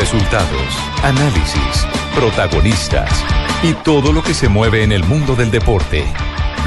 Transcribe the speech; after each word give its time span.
Resultados, 0.00 0.74
análisis, 1.02 1.86
protagonistas 2.14 3.22
y 3.62 3.74
todo 3.74 4.14
lo 4.14 4.22
que 4.22 4.32
se 4.32 4.48
mueve 4.48 4.82
en 4.82 4.92
el 4.92 5.04
mundo 5.04 5.36
del 5.36 5.50
deporte. 5.50 6.06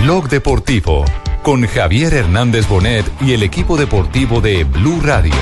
Blog 0.03 0.30
Deportivo 0.30 1.03
con 1.41 1.66
Javier 1.66 2.13
Hernández 2.13 2.67
Bonet 2.67 3.04
y 3.21 3.34
el 3.34 3.41
equipo 3.41 3.76
deportivo 3.76 4.40
de 4.40 4.66
Blue 4.66 5.02
Radio. 5.02 5.34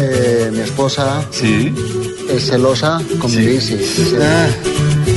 Eh, 0.00 0.50
mi 0.50 0.60
esposa 0.60 1.26
es 2.30 2.46
celosa 2.48 3.02
con 3.20 3.30
mi 3.30 3.46
bici. 3.46 3.76
Ah. 4.18 5.13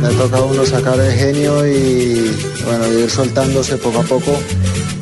Me 0.00 0.08
toca 0.14 0.36
a 0.36 0.42
uno 0.42 0.64
sacar 0.64 0.98
el 1.00 1.12
genio 1.12 1.66
y 1.66 2.30
bueno, 2.64 2.92
ir 2.92 3.10
soltándose 3.10 3.76
poco 3.78 4.00
a 4.00 4.04
poco. 4.04 4.38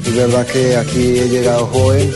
Es 0.07 0.15
verdad 0.15 0.47
que 0.47 0.77
aquí 0.77 1.19
he 1.19 1.29
llegado 1.29 1.67
joven. 1.67 2.11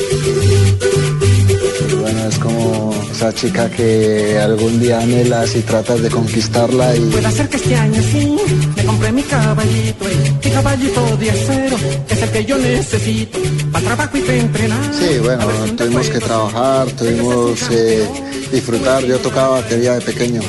Esa 3.21 3.35
chica 3.35 3.69
que 3.69 4.39
algún 4.39 4.81
día 4.81 4.99
anhelas 4.99 5.55
y 5.55 5.61
tratas 5.61 6.01
de 6.01 6.09
conquistarla 6.09 6.97
y 6.97 7.01
Puede 7.01 7.31
ser 7.31 7.51
que 7.51 7.57
este 7.57 7.77
año 7.77 8.03
sí 8.11 8.35
me 8.77 8.85
compré 8.85 9.13
mi 9.13 9.23
caballito, 9.23 10.09
eh, 10.09 10.33
mi 10.43 10.51
caballito 10.51 11.17
de 11.19 11.31
acero, 11.31 11.77
es 12.09 12.23
el 12.23 12.31
que 12.31 12.45
yo 12.47 12.57
necesito 12.57 13.39
para 13.73 13.85
trabajo 13.85 14.17
y 14.17 14.21
para 14.23 14.39
entrenar. 14.39 14.95
Sí, 14.95 15.19
bueno, 15.23 15.45
si 15.67 15.73
tuvimos 15.73 16.09
que 16.09 16.19
trabajar, 16.19 16.91
tuvimos 16.93 17.71
eh, 17.71 18.09
disfrutar. 18.51 19.05
Yo 19.05 19.19
tocaba 19.19 19.61
batería 19.61 19.97
de 19.97 20.01
pequeño, 20.01 20.41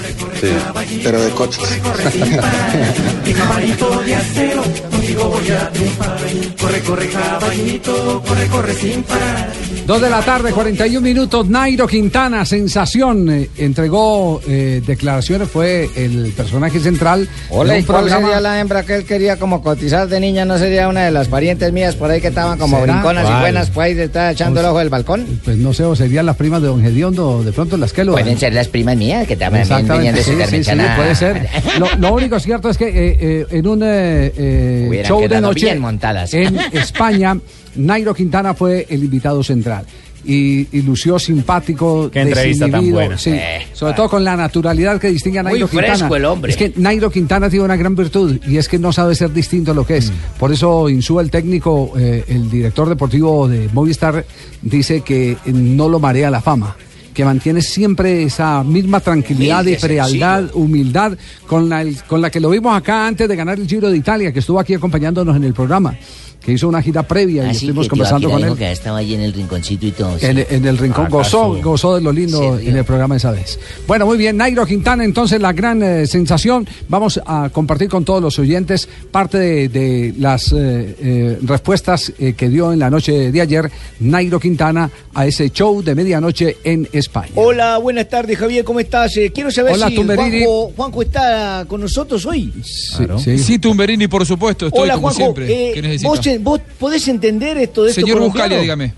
pero 1.03 1.21
de 1.21 1.29
coches. 1.31 1.67
corre 1.83 2.09
sin 2.09 2.37
parar. 2.37 2.95
Mi 3.25 3.33
caballito 3.33 4.01
de 4.05 4.15
acero, 4.15 4.63
contigo 5.01 5.29
voy 5.29 5.49
a 5.49 5.69
triunfar. 5.69 6.17
Corre, 6.59 6.79
corre, 6.81 7.09
caballito, 7.09 8.23
corre, 8.27 8.47
corre 8.47 8.73
sin 8.75 9.03
parar. 9.03 9.49
Dos 9.87 9.99
de 9.99 10.09
la 10.09 10.21
tarde, 10.21 10.51
41 10.51 11.01
minutos. 11.01 11.49
Nairo 11.49 11.87
Quintana, 11.87 12.45
sensación, 12.45 13.29
eh, 13.29 13.49
entregó 13.57 14.39
eh, 14.47 14.81
declaraciones, 14.85 15.49
fue 15.49 15.89
el 15.95 16.31
personaje 16.37 16.79
central. 16.79 17.27
Hola, 17.49 17.77
¿y 17.77 17.83
cuál 17.83 18.01
programa. 18.01 18.27
sería 18.27 18.41
la 18.41 18.59
hembra 18.59 18.83
que 18.83 18.95
él 18.95 19.05
quería 19.05 19.37
como 19.37 19.63
cotizar 19.63 20.07
de 20.07 20.19
niña? 20.19 20.45
¿No 20.45 20.57
sería 20.59 20.87
una 20.87 21.03
de 21.03 21.11
las 21.11 21.27
parientes 21.27 21.73
mías 21.73 21.95
por 21.95 22.11
ahí 22.11 22.21
que 22.21 22.27
estaban 22.27 22.59
como 22.59 22.79
¿Será? 22.79 22.93
brinconas 22.93 23.27
y 23.27 23.41
buenas, 23.41 23.69
pues 23.71 23.85
ahí 23.85 23.93
detrás 23.95 24.33
echando 24.33 24.59
el 24.59 24.67
ojo 24.67 24.79
del 24.79 24.89
balcón? 24.89 25.25
Pues 25.43 25.57
no 25.57 25.73
sé, 25.73 25.83
o 25.83 25.95
serían 25.95 26.27
las 26.27 26.35
primas 26.35 26.61
de 26.61 26.67
Don 26.67 26.81
Gediondo, 26.81 27.43
de 27.43 27.51
pronto 27.51 27.75
las 27.75 27.91
que 27.91 28.05
lo 28.05 28.13
Pueden 28.13 28.37
ser 28.37 28.53
las 28.53 28.67
primas 28.67 28.95
mías 28.95 29.27
que 29.27 29.35
también 29.35 29.67
venían 29.67 30.15
de 30.15 30.23
sí, 30.23 30.33
sí, 30.47 30.63
sí, 30.63 30.71
puede 30.95 31.15
ser. 31.15 31.49
Lo, 31.79 31.87
lo 31.97 32.13
único 32.13 32.39
cierto 32.39 32.69
es 32.69 32.77
que 32.77 32.87
eh, 32.87 33.17
eh, 33.19 33.45
en 33.49 33.67
un 33.67 33.81
eh, 33.83 34.31
eh, 34.37 35.00
Hubieran 35.01 35.27
show 35.27 35.27
de 35.29 35.41
noche 35.41 35.65
bien 35.65 35.79
montadas. 35.79 36.33
en 36.33 36.57
España, 36.73 37.37
Nairo 37.75 38.13
Quintana 38.13 38.53
fue 38.53 38.85
el 38.89 39.03
invitado 39.03 39.43
central. 39.43 39.85
Y, 40.23 40.67
y 40.77 40.83
lució 40.83 41.17
simpático, 41.17 42.11
Qué 42.11 42.21
entrevista 42.21 42.69
tan 42.69 42.91
buena. 42.91 43.17
sí, 43.17 43.31
Eh, 43.33 43.65
sobre 43.73 43.93
todo 43.95 44.07
con 44.07 44.23
la 44.23 44.37
naturalidad 44.37 44.99
que 44.99 45.07
distingue 45.07 45.39
a 45.39 45.43
Muy 45.43 45.53
Nairo 45.53 45.67
fresco 45.67 45.91
Quintana. 45.93 46.15
el 46.17 46.25
hombre. 46.25 46.51
Es 46.51 46.57
que 46.57 46.73
Nairo 46.75 47.09
Quintana 47.09 47.49
tiene 47.49 47.65
una 47.65 47.75
gran 47.75 47.95
virtud 47.95 48.37
y 48.47 48.57
es 48.57 48.67
que 48.67 48.77
no 48.77 48.93
sabe 48.93 49.15
ser 49.15 49.33
distinto 49.33 49.71
a 49.71 49.73
lo 49.73 49.83
que 49.83 49.97
es. 49.97 50.11
Por 50.37 50.51
eso 50.53 50.89
Insúa, 50.89 51.23
el 51.23 51.31
técnico, 51.31 51.93
eh, 51.97 52.23
el 52.27 52.51
director 52.51 52.87
deportivo 52.87 53.47
de 53.47 53.67
Movistar, 53.73 54.23
dice 54.61 55.01
que 55.01 55.37
no 55.45 55.89
lo 55.89 55.99
marea 55.99 56.29
la 56.29 56.39
fama 56.41 56.75
que 57.13 57.25
mantiene 57.25 57.61
siempre 57.61 58.23
esa 58.23 58.63
misma 58.63 58.99
tranquilidad 58.99 59.65
y 59.65 59.75
frialdad, 59.75 60.45
humildad 60.53 61.17
con 61.47 61.69
la, 61.69 61.85
con 62.07 62.21
la 62.21 62.29
que 62.29 62.39
lo 62.39 62.49
vimos 62.49 62.75
acá 62.75 63.07
antes 63.07 63.27
de 63.27 63.35
ganar 63.35 63.59
el 63.59 63.67
Giro 63.67 63.89
de 63.89 63.97
Italia, 63.97 64.31
que 64.31 64.39
estuvo 64.39 64.59
aquí 64.59 64.73
acompañándonos 64.73 65.35
en 65.35 65.43
el 65.43 65.53
programa, 65.53 65.95
que 66.41 66.53
hizo 66.53 66.67
una 66.67 66.81
gira 66.81 67.03
previa 67.03 67.43
y 67.45 67.49
Así 67.49 67.57
estuvimos 67.57 67.87
conversando 67.87 68.27
con 68.31 68.43
él. 68.43 68.55
que 68.55 68.71
estaba 68.71 68.97
ahí 68.97 69.13
en 69.13 69.21
el 69.21 69.31
rinconcito 69.31 69.85
y 69.85 69.91
todo. 69.91 70.17
sí. 70.17 70.25
En, 70.25 70.43
en 70.49 70.65
el 70.65 70.75
rincón 70.79 71.07
gozó, 71.07 71.61
gozó 71.61 71.93
de 71.95 72.01
lo 72.01 72.11
lindo 72.11 72.57
en 72.57 72.75
el 72.75 72.83
programa 72.83 73.15
esa 73.17 73.29
vez. 73.31 73.59
Bueno, 73.85 74.07
muy 74.07 74.17
bien, 74.17 74.37
Nairo 74.37 74.65
Quintana, 74.65 75.03
entonces 75.03 75.39
la 75.39 75.53
gran 75.53 75.83
eh, 75.83 76.07
sensación. 76.07 76.67
Vamos 76.89 77.21
a 77.27 77.49
compartir 77.53 77.89
con 77.89 78.03
todos 78.05 78.23
los 78.23 78.39
oyentes 78.39 78.89
parte 79.11 79.37
de, 79.37 79.69
de 79.69 80.15
las 80.17 80.51
eh, 80.51 80.95
eh, 80.99 81.37
respuestas 81.43 82.11
eh, 82.17 82.33
que 82.33 82.49
dio 82.49 82.73
en 82.73 82.79
la 82.79 82.89
noche 82.89 83.31
de 83.31 83.39
ayer 83.41 83.69
Nairo 83.99 84.39
Quintana 84.39 84.89
a 85.13 85.27
ese 85.27 85.51
show 85.51 85.83
de 85.83 85.93
medianoche 85.93 86.57
en 86.63 86.89
España. 87.01 87.29
Hola, 87.35 87.77
buenas 87.77 88.07
tardes 88.09 88.37
Javier, 88.37 88.63
¿cómo 88.63 88.79
estás? 88.79 89.15
Eh, 89.17 89.31
quiero 89.33 89.51
saber 89.51 89.73
Hola, 89.73 89.89
si 89.89 89.95
Tumberini. 89.95 90.43
Juanjo, 90.45 90.71
Juanjo 90.75 91.01
está 91.01 91.65
con 91.67 91.81
nosotros 91.81 92.25
hoy. 92.25 92.51
Sí, 92.63 93.37
Sí, 93.37 93.59
Tumberini, 93.59 94.07
por 94.07 94.25
supuesto, 94.25 94.67
estoy 94.67 94.81
Hola 94.83 94.93
como 94.95 95.07
Juanjo, 95.09 95.19
siempre. 95.35 95.69
eh, 95.69 95.71
¿Qué 95.73 95.81
necesita? 95.81 96.07
vos, 96.09 96.19
vos 96.41 96.61
podés 96.79 97.07
entender 97.07 97.57
esto 97.57 97.83
de 97.83 97.89
estos 97.89 98.01
Señor 98.03 98.17
colombianos? 98.19 98.33
Buscalia, 98.33 98.61
dígame. 98.61 98.93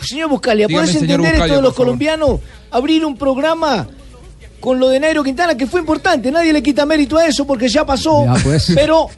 Señor 0.00 0.28
Buscalia, 0.30 0.66
Dígame, 0.66 0.82
¿podés 0.86 0.94
entender 0.96 1.18
Buscalia, 1.20 1.44
esto 1.46 1.56
de 1.56 1.62
los 1.62 1.74
colombianos? 1.74 2.40
Abrir 2.70 3.04
un 3.04 3.16
programa 3.16 3.88
con 4.60 4.78
lo 4.78 4.88
de 4.88 5.00
Nairo 5.00 5.22
Quintana, 5.24 5.56
que 5.56 5.66
fue 5.66 5.80
importante, 5.80 6.30
nadie 6.30 6.52
le 6.52 6.62
quita 6.62 6.84
mérito 6.86 7.16
a 7.18 7.26
eso 7.26 7.46
porque 7.46 7.68
ya 7.68 7.84
pasó, 7.86 8.24
Ya, 8.24 8.34
pues. 8.42 8.72
pero 8.74 9.08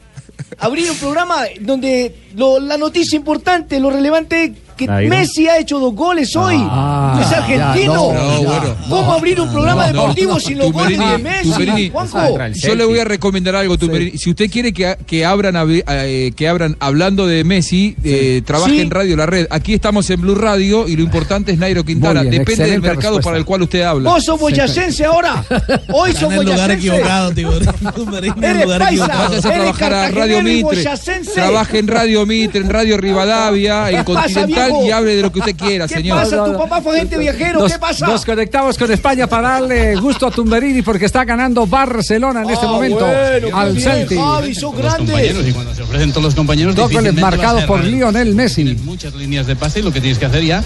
abrir 0.59 0.89
un 0.91 0.97
programa 0.97 1.43
donde 1.61 2.15
lo- 2.35 2.59
la 2.59 2.77
noticia 2.77 3.15
importante, 3.17 3.79
lo 3.79 3.89
relevante 3.89 4.53
que. 4.87 5.09
Messi 5.09 5.47
ha 5.47 5.57
hecho 5.59 5.79
dos 5.79 5.93
goles 5.93 6.35
hoy. 6.35 6.55
Ah, 6.59 7.19
es 7.21 7.29
ya, 7.29 7.37
argentino. 7.37 7.93
no, 7.93 8.13
No, 8.13 8.43
bueno. 8.43 8.75
¿Cómo 8.89 9.13
abrir 9.13 9.39
un 9.41 9.51
programa 9.51 9.87
No, 9.87 10.01
deportivo 10.01 10.33
no, 10.33 10.39
sin 10.39 10.57
los 10.57 10.71
goles 10.71 10.97
de 10.97 11.17
Messi? 11.17 11.49
Tumberini, 11.51 11.89
Juanjo. 11.89 12.37
Yo 12.53 12.75
le 12.75 12.85
voy 12.85 12.99
a 12.99 13.03
recomendar 13.05 13.55
algo, 13.55 13.77
Tumberini. 13.77 14.17
Si 14.17 14.29
usted 14.29 14.49
quiere 14.49 14.73
que, 14.73 14.95
que 15.05 15.25
abran 15.25 15.55
eh, 15.69 16.31
que 16.35 16.47
abran 16.47 16.75
hablando 16.79 17.27
de 17.27 17.43
Messi, 17.43 17.95
eh, 18.03 18.41
trabaje 18.45 18.69
Sí. 18.71 18.81
en 18.81 18.91
Radio 18.91 19.15
La 19.17 19.25
Red. 19.25 19.47
Aquí 19.49 19.73
estamos 19.73 20.09
en 20.09 20.21
Blue 20.21 20.35
Radio 20.35 20.87
y 20.87 20.95
lo 20.95 21.01
importante 21.03 21.51
es 21.51 21.57
Nairo 21.59 21.83
Quintana. 21.83 22.21
Bien, 22.21 22.31
Depende 22.39 22.65
del 22.69 22.81
mercado 22.81 23.17
respuesta. 23.17 23.23
para 23.29 23.37
el 23.37 23.45
cual 23.45 23.61
usted 23.63 23.81
habla. 23.81 24.09
Vos 24.11 24.23
sos 24.25 24.39
boyacense 24.39 25.05
ahora. 25.05 25.43
Hoy 25.91 26.13
sos 26.13 26.33
boyacense. 26.33 26.87
Eres 28.41 28.65
paisa. 28.77 29.07
Váyase 29.07 29.47
a 29.47 29.51
eres 29.55 29.75
trabajar 29.77 29.93
a 29.93 30.09
Radio 30.11 30.41
Mitre. 30.41 30.83
Trabaje 31.33 31.79
en 31.79 31.87
Radio 31.87 32.25
Mitre, 32.25 32.61
en 32.61 32.69
Radio 32.69 32.97
Rivadavia, 33.09 33.89
en 33.89 34.03
¿Qué 34.05 34.13
pasa, 34.13 34.41
Continental 34.41 34.68
y 34.85 34.91
hable 34.91 35.15
de 35.15 35.21
lo 35.21 35.31
que 35.31 35.39
usted 35.39 35.55
quiera, 35.57 35.87
¿Qué 35.87 35.95
señor. 35.95 36.17
pasa? 36.19 36.45
¿Tu 36.45 36.57
papá 36.57 36.81
fue 36.81 36.95
agente 36.97 37.17
viajero? 37.17 37.59
Nos, 37.59 37.71
¿Qué 37.73 37.79
pasa? 37.79 38.07
nos 38.07 38.25
conectamos 38.25 38.77
con 38.77 38.91
España 38.91 39.27
para 39.27 39.49
darle 39.59 39.95
gusto 39.95 40.27
a 40.27 40.31
Tumberini 40.31 40.81
porque 40.81 41.05
está 41.05 41.23
ganando 41.25 41.65
Barcelona 41.67 42.43
en 42.43 42.49
este 42.49 42.65
Ah, 42.65 42.69
momento 42.69 43.05
bueno, 43.05 43.57
al 43.57 43.79
Celtic. 43.79 44.19
Javi, 44.19 44.55
sos 44.55 44.75
grande. 44.75 45.43
y 45.47 45.51
cuando 45.51 45.73
se 45.75 45.81
ofrecen 45.83 46.09
todos 46.11 46.23
los 46.23 46.35
compañeros 46.35 46.75
Dos 46.75 46.91
goles 46.91 47.13
marcados 47.15 47.63
por. 47.63 47.83
Lionel 47.83 48.35
Messi. 48.35 48.63
Tienes 48.63 48.83
muchas 48.83 49.13
líneas 49.15 49.47
de 49.47 49.55
pase 49.55 49.79
y 49.79 49.81
lo 49.83 49.91
que 49.91 50.01
tienes 50.01 50.19
que 50.19 50.25
hacer 50.25 50.43
ya 50.43 50.63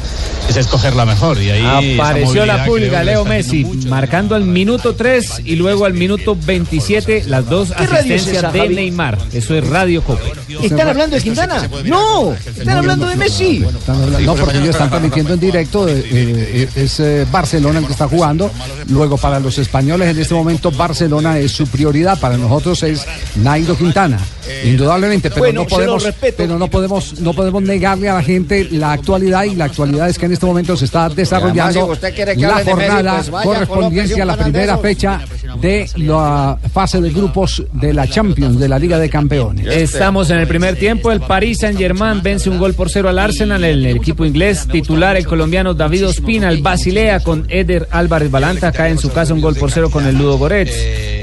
es 0.49 0.57
escoger 0.57 0.95
la 0.95 1.05
mejor 1.05 1.41
y 1.41 1.49
ahí 1.51 1.95
Apareció 1.99 2.45
la 2.45 2.63
que 2.65 3.03
Leo 3.03 3.23
Messi, 3.25 3.63
marcando 3.87 4.35
al 4.35 4.43
minuto 4.43 4.95
3 4.95 5.41
y 5.45 5.55
luego 5.55 5.85
al 5.85 5.93
minuto 5.93 6.35
27 6.45 7.23
las 7.27 7.47
dos 7.47 7.69
¿Qué 7.71 7.85
radio 7.87 8.15
es 8.15 8.21
asistencias 8.23 8.53
de? 8.53 8.69
Neymar. 8.69 9.17
Eso 9.31 9.55
es 9.55 9.67
Radio 9.67 10.03
Copa. 10.03 10.21
¿Están 10.61 10.87
hablando 10.89 11.15
de 11.15 11.21
Quintana? 11.21 11.67
No, 11.85 12.33
están 12.33 12.77
hablando 12.77 13.05
de 13.07 13.15
Messi. 13.15 13.63
Están 13.93 14.03
hablando- 14.13 14.33
no, 14.35 14.39
porque 14.39 14.57
ellos 14.57 14.69
están 14.69 14.89
transmitiendo 14.89 15.33
en 15.33 15.39
directo. 15.39 15.87
eh, 15.87 16.03
eh, 16.11 16.69
es 16.75 16.99
eh, 16.99 17.25
Barcelona 17.31 17.79
el 17.79 17.85
que 17.85 17.91
está 17.93 18.07
jugando. 18.07 18.51
Luego, 18.89 19.17
para 19.17 19.39
los 19.39 19.57
españoles 19.57 20.09
en 20.09 20.19
este 20.19 20.33
momento, 20.33 20.71
Barcelona 20.71 21.37
es 21.39 21.51
su 21.51 21.67
prioridad. 21.67 22.19
Para 22.19 22.37
nosotros 22.37 22.81
es 22.83 23.05
Nairo 23.35 23.75
Quintana. 23.77 24.19
Indudablemente, 24.65 25.29
pero 25.29 25.41
Bueno, 25.45 25.61
no 25.61 25.67
podemos, 25.67 26.07
pero 26.35 26.59
no 26.59 26.67
podemos, 26.67 27.19
no 27.21 27.33
podemos 27.33 27.63
negarle 27.63 28.09
a 28.09 28.15
la 28.15 28.23
gente 28.23 28.67
la 28.71 28.91
actualidad 28.91 29.43
y 29.45 29.55
la 29.55 29.65
actualidad 29.65 30.09
es 30.09 30.19
que 30.19 30.25
en 30.25 30.33
este 30.33 30.45
momento 30.45 30.75
se 30.75 30.85
está 30.85 31.07
desarrollando 31.09 31.87
la 32.35 32.63
jornada 32.65 33.23
correspondiente 33.43 34.21
a 34.21 34.25
la 34.25 34.37
primera 34.37 34.77
fecha 34.79 35.21
de 35.61 35.89
la 35.95 36.57
fase 36.73 36.99
de 36.99 37.09
grupos 37.11 37.63
de 37.71 37.93
la 37.93 38.05
Champions, 38.07 38.59
de 38.59 38.67
la 38.67 38.77
Liga 38.79 38.99
de 38.99 39.09
Campeones. 39.09 39.65
Estamos 39.67 40.29
en 40.29 40.39
el 40.39 40.47
primer 40.47 40.75
tiempo. 40.77 41.11
El 41.11 41.21
Paris 41.21 41.59
Saint 41.59 41.77
Germain 41.77 42.21
vence 42.21 42.49
un 42.49 42.57
gol 42.59 42.73
por 42.73 42.89
cero 42.89 43.07
al 43.09 43.19
Arsenal. 43.19 43.63
El 43.63 43.72
el 43.73 43.85
equipo 43.85 44.25
inglés. 44.25 44.67
Titular 44.71 45.17
el 45.17 45.25
colombiano 45.25 45.73
David 45.73 46.07
Ospina, 46.07 46.49
el 46.49 46.61
Basilea 46.61 47.19
con 47.19 47.45
Eder 47.49 47.87
Álvarez 47.91 48.31
Balanta, 48.31 48.71
cae 48.71 48.91
en 48.91 48.97
su 48.97 49.11
casa 49.11 49.33
un 49.33 49.41
gol 49.41 49.55
por 49.55 49.71
cero 49.71 49.89
con 49.89 50.05
el 50.05 50.17
Ludo 50.17 50.37
Goretz. 50.37 50.71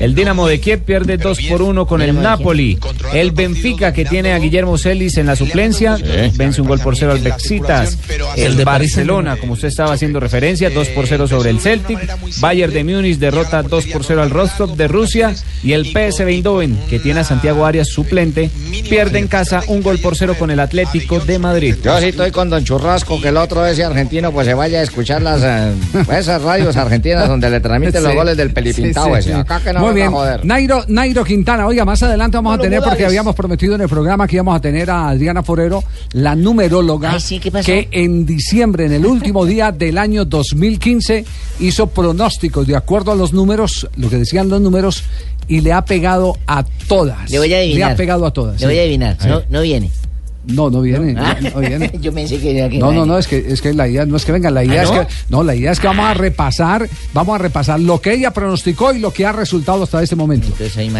El 0.00 0.14
Dinamo 0.14 0.48
de 0.48 0.60
Kiev 0.60 0.80
pierde 0.80 1.16
2 1.18 1.38
por 1.48 1.62
1 1.62 1.86
con 1.86 2.02
el 2.02 2.20
Napoli. 2.20 2.78
El 3.12 3.32
Benfica, 3.32 3.92
que 3.92 4.04
tiene 4.04 4.32
a 4.32 4.38
Guillermo 4.38 4.78
Celis 4.78 5.18
en 5.18 5.26
la 5.26 5.36
suplencia, 5.36 5.98
vence 6.34 6.60
un 6.60 6.68
gol 6.68 6.80
por 6.80 6.96
cero 6.96 7.12
al 7.12 7.20
Bexitas. 7.20 7.98
El 8.36 8.64
Barcelona, 8.64 9.36
como 9.36 9.52
usted 9.54 9.68
estaba 9.68 9.92
haciendo 9.92 10.20
referencia, 10.20 10.70
2 10.70 10.88
por 10.88 11.06
0 11.06 11.28
sobre 11.28 11.50
el 11.50 11.60
Celtic. 11.60 11.98
Bayern 12.40 12.72
de 12.72 12.84
Múnich 12.84 13.18
derrota 13.18 13.62
2 13.62 13.86
por 13.86 14.04
0 14.04 14.22
al 14.22 14.30
Rostov 14.30 14.76
de 14.76 14.88
Rusia. 14.88 15.34
Y 15.62 15.72
el 15.72 15.86
PSV 15.86 16.28
Eindhoven, 16.28 16.78
que 16.88 16.98
tiene 16.98 17.20
a 17.20 17.24
Santiago 17.24 17.66
Arias 17.66 17.88
suplente, 17.88 18.50
pierde 18.88 19.18
en 19.18 19.28
casa 19.28 19.62
un 19.66 19.82
gol 19.82 19.98
por 19.98 20.16
cero 20.16 20.34
con 20.38 20.50
el 20.50 20.60
Atlético 20.60 21.20
de 21.20 21.38
Madrid. 21.38 21.76
Yo 21.82 21.98
sí 22.00 22.06
estoy 22.06 22.30
con 22.40 22.48
Don 22.48 22.64
Churrasco, 22.64 23.20
que 23.20 23.28
el 23.28 23.36
otro 23.36 23.66
ese 23.66 23.84
argentino 23.84 24.32
pues 24.32 24.46
se 24.46 24.54
vaya 24.54 24.78
a 24.78 24.82
escuchar 24.82 25.20
las 25.20 25.42
eh, 25.44 25.74
esas 26.16 26.40
radios 26.40 26.74
argentinas 26.74 27.28
donde 27.28 27.50
le 27.50 27.60
transmiten 27.60 28.02
los 28.02 28.14
goles 28.14 28.34
del 28.34 28.50
pelipintao 28.50 29.04
Sí, 29.04 29.10
sí, 29.12 29.18
ese. 29.18 29.32
sí. 29.34 29.38
Acá 29.38 29.60
que 29.60 29.74
no 29.74 29.80
Muy 29.80 29.92
bien. 29.92 30.10
joder. 30.10 30.42
Nairo, 30.42 30.82
Nairo 30.88 31.22
Quintana, 31.22 31.66
oiga, 31.66 31.84
más 31.84 32.02
adelante 32.02 32.38
vamos 32.38 32.54
a 32.54 32.58
tener, 32.62 32.80
porque 32.80 33.04
habíamos 33.04 33.34
prometido 33.34 33.74
en 33.74 33.82
el 33.82 33.90
programa 33.90 34.26
que 34.26 34.36
íbamos 34.36 34.56
a 34.56 34.60
tener 34.62 34.90
a 34.90 35.10
Adriana 35.10 35.42
Forero, 35.42 35.84
la 36.12 36.34
numeróloga, 36.34 37.18
que 37.62 37.88
en 37.92 38.24
diciembre, 38.24 38.86
en 38.86 38.92
el 38.94 39.04
último 39.04 39.44
día 39.44 39.70
del 39.70 39.98
año 39.98 40.24
2015, 40.24 41.26
hizo 41.58 41.88
pronósticos 41.88 42.66
de 42.66 42.74
acuerdo 42.74 43.12
a 43.12 43.16
los 43.16 43.34
números, 43.34 43.86
lo 43.96 44.08
que 44.08 44.16
decían 44.16 44.48
los 44.48 44.62
números, 44.62 45.04
y 45.46 45.60
le 45.60 45.74
ha 45.74 45.84
pegado 45.84 46.38
a 46.46 46.64
todas. 46.88 47.30
Le 47.30 47.38
voy 47.38 47.52
a 47.52 47.58
adivinar. 47.58 47.88
Le 47.90 47.92
ha 47.92 47.96
pegado 47.96 48.24
a 48.24 48.32
todas. 48.32 48.58
Le 48.62 48.66
voy 48.66 48.78
a 48.78 48.80
adivinar. 48.80 49.16
A 49.20 49.26
No, 49.26 49.42
no 49.50 49.60
viene. 49.60 49.90
No, 50.50 50.70
no 50.70 50.80
viene. 50.80 51.14
Ah. 51.18 51.36
No, 51.40 51.50
no 51.50 51.60
viene. 51.60 51.90
Yo 52.00 52.12
pensé 52.12 52.38
que 52.38 52.56
era 52.58 52.68
que 52.68 52.78
No, 52.78 52.92
no, 52.92 53.06
no, 53.06 53.18
es 53.18 53.26
que, 53.26 53.38
es 53.38 53.60
que 53.60 53.72
la 53.74 53.88
idea 53.88 54.06
no 54.06 54.16
es 54.16 54.24
que 54.24 54.32
venga, 54.32 54.50
la 54.50 54.64
idea 54.64 54.80
¿Ah, 54.80 54.84
es 54.84 54.90
no? 54.92 55.00
que, 55.00 55.14
no, 55.28 55.42
la 55.42 55.54
idea 55.54 55.72
es 55.72 55.80
que 55.80 55.86
vamos 55.86 56.06
a 56.06 56.14
repasar, 56.14 56.88
vamos 57.12 57.34
a 57.34 57.38
repasar 57.38 57.80
lo 57.80 58.00
que 58.00 58.12
ella 58.14 58.30
pronosticó 58.32 58.92
y 58.92 58.98
lo 58.98 59.12
que 59.12 59.26
ha 59.26 59.32
resultado 59.32 59.82
hasta 59.82 60.02
este 60.02 60.16
momento. 60.16 60.48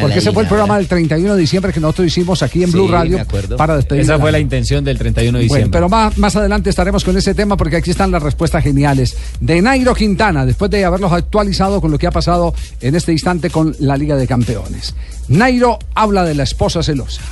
Porque 0.00 0.19
ese 0.19 0.32
fue 0.32 0.43
el 0.43 0.49
programa 0.49 0.76
del 0.79 0.87
31 0.87 1.35
de 1.35 1.41
diciembre 1.41 1.73
que 1.73 1.81
nosotros 1.81 2.06
hicimos 2.06 2.43
aquí 2.43 2.62
en 2.62 2.70
Blue 2.73 2.88
Radio 2.88 3.19
para 3.56 3.76
despedir. 3.76 4.02
Esa 4.02 4.19
fue 4.19 4.32
la 4.32 4.38
intención 4.38 4.85
del 4.85 4.99
31 4.99 5.38
de 5.38 5.47
Bueno, 5.47 5.55
diciembre. 5.55 5.76
pero 5.79 5.88
más, 5.88 6.17
más 6.19 6.37
adelante 6.37 6.70
estaremos 6.70 7.05
con 7.05 7.17
ese 7.17 7.35
tema 7.35 7.56
porque 7.56 7.76
aquí 7.76 7.91
están 7.91 8.11
las 8.11 8.23
respuestas 8.23 8.62
geniales 8.62 9.17
de 9.41 9.61
Nairo 9.62 9.94
Quintana, 9.94 10.46
después 10.46 10.70
de 10.70 10.85
haberlos 10.85 11.12
actualizado 11.12 11.81
con 11.81 11.91
lo 11.91 11.99
que 11.99 12.06
ha 12.06 12.11
pasado 12.11 12.55
en 12.81 12.94
este 12.94 13.12
instante 13.12 13.50
con 13.50 13.75
la 13.81 13.96
Liga 13.96 14.17
de 14.17 14.26
Campeones. 14.26 14.94
Nairo 15.29 15.79
habla 15.94 16.25
de 16.25 16.35
la 16.35 16.43
esposa 16.44 16.82
celosa. 16.82 17.23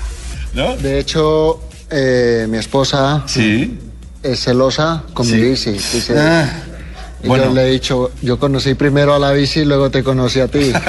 De 0.82 0.98
hecho, 0.98 1.60
eh, 1.90 2.46
mi 2.48 2.58
esposa 2.58 3.24
es 4.22 4.40
celosa 4.40 5.04
con 5.14 5.26
Sí. 5.26 5.32
mi 5.34 5.40
bici. 5.42 5.70
Dice, 5.72 6.14
Ah, 6.18 6.50
y 7.22 7.28
bueno. 7.28 7.44
yo 7.46 7.54
le 7.54 7.68
he 7.68 7.70
dicho, 7.72 8.10
yo 8.22 8.38
conocí 8.38 8.74
primero 8.74 9.14
a 9.14 9.18
la 9.18 9.32
bici 9.32 9.60
y 9.60 9.64
luego 9.64 9.90
te 9.90 10.02
conocí 10.04 10.40
a 10.40 10.48
ti. 10.48 10.72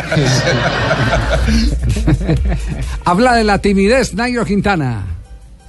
Habla 3.06 3.36
de 3.36 3.44
la 3.44 3.60
timidez, 3.60 4.14
Nairo 4.14 4.46
Quintana. 4.46 5.06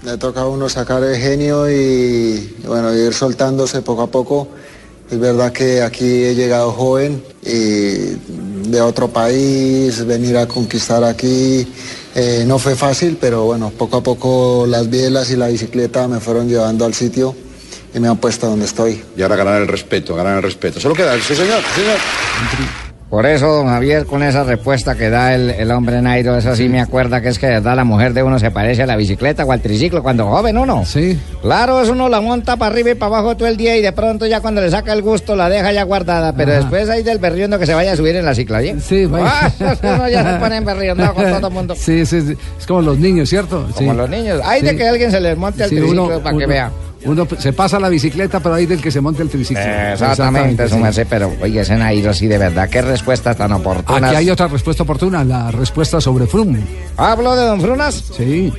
Le 0.04 0.16
toca 0.16 0.40
a 0.42 0.46
uno 0.48 0.68
sacar 0.68 1.02
el 1.04 1.16
genio 1.16 1.70
y 1.70 2.56
bueno, 2.66 2.94
ir 2.94 3.12
soltándose 3.12 3.82
poco 3.82 4.02
a 4.02 4.06
poco. 4.10 4.48
Es 5.10 5.18
verdad 5.18 5.52
que 5.52 5.82
aquí 5.82 6.04
he 6.24 6.34
llegado 6.34 6.72
joven 6.72 7.22
y 7.42 8.16
de 8.70 8.80
otro 8.80 9.08
país, 9.08 10.04
venir 10.06 10.36
a 10.36 10.46
conquistar 10.46 11.02
aquí 11.04 11.66
eh, 12.14 12.44
no 12.46 12.58
fue 12.58 12.74
fácil, 12.74 13.18
pero 13.20 13.44
bueno, 13.44 13.70
poco 13.70 13.98
a 13.98 14.02
poco 14.02 14.66
las 14.66 14.90
bielas 14.90 15.30
y 15.30 15.36
la 15.36 15.48
bicicleta 15.48 16.08
me 16.08 16.20
fueron 16.20 16.48
llevando 16.48 16.84
al 16.84 16.94
sitio 16.94 17.34
y 17.94 18.00
me 18.00 18.08
han 18.08 18.16
puesto 18.18 18.48
donde 18.48 18.66
estoy. 18.66 19.02
Y 19.16 19.22
ahora 19.22 19.36
ganar 19.36 19.60
el 19.62 19.68
respeto, 19.68 20.14
ganar 20.14 20.36
el 20.36 20.42
respeto. 20.42 20.80
Solo 20.80 20.94
queda, 20.94 21.14
sí 21.20 21.34
señor, 21.34 21.62
sí, 21.74 21.80
señor. 21.80 21.98
Por 23.10 23.26
eso, 23.26 23.48
don 23.48 23.66
Javier, 23.66 24.06
con 24.06 24.22
esa 24.22 24.44
respuesta 24.44 24.94
que 24.94 25.10
da 25.10 25.34
el, 25.34 25.50
el 25.50 25.68
hombre 25.72 26.00
Nairo, 26.00 26.36
eso 26.36 26.54
sí 26.54 26.68
me 26.68 26.80
acuerda 26.80 27.20
que 27.20 27.28
es 27.30 27.40
que 27.40 27.60
la 27.60 27.82
mujer 27.82 28.14
de 28.14 28.22
uno 28.22 28.38
se 28.38 28.52
parece 28.52 28.84
a 28.84 28.86
la 28.86 28.94
bicicleta 28.94 29.44
o 29.44 29.50
al 29.50 29.60
triciclo 29.60 30.00
cuando 30.00 30.26
joven 30.28 30.56
uno. 30.56 30.84
Sí. 30.86 31.18
Claro, 31.42 31.82
eso 31.82 31.90
uno 31.90 32.08
la 32.08 32.20
monta 32.20 32.56
para 32.56 32.72
arriba 32.72 32.90
y 32.90 32.94
para 32.94 33.16
abajo 33.18 33.36
todo 33.36 33.48
el 33.48 33.56
día 33.56 33.76
y 33.76 33.82
de 33.82 33.90
pronto 33.90 34.26
ya 34.26 34.40
cuando 34.40 34.60
le 34.60 34.70
saca 34.70 34.92
el 34.92 35.02
gusto 35.02 35.34
la 35.34 35.48
deja 35.48 35.72
ya 35.72 35.82
guardada, 35.82 36.32
pero 36.34 36.52
Ajá. 36.52 36.60
después 36.60 36.88
ahí 36.88 37.02
del 37.02 37.18
berriondo 37.18 37.58
que 37.58 37.66
se 37.66 37.74
vaya 37.74 37.94
a 37.94 37.96
subir 37.96 38.14
en 38.14 38.24
la 38.24 38.32
cicla, 38.32 38.60
¿sí? 38.60 38.74
Sí, 38.80 39.06
vaya. 39.06 39.26
Ah, 39.28 39.50
uno 39.82 40.08
ya 40.08 40.32
se 40.34 40.38
pone 40.38 40.56
en 40.58 40.64
berriondo 40.64 41.12
con 41.12 41.24
todo 41.24 41.48
el 41.48 41.52
mundo. 41.52 41.74
Sí, 41.76 42.06
sí, 42.06 42.20
sí. 42.22 42.36
Es 42.60 42.64
como 42.66 42.80
los 42.82 42.96
niños, 42.96 43.28
¿cierto? 43.28 43.66
Como 43.74 43.90
Sí. 43.90 43.96
los 43.98 44.08
niños. 44.08 44.40
Hay 44.44 44.62
de 44.62 44.76
que 44.76 44.86
alguien 44.88 45.10
se 45.10 45.20
les 45.20 45.36
monte 45.36 45.64
al 45.64 45.70
triciclo 45.70 46.04
uno- 46.06 46.20
para 46.20 46.38
que 46.38 46.46
vea. 46.46 46.70
Uno 47.04 47.26
se 47.38 47.52
pasa 47.54 47.80
la 47.80 47.88
bicicleta, 47.88 48.40
pero 48.40 48.54
hay 48.56 48.66
del 48.66 48.80
que 48.82 48.90
se 48.90 49.00
monte 49.00 49.22
el 49.22 49.30
triciclo. 49.30 49.62
Exactamente, 49.62 50.68
merced, 50.76 51.06
pero 51.08 51.32
oye, 51.40 51.60
ese 51.60 51.74
Nairo 51.76 52.12
sí 52.12 52.26
de 52.26 52.36
verdad, 52.38 52.68
qué 52.68 52.82
respuestas 52.82 53.36
tan 53.36 53.52
oportunas. 53.52 54.02
Aquí 54.10 54.16
hay 54.16 54.30
otra 54.30 54.48
respuesta 54.48 54.82
oportuna, 54.82 55.24
la 55.24 55.50
respuesta 55.50 56.00
sobre 56.00 56.26
Froome. 56.26 56.60
¿Hablo 56.98 57.34
de 57.36 57.46
Don 57.46 57.60
Frunas? 57.60 58.04
Sí. 58.16 58.52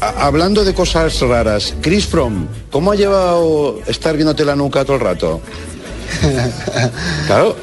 A- 0.00 0.26
hablando 0.26 0.64
de 0.64 0.72
cosas 0.74 1.20
raras, 1.20 1.74
Chris 1.82 2.06
Fromm, 2.06 2.46
¿cómo 2.70 2.92
ha 2.92 2.94
llevado 2.96 3.78
estar 3.86 4.14
viéndote 4.16 4.44
la 4.44 4.56
nuca 4.56 4.84
todo 4.84 4.96
el 4.96 5.02
rato? 5.02 5.40
Claro. 7.26 7.56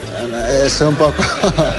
Es 0.65 0.81
un 0.81 0.95
poco, 0.95 1.13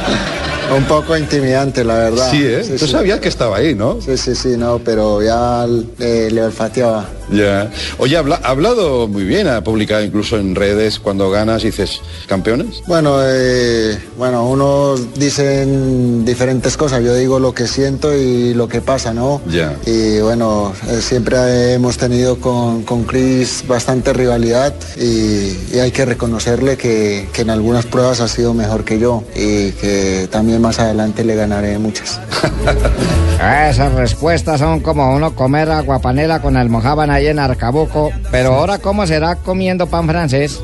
un 0.76 0.84
poco 0.84 1.16
intimidante, 1.16 1.84
la 1.84 1.94
verdad. 1.94 2.30
Sí, 2.30 2.42
¿eh? 2.44 2.76
Tú 2.78 2.86
sabías 2.86 3.20
que 3.20 3.28
estaba 3.28 3.56
ahí, 3.58 3.74
¿no? 3.74 4.00
Sí, 4.00 4.16
sí, 4.16 4.34
sí, 4.34 4.56
no, 4.56 4.78
pero 4.78 5.22
ya 5.22 5.66
eh, 5.98 6.28
le 6.30 6.42
olfateaba. 6.44 7.06
Ya. 7.30 7.70
Oye, 7.98 8.16
habla- 8.16 8.40
ha 8.42 8.48
hablado 8.50 9.08
muy 9.08 9.24
bien, 9.24 9.48
ha 9.48 9.62
publicado 9.62 10.02
incluso 10.04 10.38
en 10.38 10.54
redes 10.54 10.98
cuando 10.98 11.30
ganas 11.30 11.62
y 11.62 11.66
dices, 11.66 12.00
¿campeones? 12.26 12.82
Bueno, 12.86 13.16
eh, 13.22 13.98
bueno, 14.18 14.48
unos 14.48 15.14
dicen 15.14 16.24
diferentes 16.24 16.76
cosas. 16.76 17.02
Yo 17.02 17.14
digo 17.14 17.38
lo 17.38 17.54
que 17.54 17.66
siento 17.66 18.14
y 18.16 18.54
lo 18.54 18.68
que 18.68 18.80
pasa, 18.80 19.12
¿no? 19.14 19.40
Ya. 19.48 19.76
Y 19.86 20.20
bueno, 20.20 20.72
eh, 20.88 21.00
siempre 21.00 21.72
hemos 21.74 21.96
tenido 21.96 22.38
con, 22.38 22.82
con 22.82 23.04
Chris 23.04 23.64
bastante 23.66 24.12
rivalidad 24.12 24.74
y, 24.96 25.56
y 25.74 25.78
hay 25.80 25.90
que 25.90 26.04
reconocerle 26.04 26.76
que, 26.76 27.28
que 27.32 27.42
en 27.42 27.50
algunas 27.50 27.86
pruebas 27.86 28.20
ha 28.20 28.28
sido 28.28 28.52
mejor 28.54 28.84
que 28.84 28.98
yo 28.98 29.24
y 29.34 29.70
que 29.72 30.28
también 30.30 30.60
más 30.60 30.78
adelante 30.78 31.24
le 31.24 31.34
ganaré 31.34 31.78
muchas. 31.78 32.20
Esas 33.70 33.92
respuestas 33.94 34.60
son 34.60 34.80
como 34.80 35.14
uno 35.16 35.34
comer 35.34 35.68
aguapanela 35.70 36.40
con 36.40 36.56
almojábana 36.56 37.11
ahí 37.12 37.26
en 37.28 37.38
Arcabuco, 37.38 38.10
pero 38.30 38.54
ahora 38.54 38.78
cómo 38.78 39.06
será 39.06 39.36
comiendo 39.36 39.86
pan 39.86 40.06
francés. 40.08 40.60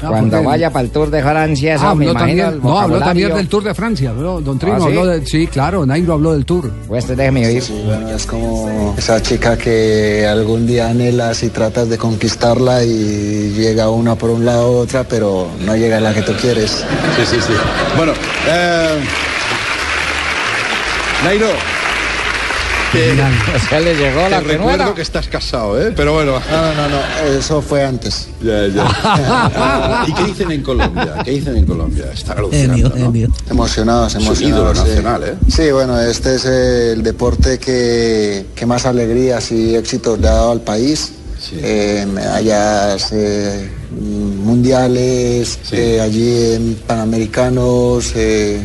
Cuando 0.00 0.30
porque- 0.38 0.46
vaya 0.46 0.70
para 0.70 0.84
el 0.84 0.90
Tour 0.90 1.10
de 1.10 1.22
Francia, 1.22 1.74
eso 1.76 1.94
me 1.94 2.06
imagino 2.06 2.12
también, 2.18 2.46
el 2.48 2.62
no, 2.62 2.80
habló 2.80 2.98
también 2.98 3.34
del 3.34 3.48
Tour 3.48 3.62
de 3.62 3.74
Francia, 3.74 4.10
habló, 4.10 4.40
don 4.40 4.58
Trino 4.58 4.74
¿Ah, 4.74 4.80
sí? 4.80 4.84
habló 4.86 5.06
de, 5.06 5.24
sí, 5.26 5.46
claro, 5.46 5.86
Nairo 5.86 6.14
habló 6.14 6.32
del 6.32 6.44
Tour. 6.44 6.70
Pues 6.88 7.06
déjeme 7.06 7.46
oír. 7.46 7.62
Sí, 7.62 7.80
bueno, 7.86 8.08
es 8.08 8.26
como 8.26 8.94
esa 8.98 9.22
chica 9.22 9.56
que 9.56 10.26
algún 10.26 10.66
día 10.66 10.88
anhelas 10.88 11.44
y 11.44 11.50
tratas 11.50 11.88
de 11.88 11.96
conquistarla 11.98 12.82
y 12.82 13.52
llega 13.56 13.88
una 13.90 14.16
por 14.16 14.30
un 14.30 14.44
lado 14.44 14.78
otra, 14.78 15.04
pero 15.04 15.46
no 15.64 15.76
llega 15.76 16.00
la 16.00 16.12
que 16.12 16.22
tú 16.22 16.32
quieres. 16.40 16.84
Sí, 17.16 17.24
sí, 17.24 17.36
sí. 17.40 17.52
Bueno, 17.96 18.12
eh, 18.48 18.98
Nairo. 21.24 21.71
Te, 22.92 23.12
O 23.56 23.68
sea, 23.68 23.80
le 23.80 23.94
llegó 23.96 24.20
te 24.24 24.30
la 24.30 24.40
recuerdo 24.40 24.94
que 24.94 25.02
estás 25.02 25.26
casado, 25.28 25.80
¿eh? 25.80 25.92
Pero 25.96 26.12
bueno. 26.12 26.32
No, 26.50 26.74
no, 26.74 26.88
no, 26.88 27.38
eso 27.38 27.62
fue 27.62 27.84
antes. 27.84 28.28
Ya, 28.42 28.66
ya. 28.68 30.04
¿Y 30.08 30.12
qué 30.12 30.24
dicen 30.24 30.50
en 30.52 30.62
Colombia? 30.62 31.14
¿Qué 31.24 31.30
dicen 31.32 31.56
en 31.56 31.66
Colombia? 31.66 32.06
Está 32.12 32.34
alucinando, 32.34 32.90
¿no? 32.96 33.12
Emocionados, 33.50 34.14
Es 34.14 34.20
un 34.20 34.26
emocionados. 34.26 34.40
ídolo 34.42 34.74
sí. 34.74 34.88
nacional, 34.90 35.22
¿eh? 35.24 35.34
Sí, 35.48 35.70
bueno, 35.70 36.00
este 36.00 36.34
es 36.36 36.44
el 36.44 37.02
deporte 37.02 37.58
que, 37.58 38.46
que 38.54 38.66
más 38.66 38.84
alegrías 38.86 39.50
y 39.52 39.74
éxitos 39.74 40.18
le 40.20 40.28
ha 40.28 40.32
dado 40.32 40.52
al 40.52 40.60
país. 40.60 41.12
Eh, 41.54 42.06
medallas 42.12 43.08
eh, 43.12 43.68
mundiales, 44.44 45.58
eh, 45.72 46.00
allí 46.00 46.54
en 46.54 46.74
Panamericanos, 46.86 48.12
eh, 48.14 48.60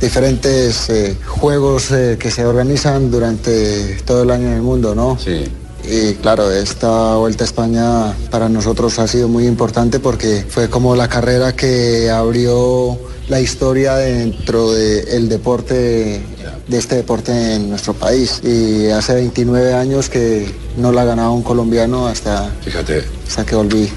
diferentes 0.00 0.88
eh, 0.90 1.16
juegos 1.26 1.90
eh, 1.92 2.16
que 2.18 2.30
se 2.30 2.44
organizan 2.44 3.10
durante 3.10 3.96
todo 4.04 4.22
el 4.22 4.30
año 4.30 4.48
en 4.48 4.54
el 4.54 4.62
mundo, 4.62 4.94
¿no? 4.94 5.18
Sí. 5.18 5.44
Y 5.84 6.14
claro, 6.14 6.50
esta 6.50 7.16
Vuelta 7.16 7.44
a 7.44 7.46
España 7.46 8.14
para 8.30 8.48
nosotros 8.48 8.98
ha 8.98 9.08
sido 9.08 9.28
muy 9.28 9.46
importante 9.46 9.98
porque 9.98 10.44
fue 10.48 10.68
como 10.68 10.94
la 10.94 11.08
carrera 11.08 11.54
que 11.54 12.10
abrió 12.10 12.98
la 13.28 13.40
historia 13.40 13.94
dentro 13.96 14.72
del 14.72 15.28
deporte, 15.28 16.20
de 16.66 16.78
este 16.78 16.96
deporte 16.96 17.54
en 17.54 17.70
nuestro 17.70 17.94
país. 17.94 18.40
Y 18.44 18.88
hace 18.90 19.14
29 19.14 19.72
años 19.72 20.10
que 20.10 20.52
no 20.76 20.92
la 20.92 21.04
ganaba 21.04 21.30
un 21.30 21.42
colombiano 21.42 22.06
hasta, 22.08 22.50
Fíjate. 22.62 23.04
hasta 23.26 23.46
que 23.46 23.54
volví. 23.54 23.90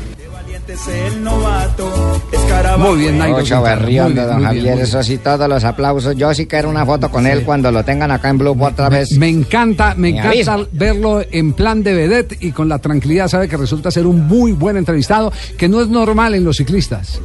Muy 2.78 2.98
bien, 3.00 3.18
Nairo. 3.18 3.38
Mucho 3.38 3.62
bien, 3.86 4.16
don 4.16 4.36
muy 4.38 4.44
Javier, 4.46 4.64
bien, 4.64 4.80
eso 4.80 5.04
sí, 5.04 5.18
todos 5.18 5.48
los 5.48 5.64
aplausos. 5.64 6.16
Yo 6.16 6.34
sí 6.34 6.46
quiero 6.48 6.70
una 6.70 6.86
foto 6.86 7.10
con 7.10 7.28
él 7.28 7.44
cuando 7.44 7.72
lo 7.72 7.84
tengan 7.84 8.12
acá 8.12 8.30
en 8.30 8.38
Blue 8.38 8.58
otra 8.60 8.90
vez. 8.90 9.12
Me 9.18 9.30
encanta, 9.30 9.94
me 9.96 10.02
Me 10.04 10.10
encanta 10.20 10.30
avisa. 10.54 10.58
verlo 10.72 11.22
en 11.32 11.54
plan 11.54 11.84
de 11.84 11.94
vedette 11.94 12.38
y 12.42 12.52
con 12.52 12.70
la 12.70 12.80
tranquilidad 12.80 13.28
sabe 13.28 13.48
que 13.48 13.58
resulta 13.58 13.92
ser 13.92 14.08
un 14.08 14.28
muy 14.28 14.52
buen 14.52 14.78
entrevistado, 14.78 15.32
que 15.58 15.70
no 15.70 15.82
es 15.82 15.88
normal 15.90 16.36
en 16.36 16.44
los 16.44 16.58
ciclistas. 16.58 17.20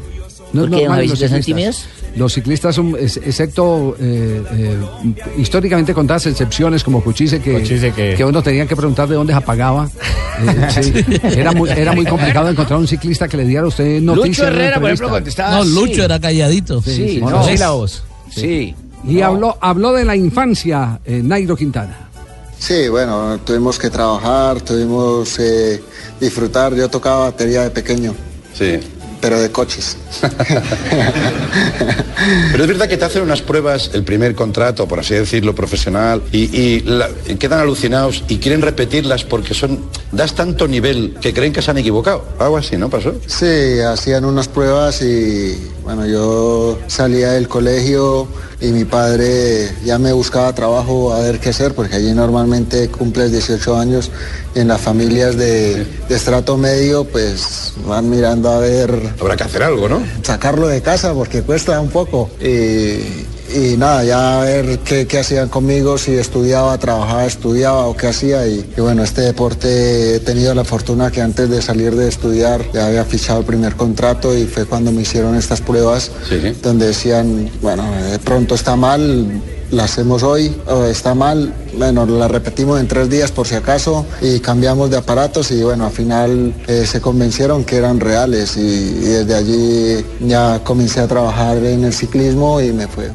No 0.53 0.63
¿Por 0.63 0.71
es 0.71 0.77
qué, 0.77 0.83
don 0.83 0.87
normal 0.87 1.05
en 1.05 1.11
los 1.11 1.19
ciclistas. 1.19 1.89
Los 2.17 2.33
ciclistas 2.33 2.75
son, 2.75 2.97
ex- 2.99 3.19
excepto 3.19 3.97
eh, 4.01 4.43
eh, 4.53 4.77
históricamente 5.39 5.95
contadas 5.95 6.27
excepciones 6.27 6.83
como 6.83 7.03
Cuchise, 7.03 7.41
que, 7.41 7.63
que- 7.63 8.15
que 8.17 8.25
uno 8.25 8.43
tenía 8.43 8.67
que 8.67 8.75
preguntar 8.75 9.09
de 9.09 9.15
dónde 9.15 9.33
se 9.33 9.37
apagaba. 9.39 9.89
Eh, 10.41 10.69
sí, 10.71 10.93
era, 11.37 11.51
muy, 11.51 11.69
era 11.69 11.93
muy 11.95 12.05
complicado 12.07 12.49
encontrar 12.49 12.79
un 12.79 12.87
ciclista 12.87 13.27
que 13.27 13.37
le 13.37 13.45
diera 13.45 13.65
a 13.65 13.67
usted 13.67 14.01
noticias. 14.01 14.39
Lucho 14.39 14.47
Herrera, 14.47 14.77
por 14.79 14.85
ejemplo, 14.85 15.09
contestaba 15.11 15.57
No. 15.59 15.65
Lucho 15.65 16.05
era 16.05 16.21
calladito. 16.21 16.81
Sí, 16.81 16.95
Sí, 16.95 17.09
sí, 17.15 17.21
no, 17.21 17.31
no. 17.31 17.45
sí, 17.45 17.57
la 17.59 17.71
voz. 17.71 18.05
Sí. 18.31 18.73
Y 19.05 19.21
habló, 19.21 19.59
habló 19.61 19.93
de 19.93 20.05
la 20.05 20.15
infancia, 20.15 21.01
eh, 21.05 21.23
Nairo 21.25 21.57
Quintana. 21.57 22.09
Sí, 22.57 22.89
bueno, 22.89 23.41
tuvimos 23.45 23.81
que 23.81 23.91
trabajar, 23.91 24.61
tuvimos 24.61 25.37
que 25.37 25.81
disfrutar. 26.21 26.73
Yo 26.77 26.89
tocaba 26.89 27.31
batería 27.31 27.63
de 27.65 27.71
pequeño, 27.71 28.15
Sí. 28.55 28.79
Pero 29.21 29.41
de 29.41 29.51
coches. 29.51 29.97
Pero 32.51 32.65
es 32.65 32.69
verdad 32.69 32.89
que 32.89 32.97
te 32.97 33.05
hacen 33.05 33.23
unas 33.23 33.43
pruebas, 33.43 33.91
el 33.95 34.03
primer 34.03 34.35
contrato, 34.35 34.89
por 34.89 34.99
así 35.01 35.15
decirlo, 35.15 35.55
profesional, 35.55 36.23
y, 36.33 36.45
y 36.61 36.81
la- 36.81 37.09
y 37.29 37.37
quedan 37.37 37.61
alucinados 37.61 38.25
y 38.29 38.39
quieren 38.39 38.61
repetirlas 38.63 39.25
porque 39.25 39.55
son 39.55 39.85
das 40.13 40.35
tanto 40.35 40.67
nivel 40.67 41.17
que 41.21 41.33
creen 41.33 41.53
que 41.53 41.63
se 41.63 41.71
han 41.71 41.79
equivocado. 41.79 42.25
Algo 42.39 42.57
así, 42.57 42.77
¿no 42.77 42.91
pasó? 42.91 43.15
Sí, 43.27 43.79
hacían 43.81 44.25
unas 44.25 44.49
pruebas 44.49 45.01
y 45.03 45.57
bueno, 45.85 46.07
yo 46.07 46.79
salía 46.89 47.33
del 47.33 47.47
colegio 47.49 48.27
y 48.61 48.69
mi 48.69 48.85
padre 48.85 49.71
ya 49.85 49.99
me 49.99 50.13
buscaba 50.13 50.53
trabajo 50.55 51.13
a 51.13 51.21
ver 51.21 51.39
qué 51.39 51.51
hacer, 51.51 51.75
porque 51.75 51.97
allí 51.97 52.13
normalmente 52.13 52.89
cumples 52.89 53.31
18 53.31 53.77
años 53.77 54.11
y 54.55 54.61
en 54.61 54.69
las 54.69 54.81
familias 54.81 55.37
de, 55.37 55.85
de 56.09 56.15
estrato 56.15 56.57
medio 56.57 57.05
pues 57.05 57.75
van 57.87 58.11
mirando 58.11 58.51
a 58.51 58.59
ver... 58.59 59.15
Habrá 59.21 59.37
que 59.37 59.45
hacer 59.45 59.63
algo, 59.63 59.89
¿no? 59.89 60.03
Sacarlo 60.23 60.67
de 60.67 60.83
casa 60.83 61.15
porque 61.15 61.43
cuesta 61.43 61.81
un 61.81 61.91
poco. 61.91 62.31
Y, 62.41 63.27
y 63.55 63.77
nada, 63.77 64.05
ya 64.05 64.41
a 64.41 64.45
ver 64.45 64.79
qué, 64.81 65.07
qué 65.07 65.19
hacían 65.19 65.49
conmigo, 65.49 65.99
si 65.99 66.13
estudiaba, 66.13 66.77
trabajaba, 66.79 67.25
estudiaba 67.27 67.87
o 67.87 67.97
qué 67.97 68.09
hacía. 68.09 68.47
Y, 68.47 68.69
y 68.77 68.81
bueno, 68.81 69.03
este 69.03 69.23
deporte 69.23 70.17
he 70.17 70.21
tenido 70.21 70.55
la 70.55 70.65
fortuna 70.65 71.11
que 71.11 71.23
antes 71.23 71.49
de 71.49 71.63
salir 71.63 71.95
de 71.95 72.09
estudiar 72.09 72.65
ya 72.73 72.87
había 72.87 73.05
fichado 73.05 73.41
el 73.41 73.47
primer 73.47 73.77
contrato 73.77 74.37
y 74.37 74.45
fue 74.47 74.67
cuando 74.67 74.93
me 74.93 75.03
hicieron 75.03 75.35
estas 75.35 75.61
pruebas 75.61 76.11
donde 76.63 76.89
decían, 76.89 77.51
bueno, 77.63 77.85
de 78.11 78.19
pronto 78.19 78.55
está 78.55 78.77
mal, 78.77 79.27
la 79.71 79.85
hacemos 79.85 80.23
hoy, 80.23 80.55
o 80.67 80.85
está 80.85 81.15
mal, 81.15 81.53
bueno, 81.77 82.07
la 82.07 82.29
repetimos 82.29 82.81
en 82.81 82.89
tres 82.89 83.11
días 83.11 83.31
por 83.31 83.47
si 83.47 83.55
acaso 83.55 84.07
y 84.21 84.41
cambiamos 84.41 84.91
de 84.91 84.97
aparatos 84.97 85.51
y 85.51 85.63
bueno, 85.63 85.87
al 85.87 85.93
final 85.93 86.55
eh, 86.67 86.87
se 86.87 87.01
convencieron 87.01 87.65
que 87.65 87.77
eran 87.77 88.01
reales 88.01 88.57
y, 88.57 88.61
y 88.61 89.05
desde 89.05 89.35
allí 89.35 90.05
ya 90.21 90.61
comencé 90.65 91.01
a 91.01 91.07
trabajar 91.07 91.59
en 91.59 91.85
el 91.85 91.93
ciclismo 91.93 92.61
y 92.61 92.73
me 92.73 92.89
fue. 92.89 93.11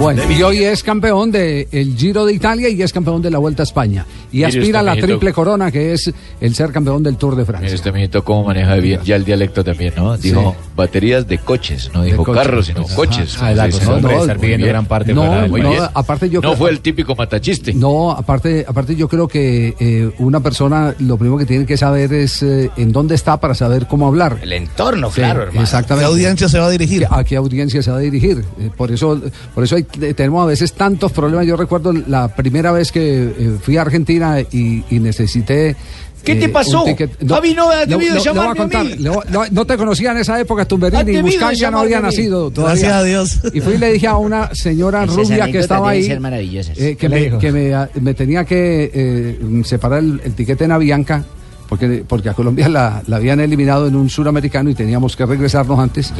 Bueno, 0.00 0.22
y 0.32 0.42
hoy 0.42 0.64
es 0.64 0.82
campeón 0.82 1.30
del 1.30 1.66
Giro 1.96 2.24
de 2.24 2.32
Italia 2.32 2.70
y 2.70 2.80
es 2.80 2.90
campeón 2.90 3.20
de 3.20 3.30
la 3.30 3.36
Vuelta 3.36 3.62
a 3.62 3.64
España. 3.64 4.06
Y 4.32 4.44
aspira 4.44 4.80
a 4.80 4.82
la 4.82 4.92
mijito. 4.92 5.08
triple 5.08 5.32
corona, 5.34 5.70
que 5.70 5.92
es 5.92 6.10
el 6.40 6.54
ser 6.54 6.72
campeón 6.72 7.02
del 7.02 7.16
Tour 7.16 7.36
de 7.36 7.44
Francia. 7.44 7.64
Mire 7.66 7.74
este 7.74 7.92
mijito 7.92 8.24
cómo 8.24 8.44
maneja 8.44 8.76
bien 8.76 9.00
ya 9.04 9.16
el 9.16 9.24
dialecto 9.26 9.62
también, 9.62 9.92
¿no? 9.96 10.16
Dijo 10.16 10.56
baterías 10.74 11.26
de 11.28 11.36
coches, 11.38 11.90
no 11.92 12.02
dijo 12.02 12.24
coches, 12.24 12.42
carros, 12.42 12.66
sino 12.66 12.82
pues, 12.82 12.94
coches. 12.94 13.36
Ah, 13.42 13.52
estar 13.52 14.38
viviendo 14.38 14.64
bien. 14.64 14.68
gran 14.68 14.86
parte 14.86 15.12
No, 15.12 15.22
de- 15.42 15.48
no, 15.60 15.72
aparte 15.92 16.30
yo 16.30 16.40
No 16.40 16.50
creo- 16.50 16.56
fue 16.56 16.70
el 16.70 16.80
típico 16.80 17.14
matachiste. 17.14 17.74
No, 17.74 18.12
aparte, 18.12 18.64
aparte 18.66 18.96
yo 18.96 19.06
creo 19.06 19.28
que 19.28 19.74
eh, 19.78 20.10
una 20.18 20.40
persona 20.40 20.94
lo 21.00 21.18
primero 21.18 21.36
que 21.36 21.44
tiene 21.46 21.66
que 21.66 21.76
saber 21.76 22.14
es 22.14 22.42
eh, 22.42 22.70
en 22.78 22.92
dónde 22.92 23.16
está 23.16 23.38
para 23.38 23.54
saber 23.54 23.86
cómo 23.86 24.06
hablar. 24.06 24.38
El 24.40 24.52
entorno, 24.54 25.08
Sí, 25.10 25.16
claro, 25.16 25.42
hermano. 25.42 25.60
Exactamente. 25.60 26.06
¿Qué 26.06 26.10
audiencia 26.14 26.48
se 26.48 26.58
va 26.58 26.66
a 26.66 26.70
dirigir? 26.70 27.06
¿A 27.10 27.22
qué 27.24 27.36
audiencia 27.36 27.82
se 27.82 27.90
va 27.90 27.98
a 27.98 28.00
dirigir? 28.00 28.42
Eh, 28.60 28.70
por 28.74 28.90
eso, 28.92 29.20
por 29.54 29.64
eso 29.64 29.76
hay- 29.76 29.86
tenemos 29.90 30.42
a 30.42 30.46
veces 30.46 30.72
tantos 30.72 31.12
problemas. 31.12 31.46
Yo 31.46 31.56
recuerdo 31.56 31.92
la 31.92 32.28
primera 32.34 32.72
vez 32.72 32.92
que 32.92 33.22
eh, 33.24 33.56
fui 33.62 33.76
a 33.76 33.82
Argentina 33.82 34.40
y, 34.40 34.84
y 34.90 34.98
necesité. 34.98 35.76
¿Qué 36.24 36.32
eh, 36.32 36.36
te 36.36 36.48
pasó? 36.50 36.84
un 36.84 36.90
ticket- 36.94 37.26
Javi, 37.26 37.54
no 37.54 37.70
debido 37.86 38.18
a 38.50 38.54
contar. 38.54 38.84
mí. 38.84 38.94
Le 38.98 39.08
voy- 39.08 39.24
no, 39.30 39.42
no 39.50 39.64
te 39.64 39.76
conocía 39.78 40.10
en 40.12 40.18
esa 40.18 40.38
época, 40.38 40.66
Tumberini, 40.66 41.12
y 41.12 41.22
Buscaglia 41.22 41.70
no 41.70 41.78
había 41.78 41.98
a 41.98 42.02
nacido 42.02 42.50
todavía. 42.50 42.74
Gracias 42.88 42.92
a 42.92 43.04
Dios. 43.04 43.40
Y 43.54 43.60
fui 43.62 43.74
y 43.74 43.78
le 43.78 43.92
dije 43.94 44.06
a 44.06 44.16
una 44.18 44.54
señora 44.54 45.04
Esas 45.04 45.16
rubia 45.16 45.50
que 45.50 45.58
estaba 45.60 45.90
ahí 45.90 46.04
eh, 46.04 46.76
que, 46.90 46.96
¿Qué 46.96 47.08
le 47.08 47.30
me, 47.30 47.38
que 47.38 47.52
me, 47.52 47.88
me 48.02 48.14
tenía 48.14 48.44
que 48.44 48.90
eh, 48.92 49.62
separar 49.64 50.00
el, 50.00 50.20
el 50.22 50.34
tiquete 50.34 50.64
en 50.64 50.72
Avianca. 50.72 51.24
Porque, 51.70 52.04
porque 52.06 52.28
a 52.28 52.34
Colombia 52.34 52.68
la, 52.68 53.00
la 53.06 53.16
habían 53.16 53.38
eliminado 53.38 53.86
en 53.86 53.94
un 53.94 54.10
suramericano 54.10 54.68
y 54.70 54.74
teníamos 54.74 55.14
que 55.16 55.24
regresarnos 55.24 55.78
antes. 55.78 56.12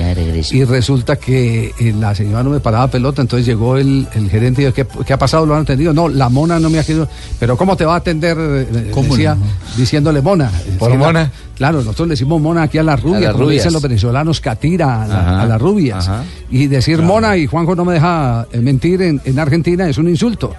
Y 0.52 0.62
resulta 0.64 1.16
que 1.16 1.72
eh, 1.78 1.92
la 1.98 2.14
señora 2.14 2.44
no 2.44 2.50
me 2.50 2.60
paraba 2.60 2.86
pelota, 2.88 3.20
entonces 3.20 3.44
llegó 3.46 3.76
el, 3.76 4.06
el 4.14 4.30
gerente 4.30 4.62
y 4.62 4.64
dijo, 4.66 4.74
¿qué, 4.74 4.86
qué 5.04 5.12
ha 5.12 5.18
pasado? 5.18 5.44
¿Lo 5.46 5.56
han 5.56 5.62
atendido? 5.62 5.92
No, 5.92 6.08
la 6.08 6.28
mona 6.28 6.60
no 6.60 6.70
me 6.70 6.78
ha 6.78 6.84
querido. 6.84 7.08
Pero 7.40 7.56
¿cómo 7.56 7.76
te 7.76 7.84
va 7.84 7.94
a 7.94 7.96
atender? 7.96 8.36
eh, 8.40 8.90
¿Cómo 8.94 9.08
decía, 9.08 9.34
no? 9.34 9.42
diciéndole 9.76 10.22
mona. 10.22 10.52
¿Por 10.78 10.92
Sí, 10.92 10.96
la- 10.96 11.04
mona? 11.04 11.30
Claro, 11.56 11.78
nosotros 11.78 12.06
le 12.08 12.12
decimos 12.12 12.40
mona 12.40 12.62
aquí 12.62 12.78
a 12.78 12.82
las 12.84 13.02
rubias, 13.02 13.32
como 13.32 13.48
dicen 13.50 13.72
los 13.72 13.82
venezolanos, 13.82 14.40
catira 14.40 15.02
a, 15.02 15.06
la- 15.08 15.42
a 15.42 15.46
las 15.46 15.60
rubias. 15.60 16.08
ajá. 16.08 16.22
Y 16.48 16.68
decir 16.68 17.02
mona, 17.02 17.36
y 17.36 17.46
Juanjo 17.46 17.74
no 17.74 17.84
me 17.84 17.94
deja 17.94 18.46
eh, 18.52 18.60
mentir, 18.60 19.02
en, 19.02 19.20
en 19.24 19.38
Argentina 19.38 19.88
es 19.88 19.98
un 19.98 20.08
insulto. 20.08 20.54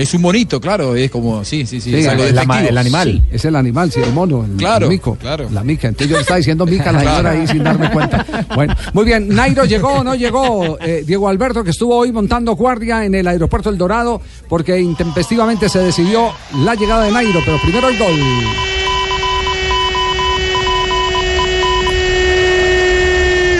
Es 0.00 0.14
un 0.14 0.22
monito, 0.22 0.58
claro, 0.62 0.96
es 0.96 1.10
como, 1.10 1.44
sí, 1.44 1.66
sí, 1.66 1.78
sí. 1.78 1.90
Sí, 1.90 1.96
es 1.98 2.08
algo 2.08 2.22
el. 2.24 2.30
Sí, 2.30 3.22
es 3.30 3.44
el 3.44 3.54
animal, 3.54 3.92
sí, 3.92 4.00
el 4.00 4.14
mono, 4.14 4.46
el, 4.46 4.56
Claro, 4.56 4.86
el 4.86 4.92
mico. 4.92 5.14
claro. 5.16 5.46
La 5.52 5.62
mica. 5.62 5.88
Entonces 5.88 6.08
yo 6.08 6.16
le 6.16 6.22
estaba 6.22 6.38
diciendo 6.38 6.64
mica 6.64 6.88
a 6.88 6.92
la 6.94 7.00
señora 7.00 7.30
ahí 7.32 7.46
sin 7.46 7.62
darme 7.62 7.90
cuenta. 7.90 8.24
Bueno, 8.54 8.74
muy 8.94 9.04
bien. 9.04 9.28
Nairo 9.28 9.66
llegó 9.66 9.88
o 9.96 10.02
no 10.02 10.14
llegó. 10.14 10.78
Eh, 10.80 11.04
Diego 11.06 11.28
Alberto, 11.28 11.62
que 11.62 11.70
estuvo 11.70 11.94
hoy 11.94 12.12
montando 12.12 12.52
guardia 12.56 13.04
en 13.04 13.14
el 13.14 13.28
aeropuerto 13.28 13.68
El 13.68 13.76
Dorado, 13.76 14.22
porque 14.48 14.80
intempestivamente 14.80 15.68
se 15.68 15.80
decidió 15.80 16.30
la 16.64 16.74
llegada 16.74 17.04
de 17.04 17.12
Nairo, 17.12 17.40
pero 17.44 17.58
primero 17.60 17.90
el 17.90 17.98
gol. 17.98 18.14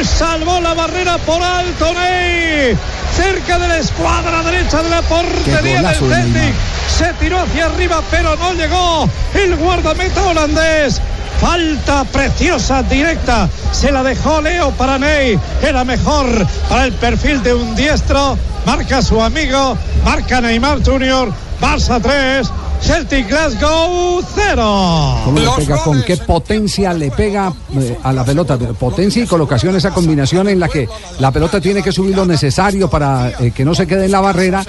Salvó 0.05 0.59
la 0.61 0.73
barrera 0.73 1.19
por 1.19 1.43
alto, 1.43 1.93
Ney. 1.93 2.77
Cerca 3.17 3.59
de 3.59 3.69
la 3.69 3.79
escuadra 3.79 4.43
derecha 4.43 4.83
de 4.83 4.91
la 4.91 5.03
portería 5.03 5.83
del 5.83 5.95
Celtic. 5.97 6.55
Se 6.89 7.13
tiró 7.15 7.41
hacia 7.41 7.67
arriba, 7.67 8.03
pero 8.11 8.37
no 8.37 8.53
llegó 8.55 9.09
el 9.35 9.57
guardameta 9.57 10.23
holandés. 10.23 11.01
Falta 11.41 12.05
preciosa, 12.05 12.83
directa. 12.83 13.49
Se 13.73 13.91
la 13.91 14.03
dejó 14.03 14.43
Leo 14.43 14.71
para 14.73 14.99
Ney. 14.99 15.39
Era 15.63 15.85
mejor 15.85 16.27
para 16.69 16.85
el 16.85 16.93
perfil 16.93 17.43
de 17.43 17.55
un 17.55 17.75
diestro. 17.75 18.37
Marca 18.67 19.01
su 19.01 19.23
amigo. 19.23 19.77
Marca 20.05 20.41
Neymar 20.41 20.85
Jr. 20.85 21.33
Barça 21.61 22.01
3. 22.01 22.51
Celtic 22.81 23.29
Glasgow 23.29 24.23
0. 24.35 25.21
¿Cómo 25.25 25.39
le 25.39 25.47
pega? 25.59 25.83
¿Con 25.83 26.03
qué 26.03 26.17
potencia 26.17 26.95
le 26.95 27.11
pega 27.11 27.53
eh, 27.77 27.99
a 28.03 28.13
la 28.13 28.25
pelota? 28.25 28.57
Potencia 28.57 29.23
y 29.23 29.27
colocación, 29.27 29.77
esa 29.77 29.91
combinación 29.91 30.49
en 30.49 30.59
la 30.59 30.69
que 30.69 30.89
la 31.19 31.31
pelota 31.31 31.61
tiene 31.61 31.83
que 31.83 31.93
subir 31.93 32.17
lo 32.17 32.25
necesario 32.25 32.89
para 32.89 33.33
eh, 33.41 33.51
que 33.51 33.65
no 33.67 33.75
se 33.75 33.87
quede 33.87 34.07
en 34.07 34.13
la 34.13 34.21
barrera 34.21 34.65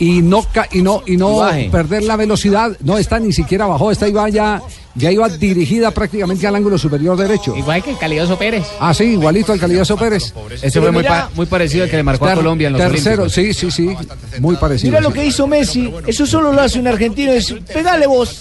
y 0.00 0.22
no 0.22 0.42
ca- 0.42 0.68
y 0.72 0.82
no 0.82 1.02
y 1.06 1.16
no 1.16 1.36
Y 1.36 1.38
baje. 1.38 1.68
perder 1.70 2.02
la 2.02 2.16
velocidad. 2.16 2.72
No, 2.82 2.98
esta 2.98 3.20
ni 3.20 3.32
siquiera 3.32 3.66
bajó, 3.66 3.92
esta 3.92 4.08
iba 4.08 4.28
ya 4.28 4.60
ya 4.94 5.10
iba 5.10 5.26
dirigida 5.30 5.90
prácticamente 5.90 6.46
al 6.46 6.54
ángulo 6.54 6.76
superior 6.76 7.16
derecho. 7.16 7.56
Igual 7.56 7.82
que 7.82 7.92
el 7.92 7.96
Calidoso 7.98 8.36
Pérez. 8.36 8.66
Ah, 8.78 8.92
sí, 8.92 9.04
igualito 9.04 9.50
al 9.52 9.58
Calidoso 9.58 9.96
Pérez. 9.96 10.34
Ese 10.60 10.80
fue 10.82 10.90
muy, 10.90 11.02
pa- 11.02 11.30
muy 11.34 11.46
parecido 11.46 11.84
al 11.84 11.90
que 11.90 11.96
le 11.96 12.02
marcó 12.02 12.26
a 12.26 12.34
Colombia 12.34 12.66
en 12.66 12.74
los 12.74 12.82
Tercero, 12.82 13.22
Olímpicos. 13.22 13.32
sí, 13.32 13.70
sí, 13.70 13.70
sí, 13.70 13.96
muy 14.40 14.56
parecido. 14.56 14.90
Mira 14.90 15.00
lo 15.00 15.10
que 15.12 15.24
hizo 15.24 15.46
Messi. 15.46 15.90
Eso 16.06 16.24
solo 16.32 16.50
lo 16.50 16.62
hace 16.62 16.80
un 16.80 16.88
argentino. 16.88 17.30
Es, 17.30 17.54
pegale 17.72 18.06
vos. 18.06 18.40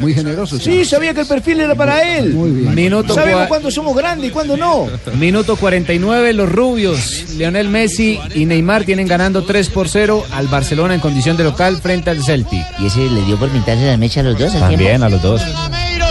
Muy 0.00 0.14
generoso. 0.14 0.58
Sí, 0.58 0.84
sabía 0.84 1.14
que 1.14 1.20
el 1.20 1.26
perfil 1.26 1.60
era 1.60 1.76
para 1.76 2.02
él. 2.16 2.34
Muy 2.34 2.50
bien. 2.50 2.74
Minuto 2.74 3.14
Sabemos 3.14 3.46
cuándo 3.46 3.70
somos 3.70 3.96
grandes 3.96 4.30
y 4.30 4.32
cuándo 4.32 4.56
no. 4.56 4.88
Minuto 5.16 5.54
49, 5.54 6.32
los 6.32 6.50
rubios, 6.50 7.30
Lionel 7.36 7.68
Messi 7.68 8.18
y 8.34 8.46
Neymar 8.46 8.84
tienen 8.84 9.06
ganando 9.06 9.44
3 9.44 9.70
por 9.70 9.88
0 9.88 10.24
al 10.32 10.48
Barcelona 10.48 10.94
en 10.94 11.00
condición 11.00 11.36
de 11.36 11.44
local 11.44 11.76
frente 11.80 12.10
al 12.10 12.22
Celtic. 12.22 12.66
¿Y 12.80 12.86
ese 12.86 13.08
le 13.08 13.22
dio 13.22 13.38
por 13.38 13.48
pintarse 13.50 13.86
la 13.86 13.96
mecha 13.96 14.20
a 14.20 14.24
los 14.24 14.36
dos? 14.36 14.52
También 14.52 15.02
a 15.04 15.08
los 15.08 15.22
dos. 15.22 15.40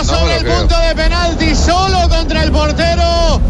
sobre 0.04 0.38
el 0.38 0.46
punto 0.46 0.80
de 0.80 0.96
penalti, 0.96 1.54
solo 1.54 2.08
contra 2.08 2.44
el 2.44 2.52
portero. 2.52 3.42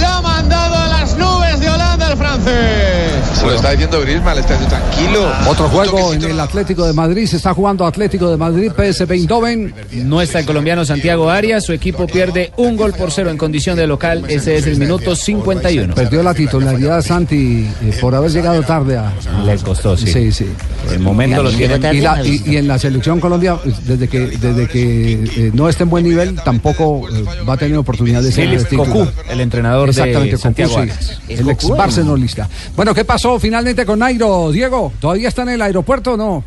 La 0.00 0.16
ha 0.16 0.22
mandado 0.22 0.76
a 0.76 0.88
las 0.88 1.16
nubes 1.18 1.60
de 1.60 1.68
Holanda 1.68 2.10
el 2.10 2.16
francés. 2.16 3.21
Se 3.34 3.46
lo 3.46 3.54
está 3.54 3.70
diciendo 3.70 4.00
Griezmann, 4.00 4.34
le 4.34 4.40
está 4.42 4.54
diciendo 4.58 4.76
tranquilo. 4.76 5.32
Otro 5.48 5.68
juego 5.68 6.12
en 6.12 6.22
el 6.22 6.38
Atlético 6.38 6.86
de 6.86 6.92
Madrid. 6.92 7.26
Se 7.26 7.36
está 7.36 7.54
jugando 7.54 7.84
Atlético 7.86 8.30
de 8.30 8.36
Madrid, 8.36 8.70
PSV 8.72 9.10
Eindhoven. 9.12 9.74
No 10.04 10.20
está 10.20 10.40
el 10.40 10.46
colombiano 10.46 10.84
Santiago 10.84 11.28
Arias. 11.30 11.64
Su 11.64 11.72
equipo 11.72 12.06
pierde 12.06 12.52
un 12.56 12.76
gol 12.76 12.92
por 12.92 13.10
cero 13.10 13.30
en 13.30 13.38
condición 13.38 13.76
de 13.76 13.86
local. 13.86 14.24
Ese 14.28 14.56
es 14.56 14.66
el 14.66 14.76
minuto 14.78 15.16
51. 15.16 15.94
Perdió 15.94 16.22
la 16.22 16.34
titularidad 16.34 17.02
Santi 17.02 17.68
eh, 17.82 17.96
por 18.00 18.14
haber 18.14 18.30
llegado 18.30 18.62
tarde 18.62 18.96
a. 18.98 19.12
Le 19.44 19.56
costó, 19.58 19.96
sí. 19.96 20.06
Sí, 20.12 20.30
sí. 20.32 20.46
El 20.92 21.00
momento 21.00 21.42
lo 21.42 21.50
tiene. 21.50 21.76
Y, 21.92 22.00
la- 22.00 22.24
y- 22.24 22.42
y 22.46 22.56
en 22.56 22.68
la 22.68 22.78
selección 22.78 23.18
Colombia, 23.20 23.56
desde 23.86 24.08
que 24.08 24.20
desde 24.20 24.68
que 24.68 25.12
eh, 25.24 25.50
no 25.54 25.68
esté 25.68 25.82
en 25.84 25.90
buen 25.90 26.04
nivel, 26.04 26.36
tampoco 26.44 27.08
eh, 27.08 27.24
va 27.48 27.54
a 27.54 27.56
tener 27.56 27.76
oportunidad 27.78 28.22
de 28.22 28.30
ser. 28.30 28.52
Cocu, 28.76 29.06
el 29.30 29.40
entrenador 29.40 29.86
de 29.86 29.90
Exactamente, 29.92 30.32
Cocu, 30.36 30.42
Santiago 30.42 30.74
sí. 30.74 30.80
Arias. 30.80 31.20
¿Es 31.28 31.40
El 31.40 31.48
ex 31.50 31.62
Cocu? 31.64 31.76
barcelonista. 31.76 32.48
Bueno, 32.76 32.94
¿qué 32.94 33.04
pasó 33.22 33.38
finalmente 33.38 33.86
con 33.86 34.00
Nairo? 34.00 34.50
Diego, 34.50 34.92
¿todavía 35.00 35.28
está 35.28 35.42
en 35.42 35.50
el 35.50 35.62
aeropuerto 35.62 36.14
o 36.14 36.16
no? 36.16 36.44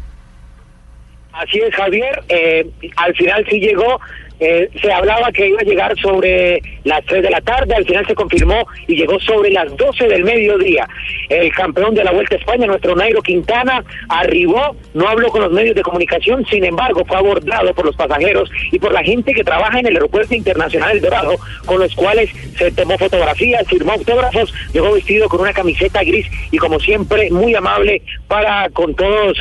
Así 1.32 1.58
es, 1.60 1.74
Javier. 1.74 2.22
Eh, 2.28 2.70
al 2.98 3.16
final 3.16 3.46
sí 3.50 3.62
llegó. 3.62 4.02
Eh, 4.40 4.70
se 4.82 4.92
hablaba 4.92 5.32
que 5.32 5.48
iba 5.48 5.62
a 5.62 5.64
llegar 5.64 5.98
sobre 6.00 6.62
las 6.84 7.04
3 7.06 7.24
de 7.24 7.30
la 7.30 7.42
tarde. 7.42 7.76
Al 7.76 7.86
final 7.86 8.06
se 8.06 8.16
confirmó 8.16 8.66
y 8.88 8.96
llegó 8.96 9.20
sobre 9.20 9.52
las 9.52 9.76
12 9.76 10.08
del 10.08 10.24
mediodía. 10.24 10.88
El 11.30 11.52
campeón 11.54 11.96
de 11.96 12.04
la 12.04 12.12
Vuelta 12.12 12.36
a 12.36 12.40
España, 12.40 12.68
nuestro 12.68 12.96
Nairo 12.96 13.22
Quintana, 13.22 13.84
arribó. 14.10 14.76
No 14.94 15.08
habló 15.08 15.30
con 15.30 15.42
los 15.42 15.52
medios 15.52 15.76
de 15.76 15.82
comunicación. 15.82 16.46
Sin 16.46 16.64
embargo, 16.64 17.04
fue 17.06 17.18
abordado 17.18 17.74
por 17.74 17.86
los 17.86 17.96
pasajeros 17.96 18.50
y 18.72 18.80
por 18.80 18.92
la 18.92 19.04
gente 19.04 19.34
que 19.34 19.44
trabaja 19.44 19.80
en 19.80 19.88
el 19.88 19.94
Aeropuerto 19.96 20.36
Internacional 20.36 20.92
El 20.92 21.02
Dorado, 21.02 21.36
con 21.66 21.80
los 21.80 21.94
cuales 21.96 22.30
se 22.58 22.72
tomó 22.72 22.98
fotografías, 22.98 23.68
firmó 23.68 23.94
autógrafos. 23.94 24.54
Llegó 24.74 24.94
vestido 24.94 25.30
con 25.30 25.42
una 25.42 25.54
camiseta 25.54 26.04
gris 26.04 26.28
y, 26.52 26.58
como 26.58 26.80
siempre, 26.80 27.30
muy 27.32 27.56
amable 27.56 28.02
para 28.28 28.70
con 28.70 28.96
todos 28.96 29.38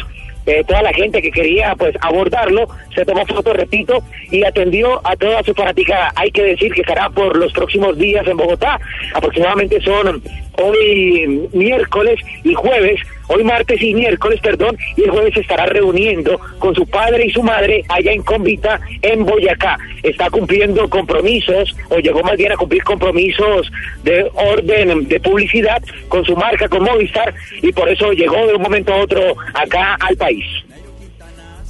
eh, 0.47 0.63
toda 0.67 0.83
la 0.83 0.93
gente 0.93 1.23
que 1.23 1.31
quería 1.31 1.75
pues 1.77 1.95
abordarlo, 2.01 2.69
se 2.95 3.05
tomó 3.05 3.25
fotos, 3.27 3.57
repito, 3.57 4.03
y 4.31 4.45
atendió 4.45 5.01
a 5.07 5.17
toda 5.17 5.43
su 5.43 5.55
fanaticada. 5.55 6.13
Hay 6.17 6.31
que 6.31 6.43
decir 6.43 6.73
que 6.73 6.83
estará 6.83 7.09
por 7.11 7.37
los 7.37 7.53
próximos 7.53 7.97
días 7.97 8.27
en 8.27 8.37
Bogotá, 8.37 8.79
aproximadamente 9.15 9.81
son 9.81 10.23
hoy 10.59 11.49
miércoles 11.53 12.21
y 12.43 12.55
jueves, 12.55 13.01
hoy 13.29 13.45
martes 13.45 13.81
y 13.83 13.95
miércoles, 13.95 14.41
perdón, 14.41 14.77
y 14.97 15.03
el 15.03 15.11
jueves 15.11 15.37
estará 15.37 15.67
reuniendo 15.67 16.39
con 16.59 16.75
su 16.75 16.87
padre 16.87 17.27
y 17.27 17.31
su 17.31 17.43
madre 17.43 17.85
allá 17.89 18.13
en 18.13 18.23
Convita, 18.23 18.81
en 19.03 19.25
Boyacá. 19.25 19.79
Está 20.03 20.31
cumpliendo 20.31 20.89
compromisos, 20.89 21.75
o 21.89 21.99
llegó 21.99 22.23
más 22.23 22.37
bien 22.37 22.53
a 22.53 22.57
cumplir 22.57 22.83
compromisos 22.85 23.71
de 24.03 24.31
orden 24.35 25.09
de 25.09 25.21
publicidad 25.21 25.83
con 26.09 26.25
su 26.25 26.37
marca, 26.37 26.69
con 26.69 26.83
Movistar, 26.83 27.35
y 27.63 27.73
por 27.73 27.89
eso 27.89 28.13
llegó 28.13 28.47
de 28.47 28.55
un 28.55 28.63
momento 28.63 28.93
a 28.93 28.99
otro 28.99 29.37
acá 29.55 29.97
al 30.01 30.17
país. 30.17 30.45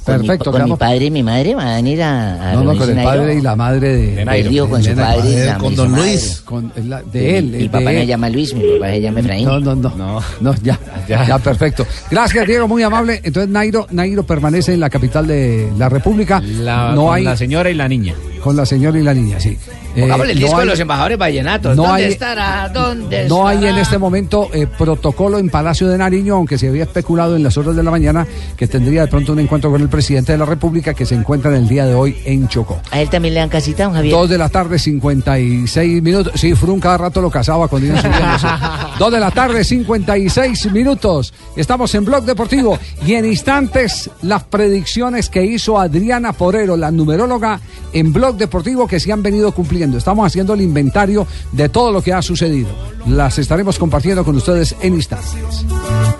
Perfecto, 0.05 0.51
Con 0.51 0.53
mi 0.61 0.65
quedamos- 0.65 0.79
padre 0.79 1.05
y 1.05 1.11
mi 1.11 1.23
madre 1.23 1.55
van 1.55 1.67
a 1.67 1.89
ir 1.89 2.03
a, 2.03 2.51
a 2.51 2.53
No, 2.53 2.63
no, 2.63 2.77
con 2.77 2.89
el 2.97 3.03
padre 3.03 3.35
y 3.35 3.41
la 3.41 3.55
madre 3.55 3.87
de, 3.97 4.15
De 4.15 4.25
Nairo. 4.25 4.69
Con 4.69 4.83
su 4.83 4.93
padre 4.93 5.29
y 5.29 5.33
de- 5.35 5.45
la- 5.47 5.57
con 5.57 5.75
don 5.75 5.91
Luis, 5.93 6.43
madre. 6.45 6.73
con 6.75 6.89
la- 6.89 7.01
de 7.01 7.37
él. 7.37 7.45
Mi 7.45 7.69
papá 7.69 7.91
no 7.91 7.99
se 7.99 8.05
llama 8.05 8.29
Luis, 8.29 8.53
mi 8.53 8.61
papá 8.77 8.91
se 8.91 9.01
llama 9.01 9.19
Efraín. 9.21 9.45
No, 9.45 9.59
no, 9.59 9.75
no. 9.75 10.21
No, 10.41 10.55
ya, 10.63 10.79
ya, 11.07 11.39
perfecto. 11.39 11.85
Gracias, 12.11 12.45
Diego, 12.47 12.67
muy 12.67 12.83
amable. 12.83 13.19
Entonces, 13.23 13.49
Nairo, 13.49 13.87
Nairo 13.91 14.23
permanece 14.23 14.73
en 14.73 14.79
la 14.79 14.89
capital 14.89 15.25
de 15.27 15.71
la 15.77 15.89
República. 15.89 16.39
La, 16.41 16.91
no 16.93 17.05
con 17.05 17.15
hay 17.15 17.23
la 17.23 17.35
señora 17.35 17.69
y 17.69 17.73
la 17.73 17.87
niña. 17.87 18.13
con 18.43 18.55
la 18.55 18.65
señora 18.65 18.99
y 18.99 19.01
la 19.01 19.13
niña, 19.13 19.39
sí. 19.39 19.57
Eh, 19.95 20.03
el 20.03 20.09
no 20.09 20.23
disco 20.25 20.55
hay- 20.57 20.59
de 20.59 20.65
los 20.65 20.79
embajadores 20.79 21.17
vallenatos. 21.17 21.75
no 21.75 21.83
¿Dónde 21.83 22.03
hay- 22.03 22.11
estará? 22.11 22.69
¿Dónde 22.69 23.27
No 23.29 23.47
hay 23.47 23.57
en 23.59 23.63
estará? 23.63 23.81
este 23.81 23.97
momento 23.97 24.49
eh, 24.53 24.67
protocolo 24.67 25.39
en 25.39 25.49
Palacio 25.49 25.87
de 25.87 25.97
Nariño, 25.97 26.35
aunque 26.35 26.57
se 26.57 26.67
había 26.67 26.83
especulado 26.83 27.35
en 27.37 27.43
las 27.43 27.57
horas 27.57 27.75
de 27.77 27.81
la 27.81 27.89
mañana 27.91 28.27
que 28.57 28.67
tendría 28.67 29.01
de 29.01 29.07
pronto 29.07 29.31
un 29.33 29.39
encuentro 29.39 29.71
con 29.71 29.81
el 29.81 29.87
presidente 29.95 30.33
de 30.33 30.37
la 30.37 30.43
República 30.43 30.93
que 30.93 31.05
se 31.05 31.15
encuentra 31.15 31.51
en 31.51 31.63
el 31.63 31.69
día 31.69 31.85
de 31.85 31.93
hoy 31.93 32.17
en 32.25 32.49
Chocó. 32.49 32.81
A 32.91 32.99
él 32.99 33.09
también 33.09 33.33
le 33.33 33.39
dan 33.39 33.47
casita, 33.47 33.85
don 33.85 33.93
Javier. 33.93 34.13
Dos 34.13 34.29
de 34.29 34.37
la 34.37 34.49
tarde, 34.49 34.77
56 34.77 36.03
minutos. 36.03 36.33
Sí, 36.35 36.53
Frun 36.53 36.81
cada 36.81 36.97
rato 36.97 37.21
lo 37.21 37.31
casaba 37.31 37.69
cuando 37.69 37.87
iban 37.87 38.01
subiéndose. 38.01 38.47
Dos 38.99 39.11
de 39.11 39.19
la 39.21 39.31
tarde, 39.31 39.63
56 39.63 40.71
minutos. 40.73 41.33
Estamos 41.55 41.95
en 41.95 42.03
Blog 42.03 42.25
Deportivo 42.25 42.77
y 43.05 43.13
en 43.13 43.25
instantes 43.25 44.09
las 44.21 44.43
predicciones 44.43 45.29
que 45.29 45.45
hizo 45.45 45.79
Adriana 45.79 46.33
Porero, 46.33 46.75
la 46.75 46.91
numeróloga 46.91 47.61
en 47.93 48.11
Blog 48.11 48.35
Deportivo 48.35 48.87
que 48.87 48.99
se 48.99 49.13
han 49.13 49.23
venido 49.23 49.53
cumpliendo. 49.53 49.97
Estamos 49.97 50.27
haciendo 50.27 50.53
el 50.55 50.61
inventario 50.61 51.25
de 51.53 51.69
todo 51.69 51.93
lo 51.93 52.01
que 52.01 52.11
ha 52.11 52.21
sucedido. 52.21 52.67
Las 53.07 53.39
estaremos 53.39 53.79
compartiendo 53.79 54.25
con 54.25 54.35
ustedes 54.35 54.75
en 54.81 54.95
instantes. 54.95 55.65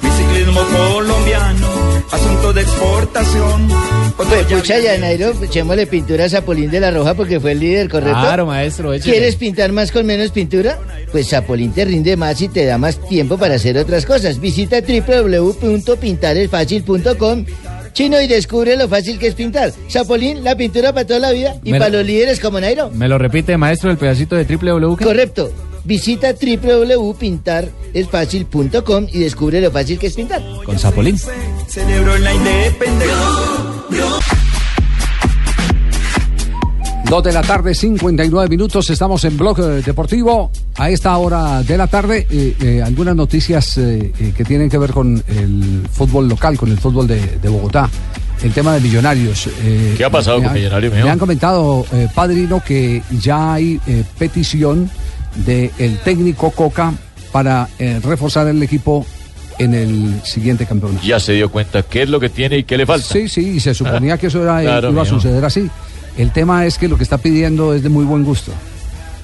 Mi 0.01 0.09
ciclismo 0.11 0.61
colombiano, 0.61 1.67
asunto 2.11 2.53
de 2.53 2.61
exportación. 2.61 3.67
Pues 4.17 4.45
pucha, 4.45 4.79
ya 4.79 4.97
Nairo, 4.97 5.33
echémosle 5.41 5.87
pintura 5.87 6.25
a 6.25 6.29
Zapolín 6.29 6.69
de 6.71 6.79
la 6.79 6.91
Roja 6.91 7.13
porque 7.15 7.39
fue 7.39 7.51
el 7.53 7.59
líder, 7.59 7.89
¿correcto? 7.89 8.19
Claro, 8.19 8.45
maestro. 8.45 8.91
¿Quieres 9.03 9.35
pintar 9.35 9.71
más 9.73 9.91
con 9.91 10.05
menos 10.05 10.29
pintura? 10.31 10.77
Pues 11.11 11.27
Zapolín 11.29 11.71
te 11.73 11.83
rinde 11.85 12.15
más 12.15 12.39
y 12.41 12.47
te 12.47 12.65
da 12.65 12.77
más 12.77 12.99
tiempo 13.09 13.37
para 13.37 13.55
hacer 13.55 13.77
otras 13.77 14.05
cosas. 14.05 14.39
Visita 14.39 14.77
www.pintaresfacil.com 14.81 17.45
Chino 17.93 18.19
y 18.21 18.27
descubre 18.27 18.75
lo 18.75 18.89
fácil 18.89 19.17
que 19.17 19.27
es 19.27 19.35
pintar. 19.35 19.71
Zapolín, 19.89 20.43
la 20.43 20.55
pintura 20.57 20.91
para 20.93 21.07
toda 21.07 21.19
la 21.19 21.31
vida 21.31 21.55
y 21.63 21.71
lo- 21.71 21.77
para 21.79 21.89
los 21.91 22.05
líderes 22.05 22.39
como 22.41 22.59
Nairo. 22.59 22.89
¿Me 22.91 23.07
lo 23.07 23.17
repite, 23.17 23.55
maestro, 23.57 23.89
el 23.89 23.97
pedacito 23.97 24.35
de 24.35 24.43
www? 24.43 24.97
Correcto. 25.01 25.49
Visita 25.85 26.33
www.pintaresfacil.com 26.33 29.07
y 29.13 29.19
descubre 29.19 29.61
lo 29.61 29.71
fácil 29.71 29.97
que 29.99 30.07
es 30.07 30.15
pintar. 30.15 30.41
Con 30.65 30.77
Zapolín. 30.79 31.15
Celebro 31.75 32.17
la 32.19 32.33
independencia. 32.33 33.15
Dos 37.09 37.21
de 37.21 37.33
la 37.33 37.41
tarde, 37.41 37.75
59 37.75 38.47
minutos. 38.47 38.89
Estamos 38.89 39.25
en 39.25 39.37
Blog 39.37 39.59
eh, 39.59 39.81
Deportivo. 39.85 40.51
A 40.77 40.89
esta 40.89 41.17
hora 41.17 41.61
de 41.63 41.77
la 41.77 41.87
tarde, 41.87 42.25
eh, 42.31 42.55
eh, 42.61 42.81
algunas 42.81 43.13
noticias 43.13 43.77
eh, 43.77 44.13
eh, 44.17 44.33
que 44.37 44.45
tienen 44.45 44.69
que 44.69 44.77
ver 44.77 44.91
con 44.91 45.21
el 45.27 45.85
fútbol 45.91 46.29
local, 46.29 46.57
con 46.57 46.71
el 46.71 46.77
fútbol 46.77 47.07
de, 47.07 47.19
de 47.41 47.49
Bogotá. 47.49 47.89
El 48.41 48.53
tema 48.53 48.73
de 48.73 48.79
Millonarios. 48.79 49.47
eh, 49.61 49.95
¿Qué 49.97 50.05
ha 50.05 50.09
pasado 50.09 50.41
con 50.41 50.53
Millonarios, 50.53 50.93
Me 50.93 51.09
han 51.09 51.19
comentado, 51.19 51.85
eh, 51.91 52.07
Padrino, 52.15 52.63
que 52.65 53.03
ya 53.19 53.55
hay 53.55 53.81
eh, 53.85 54.05
petición 54.17 54.89
del 55.45 55.99
técnico 56.05 56.51
Coca 56.51 56.93
para 57.33 57.67
eh, 57.79 57.99
reforzar 58.01 58.47
el 58.47 58.63
equipo 58.63 59.05
en 59.59 59.73
el 59.73 60.21
siguiente 60.23 60.65
campeonato. 60.65 61.05
Ya 61.05 61.19
se 61.19 61.33
dio 61.33 61.49
cuenta 61.49 61.83
qué 61.83 62.03
es 62.03 62.09
lo 62.09 62.19
que 62.19 62.29
tiene 62.29 62.57
y 62.59 62.63
qué 62.63 62.77
le 62.77 62.85
falta. 62.85 63.05
Sí, 63.05 63.27
sí, 63.29 63.53
y 63.55 63.59
se 63.59 63.73
suponía 63.73 64.17
que 64.17 64.27
eso 64.27 64.41
era, 64.43 64.61
eh, 64.61 64.65
Claro, 64.65 64.91
iba 64.91 65.01
a 65.01 65.05
suceder 65.05 65.43
así. 65.45 65.69
El 66.17 66.31
tema 66.31 66.65
es 66.65 66.77
que 66.77 66.87
lo 66.87 66.97
que 66.97 67.03
está 67.03 67.17
pidiendo 67.17 67.73
es 67.73 67.83
de 67.83 67.89
muy 67.89 68.05
buen 68.05 68.23
gusto. 68.23 68.51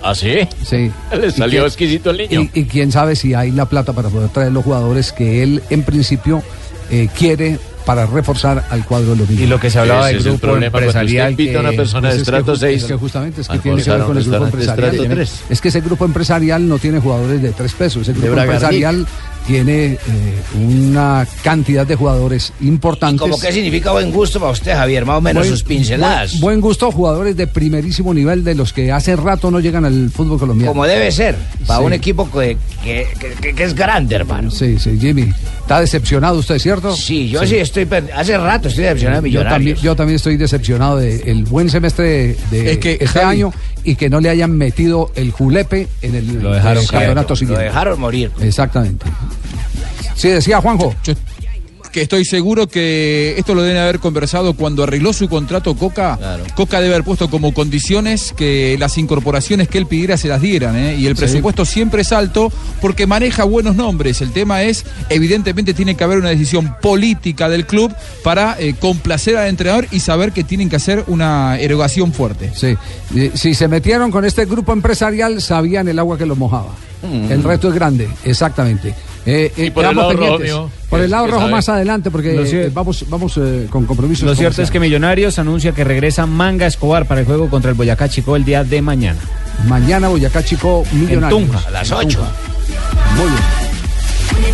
¿Ah, 0.03 0.15
sí? 0.15 0.39
Sí. 0.65 0.91
Le 1.19 1.31
salió 1.31 1.59
quién- 1.61 1.65
exquisito 1.65 2.09
el 2.09 2.17
niño. 2.17 2.41
Y, 2.53 2.61
y 2.61 2.63
quién 2.65 2.91
sabe 2.91 3.15
si 3.15 3.33
hay 3.33 3.51
la 3.51 3.65
plata 3.65 3.93
para 3.93 4.09
poder 4.09 4.29
traer 4.29 4.51
los 4.51 4.63
jugadores 4.63 5.11
que 5.11 5.43
él 5.43 5.61
en 5.69 5.83
principio 5.83 6.41
eh, 6.89 7.07
quiere 7.17 7.59
para 7.85 8.05
reforzar 8.05 8.63
al 8.69 8.85
cuadro 8.85 9.11
de 9.11 9.17
los 9.17 9.29
Y 9.31 9.47
lo 9.47 9.59
que 9.59 9.69
se 9.71 9.79
hablaba 9.79 10.09
Ese 10.11 10.17
del 10.17 10.19
es 10.19 10.25
el 10.33 10.37
grupo 10.39 10.57
empresarial 10.57 11.31
usted 11.31 11.43
invita 11.43 11.57
a 11.57 11.61
una 11.61 11.69
que- 11.71 11.77
persona 11.77 12.07
de 12.09 12.13
Pues 12.15 12.21
estrato 12.21 12.53
ju- 12.53 12.59
6. 12.59 12.81
Es 12.81 12.87
que 12.87 12.95
justamente 12.95 13.41
es 13.41 13.47
que 13.47 13.57
tiene 13.59 13.81
que 13.83 13.89
ver 13.89 14.01
con 14.03 14.17
el 14.17 14.23
grupo 14.23 14.45
empresarial. 14.45 14.85
estrato 14.89 14.97
Tiene- 15.03 15.15
3. 15.15 15.41
Es 15.49 15.61
que 15.61 15.67
ese 15.69 15.81
grupo 15.81 16.05
empresarial 16.05 16.67
no 16.67 16.77
tiene 16.79 16.99
jugadores 16.99 17.41
de 17.41 17.49
tres 17.51 17.73
pesos. 17.73 18.01
Ese 18.07 18.13
grupo 18.19 18.39
empresarial 18.39 19.07
tiene 19.47 19.85
eh, 19.93 19.97
una 20.55 21.27
cantidad 21.43 21.85
de 21.85 21.95
jugadores 21.95 22.53
importantes. 22.61 23.19
¿Cómo 23.21 23.39
qué 23.39 23.51
significa 23.51 23.91
buen 23.91 24.11
gusto 24.11 24.39
para 24.39 24.51
usted, 24.51 24.73
Javier? 24.73 25.05
Más 25.05 25.17
o 25.17 25.21
menos 25.21 25.41
Buen- 25.43 25.51
sus 25.51 25.63
pinceladas. 25.63 26.31
Buen, 26.33 26.41
buen 26.41 26.61
gusto, 26.61 26.91
jugadores 26.91 27.35
de 27.35 27.47
primerísimo 27.47 28.13
nivel 28.13 28.43
de 28.43 28.55
los 28.55 28.71
que 28.73 28.91
hace 28.91 29.15
rato 29.15 29.49
no 29.51 29.59
llegan 29.59 29.85
al 29.85 30.09
fútbol 30.11 30.39
colombiano. 30.39 30.71
Como 30.71 30.85
debe 30.85 31.11
ser, 31.11 31.35
para 31.65 31.79
Sí. 31.79 31.85
un 31.85 31.93
equipo 31.93 32.29
que, 32.31 32.57
que- 32.83 33.07
que- 33.41 33.53
que 33.55 33.63
es 33.63 33.73
grande, 33.75 34.15
hermano. 34.15 34.51
Sí, 34.51 34.77
sí, 34.79 34.97
Jimmy. 34.99 35.31
¿Está 35.61 35.79
decepcionado 35.79 36.37
usted, 36.39 36.59
cierto? 36.59 36.95
Sí, 36.95 37.29
yo 37.29 37.45
sí, 37.45 37.55
estoy. 37.55 37.87
Hace 38.15 38.37
rato 38.37 38.67
estoy 38.67 38.83
decepcionado 38.83 39.21
de 39.21 39.31
Yo 39.31 39.43
también, 39.43 39.77
yo 39.77 39.95
también 39.95 40.15
estoy 40.17 40.37
decepcionado 40.37 40.97
del 40.97 41.45
buen 41.45 41.69
semestre 41.69 42.03
de, 42.03 42.37
de 42.51 42.71
Es 42.73 42.77
que, 42.77 42.91
este 42.99 43.07
Javi- 43.07 43.25
año 43.25 43.53
y 43.83 43.95
que 43.95 44.09
no 44.09 44.19
le 44.19 44.29
hayan 44.29 44.51
metido 44.51 45.11
el 45.15 45.31
julepe 45.31 45.87
en 46.01 46.15
el, 46.15 46.41
Lo 46.41 46.53
dejaron 46.53 46.83
el 46.83 46.89
campeonato 46.89 47.29
Lo 47.29 47.35
siguiente. 47.35 47.63
dejaron 47.63 47.99
morir. 47.99 48.31
Exactamente. 48.39 49.05
Sí, 50.15 50.29
decía 50.29 50.61
Juanjo. 50.61 50.93
Yo 51.03 51.13
que 51.91 52.01
estoy 52.01 52.25
seguro 52.25 52.67
que 52.67 53.35
esto 53.37 53.53
lo 53.53 53.61
deben 53.63 53.81
haber 53.81 53.99
conversado 53.99 54.53
cuando 54.53 54.83
arregló 54.83 55.13
su 55.13 55.27
contrato 55.27 55.75
Coca. 55.75 56.17
Coca 56.55 56.79
debe 56.81 56.93
haber 56.95 57.05
puesto 57.05 57.29
como 57.29 57.53
condiciones 57.53 58.33
que 58.35 58.77
las 58.79 58.97
incorporaciones 58.97 59.67
que 59.67 59.77
él 59.77 59.85
pidiera 59.87 60.17
se 60.17 60.27
las 60.27 60.41
dieran. 60.41 60.75
¿eh? 60.75 60.95
Y 60.97 61.05
el 61.07 61.15
Sí. 61.15 61.19
presupuesto 61.21 61.65
siempre 61.65 62.01
es 62.03 62.11
alto 62.11 62.51
porque 62.79 63.05
maneja 63.07 63.43
buenos 63.43 63.75
nombres. 63.75 64.21
El 64.21 64.31
tema 64.31 64.63
es, 64.63 64.85
evidentemente, 65.09 65.73
tiene 65.73 65.95
que 65.95 66.03
haber 66.03 66.17
una 66.19 66.29
decisión 66.29 66.75
política 66.81 67.49
del 67.49 67.65
club 67.65 67.93
para 68.23 68.55
eh, 68.59 68.73
complacer 68.79 69.35
al 69.37 69.47
entrenador 69.49 69.87
y 69.91 69.99
saber 69.99 70.31
que 70.31 70.43
tienen 70.43 70.69
que 70.69 70.77
hacer 70.77 71.03
una 71.07 71.59
erogación 71.59 72.13
fuerte. 72.13 72.51
Sí. 72.55 72.75
Y 73.13 73.31
Si 73.37 73.53
se 73.53 73.67
metieron 73.67 74.11
con 74.11 74.23
este 74.25 74.45
grupo 74.45 74.71
empresarial, 74.73 75.41
sabían 75.41 75.87
el 75.87 75.99
agua 75.99 76.17
que 76.17 76.25
los 76.25 76.37
mojaba. 76.37 76.73
El 77.29 77.43
reto 77.43 77.67
es 77.69 77.73
grande, 77.75 78.07
exactamente. 78.23 78.93
Eh, 79.25 79.51
eh, 79.55 79.71
por 79.71 79.85
el 79.85 79.95
lado 79.95 80.13
rojo. 80.13 80.69
Por 80.89 80.99
el 80.99 81.05
¿Qué- 81.05 81.09
lado 81.11 81.27
rojo 81.27 81.39
sabe? 81.41 81.51
más 81.51 81.69
adelante, 81.69 82.09
porque 82.09 82.35
eh, 82.35 82.71
vamos, 82.73 83.05
vamos 83.07 83.37
eh, 83.37 83.67
con 83.69 83.85
compromisos. 83.85 84.25
Lo 84.27 84.35
cierto 84.35 84.61
es 84.61 84.71
que. 84.71 84.79
Millonarios 84.79 85.37
anuncia 85.37 85.73
que 85.73 85.83
regresa 85.83 86.25
Manga 86.25 86.65
Escobar 86.65 87.05
para 87.05 87.19
el 87.21 87.27
juego 87.27 87.49
contra 87.49 87.69
el 87.69 87.77
Boyacá 87.77 88.09
Chico 88.09 88.35
el 88.35 88.43
día 88.43 88.63
de 88.63 88.81
mañana. 88.81 89.19
Mañana 89.67 90.07
Boyacá 90.07 90.43
Chico 90.43 90.83
Millonarios. 90.91 91.39
En 91.41 91.47
Tunja, 91.49 91.67
a 91.67 91.71
las 91.71 91.91
En 91.91 91.97
8. 91.97 92.07
Tunja. 92.17 92.31
Muy 93.15 93.25
bien. 93.27 94.51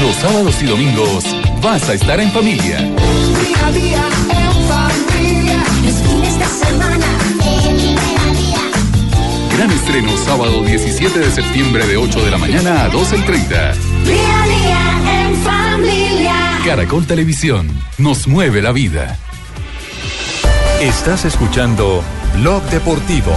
Los 0.00 0.14
sábados 0.16 0.62
y 0.62 0.66
domingos 0.66 1.24
vas 1.62 1.88
a 1.88 1.94
estar 1.94 2.20
en 2.20 2.30
familia. 2.30 2.78
Día 2.80 3.66
a 3.66 3.72
día 3.72 4.08
en 4.30 4.52
familia. 4.68 5.64
Los 5.84 5.94
fines 5.94 6.38
de 6.38 6.46
semana 6.46 7.06
en 7.44 7.76
Día. 8.36 8.60
Gran 9.56 9.70
estreno 9.70 10.16
sábado 10.18 10.62
17 10.62 11.18
de 11.18 11.30
septiembre 11.30 11.86
de 11.86 11.96
8 11.96 12.24
de 12.24 12.30
la 12.30 12.38
mañana 12.38 12.84
a 12.84 12.90
12.30. 12.90 13.74
Día 14.04 14.42
a 14.42 14.46
día 14.46 15.24
en 15.24 15.36
familia. 15.36 16.34
Caracol 16.64 17.06
Televisión 17.06 17.68
nos 17.98 18.26
mueve 18.26 18.62
la 18.62 18.72
vida. 18.72 19.18
Estás 20.80 21.24
escuchando 21.24 22.02
Blog 22.34 22.62
Deportivo. 22.70 23.32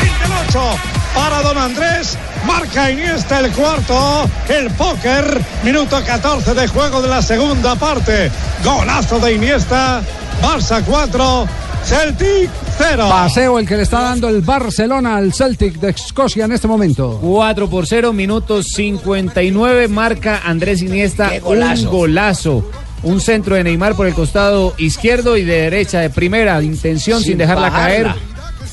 El 0.00 0.48
8 0.48 0.91
para 1.14 1.42
don 1.42 1.58
Andrés. 1.58 2.16
Marca 2.46 2.90
Iniesta 2.90 3.40
el 3.40 3.52
cuarto. 3.52 4.28
El 4.48 4.70
póker. 4.70 5.40
Minuto 5.64 6.00
14 6.04 6.54
de 6.54 6.66
juego 6.68 7.02
de 7.02 7.08
la 7.08 7.22
segunda 7.22 7.74
parte. 7.76 8.30
Golazo 8.64 9.18
de 9.20 9.34
Iniesta. 9.34 10.02
Barça 10.42 10.82
4. 10.84 11.46
Celtic 11.84 12.48
0. 12.78 13.08
Paseo 13.08 13.58
el 13.58 13.66
que 13.66 13.76
le 13.76 13.82
está 13.82 14.00
dando 14.00 14.28
el 14.28 14.40
Barcelona 14.40 15.16
al 15.16 15.32
Celtic 15.32 15.74
de 15.80 15.90
Escocia 15.90 16.44
en 16.44 16.52
este 16.52 16.68
momento. 16.68 17.18
4 17.20 17.68
por 17.68 17.86
0, 17.88 18.12
minuto 18.12 18.62
59, 18.62 19.88
marca 19.88 20.42
Andrés 20.44 20.80
Iniesta. 20.80 21.30
¡Qué 21.30 21.40
golazo! 21.40 21.82
Un 21.82 21.88
golazo. 21.90 22.70
Un 23.02 23.20
centro 23.20 23.56
de 23.56 23.64
Neymar 23.64 23.96
por 23.96 24.06
el 24.06 24.14
costado 24.14 24.74
izquierdo 24.78 25.36
y 25.36 25.42
de 25.44 25.62
derecha 25.62 25.98
de 25.98 26.08
primera 26.10 26.62
intención 26.62 27.18
sin, 27.18 27.30
Sin 27.30 27.38
dejarla 27.38 27.62
bajarla. 27.68 27.84
caer. 28.12 28.14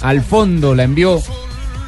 Al 0.04 0.21
fondo 0.21 0.75
la 0.75 0.84
envió 0.84 1.19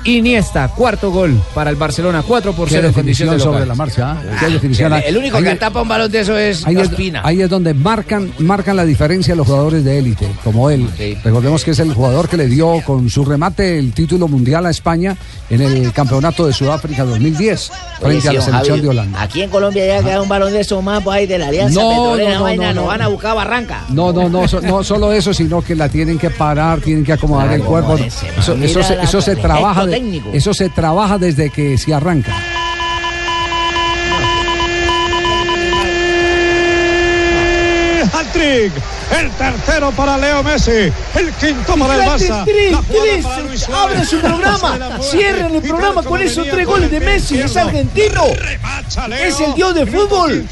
Iniesta, 0.04 0.68
cuarto 0.70 1.12
gol 1.12 1.40
para 1.54 1.70
el 1.70 1.76
Barcelona, 1.76 2.24
4 2.28 2.54
por 2.54 2.68
Qué 2.68 2.76
0 2.76 2.88
en 2.88 2.94
condición 2.94 3.30
de 3.30 3.40
sobre 3.40 3.66
la 3.68 3.76
marcha. 3.76 4.12
¿ah? 4.12 4.22
Qué 4.40 4.48
definición. 4.50 4.94
El 4.94 5.18
único 5.18 5.38
Ahí 5.38 5.44
que 5.44 5.52
es- 5.52 5.60
tapa 5.60 5.82
un 5.84 5.88
balón 5.88 6.12
de 6.12 6.20
eso 6.22 6.36
es 6.38 6.66
Ahí 6.66 6.76
es, 6.78 6.90
ahí 7.24 7.42
es 7.42 7.50
donde 7.50 7.74
marcan, 7.76 8.32
marcan 8.40 8.76
la 8.76 8.86
diferencia 8.86 9.36
los 9.36 9.46
jugadores 9.46 9.84
de 9.84 10.00
élite, 10.00 10.28
como 10.44 10.70
él. 10.72 10.88
Recordemos 11.24 11.64
que 11.64 11.72
es 11.72 11.80
el 11.80 11.94
jugador 11.94 12.28
que 12.30 12.38
le 12.38 12.48
dio 12.48 12.82
con 12.86 13.10
su 13.10 13.24
remate 13.26 13.78
el 13.78 13.94
título 13.94 14.28
mundial 14.28 14.66
a 14.66 14.72
España 14.72 15.16
en 15.50 15.62
el 15.62 15.92
campeonato 15.94 16.48
de 16.48 16.54
Sudáfrica 16.54 17.04
2010 17.06 17.72
frente 18.00 18.02
a 18.02 18.08
la 18.08 18.10
Oye, 18.10 18.22
sí, 18.22 18.28
don 18.28 18.46
selección 18.46 18.78
Javi, 18.78 18.82
de 18.82 18.88
Holanda. 18.90 19.22
Aquí 19.22 19.42
en 19.44 19.50
Colombia 19.52 19.86
ya 19.86 20.04
queda 20.04 20.22
un 20.22 20.30
balón 20.30 20.52
de 20.52 20.62
esos 20.62 20.84
más 20.84 21.04
pues, 21.04 21.18
ahí 21.18 21.28
de 21.28 21.38
la 21.38 21.48
Alianza 21.50 21.80
No, 21.80 21.90
Petrolera, 21.90 22.30
no, 22.32 22.38
no, 22.40 22.44
vaina, 22.44 22.74
no, 22.74 22.86
van 22.86 23.02
a 23.04 23.08
buscar 23.08 23.36
Barranca. 23.36 23.86
No, 23.90 24.12
no, 24.12 24.30
no, 24.30 24.48
so- 24.48 24.62
no 24.62 24.84
solo 24.84 25.12
eso, 25.14 25.32
sino 25.34 25.62
que 25.62 25.76
la 25.76 25.90
tienen 25.90 26.18
que 26.18 26.32
parar, 26.32 26.82
tienen 26.82 27.04
que 27.04 27.14
acomodar 27.14 27.48
Claro, 27.48 27.62
el 27.64 27.68
cuerpo. 27.70 27.96
ese, 27.98 28.28
Eso, 28.40 28.56
eso 28.56 28.82
se, 28.84 28.96
la- 28.96 29.04
eso 29.04 29.22
se 29.22 29.36
trabaja, 29.36 29.86
de- 29.92 29.96
técnico. 29.98 30.30
eso 30.34 30.54
se 30.54 30.70
trabaja 30.70 31.18
desde 31.18 31.50
que 31.50 31.78
se 31.78 31.94
arranca. 31.94 32.34
Hat-trick. 38.14 38.74
El 39.20 39.30
tercero 39.32 39.92
para 39.92 40.18
Leo 40.18 40.42
Messi. 40.44 40.72
El 41.16 41.32
quinto 41.40 41.76
para 41.76 41.96
el 41.96 42.02
Barça. 42.10 42.44
tres, 42.46 42.78
tres. 42.88 43.26
Luis. 43.48 43.68
Abra 43.70 44.06
su 44.06 44.20
programa. 44.20 44.80
Cierren 45.02 45.56
el 45.56 45.62
programa 45.62 46.02
con 46.04 46.22
esos 46.22 46.48
tres 46.48 46.66
goles 46.66 46.90
de 46.90 47.00
Messi. 47.00 47.40
Es 47.40 47.56
argentino. 47.58 48.24
Es 49.20 49.40
el 49.40 49.54
dios 49.54 49.76
del 49.76 49.90
fútbol. 49.90 50.48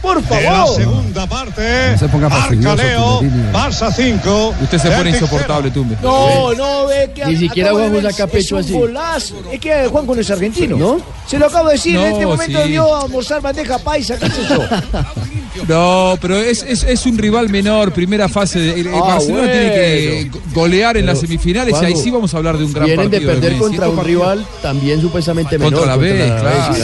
Por 0.00 0.22
De 0.22 0.28
favor. 0.28 0.76
segunda 0.76 1.26
parte. 1.26 1.92
No 1.92 1.98
se 1.98 2.08
ponga 2.08 2.28
Marca 2.28 2.74
Leo. 2.74 3.20
Barça 3.52 3.92
5. 3.92 4.54
Usted 4.62 4.78
se 4.78 4.90
pone 4.90 5.10
insoportable, 5.10 5.70
Tumbe. 5.70 5.96
No, 6.02 6.52
no, 6.54 6.86
ve 6.86 7.10
que 7.14 7.26
Ni 7.26 7.36
siquiera 7.36 7.72
de 7.72 7.88
ver, 7.90 8.02
saca 8.12 8.24
es 8.24 8.30
pecho 8.30 8.56
un 8.56 8.96
así. 8.96 9.34
Es 9.50 9.60
que 9.60 9.86
Juanjo 9.88 10.14
no 10.14 10.20
es 10.20 10.30
argentino, 10.30 10.76
¿no? 10.76 11.00
Se 11.26 11.38
lo 11.38 11.46
acabo 11.46 11.68
de 11.68 11.74
decir, 11.74 11.96
en 11.96 12.12
este 12.12 12.26
momento 12.26 12.58
sí. 12.58 12.64
debió 12.64 12.96
almorzar 12.96 13.40
bandeja 13.40 13.78
paisa, 13.78 14.16
qué 14.18 14.28
sé 14.28 14.42
yo. 14.48 14.58
No, 15.68 16.18
pero 16.20 16.36
es, 16.36 16.62
es, 16.62 16.82
es 16.84 17.06
un 17.06 17.18
rival 17.18 17.48
menor, 17.48 17.92
primera 17.92 18.28
fase. 18.28 18.58
de- 18.58 18.80
el, 18.80 18.86
el 18.86 18.94
Ah, 18.94 19.00
Barcelona 19.00 19.42
bueno. 19.42 19.52
tiene 19.52 19.70
que 19.74 20.30
go- 20.32 20.40
golear 20.54 20.96
en 20.96 21.02
Pero, 21.02 21.12
las 21.12 21.20
semifinales 21.20 21.74
y 21.80 21.84
ahí 21.84 21.96
sí 21.96 22.10
vamos 22.10 22.32
a 22.34 22.36
hablar 22.38 22.56
de 22.58 22.64
un 22.64 22.72
gran 22.72 22.86
Vienen 22.86 23.10
de 23.10 23.20
partido. 23.20 23.40
perder 23.40 23.58
contra 23.58 23.88
un 23.88 24.04
rival 24.04 24.46
también 24.62 25.00
supuestamente 25.00 25.58
menor. 25.58 25.74
Contra 25.74 25.92
la 25.92 25.96
B, 25.96 26.14
claro. 26.40 26.74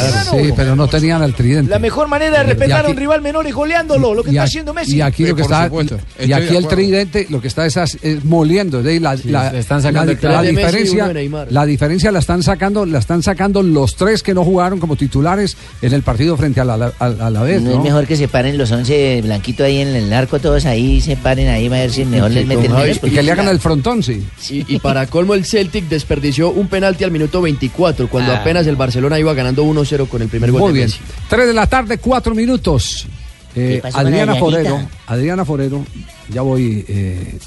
Sí, 0.43 0.53
pero 0.57 0.77
no 0.77 0.87
tenían 0.89 1.23
al 1.23 1.35
tridente. 1.35 1.71
La 1.71 1.79
mejor 1.79 2.09
manera 2.09 2.39
de 2.39 2.45
respetar 2.45 2.87
a 2.87 2.91
un 2.91 2.97
rival 2.97 3.23
menor 3.23 3.47
es 3.47 3.55
goleándolo, 3.55 4.15
lo 4.15 4.23
que 4.23 4.31
está 4.31 4.43
haciendo 4.45 4.75
Messi. 4.75 4.97
Y 4.97 5.01
aquí 5.01 5.27
lo 5.27 5.35
que 5.35 5.43
está, 5.43 5.71
y 6.25 6.33
aquí 6.33 6.57
el 6.57 6.67
tridente 6.69 7.27
lo 7.31 7.41
que 7.41 7.49
está 7.49 7.67
es, 7.67 7.79
moliendo, 8.25 8.83
de 8.83 9.01
la, 9.01 9.17
la- 9.25 9.57
están 9.57 9.81
sacando 9.83 10.13
la- 10.13 10.19
el 10.29 10.33
la 10.35 10.43
diferencia, 10.43 11.13
la 11.51 11.67
diferencia 11.67 12.13
la 12.13 12.19
están 12.19 12.43
sacando, 12.43 12.85
la 12.87 12.99
están 12.99 13.23
sacando 13.23 13.63
los 13.63 13.97
tres 13.97 14.23
que 14.23 14.35
no 14.35 14.45
jugaron 14.45 14.79
como 14.79 14.97
titulares 14.97 15.57
en 15.83 15.93
el 15.93 16.03
partido 16.03 16.37
frente 16.37 16.61
a 16.61 16.65
la, 16.65 16.93
a, 16.99 17.05
a 17.07 17.31
la 17.31 17.43
vez, 17.43 17.63
No, 17.63 17.71
¿no? 17.71 17.77
es 17.79 17.83
mejor 17.85 18.07
que 18.07 18.17
se 18.17 18.29
paren 18.29 18.58
los 18.59 18.71
11 18.71 19.23
blanquitos 19.23 19.65
ahí 19.67 19.79
en 19.79 19.89
el 19.89 20.13
arco, 20.13 20.39
todos 20.41 20.67
ahí 20.67 21.01
se 21.01 21.17
paren 21.17 21.49
ahí, 21.49 21.69
va 21.69 21.77
a 21.77 21.81
ver 21.81 21.91
si 21.93 22.05
mejor 22.05 22.31
les 22.31 22.47
meten 22.47 22.71
Javi, 22.71 22.83
menos. 22.83 22.97
y 22.97 23.01
porque 23.01 23.15
que 23.17 23.23
le 23.23 23.33
hagan 23.33 23.49
el 23.49 23.61
frontón, 23.61 24.03
sí. 24.03 24.27
Y, 24.51 24.75
y 24.75 24.79
para 24.81 25.07
colmo 25.07 25.35
el 25.35 25.45
Celtic 25.47 25.89
desperdició 25.89 26.51
un 26.51 26.69
penalti 26.69 27.05
al 27.05 27.11
minuto 27.11 27.41
24 27.41 28.09
cuando 28.11 28.33
Ah. 28.33 28.39
apenas 28.41 28.67
el 28.67 28.77
Barcelona 28.77 29.19
iba 29.19 29.33
ganando 29.33 29.65
1-0 29.65 30.07
con 30.09 30.21
el 30.21 30.29
primer 30.29 30.51
gol 30.53 30.61
Muy 30.61 30.69
de 30.73 30.75
bien. 30.75 30.87
Messi. 30.89 31.01
Tres 31.29 31.47
de 31.47 31.55
la 31.55 31.67
tarde, 31.67 31.97
cuatro 31.99 32.35
minutos. 32.35 33.07
Eh, 33.57 33.75
¿Qué 33.77 33.81
pasó 33.83 33.95
con 33.97 34.05
la 34.05 34.09
Adriana? 34.11 34.35
Forero, 34.37 34.89
Adriana 35.07 35.45
Forero, 35.45 35.85
ya 36.29 36.43
voy, 36.43 36.85
eh, 36.89 37.39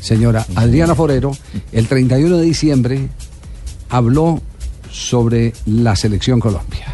señora. 0.00 0.46
Adriana 0.54 0.94
Forero, 0.94 1.36
el 1.72 1.86
31 1.88 2.38
de 2.38 2.44
diciembre 2.44 3.08
habló 3.90 4.40
sobre 4.90 5.52
la 5.66 5.94
selección 5.96 6.40
Colombia. 6.40 6.86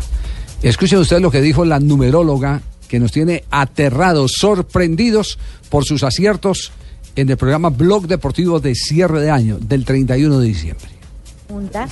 Escuchen 0.62 0.98
ustedes 0.98 1.22
lo 1.22 1.30
que 1.30 1.40
dijo 1.40 1.64
la 1.64 1.78
numeróloga 1.78 2.60
que 2.88 2.98
nos 2.98 3.12
tiene 3.12 3.44
aterrados, 3.50 4.32
sorprendidos 4.38 5.38
por 5.68 5.84
sus 5.84 6.02
aciertos 6.02 6.72
en 7.16 7.28
el 7.30 7.36
programa 7.36 7.68
Blog 7.70 8.06
Deportivo 8.06 8.60
de 8.60 8.74
cierre 8.74 9.20
de 9.20 9.30
año 9.30 9.58
del 9.60 9.84
31 9.84 10.38
de 10.40 10.46
diciembre. 10.46 10.88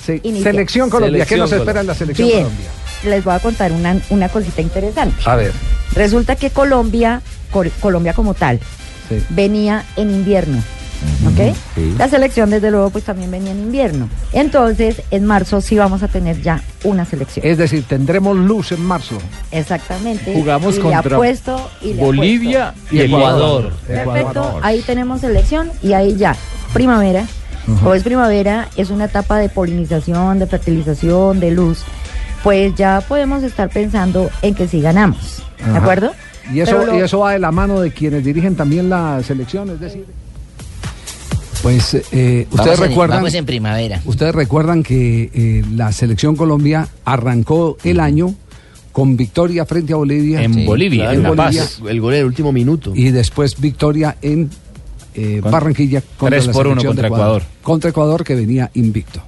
Se- 0.04 0.20
selección 0.42 0.90
Colombia, 0.90 1.24
¿qué 1.24 1.37
nos 1.37 1.48
Selección 1.50 1.61
espera 1.61 1.80
en 1.80 1.87
la 1.87 1.94
selección 1.94 2.28
Bien, 2.28 2.42
Colombia? 2.44 2.66
les 3.04 3.24
voy 3.24 3.35
a 3.35 3.38
contar 3.40 3.72
una, 3.72 4.00
una 4.11 4.28
cosita 4.28 4.61
interesante. 4.61 5.16
A 5.24 5.37
ver. 5.37 5.52
Resulta 5.94 6.37
que 6.37 6.50
Colombia, 6.50 7.22
Col- 7.52 7.72
Colombia 7.80 8.12
como 8.12 8.35
tal, 8.35 8.61
Sí. 9.09 9.16
venía 9.30 9.85
en 9.96 10.11
invierno. 10.11 10.62
¿Ok? 11.27 11.57
La 11.99 12.09
selección, 12.09 12.51
desde 12.51 12.71
luego, 12.71 12.90
pues 12.90 13.05
también 13.05 13.31
venía 13.31 13.51
en 13.53 13.59
invierno. 13.61 14.09
Entonces, 14.33 15.03
en 15.11 15.25
marzo 15.25 15.61
sí 15.61 15.77
vamos 15.77 16.03
a 16.03 16.09
tener 16.09 16.40
ya 16.42 16.62
una 16.85 17.05
selección. 17.05 17.45
Es 17.47 17.59
decir, 17.59 17.85
tendremos 17.88 18.37
luz 18.37 18.73
en 18.73 18.85
marzo. 18.85 19.16
Exactamente. 19.51 20.33
Jugamos 20.35 20.75
y 20.75 20.77
le 20.79 20.83
contra 20.83 21.16
apuesto, 21.16 21.71
y 21.83 21.95
le 21.95 22.03
Bolivia 22.03 22.69
apuesto. 22.69 22.95
y 22.97 23.01
Ecuador. 23.01 23.73
Perfecto, 23.87 24.61
ahí 24.62 24.81
tenemos 24.83 25.21
selección 25.21 25.71
y 25.83 25.92
ahí 25.95 26.16
ya, 26.16 26.37
primavera. 26.73 27.25
Como 27.66 27.95
es 27.95 28.05
primavera, 28.05 28.69
es 28.77 28.90
una 28.90 29.07
etapa 29.07 29.38
de 29.38 29.49
polinización, 29.49 30.38
de 30.38 30.47
fertilización, 30.47 31.40
de 31.40 31.51
luz. 31.51 31.83
Pues 32.45 32.75
ya 32.77 33.03
podemos 33.09 33.42
estar 33.42 33.69
pensando 33.71 34.31
en 34.42 34.55
que 34.55 34.69
sí 34.69 34.81
ganamos. 34.81 35.42
¿De 35.73 35.77
acuerdo? 35.77 36.12
Y 36.53 36.61
eso, 36.61 36.79
lo- 36.87 36.97
y 36.97 37.01
eso 37.03 37.19
va 37.19 37.33
de 37.33 37.40
la 37.40 37.51
mano 37.51 37.81
de 37.81 37.90
quienes 37.90 38.23
dirigen 38.25 38.55
también 38.55 38.88
la 38.88 39.21
selección, 39.25 39.69
es 39.71 39.81
decir. 39.81 40.05
Pues 41.62 41.95
eh, 42.12 42.47
Vamos 42.51 42.61
ustedes 42.61 42.81
en- 42.81 42.88
recuerdan. 42.88 43.19
vamos 43.19 43.35
en 43.35 43.47
primavera. 43.47 44.03
Ustedes 44.05 44.35
recuerdan 44.35 44.83
que 44.83 45.31
eh, 45.35 45.64
la 45.75 45.90
selección 45.92 46.37
Colombia 46.37 46.88
arrancó 47.05 47.77
el 47.83 47.99
año 48.01 48.35
con 48.92 49.16
victoria 49.16 49.66
frente 49.66 49.92
a 49.92 49.97
Bolivia. 49.97 50.42
En 50.42 50.64
Bolivia, 50.64 51.05
Claro, 51.05 51.16
en 51.16 51.23
La 51.23 51.29
Bolivia, 51.31 51.62
Paz. 51.62 51.81
El 51.88 52.01
gol 52.01 52.14
en 52.14 52.21
el 52.21 52.27
último 52.27 52.53
minuto. 52.53 52.92
Y 52.95 53.11
después 53.11 53.61
victoria 53.61 54.16
en 54.23 54.49
eh, 55.14 55.40
Con- 55.42 55.51
Barranquilla 55.51 56.01
contra 56.03 56.29
tres 56.38 56.47
la 56.47 56.53
por 56.53 56.66
uno 56.66 56.81
selección 56.81 56.97
de 56.97 57.03
contra 57.03 57.09
Ecuador. 57.09 57.42
Contra 57.62 57.90
Ecuador 57.90 58.25
que 58.25 58.35
venía 58.35 58.71
invicto. 58.75 59.21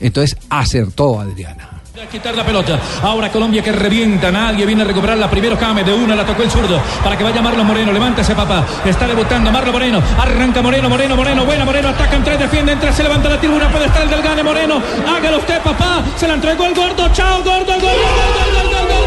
Entonces 0.00 0.36
acertó 0.48 1.20
Adriana. 1.20 1.79
Quitar 2.08 2.34
la 2.34 2.44
pelota. 2.44 2.78
Ahora 3.02 3.30
Colombia 3.30 3.62
que 3.62 3.72
revienta. 3.72 4.30
Nadie 4.30 4.64
viene 4.64 4.82
a 4.82 4.84
recuperar 4.86 5.18
la 5.18 5.28
primero 5.28 5.58
Came. 5.58 5.84
De 5.84 5.92
una 5.92 6.16
la 6.16 6.24
tocó 6.24 6.42
el 6.42 6.50
zurdo. 6.50 6.80
Para 7.04 7.16
que 7.16 7.22
vaya 7.22 7.42
Marlon 7.42 7.66
Moreno. 7.66 7.92
Levántese, 7.92 8.34
papá. 8.34 8.64
Está 8.84 9.06
debutando 9.06 9.52
Marlon 9.52 9.72
Moreno. 9.72 10.02
Arranca 10.18 10.62
Moreno, 10.62 10.88
Moreno, 10.88 11.14
Moreno. 11.14 11.44
Buena 11.44 11.64
Moreno. 11.64 11.88
Atacan 11.88 12.24
tres, 12.24 12.38
defienden 12.38 12.80
tres. 12.80 12.94
Se 12.94 13.02
levanta 13.02 13.28
la 13.28 13.38
tribuna. 13.38 13.68
Puede 13.68 13.86
estar 13.86 14.02
el 14.02 14.10
del 14.10 14.22
Gane 14.22 14.42
Moreno. 14.42 14.80
Hágalo 15.06 15.38
usted, 15.38 15.60
papá. 15.60 16.02
Se 16.16 16.26
la 16.26 16.34
entregó 16.34 16.64
el 16.64 16.74
gordo. 16.74 17.08
Chao, 17.12 17.42
gordo, 17.42 17.72
gol, 17.74 17.80
gol, 17.80 18.88
gol. 18.88 18.99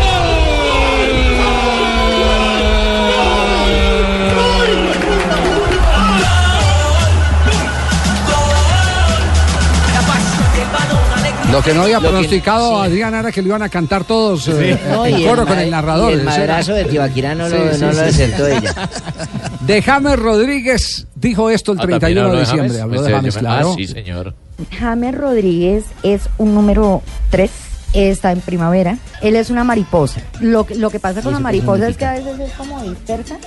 Lo 11.53 11.61
que 11.61 11.73
no 11.73 11.83
había 11.83 11.95
Lo 11.97 12.01
que- 12.01 12.07
pronosticado 12.09 12.79
sí. 12.83 12.87
Adrián 12.91 13.13
era 13.13 13.31
que 13.31 13.41
lo 13.41 13.47
iban 13.49 13.61
a 13.61 13.69
cantar 13.69 14.03
todos 14.05 14.47
eh, 14.47 14.77
No, 14.89 15.05
en 15.05 15.19
y 15.19 15.25
coro 15.25 15.43
el 15.43 15.47
con 15.47 15.59
el 15.59 15.69
narrador. 15.71 16.11
y 16.11 16.15
el 16.15 16.23
madrazo 16.23 16.73
de 16.73 16.85
Tibaquirá 16.85 17.35
no 17.35 17.47
lo- 17.47 17.57
Sí, 17.71 17.75
sí, 17.75 17.81
no 17.81 17.87
lo 17.87 17.93
sí, 17.93 17.99
acertó 18.09 18.45
sí. 18.47 18.51
ella. 18.53 18.89
De 19.61 19.81
James 19.81 20.19
Rodríguez 20.19 21.07
dijo 21.15 21.49
esto 21.49 21.71
el 21.71 21.77
Ah, 21.77 21.81
¿también 21.81 21.99
31 21.99 22.21
habló 22.27 22.33
de 22.39 22.45
de 22.45 22.51
diciembre. 22.51 22.81
Habló 22.81 23.01
de 23.01 23.09
Pues, 23.09 23.15
James, 23.15 23.35
eh, 23.35 23.39
claro. 23.39 23.69
Ah, 23.71 23.75
sí, 23.77 23.87
señor. 23.87 24.33
James 24.77 25.15
Rodríguez 25.15 25.83
es 26.03 26.21
un 26.37 26.53
número 26.53 27.01
3, 27.29 27.49
está 27.93 28.31
en 28.31 28.41
primavera. 28.41 28.97
Él 29.21 29.35
es 29.37 29.49
una 29.49 29.63
mariposa. 29.63 30.21
Lo, 30.41 30.65
que- 30.65 30.75
lo 30.75 30.89
que 30.89 30.99
pasa 30.99 31.21
con 31.21 31.29
¿Y 31.29 31.33
la 31.33 31.37
qué 31.37 31.43
mariposa 31.43 31.87
es 31.87 31.97
que 31.97 32.05
a 32.05 32.13
veces 32.13 32.39
es 32.39 32.51
como 32.53 32.81
dispersa 32.83 33.37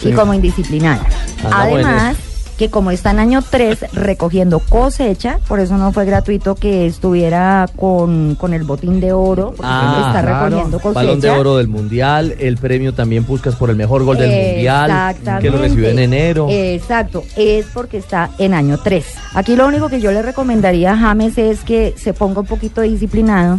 Sí. 0.00 0.10
y 0.10 0.12
como 0.12 0.32
indisciplinada. 0.34 1.04
Ah, 1.50 1.66
bueno. 1.68 1.88
Además, 1.88 2.16
que 2.58 2.70
como 2.70 2.90
está 2.92 3.10
en 3.10 3.18
año 3.18 3.42
3 3.48 3.92
recogiendo 3.94 4.60
cosecha, 4.60 5.38
por 5.48 5.58
eso 5.58 5.76
no 5.76 5.92
fue 5.92 6.04
gratuito 6.04 6.54
que 6.54 6.86
estuviera 6.86 7.66
con, 7.76 8.36
con 8.36 8.54
el 8.54 8.62
botín 8.62 9.00
de 9.00 9.12
oro, 9.12 9.48
porque 9.56 9.62
Ah, 9.64 10.04
está 10.08 10.22
claro. 10.22 10.44
recogiendo 10.46 10.78
cosecha. 10.78 11.00
Balón 11.00 11.20
de 11.20 11.30
oro 11.30 11.56
del 11.56 11.66
Mundial, 11.68 12.34
el 12.38 12.56
premio 12.56 12.94
también 12.94 13.26
buscas 13.26 13.56
por 13.56 13.70
el 13.70 13.76
mejor 13.76 14.04
gol 14.04 14.18
del 14.18 14.30
Mundial, 14.30 15.16
que 15.40 15.50
lo 15.50 15.58
recibió 15.58 15.88
en 15.88 15.98
enero. 15.98 16.46
Exacto, 16.48 17.24
es 17.36 17.66
porque 17.74 17.96
está 17.98 18.30
en 18.38 18.54
año 18.54 18.78
3. 18.78 19.04
Aquí 19.34 19.56
lo 19.56 19.66
único 19.66 19.88
que 19.88 20.00
yo 20.00 20.12
le 20.12 20.22
recomendaría 20.22 20.92
a 20.92 20.96
James 20.96 21.36
es 21.38 21.60
que 21.62 21.94
se 21.96 22.12
ponga 22.14 22.40
un 22.40 22.46
poquito 22.46 22.82
disciplinado, 22.82 23.58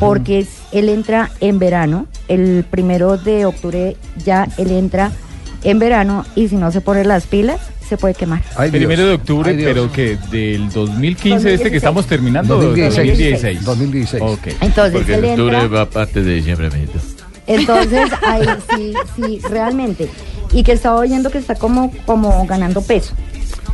porque 0.00 0.46
él 0.72 0.88
entra 0.88 1.30
en 1.40 1.58
verano, 1.58 2.06
el 2.28 2.64
primero 2.68 3.18
de 3.18 3.46
octubre 3.46 3.96
ya 4.24 4.48
él 4.58 4.70
entra 4.72 5.10
en 5.64 5.78
verano 5.78 6.24
y 6.34 6.48
si 6.48 6.56
no 6.56 6.72
se 6.72 6.80
pone 6.80 7.04
las 7.04 7.26
pilas, 7.26 7.60
se 7.88 7.96
puede 7.96 8.14
quemar. 8.14 8.42
Primero 8.70 9.06
de 9.06 9.14
octubre, 9.14 9.50
Ay, 9.50 9.62
pero 9.62 9.90
que 9.92 10.16
del 10.30 10.70
2015, 10.70 11.36
este 11.54 11.70
que 11.70 11.70
2016. 11.70 11.74
estamos 11.76 12.06
terminando, 12.06 12.54
2016. 12.60 13.08
2016. 13.18 13.64
2016. 13.64 14.22
Ok. 14.24 14.46
Entonces, 14.60 14.92
Porque 14.92 15.14
el 15.14 15.24
octubre 15.24 15.56
entra- 15.58 15.68
va 15.68 15.90
parte 15.90 16.22
de 16.22 16.34
diciembre, 16.34 16.66
amiguito. 16.68 16.98
Entonces, 17.46 18.10
ahí 18.26 18.46
sí, 18.76 18.94
sí, 19.16 19.40
realmente. 19.50 20.08
Y 20.52 20.62
que 20.62 20.72
estaba 20.72 20.96
oyendo 21.00 21.30
que 21.30 21.38
está 21.38 21.54
como, 21.54 21.92
como 22.06 22.46
ganando 22.46 22.82
peso. 22.82 23.14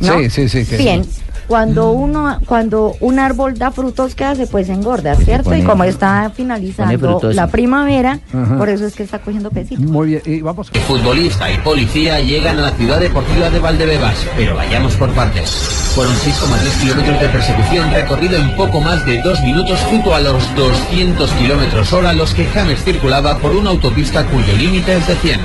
¿no? 0.01 0.17
Sí, 0.19 0.29
sí, 0.29 0.49
sí, 0.49 0.65
que- 0.65 0.77
Bien. 0.77 1.05
Cuando 1.49 1.91
uno, 1.93 2.39
cuando 2.45 2.93
un 2.99 3.17
árbol 3.17 3.57
da 3.57 3.71
frutos, 3.71 4.13
¿qué 4.13 4.23
hace? 4.23 4.45
Pues 4.45 4.69
engorda, 4.69 5.15
¿cierto? 5.15 5.45
pone- 5.45 5.59
y 5.59 5.63
como 5.63 5.83
está 5.83 6.31
finalizando 6.35 7.19
la 7.33 7.47
primavera, 7.47 8.19
Ajá. 8.31 8.55
por 8.55 8.69
eso 8.69 8.85
es 8.85 8.93
que 8.95 9.01
está 9.01 9.17
cogiendo 9.17 9.49
pesito. 9.49 9.81
Muy 9.81 10.09
bien, 10.09 10.21
y 10.25 10.41
vamos. 10.41 10.69
Futbolista 10.87 11.51
y 11.51 11.57
policía 11.57 12.19
llegan 12.19 12.59
a 12.59 12.61
la 12.61 12.71
ciudad 12.71 12.99
deportiva 12.99 13.49
de 13.49 13.57
Valdebebas, 13.59 14.27
pero 14.37 14.55
vayamos 14.55 14.93
por 14.93 15.09
partes. 15.13 15.49
Fueron 15.95 16.13
6,3 16.17 16.71
kilómetros 16.81 17.19
de 17.19 17.27
persecución 17.29 17.91
recorrido 17.91 18.37
en 18.37 18.55
poco 18.55 18.79
más 18.79 19.03
de 19.07 19.19
dos 19.23 19.41
minutos 19.41 19.79
junto 19.89 20.13
a 20.13 20.19
los 20.19 20.55
200 20.55 21.31
kilómetros 21.31 21.91
hora 21.93 22.13
los 22.13 22.31
que 22.35 22.45
James 22.45 22.83
circulaba 22.83 23.39
por 23.39 23.55
una 23.55 23.71
autopista 23.71 24.23
cuyo 24.27 24.55
límite 24.55 24.97
es 24.97 25.07
de 25.07 25.15
100. 25.15 25.39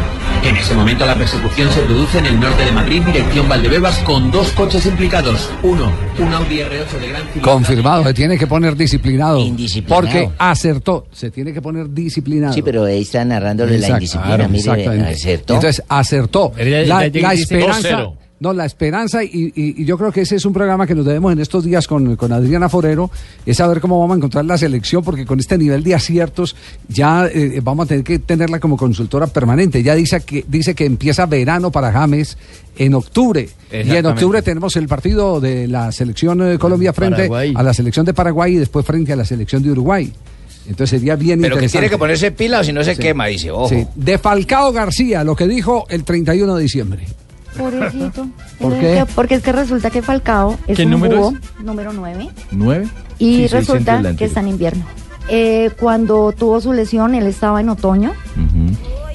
En 0.44 0.56
ese 0.56 0.74
momento 0.74 1.06
la 1.06 1.14
persecución 1.14 1.70
se 1.70 1.80
produce 1.80 2.18
en 2.18 2.26
el 2.26 2.38
norte 2.38 2.62
de 2.66 2.72
Madrid, 2.72 3.02
dirección 3.06 3.48
Valdebebas, 3.48 3.96
con 4.00 4.30
dos 4.30 4.48
coches 4.50 4.84
implicados. 4.84 5.48
Uno, 5.62 5.90
un 6.18 6.33
Audi 6.33 6.59
R8 6.59 7.00
de 7.00 7.09
gran. 7.09 7.22
Confirmado, 7.40 8.04
se 8.04 8.14
tiene 8.14 8.38
que 8.38 8.46
poner 8.46 8.76
disciplinado. 8.76 9.38
Indisciplinado. 9.38 10.00
Porque 10.02 10.30
acertó, 10.38 11.07
se 11.12 11.30
tiene 11.30 11.52
que 11.52 11.61
poner 11.61 11.92
disciplinado. 11.92 12.52
Sí, 12.54 12.62
pero 12.62 12.85
ahí 12.85 13.02
está 13.02 13.24
narrándole 13.24 13.72
la 13.72 13.76
Exacto, 13.78 13.96
indisciplina. 13.96 14.37
claro, 14.37 14.48
mire, 14.48 14.59
exactamente. 14.61 15.11
acertó. 15.11 15.54
Entonces, 15.54 15.83
acertó. 15.88 16.52
La, 16.57 17.04
esperanza. 17.35 18.09
2-0. 18.44 18.48
No, 18.48 18.52
la 18.52 18.66
esperanza, 18.66 19.24
y, 19.24 19.52
y- 19.54 19.83
y 19.83 19.85
yo 19.87 19.96
creo 19.96 20.12
que 20.12 20.20
ese 20.20 20.37
es 20.37 20.44
un 20.44 20.52
programa 20.52 20.87
que 20.87 20.94
nos 20.94 21.07
debemos 21.07 21.33
en 21.33 21.40
estos 21.40 21.64
días 21.64 21.87
con, 21.88 22.14
con 22.16 22.30
Adriana 22.33 22.68
Forero, 22.68 23.11
es 23.46 23.57
saber 23.57 23.80
cómo 23.80 23.98
vamos 23.98 24.14
a 24.14 24.18
encontrar 24.18 24.44
la 24.44 24.59
selección, 24.59 25.02
porque 25.02 25.24
con 25.24 25.40
este 25.40 25.57
nivel 25.57 25.83
de 25.83 25.94
aciertos 25.94 26.54
ya 26.88 27.26
eh, 27.26 27.61
vamos 27.62 27.87
a 27.87 27.88
tener 27.88 28.04
que 28.04 28.18
tenerla 28.18 28.61
como 28.61 28.76
consultora 28.76 29.26
permanente. 29.28 29.83
Ya 29.83 29.94
dice 29.94 30.20
que, 30.20 30.44
dice 30.46 30.74
que 30.74 30.85
empieza 30.85 31.24
verano 31.26 31.70
para 31.70 31.90
James 31.90 32.37
en 32.76 32.92
octubre. 32.94 33.48
Y 33.72 33.90
en 33.96 34.04
octubre 34.07 34.42
tenemos 34.42 34.76
el 34.76 34.87
partido 34.88 35.40
de 35.40 35.66
la 35.66 35.90
selección 35.90 36.38
de 36.38 36.59
Colombia 36.59 36.92
frente 36.92 37.16
Paraguay. 37.28 37.54
a 37.57 37.62
la 37.62 37.72
selección 37.72 38.04
de 38.04 38.12
Paraguay 38.14 38.54
y 38.54 38.59
después 38.59 38.85
frente 38.85 39.12
a 39.12 39.16
la 39.16 39.24
selección 39.24 39.62
de 39.62 39.70
Uruguay. 39.70 40.12
Entonces 40.66 40.90
sería 40.90 41.16
bien 41.16 41.40
Pero 41.40 41.57
que 41.57 41.64
interesante. 41.64 41.78
tiene 41.78 41.90
que 41.90 41.98
ponerse 41.98 42.30
pila 42.30 42.61
o 42.61 42.64
si 42.64 42.72
no 42.72 42.83
se 42.85 42.94
Sí. 42.94 43.00
quema, 43.02 43.26
dice, 43.26 43.50
ojo. 43.50 43.68
Sí. 43.68 43.87
De 43.96 44.18
Falcao 44.18 44.72
García, 44.72 45.22
lo 45.24 45.35
que 45.37 45.46
dijo 45.48 45.87
el 45.88 46.04
31 46.04 46.54
de 46.57 46.62
diciembre. 46.62 47.04
Pobrecito. 47.58 48.26
¿Por 48.60 48.72
qué? 48.74 48.80
que- 48.80 49.06
porque 49.14 49.34
es 49.36 49.42
que 49.42 49.52
resulta 49.52 49.90
que 49.90 50.02
Falcao 50.02 50.58
es 50.66 50.76
¿Qué 50.76 50.84
un 50.84 50.90
número 50.90 51.18
búho, 51.18 51.32
es? 51.58 51.64
número 51.64 51.92
9. 51.92 52.28
¿Nueve? 52.50 52.88
Y 53.18 53.36
Sí, 53.42 53.48
soy 53.48 53.60
resulta 53.60 54.14
que 54.16 54.24
está 54.24 54.40
en 54.40 54.48
invierno. 54.48 54.84
Eh, 55.28 55.70
cuando 55.80 56.32
tuvo 56.32 56.60
su 56.60 56.72
lesión, 56.72 57.14
él 57.14 57.26
estaba 57.26 57.60
en 57.60 57.68
otoño 57.70 58.12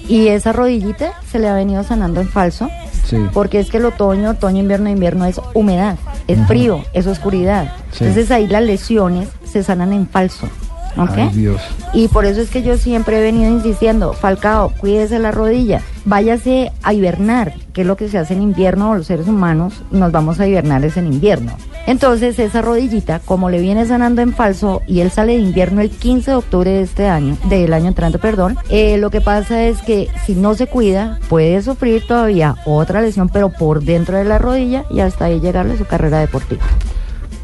y 0.08 0.28
esa 0.30 0.54
rodillita 0.54 1.14
se 1.32 1.38
le 1.40 1.48
ha 1.48 1.54
venido 1.54 1.84
sanando 1.84 2.22
en 2.22 2.28
falso. 2.28 2.70
Sí. 3.06 3.18
Porque 3.34 3.60
es 3.60 3.70
que 3.70 3.78
el 3.78 3.86
otoño, 3.86 4.32
otoño, 4.32 4.60
invierno, 4.60 4.90
invierno 4.90 5.26
es 5.26 5.40
humedad, 5.56 5.98
es 6.28 6.38
frío, 6.48 6.84
es 6.94 7.08
oscuridad. 7.08 7.74
Sí. 7.92 8.04
Entonces 8.06 8.30
ahí 8.32 8.48
las 8.48 8.64
lesiones 8.64 9.30
se 9.52 9.64
sanan 9.64 9.94
en 9.94 10.08
falso. 10.08 10.48
Ay, 10.96 11.30
Dios. 11.34 11.62
Y 11.94 12.08
por 12.08 12.26
eso 12.26 12.42
es 12.42 12.50
que 12.50 12.62
yo 12.62 12.78
siempre 12.78 13.20
he 13.20 13.22
venido 13.22 13.50
insistiendo, 13.52 14.14
Falcao, 14.14 14.74
cuídese 14.78 15.20
la 15.20 15.32
rodilla, 15.32 15.82
váyase 16.06 16.72
a 16.84 16.94
hibernar, 16.94 17.54
que 17.74 17.82
es 17.82 17.88
lo 17.88 17.98
que 17.98 18.10
se 18.10 18.18
hace 18.18 18.34
en 18.34 18.42
invierno, 18.42 18.96
los 18.96 19.08
seres 19.08 19.28
humanos 19.28 19.82
nos 19.92 20.12
vamos 20.12 20.40
a 20.40 20.48
hibernar 20.48 20.84
es 20.84 20.98
en 20.98 21.12
invierno. 21.12 21.54
Entonces 21.88 22.38
esa 22.38 22.62
rodillita, 22.62 23.20
como 23.20 23.50
le 23.50 23.60
viene 23.60 23.86
sanando 23.86 24.22
en 24.22 24.34
falso 24.34 24.82
y 24.86 25.00
él 25.00 25.10
sale 25.10 25.34
de 25.34 25.40
invierno 25.40 25.82
el 25.82 25.90
15 25.90 26.32
de 26.32 26.38
octubre 26.38 26.70
de 26.70 26.82
este 26.82 27.08
año, 27.08 27.38
del 27.46 27.74
año 27.74 27.88
entrante, 27.88 28.20
perdón, 28.20 28.58
eh, 28.70 28.98
lo 28.98 29.10
que 29.10 29.22
pasa 29.22 29.64
es 29.64 29.82
que 29.82 30.10
si 30.26 30.36
no 30.36 30.54
se 30.54 30.68
cuida, 30.68 31.20
puede 31.30 31.62
sufrir 31.62 32.06
todavía 32.06 32.58
otra 32.66 33.02
lesión, 33.02 33.30
pero 33.30 33.50
por 33.50 33.84
dentro 33.84 34.18
de 34.18 34.26
la 34.26 34.38
rodilla 34.38 34.86
y 34.92 35.00
hasta 35.00 35.26
ahí 35.26 35.40
llegarle 35.40 35.78
su 35.78 35.86
carrera 35.86 36.20
deportiva. 36.20 36.64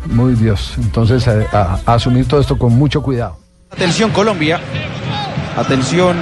Muy 0.06 0.34
Dios. 0.36 0.74
Entonces, 0.78 1.28
a, 1.28 1.34
a- 1.52 1.80
a 1.86 1.94
asumir 1.96 2.28
todo 2.28 2.40
esto 2.40 2.58
con 2.58 2.74
mucho 2.74 3.02
cuidado. 3.02 3.38
Atención 3.72 4.12
Colombia. 4.12 4.60
Atención 5.58 6.16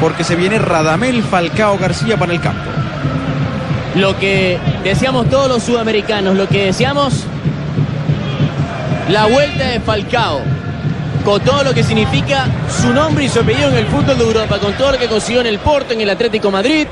porque 0.00 0.24
se 0.24 0.34
viene 0.36 0.58
Radamel 0.58 1.22
Falcao 1.22 1.78
García 1.78 2.16
para 2.18 2.32
el 2.32 2.40
campo. 2.40 2.68
Lo 3.96 4.18
que 4.18 4.58
deseamos 4.84 5.28
todos 5.30 5.48
los 5.48 5.62
sudamericanos, 5.62 6.36
lo 6.36 6.48
que 6.48 6.66
deseamos, 6.66 7.24
la 9.08 9.26
vuelta 9.26 9.66
de 9.68 9.80
Falcao, 9.80 10.40
con 11.24 11.40
todo 11.40 11.64
lo 11.64 11.74
que 11.74 11.82
significa 11.82 12.46
su 12.80 12.92
nombre 12.92 13.24
y 13.24 13.28
su 13.28 13.40
apellido 13.40 13.68
en 13.70 13.76
el 13.78 13.86
fútbol 13.86 14.16
de 14.18 14.24
Europa, 14.24 14.58
con 14.58 14.72
todo 14.74 14.92
lo 14.92 14.98
que 14.98 15.06
consiguió 15.08 15.40
en 15.40 15.48
el 15.48 15.58
Porto, 15.58 15.92
en 15.94 16.00
el 16.00 16.10
Atlético 16.10 16.50
Madrid, 16.50 16.86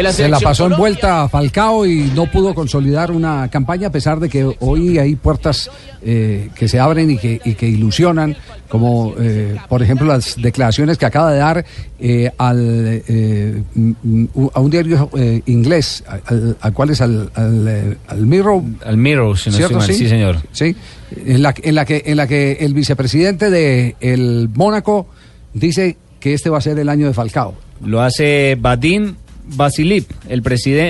la 0.00 0.12
Se 0.12 0.28
la 0.28 0.40
pasó 0.40 0.66
en 0.66 0.76
vuelta 0.76 1.22
a 1.22 1.28
Falcao 1.28 1.84
y 1.84 2.10
no 2.14 2.30
pudo 2.30 2.54
consolidar 2.54 3.10
una 3.10 3.48
campaña 3.48 3.88
a 3.88 3.92
pesar 3.92 4.20
de 4.20 4.28
que 4.28 4.56
hoy 4.60 4.98
hay 4.98 5.16
puertas 5.16 5.70
eh, 6.02 6.48
que 6.54 6.68
se 6.68 6.80
abren 6.80 7.10
y 7.10 7.18
que, 7.18 7.40
y 7.44 7.54
que 7.54 7.66
ilusionan, 7.66 8.36
como 8.68 9.14
eh, 9.18 9.56
por 9.68 9.82
ejemplo 9.82 10.06
las 10.06 10.40
declaraciones 10.40 10.96
que 10.96 11.04
acaba 11.04 11.32
de 11.32 11.38
dar 11.38 11.64
eh, 11.98 12.30
al, 12.38 13.02
eh, 13.06 13.62
mm, 13.74 13.92
mm, 14.02 14.48
a 14.54 14.60
un 14.60 14.70
diario 14.70 15.10
eh, 15.18 15.42
inglés, 15.46 16.04
al, 16.24 16.56
al 16.60 16.72
cual 16.72 16.90
es 16.90 17.00
al, 17.00 17.30
al, 17.34 17.98
al 18.06 18.26
Mirror. 18.26 18.62
Al 18.86 18.96
Mirror, 18.96 19.36
si 19.36 19.50
no 19.50 19.58
estoy 19.58 19.76
mal. 19.76 19.86
Sí, 19.86 20.08
señor. 20.08 20.36
Sí, 20.52 20.74
en 21.26 21.42
la, 21.42 21.54
en 21.62 21.74
la 21.74 21.84
que 21.84 22.02
en 22.06 22.16
la 22.16 22.26
que 22.26 22.52
el 22.60 22.72
vicepresidente 22.72 23.50
de 23.50 23.96
el 24.00 24.48
Mónaco 24.54 25.06
dice 25.52 25.96
que 26.18 26.34
este 26.34 26.50
va 26.50 26.58
a 26.58 26.62
ser 26.62 26.78
el 26.78 26.88
año 26.88 27.06
de 27.06 27.14
Falcao. 27.14 27.54
Lo 27.84 28.00
hace 28.00 28.56
Vadim 28.58 29.16
Vasilip, 29.44 30.10
el 30.28 30.42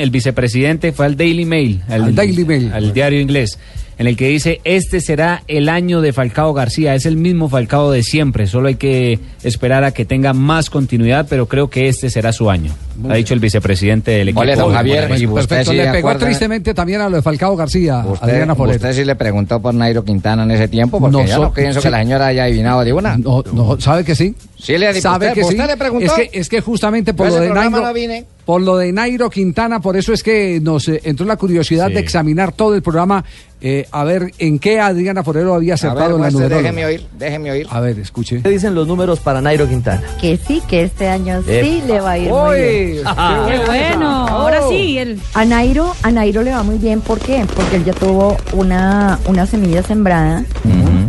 el 0.03 0.11
vicepresidente, 0.11 0.93
fue 0.93 1.07
al 1.07 1.17
Daily 1.17 1.45
Mail, 1.45 1.83
al, 1.89 2.03
Al 2.03 2.15
Daily 2.15 2.45
Mail. 2.45 2.73
al 2.73 2.93
diario 2.93 3.21
inglés, 3.21 3.59
en 3.99 4.07
el 4.07 4.17
que 4.17 4.29
dice 4.29 4.61
este 4.65 5.01
será 5.01 5.43
el 5.49 5.69
año 5.69 6.01
de 6.01 6.13
Falcao 6.13 6.53
García, 6.55 6.95
es 6.95 7.07
el 7.07 7.17
mismo 7.17 7.49
Falcao 7.49 7.91
de 7.91 8.03
siempre, 8.03 8.47
solo 8.47 8.69
hay 8.69 8.75
que 8.77 9.19
esperar 9.43 9.85
a 9.85 9.93
que 9.93 10.05
tenga 10.05 10.33
más 10.33 10.71
continuidad, 10.71 11.27
pero 11.29 11.47
creo 11.47 11.69
que 11.71 11.89
este 11.89 12.11
será 12.11 12.33
su 12.33 12.51
año, 12.51 12.73
ha 13.09 13.15
dicho 13.15 13.35
el 13.35 13.41
vicepresidente 13.41 14.11
del 14.13 14.29
equipo. 14.29 14.41
Ole, 14.41 14.57
don 14.57 14.71
de 14.71 14.75
Javier, 14.77 15.11
y 15.19 15.27
usted 15.27 15.49
Perfecto, 15.49 15.71
sí 15.73 15.77
le 15.77 15.85
pegó 15.85 16.09
acuerda- 16.09 16.27
tristemente 16.27 16.75
también 16.75 17.01
a 17.01 17.09
lo 17.09 17.17
de 17.17 17.23
Falcao 17.23 17.57
García, 17.57 18.05
Usted, 18.07 18.49
usted 18.51 18.93
sí 18.95 19.05
le 19.05 19.15
preguntó 19.17 19.61
por 19.61 19.75
Nairo 19.75 20.05
Quintana 20.05 20.43
en 20.45 20.51
ese 20.53 20.69
tiempo, 20.69 20.99
porque 21.01 21.27
yo 21.29 21.35
so- 21.37 21.43
no 21.43 21.53
pienso 21.53 21.81
sí. 21.81 21.87
que 21.87 21.91
la 21.91 21.99
señora 21.99 22.27
haya 22.29 22.45
adivinado 22.45 22.85
de 22.85 22.93
una. 22.93 23.17
No, 23.19 23.43
no, 23.53 23.81
¿sabe 23.81 24.05
que 24.05 24.15
sí? 24.15 24.35
Sí 24.59 24.79
le 24.79 25.01
¿Sabe 25.01 25.27
usted, 25.27 25.35
que 25.35 25.45
usted 25.47 25.61
sí? 25.63 25.67
le 25.67 25.77
preguntó. 25.77 26.07
Es 26.17 26.29
que, 26.31 26.39
es 26.41 26.49
que 26.49 26.61
justamente 26.61 27.15
por 27.15 27.29
lo, 27.29 27.35
de 27.35 27.51
Nairo, 27.51 27.71
no 27.81 27.93
vine. 27.93 28.25
por 28.45 28.61
lo 28.61 28.77
de 28.77 28.93
Nairo 28.93 29.29
Quintana, 29.29 29.81
por 29.81 29.97
eso 29.97 30.13
es 30.13 30.23
que 30.23 30.61
nos 30.63 30.87
eh, 30.89 31.01
entró 31.05 31.27
la 31.27 31.37
curiosidad 31.37 31.89
Sí. 31.89 31.95
de 31.95 32.01
examinar 32.01 32.53
todo 32.53 32.75
el 32.77 32.83
programa 32.83 33.25
Eh, 33.65 33.87
a 33.93 34.03
ver, 34.05 34.33
¿en 34.39 34.59
qué 34.59 34.81
Adriana 34.81 35.23
Forero 35.23 35.55
había 35.55 35.69
ver, 35.69 35.75
acertado 35.75 36.17
en 36.17 36.23
la 36.23 36.31
numeróloga? 36.31 36.63
déjeme 36.63 36.85
oír, 36.85 37.07
déjeme 37.17 37.51
oír. 37.53 37.67
A 37.71 37.79
ver, 37.81 37.99
escuche. 38.01 38.41
¿Qué 38.43 38.49
dicen 38.49 38.75
los 38.75 38.89
números 38.89 39.21
para 39.21 39.41
Nairo 39.41 39.69
Quintana? 39.69 40.03
Que 40.21 40.37
sí, 40.37 40.61
que 40.69 40.83
este 40.83 41.09
año 41.09 41.43
Eh. 41.47 41.61
sí 41.63 41.83
le 41.87 42.01
va 42.01 42.11
a 42.13 42.19
ir 42.19 42.33
Uy, 42.33 42.39
muy 42.41 42.57
bien. 42.57 43.05
qué 43.05 43.53
Qué 43.59 43.65
bueno, 43.67 44.27
ahora 44.29 44.61
sí, 44.69 44.99
él. 44.99 45.21
A 45.35 45.45
Nairo, 45.45 45.95
a 46.03 46.11
Nairo 46.11 46.43
le 46.43 46.51
va 46.51 46.63
muy 46.65 46.79
bien, 46.79 47.01
¿por 47.01 47.21
qué? 47.21 47.47
Porque 47.55 47.77
él 47.77 47.85
ya 47.85 47.93
tuvo 47.93 48.37
una, 48.53 49.21
una 49.27 49.47
semilla 49.47 49.83
sembrada 49.85 50.45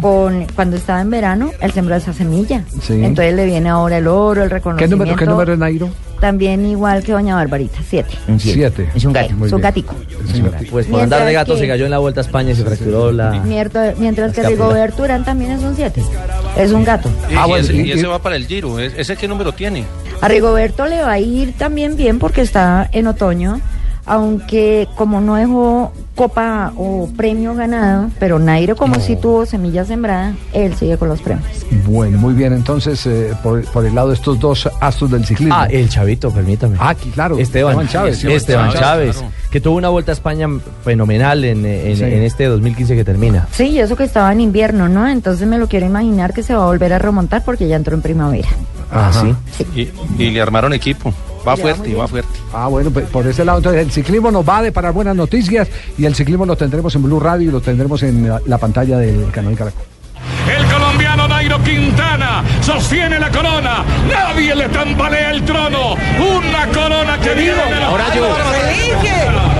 con 0.04 0.46
cuando 0.56 0.76
estaba 0.76 1.02
en 1.02 1.10
verano, 1.10 1.50
él 1.62 1.72
sembró 1.72 1.96
esa 1.96 2.14
semilla. 2.14 2.64
Sí. 2.82 2.94
Entonces 3.04 3.34
le 3.34 3.46
viene 3.46 3.70
ahora 3.70 3.98
el 3.98 4.08
oro, 4.08 4.44
el 4.44 4.50
¿Qué 4.50 4.56
reconocimiento. 4.56 4.96
número, 4.98 5.16
qué 5.18 5.26
número 5.26 5.54
es 5.54 5.60
Nairo? 5.60 5.90
También 6.20 6.66
igual 6.66 7.04
que 7.04 7.12
Doña 7.12 7.36
Barbarita, 7.36 7.80
siete. 7.90 8.16
Siete. 8.38 8.88
Es 8.96 9.04
un 9.04 9.12
gato, 9.14 9.34
es 9.46 9.52
un 9.52 9.62
gatico. 9.62 9.96
Pues 10.72 10.86
por 10.88 11.02
andar 11.02 11.20
de 11.22 11.26
Mientras 11.26 11.34
gato 11.34 11.54
que- 11.56 11.60
se 11.62 11.68
cayó 11.68 11.86
en 11.86 11.92
la 11.92 11.98
Vuelta 12.00 12.22
a 12.22 12.24
España 12.24 12.52
y 12.52 12.56
se 12.56 12.64
fracturó 12.64 13.12
la... 13.12 13.32
Mientras, 13.44 13.98
mientras 13.98 14.32
que. 14.34 14.44
Rigoberto 14.44 15.04
Urán 15.04 15.26
también 15.26 15.52
es 15.52 15.64
un 15.64 15.76
siete. 15.76 16.02
Es 16.58 16.72
un 16.72 16.84
gato. 16.86 17.10
Y, 17.30 17.36
Ah, 17.36 17.44
y 17.46 17.50
bueno, 17.50 17.64
ese, 17.66 17.74
y- 17.76 17.82
y 17.88 17.92
ese 17.92 18.08
va 18.08 18.20
para 18.20 18.36
el 18.36 18.46
Giro. 18.46 18.80
¿E- 18.80 18.94
¿Ese 18.96 19.18
qué 19.18 19.28
número 19.28 19.52
tiene? 19.52 19.84
A 20.22 20.28
Rigoberto 20.30 20.86
le 20.86 21.02
va 21.02 21.12
a 21.14 21.20
ir 21.20 21.54
también 21.58 21.98
bien 21.98 22.20
porque 22.20 22.42
está 22.42 22.88
en 22.94 23.08
otoño, 23.08 23.60
aunque 24.06 24.88
como 24.96 25.20
no 25.22 25.36
dejó 25.36 25.92
copa 26.16 26.72
o 26.78 27.10
premio 27.18 27.56
ganado, 27.56 28.10
pero 28.20 28.38
Nairo 28.40 28.76
como 28.76 29.00
sí 29.00 29.16
tuvo 29.16 29.46
semilla 29.46 29.84
sembrada, 29.84 30.34
él 30.54 30.76
sigue 30.76 30.98
con 30.98 31.10
los 31.10 31.22
premios. 31.22 31.48
Bueno, 31.88 32.18
muy 32.20 32.34
bien. 32.34 32.54
Entonces, 32.54 33.06
eh, 33.08 33.34
por, 33.42 33.64
por 33.66 33.86
el 33.86 33.96
lado 33.96 34.10
de 34.10 34.16
estos 34.16 34.40
dos 34.40 34.70
astros 34.80 35.10
del 35.12 35.26
ciclismo. 35.26 35.56
Ah, 35.58 35.68
el 35.70 35.90
chavito, 35.90 36.30
permítame. 36.32 36.76
Ah, 36.80 36.90
aquí, 36.90 37.10
claro. 37.10 37.38
Esteban, 37.40 37.88
Chávez. 37.88 38.24
Esteban 38.24 38.72
Chávez, 38.72 39.24
que 39.50 39.60
tuvo 39.60 39.78
una 39.78 39.90
Vuelta 39.90 40.12
a 40.12 40.14
España 40.14 40.48
fenomenal 40.84 41.44
en, 41.46 41.66
en- 41.66 41.98
Sí. 41.98 42.04
en 42.04 42.24
este 42.24 42.46
2015 42.46 42.96
que 42.96 43.04
termina. 43.04 43.48
Sí, 43.52 43.66
y 43.70 43.80
eso 43.80 43.96
que 43.96 44.04
estaba 44.04 44.32
en 44.32 44.42
invierno, 44.42 44.90
¿no? 44.90 45.08
Entonces 45.08 45.48
me 45.48 45.58
lo 45.58 45.68
quiero 45.68 45.86
imaginar 45.86 46.34
que 46.34 46.44
se 46.44 46.54
va 46.56 46.64
a 46.64 46.68
volver 46.68 46.94
a 46.94 47.00
remontar 47.00 47.44
porque 47.44 47.68
ya 47.68 47.76
entró 47.76 47.96
en 47.96 48.02
primavera. 48.02 48.48
Ah, 48.92 49.12
sí. 49.12 49.36
Y, 49.76 50.24
y 50.24 50.30
le 50.32 50.42
armaron 50.42 50.74
equipo. 50.74 51.14
Va 51.48 51.58
fuerte, 51.58 51.94
va 51.96 52.08
fuerte. 52.08 52.30
Ah, 52.54 52.68
bueno, 52.68 52.90
pues, 52.92 53.06
por 53.10 53.28
ese 53.28 53.44
lado, 53.44 53.58
entonces 53.60 53.82
el 53.82 53.92
ciclismo 53.92 54.32
nos 54.32 54.48
va 54.48 54.60
a 54.60 54.62
deparar 54.62 54.94
buenas 54.94 55.16
noticias 55.16 55.68
y 55.98 56.06
el 56.06 56.16
ciclismo 56.16 56.46
lo 56.46 56.56
tendremos 56.56 56.94
en 56.96 57.04
Blue 57.04 57.20
Radio 57.20 57.50
y 57.50 57.52
lo 57.52 57.62
tendremos 57.62 58.02
en 58.04 58.30
la, 58.30 58.42
la 58.46 58.58
pantalla 58.58 58.98
del 58.98 59.30
canal 59.32 59.56
Caracol. 59.56 59.84
El 60.48 60.66
colombiano 60.66 61.28
Nairo 61.28 61.62
Quintana 61.64 62.44
sostiene 62.62 63.20
la 63.20 63.30
corona. 63.30 63.84
Nadie 64.10 64.56
le 64.56 64.70
tambalea 64.70 65.32
el 65.32 65.44
trono. 65.44 65.94
Una 65.94 66.68
corona 66.68 67.18
que 67.20 67.36
la 67.54 67.88
Ahora 67.88 68.06
yo. 68.16 68.28
Te 68.28 68.74
dije, 68.74 69.16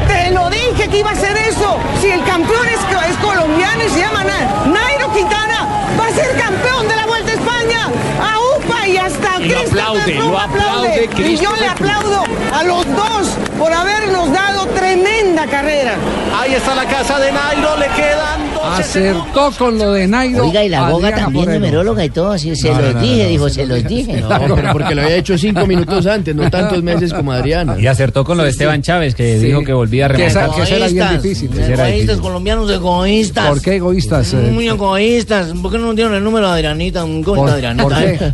te 0.08 0.32
lo 0.32 0.50
dije 0.50 0.88
que 0.90 1.00
iba 1.00 1.12
a 1.12 1.16
ser 1.16 1.36
eso. 1.38 1.78
Si 2.02 2.08
el 2.08 2.24
campeón 2.24 2.66
es, 2.68 3.10
es 3.10 3.18
colombiano 3.18 3.84
y 3.86 3.90
se 3.90 4.00
llama 4.00 4.24
Na- 4.24 4.66
Nairo 4.72 5.12
Quintana, 5.14 5.68
va 6.00 6.08
a 6.08 6.12
ser 6.12 6.36
campeón 6.38 6.88
de 6.88 6.96
la 6.96 7.06
Vuelta 7.08 7.32
a 7.32 7.36
España. 7.36 7.88
A 8.22 8.58
UPA 8.58 8.83
y 8.94 8.98
hasta 8.98 9.42
Y 9.42 9.50
lo 9.50 9.60
aplaude, 9.60 10.14
lo 10.16 10.40
aplaude 10.40 11.10
Y 11.18 11.38
yo 11.38 11.56
le 11.60 11.68
aplaudo 11.68 12.24
a 12.54 12.64
los 12.64 12.86
dos 12.88 13.28
por 13.58 13.72
habernos 13.74 14.32
dado 14.32 14.66
tremenda 14.68 15.46
carrera. 15.48 15.96
Ahí 16.38 16.54
está 16.54 16.76
la 16.76 16.86
casa 16.86 17.20
de 17.20 17.32
Nairo. 17.32 17.78
Le 17.78 17.86
quedan 17.88 18.54
12 18.54 18.82
Acertó 18.82 19.52
con 19.58 19.78
lo 19.78 19.92
de 19.94 20.08
Nairo. 20.08 20.46
Oiga, 20.48 20.64
y 20.64 20.70
la 20.70 20.90
boga 20.90 21.14
también 21.16 21.52
numeróloga 21.54 22.04
y 22.04 22.10
todo, 22.10 22.38
sí, 22.38 22.56
se 22.56 22.70
No, 22.72 22.80
los 22.82 22.88
no, 22.96 23.00
no, 23.00 23.02
dije, 23.02 23.24
no, 23.24 23.30
dijo, 23.30 23.50
se 23.50 23.66
los 23.66 23.84
dije. 23.86 24.22
No, 24.22 24.56
pero 24.56 24.72
porque 24.74 24.96
lo 24.96 25.04
había 25.04 25.16
hecho 25.16 25.38
cinco 25.38 25.66
minutos 25.66 26.06
antes, 26.08 26.36
no 26.36 26.50
tantos 26.50 26.82
meses 26.84 27.14
como 27.14 27.32
Adriana. 27.32 27.78
Y 27.80 27.88
acertó 27.88 28.24
con 28.24 28.38
lo 28.38 28.44
de 28.44 28.50
Esteban 28.50 28.82
Chávez, 28.82 29.16
que 29.16 29.40
Sí. 29.40 29.46
dijo 29.48 29.64
que 29.64 29.74
volvía 29.74 30.08
a 30.08 30.10
Que 30.10 30.26
esa- 30.28 30.42
remontar. 30.42 30.68
que 30.68 30.76
era 30.76 30.88
bien 30.88 30.98
Egoístas, 31.04 31.24
difícil. 31.24 31.50
Egoístas, 31.54 31.92
difícil. 31.94 32.22
colombianos 32.22 32.72
egoístas. 32.72 33.48
¿Por 33.50 33.62
qué 33.62 33.76
egoístas? 33.76 34.34
eh? 34.34 34.50
Muy 34.52 34.68
egoístas. 34.68 35.48
¿Por 35.62 35.72
qué 35.72 35.78
no 35.78 35.88
nos 35.88 35.96
dieron 35.96 36.14
el 36.16 36.24
número 36.24 36.48
de 36.48 36.54
Adrianita? 36.54 37.04
Un 37.04 37.24
¿Por- 37.24 37.38
bonita 37.38 37.56
Adrianita. 37.56 37.84
por 37.84 37.94
qué? 37.96 38.32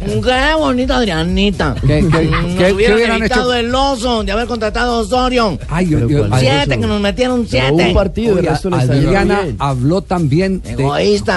Qué 0.49 0.55
bonita 0.55 0.97
Adrianita. 0.97 1.75
¿Qué- 1.81 1.87
qué- 1.87 2.09
qué- 2.09 2.25
nos 2.25 2.55
qué 2.55 2.73
hubieran 2.73 3.23
hecho? 3.23 3.53
el 3.53 3.73
oso 3.75 4.23
de 4.23 4.31
haber 4.31 4.47
contratado 4.47 4.95
a 4.95 4.99
Osorio. 4.99 5.57
Ay, 5.69 5.87
yo- 5.89 6.07
yo- 6.07 6.25
siete, 6.39 6.61
eso. 6.73 6.81
que 6.81 6.87
nos 6.87 7.01
metieron 7.01 7.45
Pero 7.49 7.67
siete. 7.67 7.87
un 7.89 7.93
partido, 7.93 8.39
el 8.39 8.45
resto 8.45 8.69
está 8.69 8.93
yendo 8.93 9.09
Adriana 9.09 9.41
habló 9.59 10.01
también 10.01 10.61
de. 10.61 10.83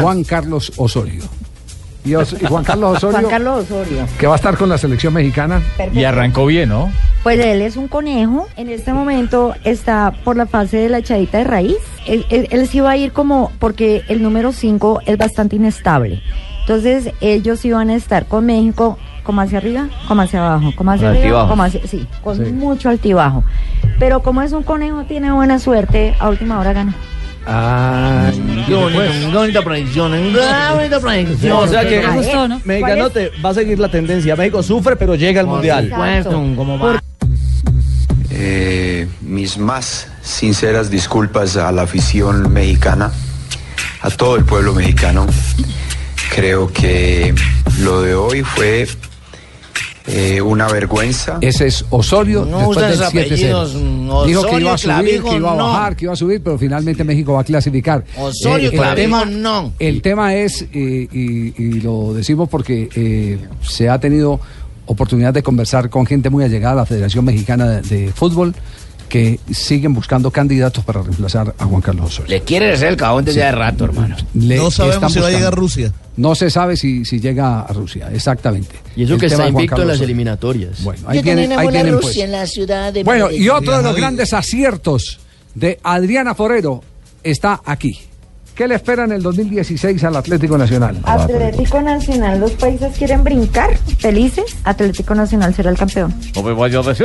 Juan 0.01 0.25
Carlos 0.25 0.73
Osorio. 0.77 1.23
Y, 2.05 2.15
Os- 2.17 2.33
y 2.41 2.45
Juan 2.47 2.65
Carlos 2.65 2.97
Osorio, 2.97 3.19
Juan 3.21 3.31
Carlos 3.31 3.65
Osorio. 3.71 4.07
que 4.19 4.27
va 4.27 4.33
a 4.33 4.37
estar 4.37 4.57
con 4.57 4.69
la 4.69 4.77
selección 4.77 5.13
mexicana. 5.15 5.63
Y 5.95 6.03
arrancó 6.03 6.47
bien, 6.47 6.71
¿no? 6.71 6.91
Pues 7.23 7.39
él 7.39 7.63
es 7.63 7.77
un 7.77 7.87
conejo. 7.87 8.49
En 8.57 8.69
este 8.71 8.93
momento 8.93 9.55
está 9.63 10.13
por 10.25 10.37
la 10.37 10.47
fase 10.47 10.79
de 10.79 10.89
la 10.89 10.99
echadita 10.99 11.39
de 11.39 11.45
raíz. 11.45 11.77
Él, 12.07 12.27
él- 12.31 12.49
él 12.51 12.67
sí 12.67 12.81
va 12.81 12.91
a 12.93 12.97
ir 12.97 13.13
como, 13.13 13.53
porque 13.61 14.03
el 14.09 14.21
número 14.23 14.53
5 14.53 15.01
es 15.07 15.17
bastante 15.17 15.55
inestable. 15.57 16.21
Entonces 16.63 17.13
ellos 17.21 17.65
iban 17.65 17.91
a 17.91 17.95
estar 17.95 18.27
con 18.27 18.47
México 18.47 18.99
como 19.23 19.41
hacia 19.41 19.59
arriba, 19.59 19.89
como 20.09 20.23
hacia 20.23 20.45
abajo, 20.45 20.73
como 20.77 20.91
hacia 20.91 21.09
Con 21.09 21.17
arriba, 21.17 21.49
como 21.49 21.63
hacia, 21.63 21.87
sí, 21.87 22.07
con 22.23 22.37
Sí. 22.37 22.53
mucho 22.53 22.89
altibajo. 22.89 23.45
Pero 23.99 24.23
como 24.23 24.43
es 24.43 24.53
un 24.53 24.63
conejo, 24.63 25.05
tiene 25.05 25.31
buena 25.33 25.59
suerte, 25.59 26.15
a 26.19 26.29
última 26.29 26.59
hora 26.59 26.73
gana. 26.73 26.95
Ay, 27.45 28.65
Qué 28.69 28.75
bonito, 28.75 29.03
qué 29.31 29.37
bonita 29.37 29.63
predicción. 29.63 30.15
¿eh? 30.15 30.33
Qué 30.33 30.75
bonita 30.77 31.01
predicción. 31.01 31.53
O 31.57 31.67
sea 31.67 31.89
que 31.89 32.01
Me 32.01 32.17
gustó, 32.17 32.47
¿no? 32.49 32.61
Mexicano 32.65 33.11
te 33.11 33.31
va 33.45 33.51
a 33.51 33.55
seguir 33.55 33.79
la 33.81 33.89
tendencia. 33.91 34.37
México 34.37 34.63
sufre, 34.63 34.95
pero 34.97 35.17
llega 35.17 35.41
al 35.41 35.47
Mundial. 35.49 35.89
Supuesto, 35.91 36.31
¿cómo 36.57 36.79
va? 36.79 37.01
Eh, 38.31 39.09
mis 39.21 39.59
más 39.59 40.09
sinceras 40.23 40.91
disculpas 40.91 41.57
a 41.57 41.71
la 41.73 41.83
afición 41.83 42.53
mexicana, 42.53 43.11
a 44.01 44.11
todo 44.11 44.37
el 44.37 44.45
pueblo 44.45 44.73
mexicano. 44.75 45.27
Creo 46.35 46.73
que 46.73 47.35
lo 47.81 48.01
de 48.01 48.15
hoy 48.15 48.43
fue 48.43 48.87
eh, 50.07 50.41
una 50.41 50.67
vergüenza. 50.67 51.37
Ese 51.43 51.67
es 51.67 51.85
Osorio 51.91 52.47
No 52.47 52.59
después 52.59 52.79
usan 52.79 52.91
del 52.91 53.01
esos 53.01 53.13
7-0. 53.13 53.27
apellidos, 53.27 53.75
mm, 53.75 54.27
Dijo 54.27 54.41
que 54.43 54.47
Osorio, 54.49 54.61
iba 54.61 54.73
a 54.75 54.79
subir, 54.79 54.95
Clavijo, 54.95 55.31
que 55.31 55.37
iba 55.37 55.53
a 55.53 55.57
no. 55.57 55.67
bajar, 55.69 55.97
que 55.97 56.05
iba 56.07 56.13
a 56.15 56.17
subir, 56.17 56.43
pero 56.43 56.59
finalmente 56.59 57.05
México 57.05 57.35
va 57.35 57.41
a 57.41 57.45
clasificar. 57.45 58.05
Osorio, 58.17 58.71
el 58.71 58.77
Clavijo, 58.77 58.95
tema, 58.97 59.25
no. 59.27 59.73
El 59.79 60.01
tema 60.01 60.35
es, 60.35 60.63
eh, 60.63 60.69
y, 61.13 61.63
y 61.63 61.81
lo 61.83 62.15
decimos 62.15 62.49
porque 62.49 62.89
eh, 62.95 63.39
se 63.63 63.91
ha 63.91 63.99
tenido 64.01 64.41
oportunidad 64.87 65.33
de 65.35 65.43
conversar 65.43 65.91
con 65.91 66.07
gente 66.07 66.31
muy 66.31 66.45
allegada 66.45 66.73
a 66.73 66.77
la 66.77 66.87
Federación 66.87 67.25
Mexicana 67.25 67.69
de, 67.69 67.83
de 67.83 68.13
Fútbol 68.13 68.55
que 69.13 69.39
siguen 69.53 69.93
buscando 69.93 70.31
candidatos 70.31 70.83
para 70.87 71.03
reemplazar 71.03 71.55
a 71.59 71.67
Juan 71.67 71.83
Carlos 71.83 72.07
Osorio. 72.07 72.31
Le 72.31 72.41
quiere 72.41 72.73
hacer 72.73 72.89
el 72.89 72.97
cagón 72.97 73.27
desde 73.27 73.45
hace 73.45 73.55
rato, 73.55 73.85
hermano. 73.85 74.17
Le 74.33 74.57
No 74.57 74.71
sabemos 74.71 75.13
si 75.13 75.21
va 75.21 75.27
a 75.27 75.31
llegar 75.31 75.55
Rusia. 75.55 75.93
No 76.17 76.35
se 76.35 76.49
sabe 76.49 76.79
si, 76.79 77.05
si 77.05 77.21
llega 77.21 77.61
a 77.61 77.73
Rusia, 77.75 78.09
exactamente. 78.11 78.75
Y 78.97 79.03
eso 79.03 79.13
El 79.13 79.21
que 79.21 79.27
está 79.27 79.43
de 79.43 79.51
invicto 79.51 79.83
en 79.83 79.89
las 79.89 80.01
eliminatorias. 80.01 80.83
Bueno, 80.83 81.03
ahí 81.07 81.21
tienen, 81.21 81.51
tienen, 81.51 81.93
Rusia 81.93 82.01
pues. 82.01 82.17
en 82.17 82.33
la 82.33 82.47
ciudad 82.47 82.91
de 82.91 83.05
Bueno, 83.05 83.31
y 83.31 83.51
otro 83.51 83.77
de 83.77 83.83
los 83.83 83.95
grandes 83.95 84.33
aciertos 84.33 85.21
de 85.55 85.79
Adriana 85.83 86.35
Forero 86.35 86.83
está 87.23 87.61
aquí. 87.67 88.01
¿Qué 88.55 88.69
le 88.69 88.75
espera 88.75 89.05
en 89.05 89.13
el 89.13 89.23
2016 89.23 90.05
al 90.05 90.15
Atlético 90.15 90.59
Nacional? 90.59 90.99
Atlético 91.05 91.81
Nacional, 91.81 92.39
los 92.39 92.51
países 92.53 92.95
quieren 92.99 93.25
brincar, 93.25 93.75
felices. 93.99 94.45
Atlético 94.65 95.15
Nacional 95.15 95.55
será 95.55 95.71
el 95.71 95.79
campeón. 95.79 96.15
No 96.37 96.43
me 96.43 96.53
vaya 96.53 96.81
a 96.81 96.83
ver, 96.83 96.99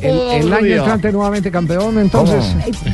el, 0.00 0.44
el 0.44 0.52
año 0.52 0.66
entrante 0.76 1.10
nuevamente 1.10 1.50
campeón, 1.50 1.98
entonces. 1.98 2.44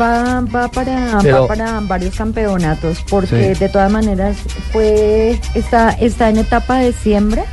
Va, 0.00 0.40
va, 0.40 0.68
para, 0.68 1.18
Pero- 1.22 1.42
va 1.42 1.48
para 1.48 1.80
varios 1.80 2.14
campeonatos, 2.16 3.04
porque 3.10 3.54
Sí. 3.54 3.60
de 3.60 3.68
todas 3.68 3.92
maneras 3.92 4.36
fue 4.72 5.38
está, 5.54 5.90
está 5.90 6.30
en 6.30 6.38
etapa 6.38 6.78
de 6.78 6.92
siembra, 6.94 7.44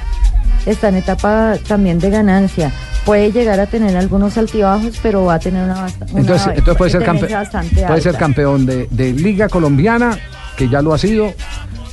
está 0.65 0.89
en 0.89 0.95
etapa 0.95 1.55
también 1.67 1.99
de 1.99 2.09
ganancia. 2.09 2.71
Puede 3.05 3.31
llegar 3.31 3.59
a 3.59 3.67
tener 3.67 3.95
algunos 3.97 4.37
altibajos, 4.37 4.99
pero 5.03 5.25
va 5.25 5.35
a 5.35 5.39
tener 5.39 5.63
una, 5.63 5.81
una 6.11 6.19
Entonces, 6.21 6.47
entonces 6.55 6.75
puede 6.77 6.91
ser, 6.91 7.01
campe- 7.01 7.05
tendencia 7.27 7.37
bastante 7.39 7.83
puede 7.85 8.01
ser 8.01 8.15
campeón 8.15 8.65
de, 8.65 8.87
de 8.89 9.13
Liga 9.13 9.47
Colombiana, 9.49 10.17
que 10.57 10.67
ya 10.69 10.81
lo 10.81 10.93
ha 10.93 10.97
sido. 10.97 11.33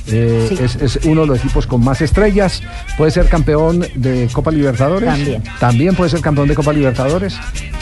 eh, 0.07 0.45
Sí. 0.49 0.57
es, 0.61 0.75
es 0.75 1.05
uno 1.05 1.21
de 1.21 1.27
los 1.27 1.37
equipos 1.39 1.65
con 1.67 1.83
más 1.83 2.01
estrellas. 2.01 2.61
Puede 2.97 3.11
ser 3.11 3.27
campeón 3.29 3.85
de 3.95 4.27
Copa 4.33 4.51
Libertadores. 4.51 5.07
También. 5.07 5.43
También 5.59 5.95
puede 5.95 6.09
ser 6.09 6.19
campeón 6.21 6.47
de 6.47 6.55
Copa 6.55 6.73
Libertadores. 6.73 7.35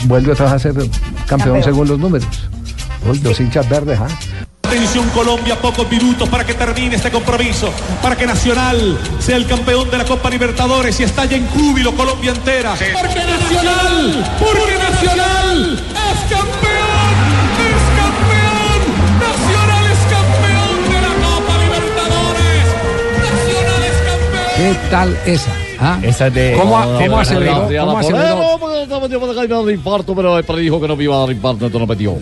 Vuelve 0.06 0.34
otra 0.34 0.46
vez 0.46 0.54
a 0.56 0.60
ser 0.60 0.74
campeón, 0.74 0.92
Campeón. 1.28 1.64
según 1.64 1.88
los 1.88 1.98
números. 2.00 2.28
Uy, 3.10 3.18
los 3.20 3.40
hinchas 3.40 3.68
verdes, 3.70 3.98
¿ah? 4.00 4.08
Atención 4.72 5.10
Colombia, 5.10 5.60
pocos 5.60 5.86
minutos 5.92 6.30
para 6.30 6.46
que 6.46 6.54
termine 6.54 6.96
este 6.96 7.12
compromiso, 7.12 7.74
para 8.02 8.16
que 8.16 8.26
Nacional 8.26 8.98
sea 9.20 9.36
el 9.36 9.46
campeón 9.46 9.92
de 9.92 9.98
la 9.98 10.06
Copa 10.06 10.30
Libertadores 10.30 10.98
y 11.02 11.04
estalle 11.04 11.36
en 11.36 11.48
júbilo 11.50 11.94
Colombia 11.94 12.32
entera. 12.32 12.72
Porque 12.72 13.20
Nacional, 13.20 14.38
porque 14.40 14.78
Nacional 14.78 15.78
es 15.92 16.20
campeón, 16.34 17.16
es 17.68 17.84
campeón, 18.00 18.80
Nacional 19.20 19.86
es 19.92 20.00
campeón 20.10 20.90
de 20.90 21.02
la 21.02 21.14
Copa 21.28 21.58
Libertadores, 21.58 22.66
Nacional 23.20 23.84
es 23.84 23.98
campeón. 24.08 24.56
¿Qué 24.56 24.90
tal 24.90 25.20
esa? 25.26 25.71
¿Ah? 25.82 26.00
Esa 26.04 26.30
de. 26.30 26.56
¿Cómo, 26.58 26.80
de 27.00 27.08
cómo 27.08 27.20
aceleró? 27.20 27.68
¿Cómo 27.86 27.98
aceleró? 27.98 29.64
dar 29.64 29.74
infarto, 29.74 30.16
pero 30.16 30.38
él 30.38 30.44
predijo 30.44 30.80
que 30.80 30.88
no 30.88 30.96
me 30.96 31.04
iba 31.04 31.16
a 31.16 31.20
dar 31.22 31.32
infarto, 31.32 31.66
entonces 31.66 31.80
no 31.82 31.88
metió. 31.88 32.18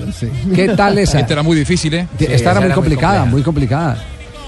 ¿Qué 0.55 0.69
tal 0.69 0.97
esa? 0.97 1.19
Esta 1.19 1.33
era 1.33 1.43
muy 1.43 1.57
difícil, 1.57 1.93
¿eh? 1.93 2.07
Esta 2.19 2.51
era 2.51 2.61
muy 2.61 2.71
complicada, 2.71 3.25
muy 3.25 3.41
complicada. 3.41 3.97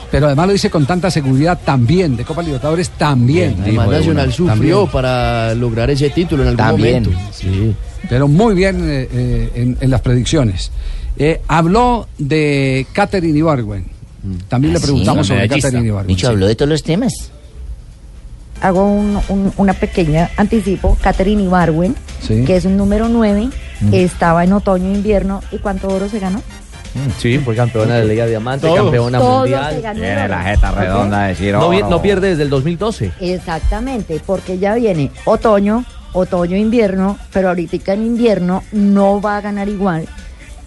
Pero 0.09 0.25
además 0.27 0.47
lo 0.47 0.53
dice 0.53 0.69
con 0.69 0.85
tanta 0.85 1.09
seguridad 1.09 1.57
también, 1.63 2.17
de 2.17 2.25
Copa 2.25 2.41
Libertadores 2.41 2.89
también. 2.91 3.55
Además, 3.61 3.89
Nacional 3.89 4.33
sufrió 4.33 4.85
para 4.87 5.53
lograr 5.55 5.89
ese 5.89 6.09
título 6.09 6.43
en 6.43 6.49
algún 6.49 6.65
También. 6.65 7.03
momento. 7.03 7.21
Sí. 7.31 7.73
Pero 8.09 8.27
muy 8.27 8.53
bien 8.53 8.77
eh, 8.89 9.07
eh, 9.11 9.51
en, 9.55 9.77
en 9.79 9.89
las 9.89 10.01
predicciones. 10.01 10.69
Eh, 11.17 11.39
habló 11.47 12.07
de 12.17 12.85
Catherine 12.91 13.37
Ibargüen. 13.39 13.85
También 14.49 14.73
le 14.73 14.77
Ah, 14.79 14.81
sí, 14.81 14.87
preguntamos 14.87 15.27
sobre 15.27 15.41
medallista. 15.43 15.67
Catherine 15.69 15.87
Ibargüen. 15.87 16.07
Micho 16.07 16.27
habló 16.27 16.47
de 16.47 16.55
todos 16.55 16.69
los 16.69 16.83
temas. 16.83 17.31
Hago 18.61 18.85
un- 18.85 19.19
un- 19.29 19.51
una 19.57 19.73
pequeña 19.73 20.29
anticipo. 20.37 20.97
Catherine 21.01 21.43
Ibarwen, 21.43 21.95
Sí. 22.21 22.43
que 22.45 22.55
es 22.57 22.65
un 22.65 22.77
número 22.77 23.09
9, 23.09 23.49
Mm. 23.81 23.93
estaba 23.93 24.43
en 24.43 24.53
otoño-invierno. 24.53 25.41
¿Y 25.51 25.57
cuánto 25.57 25.87
oro 25.89 26.07
se 26.07 26.19
ganó? 26.19 26.41
Sí, 27.19 27.37
fue 27.39 27.55
campeona 27.55 27.95
de 27.95 28.05
Liga 28.05 28.25
Diamante, 28.25 28.67
Todos. 28.67 28.81
campeona 28.81 29.17
Todos 29.17 29.39
mundial. 29.49 29.81
Tiene 29.95 30.27
la 30.27 30.43
jeta 30.43 30.71
redonda 30.71 31.21
de 31.23 31.27
decir 31.29 31.55
no 31.89 32.01
pierde 32.01 32.29
desde 32.29 32.43
el 32.43 32.49
2012. 32.49 33.11
Exactamente, 33.21 34.21
porque 34.25 34.59
ya 34.59 34.75
viene 34.75 35.09
otoño, 35.25 35.85
otoño-invierno, 36.13 37.17
pero 37.31 37.47
ahorita 37.49 37.93
en 37.93 38.05
invierno 38.05 38.63
no 38.73 39.21
va 39.21 39.37
a 39.37 39.41
ganar 39.41 39.69
igual. 39.69 40.05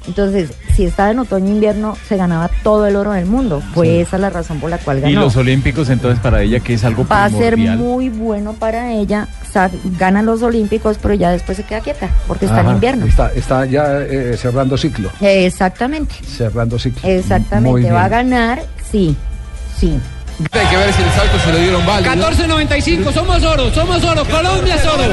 Entonces, 0.06 0.50
si 0.74 0.84
estaba 0.84 1.10
en 1.10 1.18
otoño-invierno, 1.20 1.96
se 2.08 2.16
ganaba 2.16 2.48
todo 2.62 2.86
el 2.86 2.96
oro 2.96 3.12
del 3.12 3.26
mundo. 3.26 3.62
Fue 3.74 4.00
esa 4.00 4.18
la 4.18 4.30
razón 4.30 4.58
por 4.60 4.70
la 4.70 4.78
cual 4.78 5.00
ganó. 5.00 5.12
Y 5.12 5.14
los 5.16 5.36
olímpicos, 5.36 5.88
entonces, 5.90 6.18
para 6.20 6.42
ella, 6.42 6.60
que 6.60 6.74
es 6.74 6.84
algo 6.84 7.06
Va 7.06 7.24
a 7.24 7.30
ser 7.30 7.56
muy 7.56 8.08
bueno 8.08 8.52
para 8.54 8.92
ella. 8.92 9.28
sa- 9.52 9.70
Gana 9.98 10.22
los 10.22 10.42
Olímpicos, 10.42 10.98
pero 11.00 11.14
ya 11.14 11.30
después 11.30 11.56
se 11.56 11.62
queda 11.62 11.80
quieta, 11.80 12.08
porque 12.26 12.46
está 12.46 12.60
en 12.62 12.70
invierno. 12.70 13.06
Está, 13.06 13.30
está 13.32 13.64
ya 13.66 14.00
eh, 14.02 14.36
cerrando 14.36 14.76
ciclo. 14.76 15.10
Exactamente, 15.20 16.14
Cerrando 16.26 16.78
ciclo. 16.78 17.00
Muy 17.04 17.12
exactamente. 17.12 17.80
bien. 17.80 17.94
Va 17.94 18.04
a 18.04 18.08
ganar, 18.08 18.62
sí, 18.90 19.16
sí. 19.78 19.98
Hay 20.50 20.66
que 20.66 20.76
ver 20.76 20.92
si 20.92 21.02
el 21.02 21.10
salto 21.10 21.38
se 21.44 21.52
lo 21.52 21.58
dieron 21.58 21.86
válido. 21.86 22.12
14.95, 22.12 23.12
somos 23.12 23.44
oro, 23.44 23.72
somos 23.72 24.02
oro, 24.02 24.24
Colombia 24.24 24.74
es 24.74 24.84
oro. 24.86 25.04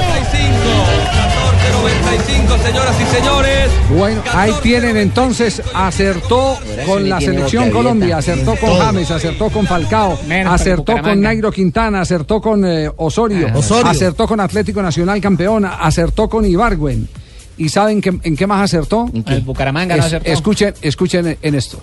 95, 1.72 2.58
señoras 2.60 2.96
y 3.02 3.16
señores. 3.16 3.70
Bueno, 3.98 4.22
ahí 4.34 4.52
tienen 4.62 4.98
entonces, 4.98 5.62
acertó 5.74 6.58
con 6.86 7.08
la 7.10 7.20
selección 7.20 7.70
Colombia, 7.72 8.18
acertó 8.18 8.56
con. 8.56 8.78
James, 8.78 9.12
acertó 9.12 9.50
con 9.50 9.66
Falcao, 9.66 10.18
acertó 10.48 11.02
con. 11.02 11.22
Nairo 11.22 11.52
Quintana, 11.52 12.02
acertó 12.02 12.42
con 12.42 12.66
eh, 12.66 12.90
Osorio, 12.98 13.48
Ah, 13.54 13.58
Osorio. 13.58 13.88
acertó 13.92 14.28
con 14.28 14.40
Atlético 14.40 14.82
Nacional 14.82 15.20
campeona, 15.22 15.76
acertó 15.76 16.30
con 16.30 16.46
Ibargüen. 16.46 17.08
¿Y 17.58 17.70
saben 17.70 18.02
qué- 18.02 18.18
en 18.24 18.36
qué 18.36 18.48
más 18.48 18.62
acertó? 18.64 19.10
El 19.28 19.42
Bucaramanga 19.42 19.96
no 19.96 20.04
acertó. 20.04 20.32
Escuchen, 20.32 20.74
escuchen 20.82 21.38
en 21.42 21.56
esto. 21.56 21.80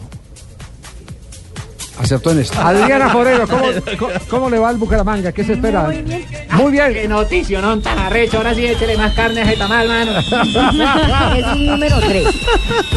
Acertó 1.99 2.31
en 2.31 2.41
esto. 2.41 2.59
Adriana 2.61 3.09
Forero, 3.11 3.47
¿cómo, 3.49 3.65
cómo, 3.99 4.13
cómo 4.29 4.51
le 4.51 4.59
va 4.59 4.69
al 4.69 4.77
Bucaramanga? 4.77 5.33
¿Qué 5.33 5.45
se 5.45 5.55
espera? 5.55 5.83
Muy 5.83 6.03
bien. 6.03 6.25
Muy 6.53 6.73
bien. 6.73 6.93
Qué 6.93 7.09
noticia, 7.09 7.61
no 7.61 7.79
tan 7.81 7.99
arrecho. 7.99 8.39
Ahora 8.39 8.55
sí, 8.55 8.67
échele 8.67 8.97
más 8.97 9.15
carne 9.15 9.41
a 9.41 9.45
ese 9.45 9.57
tamal, 9.57 9.89
mano. 9.89 10.13
es 11.37 11.47
un 11.47 11.67
número 11.67 11.99
3. 12.01 12.27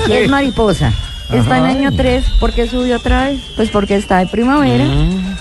Y 0.07 0.11
es 0.13 0.29
mariposa. 0.29 0.93
Está 1.33 1.57
en 1.59 1.63
año 1.65 1.91
3. 1.95 2.23
¿Por 2.39 2.53
qué 2.53 2.67
subió 2.67 2.97
otra 2.97 3.25
vez? 3.29 3.39
Pues 3.55 3.69
porque 3.69 3.95
está 3.95 4.21
en 4.21 4.29
primavera, 4.29 4.85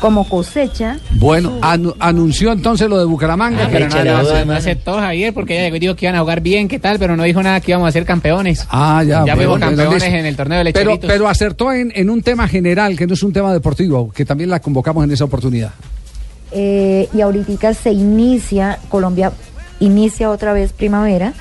como 0.01 0.28
cosecha. 0.28 0.99
Bueno, 1.12 1.61
anu- 1.61 1.95
anunció 1.99 2.53
entonces 2.53 2.88
lo 2.88 2.99
de 2.99 3.05
Bucaramanga. 3.05 3.64
Ah, 3.64 3.68
pero 3.70 3.88
no, 3.88 3.95
que- 3.97 4.05
no, 4.05 4.22
no, 4.22 4.45
no 4.45 4.53
aceptó 4.53 4.99
Javier 4.99 5.34
porque 5.34 5.66
ella 5.66 5.78
dijo 5.78 5.97
que 5.97 6.07
iban 6.07 6.16
a 6.16 6.20
jugar 6.20 6.41
bien, 6.41 6.68
qué 6.68 6.78
tal, 6.78 6.99
pero 6.99 7.16
no 7.16 7.22
dijo 7.24 7.43
nada 7.43 7.61
que 7.61 7.72
íbamos 7.72 7.88
a 7.88 7.93
ser 7.93 8.05
campeones. 8.05 8.66
Ah, 8.70 9.03
ya. 9.07 9.24
Ya 9.26 9.36
fuimos 9.36 9.59
campeones 9.59 10.03
en 10.03 10.26
el 10.26 10.36
torneo 10.36 10.62
de 10.64 10.72
pero, 10.72 10.91
lecheritos. 10.91 11.11
pero 11.11 11.28
acertó 11.28 11.72
en, 11.72 11.93
en 11.95 12.09
un 12.11 12.22
tema 12.22 12.47
general, 12.49 12.97
que 12.97 13.07
no 13.07 13.14
es 13.14 13.22
un 13.22 13.32
tema 13.32 13.53
deportivo, 13.53 14.11
que 14.12 14.24
también 14.24 14.51
la 14.51 14.61
convocamos 14.61 15.05
en 15.05 15.11
esa 15.12 15.24
oportunidad. 15.24 15.72
Eh, 16.53 17.09
y 17.14 17.20
ahorita 17.20 17.74
se 17.74 17.93
inicia, 17.93 18.78
Colombia 18.88 19.32
inicia 19.78 20.30
otra 20.30 20.53
vez 20.53 20.72
primavera. 20.72 21.32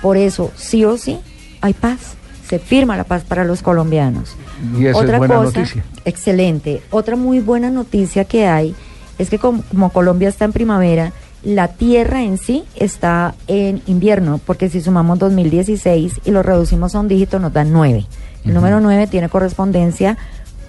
Por 0.00 0.16
eso, 0.16 0.50
sí 0.56 0.84
o 0.84 0.96
sí, 0.98 1.18
hay 1.60 1.72
paz. 1.74 2.16
Se 2.52 2.58
firma 2.58 2.98
la 2.98 3.04
paz 3.04 3.24
para 3.24 3.44
los 3.44 3.62
colombianos. 3.62 4.36
Y 4.78 4.84
esa 4.84 4.98
Otra 4.98 5.14
es 5.14 5.18
buena 5.20 5.36
cosa, 5.36 5.60
noticia. 5.60 5.84
excelente. 6.04 6.82
Otra 6.90 7.16
muy 7.16 7.40
buena 7.40 7.70
noticia 7.70 8.26
que 8.26 8.46
hay 8.46 8.74
es 9.18 9.30
que 9.30 9.38
como, 9.38 9.62
como 9.70 9.88
Colombia 9.88 10.28
está 10.28 10.44
en 10.44 10.52
primavera, 10.52 11.14
la 11.42 11.68
tierra 11.68 12.22
en 12.22 12.36
sí 12.36 12.64
está 12.76 13.34
en 13.46 13.80
invierno, 13.86 14.38
porque 14.44 14.68
si 14.68 14.82
sumamos 14.82 15.18
2016 15.18 16.20
y 16.26 16.30
lo 16.30 16.42
reducimos 16.42 16.94
a 16.94 17.00
un 17.00 17.08
dígito 17.08 17.38
nos 17.38 17.54
da 17.54 17.64
9. 17.64 18.04
El 18.44 18.52
número 18.52 18.80
9 18.80 19.06
tiene 19.06 19.30
correspondencia 19.30 20.18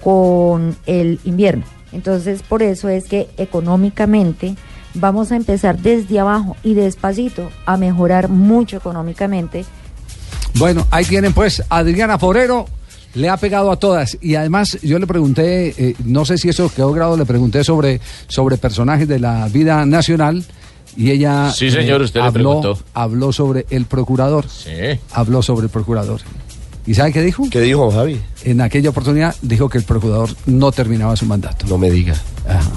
con 0.02 0.74
el 0.86 1.20
invierno. 1.26 1.64
Entonces, 1.92 2.42
por 2.42 2.62
eso 2.62 2.88
es 2.88 3.04
que 3.08 3.28
económicamente 3.36 4.54
vamos 4.94 5.32
a 5.32 5.36
empezar 5.36 5.76
desde 5.76 6.18
abajo 6.18 6.56
y 6.62 6.72
despacito 6.72 7.50
a 7.66 7.76
mejorar 7.76 8.30
mucho 8.30 8.78
económicamente 8.78 9.66
Bueno, 10.54 10.86
ahí 10.90 11.04
tienen 11.04 11.32
pues 11.32 11.62
Adriana 11.68 12.18
Forero. 12.18 12.66
Le 13.14 13.28
ha 13.28 13.36
pegado 13.36 13.70
a 13.70 13.76
todas 13.78 14.18
y 14.20 14.34
además 14.34 14.76
yo 14.82 14.98
le 14.98 15.06
pregunté, 15.06 15.68
eh, 15.78 15.94
no 16.04 16.24
sé 16.24 16.36
si 16.36 16.48
eso 16.48 16.68
quedó 16.74 16.92
grado, 16.92 17.16
le 17.16 17.24
pregunté 17.24 17.62
sobre, 17.62 18.00
sobre 18.26 18.56
personajes 18.56 19.06
de 19.06 19.20
la 19.20 19.46
vida 19.46 19.86
nacional 19.86 20.44
y 20.96 21.12
ella 21.12 21.52
Sí, 21.52 21.70
señor, 21.70 22.02
usted 22.02 22.18
le 22.20 22.26
habló, 22.26 22.60
preguntó. 22.60 22.84
habló 22.92 23.32
sobre 23.32 23.66
el 23.70 23.84
procurador. 23.86 24.46
Sí. 24.48 24.98
Habló 25.12 25.42
sobre 25.42 25.66
el 25.66 25.70
procurador. 25.70 26.22
¿Y 26.88 26.94
sabe 26.94 27.12
qué 27.12 27.22
dijo? 27.22 27.48
¿Qué 27.50 27.60
dijo 27.60 27.88
Javi? 27.92 28.20
En 28.42 28.60
aquella 28.60 28.90
oportunidad 28.90 29.34
dijo 29.42 29.68
que 29.68 29.78
el 29.78 29.84
procurador 29.84 30.30
no 30.46 30.72
terminaba 30.72 31.14
su 31.14 31.24
mandato. 31.24 31.66
No 31.68 31.78
me 31.78 31.92
diga. 31.92 32.14
Ajá. 32.48 32.68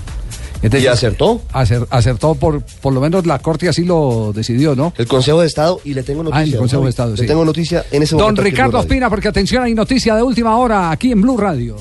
¿Y 0.64 0.88
acertó? 0.88 1.42
Acer- 1.54 1.88
acertó 1.90 2.36
por, 2.36 2.62
por 2.62 2.94
lo 2.94 3.00
menos 3.02 3.26
la 3.26 3.40
corte 3.40 3.70
así 3.70 3.84
lo 3.86 4.32
decidió, 4.34 4.76
¿no? 4.76 4.94
El 4.98 5.08
Consejo 5.08 5.42
de 5.42 5.48
Estado 5.48 5.80
y 5.84 5.94
le 5.94 6.04
tengo 6.04 6.24
noticia. 6.24 6.40
Ah, 6.42 6.44
el 6.44 6.58
Consejo 6.58 6.84
de 6.84 6.90
Estado, 6.90 7.12
Le 7.12 7.18
sí. 7.22 7.28
tengo 7.28 7.46
noticia 7.46 7.86
en 7.92 8.04
ese 8.04 8.16
Don 8.16 8.22
momento. 8.26 8.42
en 8.42 8.46
Ricardo. 8.46 8.80
Ospina, 8.80 9.10
porque 9.10 9.28
atención, 9.28 9.64
hay 9.64 9.74
noticia 9.74 10.16
de 10.16 10.24
última 10.24 10.58
hora 10.58 10.92
aquí 10.92 11.12
en 11.12 11.22
Blue 11.22 11.38
Radio. 11.38 11.76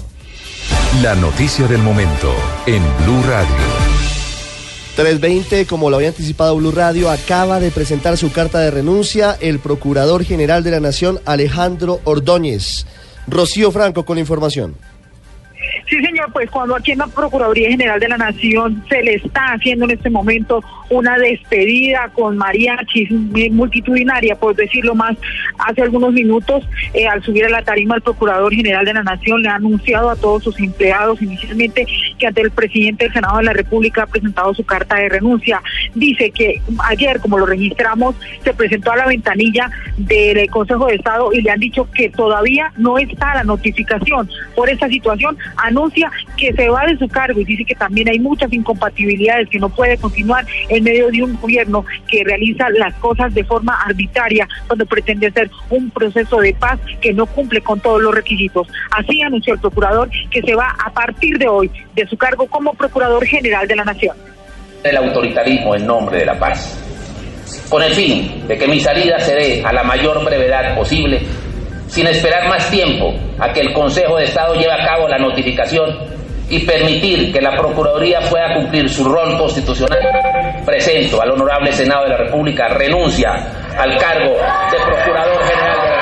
La 1.03 1.15
noticia 1.15 1.67
del 1.67 1.83
momento 1.83 2.33
en 2.67 2.83
Blue 3.05 3.23
Radio. 3.29 3.55
320, 4.97 5.67
como 5.67 5.91
lo 5.91 5.97
había 5.97 6.09
anticipado 6.09 6.57
Blue 6.57 6.71
Radio, 6.73 7.11
acaba 7.11 7.61
de 7.61 7.71
presentar 7.71 8.17
su 8.17 8.33
carta 8.33 8.61
de 8.61 8.71
renuncia 8.71 9.37
el 9.41 9.59
Procurador 9.59 10.25
General 10.25 10.63
de 10.65 10.71
la 10.71 10.81
Nación, 10.81 11.21
Alejandro 11.27 12.01
Ordóñez. 12.05 12.87
Rocío 13.27 13.71
Franco 13.73 14.05
con 14.07 14.17
la 14.17 14.21
información. 14.21 14.75
Sí, 15.89 15.99
señor, 16.05 16.33
pues 16.33 16.51
cuando 16.51 16.75
aquí 16.75 16.93
en 16.93 16.99
la 16.99 17.07
Procuraduría 17.07 17.71
General 17.71 18.01
de 18.01 18.09
la 18.09 18.19
Nación 18.19 18.85
se 18.89 19.03
le 19.03 19.15
está 19.15 19.53
haciendo 19.53 19.85
en 19.85 19.93
este 19.93 20.11
momento 20.11 20.63
una 20.91 21.17
despedida 21.19 22.11
con 22.13 22.37
mariachis 22.37 23.09
eh, 23.35 23.51
multitudinaria, 23.51 24.37
por 24.37 24.55
decirlo 24.55 24.95
más, 24.95 25.17
hace 25.59 25.83
algunos 25.83 26.13
minutos, 26.13 26.69
eh, 26.95 27.07
al 27.07 27.23
subir 27.23 27.45
a 27.45 27.51
la 27.51 27.63
tarima, 27.63 27.97
el 27.97 28.03
Procurador 28.03 28.53
General 28.53 28.85
de 28.85 28.95
la 28.95 29.03
Nación 29.03 29.43
le 29.43 29.49
ha 29.49 29.57
anunciado 29.57 30.11
a 30.11 30.17
todos 30.17 30.45
sus 30.45 30.59
empleados 30.61 31.21
inicialmente 31.23 31.87
que 32.19 32.27
ante 32.27 32.41
el 32.41 32.51
presidente 32.51 33.05
del 33.05 33.15
Senado 33.15 33.39
de 33.39 33.45
la 33.45 33.53
República 33.53 34.03
ha 34.03 34.07
presentado 34.07 34.55
su 34.55 34.65
carta 34.65 34.97
de 34.97 35.09
renuncia. 35.09 35.63
Dice 35.95 36.31
que 36.31 36.61
ayer, 36.85 37.21
como 37.21 37.39
lo 37.39 37.47
registramos, 37.47 38.15
se 38.43 38.55
presentó 38.55 38.93
a 38.93 38.97
la 38.97 39.07
ventanilla 39.07 39.71
del 39.97 40.49
Consejo 40.51 40.87
de 40.87 40.95
Estado 40.95 41.33
y 41.33 41.43
le 41.43 41.51
han 41.51 41.61
dicho 41.61 41.89
que 41.93 42.11
todavía 42.11 42.73
no 42.77 42.99
está 42.99 43.35
la 43.35 43.45
notificación 43.45 44.29
por 44.55 44.69
esta 44.69 44.89
situación. 44.89 45.37
Anuncia 45.57 46.11
que 46.37 46.53
se 46.53 46.69
va 46.69 46.85
de 46.87 46.99
su 46.99 47.09
cargo 47.09 47.41
y 47.41 47.45
dice 47.45 47.65
que 47.65 47.75
también 47.75 48.09
hay 48.09 48.19
muchas 48.19 48.53
incompatibilidades, 48.53 49.49
que 49.49 49.59
no 49.59 49.69
puede 49.69 49.97
continuar 49.99 50.45
en 50.69 50.85
medio 50.85 51.11
de 51.11 51.23
un 51.23 51.39
gobierno 51.41 51.85
que 52.09 52.25
realiza 52.25 52.69
las 52.71 52.95
cosas 52.95 53.33
de 53.35 53.45
forma 53.45 53.81
arbitraria 53.83 54.49
cuando 54.67 54.87
pretende 54.87 55.29
hacer 55.29 55.51
un 55.71 55.91
proceso 55.91 56.39
de 56.39 56.55
paz 56.55 56.79
que 57.01 57.13
no 57.13 57.27
cumple 57.27 57.61
con 57.61 57.81
todos 57.81 58.03
los 58.03 58.15
requisitos. 58.15 58.69
Así 58.91 59.23
anunció 59.23 59.55
el 59.55 59.61
procurador 59.61 60.11
que 60.31 60.43
se 60.43 60.55
va 60.55 60.75
a 60.85 60.91
partir 60.91 61.39
de 61.39 61.49
hoy 61.49 61.71
de 61.95 62.07
su 62.07 62.17
cargo 62.17 62.47
como 62.47 62.75
Procurador 62.75 63.25
General 63.27 63.67
de 63.67 63.77
la 63.77 63.85
Nación. 63.85 64.17
el 64.85 64.97
autoritarismo 64.97 65.75
en 65.75 65.87
nombre 65.87 66.19
de 66.19 66.27
la 66.27 66.39
paz. 66.39 66.79
Con 67.69 67.83
el 67.83 67.93
fin 67.93 68.47
de 68.47 68.57
que 68.57 68.69
mi 68.69 68.81
salida 68.81 69.19
se 69.19 69.35
dé 69.35 69.65
a 69.65 69.73
la 69.73 69.83
mayor 69.83 70.25
brevedad 70.25 70.77
posible, 70.77 71.23
sin 71.89 72.07
esperar 72.07 72.49
más 72.49 72.71
tiempo 72.71 73.15
a 73.39 73.53
que 73.53 73.61
el 73.61 73.73
Consejo 73.73 74.17
de 74.17 74.25
Estado 74.25 74.55
lleve 74.55 74.73
a 74.73 74.85
cabo 74.85 75.09
la 75.09 75.19
notificación 75.19 76.17
y 76.49 76.61
permitir 76.61 77.33
que 77.33 77.41
la 77.41 77.57
Procuraduría 77.57 78.21
pueda 78.31 78.55
cumplir 78.55 78.89
su 78.89 79.05
rol 79.05 79.37
constitucional, 79.37 79.99
presento 80.65 81.21
al 81.21 81.33
Honorable 81.33 81.73
Senado 81.73 82.05
de 82.05 82.11
la 82.11 82.17
República 82.19 82.69
renuncia 82.69 83.33
al 83.77 83.99
cargo 83.99 84.35
de 84.71 84.79
Procurador 84.79 85.45
General 85.45 85.83
de 85.83 85.91
la 85.91 85.96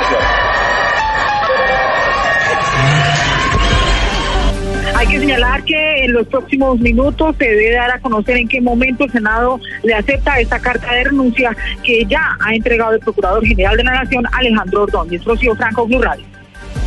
Hay 5.05 5.11
que 5.11 5.21
señalar 5.21 5.63
que 5.65 6.05
en 6.07 6.15
los 6.15 6.27
próximos 6.29 6.81
minutos 6.81 7.37
se 7.39 7.45
debe 7.45 7.75
dar 7.75 7.91
a 7.91 8.01
conocer 8.01 8.39
en 8.39 8.49
qué 8.49 8.59
momento 8.59 9.05
el 9.05 9.13
Senado 9.13 9.61
le 9.83 9.93
acepta 9.93 10.41
esta 10.41 10.59
carta 10.59 10.95
de 10.95 11.05
renuncia 11.05 11.55
que 11.83 12.07
ya 12.07 12.39
ha 12.41 12.55
entregado 12.55 12.95
el 12.95 13.01
Procurador 13.01 13.45
General 13.45 13.77
de 13.77 13.85
la 13.85 14.03
Nación, 14.03 14.25
Alejandro 14.33 14.85
Ordóñez. 14.85 15.23
Rocío 15.23 15.55
Franco, 15.57 15.87
Blue 15.87 16.01
Radio. 16.01 16.25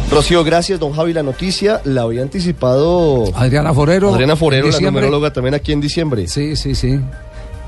Rocío, 0.10 0.44
gracias, 0.44 0.80
don 0.80 0.94
Javi. 0.94 1.14
La 1.14 1.22
noticia 1.22 1.80
la 1.84 2.02
había 2.02 2.24
anticipado 2.24 3.26
Adriana 3.36 3.72
Forero. 3.72 4.12
Adriana 4.12 4.36
Forero, 4.36 4.68
la 4.72 4.80
numeróloga, 4.80 5.32
también 5.32 5.54
aquí 5.54 5.72
en 5.72 5.82
diciembre. 5.82 6.28
Sí, 6.28 6.56
sí, 6.56 6.74
sí. 6.74 7.00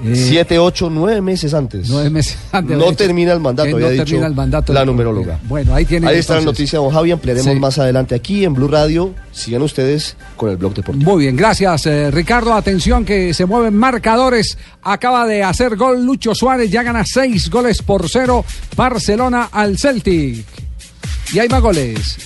Eh, 0.03 0.15
Siete, 0.15 0.57
ocho, 0.59 0.89
nueve 0.89 1.19
meses 1.21 1.53
antes. 1.53 1.89
Nueve 1.89 2.09
meses 2.09 2.37
antes. 2.51 2.77
No 2.77 2.93
termina 2.93 3.33
el 3.33 3.39
mandato, 3.39 3.75
había 3.75 3.87
no 3.87 3.91
dicho 3.91 4.05
termina 4.05 4.27
el 4.27 4.33
mandato. 4.35 4.71
la 4.71 4.85
numeróloga. 4.85 5.39
Bueno, 5.43 5.75
ahí 5.75 5.83
tienen 5.85 6.07
Ahí 6.09 6.19
está 6.19 6.35
la 6.35 6.41
noticia, 6.41 6.79
don 6.79 6.89
Javi. 6.91 7.11
Ampliaremos 7.11 7.53
Sí. 7.53 7.59
más 7.59 7.77
adelante 7.79 8.15
aquí 8.15 8.45
en 8.45 8.53
Blue 8.53 8.67
Radio. 8.69 9.13
Sigan 9.31 9.61
ustedes 9.61 10.15
con 10.37 10.49
el 10.51 10.57
blog 10.57 10.73
deportivo. 10.73 11.11
Muy 11.11 11.23
bien, 11.23 11.35
gracias 11.35 11.85
eh, 11.85 12.11
Ricardo. 12.11 12.53
Atención 12.53 13.03
que 13.03 13.33
se 13.33 13.45
mueven 13.45 13.75
marcadores. 13.75 14.57
Acaba 14.83 15.25
de 15.27 15.43
hacer 15.43 15.75
gol 15.75 16.05
Lucho 16.05 16.33
Suárez, 16.33 16.71
ya 16.71 16.83
gana 16.83 17.03
seis 17.05 17.49
goles 17.49 17.81
por 17.81 18.07
cero. 18.09 18.45
Barcelona 18.75 19.49
al 19.51 19.77
Celtic. 19.77 20.45
Y 21.33 21.39
hay 21.39 21.49
más 21.49 21.61
goles. 21.61 22.17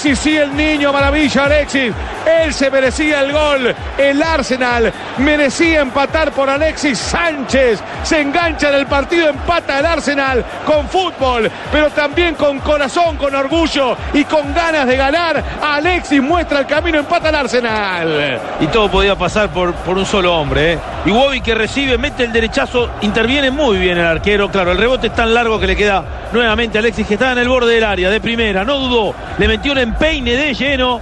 Alexis, 0.00 0.18
sí, 0.18 0.34
el 0.34 0.56
niño 0.56 0.94
maravilla 0.94 1.44
Alexis. 1.44 1.92
Él 2.24 2.54
se 2.54 2.70
merecía 2.70 3.20
el 3.20 3.32
gol. 3.32 3.74
El 3.98 4.22
Arsenal 4.22 4.90
merecía 5.18 5.82
empatar 5.82 6.32
por 6.32 6.48
Alexis 6.48 6.98
Sánchez. 6.98 7.80
Se 8.02 8.20
engancha 8.20 8.70
en 8.70 8.76
el 8.76 8.86
partido, 8.86 9.28
empata 9.28 9.78
el 9.78 9.86
Arsenal 9.86 10.44
con 10.64 10.88
fútbol, 10.88 11.50
pero 11.70 11.90
también 11.90 12.34
con 12.34 12.58
corazón, 12.60 13.16
con 13.16 13.34
orgullo 13.34 13.96
y 14.12 14.24
con 14.24 14.54
ganas 14.54 14.86
de 14.86 14.96
ganar. 14.96 15.42
Alexis 15.62 16.22
muestra 16.22 16.60
el 16.60 16.66
camino, 16.66 16.98
empata 16.98 17.28
el 17.28 17.34
Arsenal. 17.34 18.40
Y 18.60 18.66
todo 18.68 18.90
podía 18.90 19.16
pasar 19.16 19.50
por, 19.50 19.74
por 19.74 19.98
un 19.98 20.06
solo 20.06 20.34
hombre. 20.34 20.74
¿eh? 20.74 20.78
Y 21.04 21.10
Wobby 21.10 21.40
que 21.40 21.54
recibe, 21.54 21.98
mete 21.98 22.24
el 22.24 22.32
derechazo, 22.32 22.90
interviene 23.02 23.50
muy 23.50 23.78
bien 23.78 23.98
el 23.98 24.06
arquero. 24.06 24.50
Claro, 24.50 24.72
el 24.72 24.78
rebote 24.78 25.08
es 25.08 25.14
tan 25.14 25.32
largo 25.32 25.60
que 25.60 25.66
le 25.66 25.76
queda 25.76 26.02
nuevamente 26.32 26.78
a 26.78 26.80
Alexis, 26.80 27.06
que 27.06 27.14
estaba 27.14 27.32
en 27.32 27.38
el 27.38 27.48
borde 27.48 27.74
del 27.74 27.84
área, 27.84 28.10
de 28.10 28.20
primera. 28.20 28.64
No 28.64 28.78
dudó, 28.78 29.14
le 29.38 29.46
metió 29.46 29.72
un 29.72 29.78
empeine 29.78 30.36
de 30.36 30.54
lleno 30.54 31.00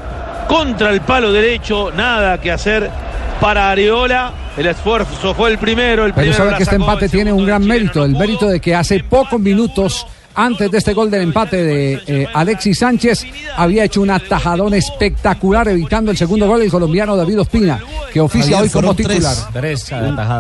contra 0.49 0.91
el 0.91 1.01
palo 1.01 1.33
derecho. 1.33 1.93
Nada 1.95 2.39
que 2.39 2.51
hacer 2.51 2.91
para 3.41 3.71
Areola. 3.71 4.33
El 4.57 4.67
esfuerzo 4.67 5.35
fue 5.35 5.51
el 5.51 5.59
primero. 5.59 6.05
El 6.05 6.15
Pero 6.15 6.33
sabe 6.33 6.57
que 6.57 6.63
este 6.65 6.77
empate 6.77 7.07
el 7.07 7.11
tiene 7.11 7.33
un 7.33 7.47
gran 7.47 7.65
mérito, 7.65 8.05
el 8.05 8.13
mérito 8.13 8.47
de 8.49 8.61
que 8.61 8.75
hace 8.75 9.03
pocos 9.05 9.41
minutos 9.41 10.07
antes 10.35 10.71
de 10.71 10.79
este 10.79 10.95
gol 10.95 11.11
del 11.11 11.23
empate 11.23 11.65
de 11.65 12.01
eh, 12.07 12.27
Alexis 12.33 12.79
Sánchez 12.79 13.27
había 13.57 13.83
hecho 13.85 14.01
un 14.01 14.11
atajadón 14.11 14.73
espectacular 14.73 15.67
evitando 15.67 16.13
el 16.13 16.17
segundo 16.17 16.47
gol 16.47 16.63
el 16.63 16.71
colombiano 16.71 17.17
David 17.17 17.41
Ospina, 17.41 17.81
que 18.13 18.21
oficia 18.21 18.57
Javier, 18.59 18.63
hoy 18.63 18.69
como 18.71 18.95
fueron 18.95 18.97
tres. 18.97 19.17
titular. 19.19 19.53
Tres 19.53 19.91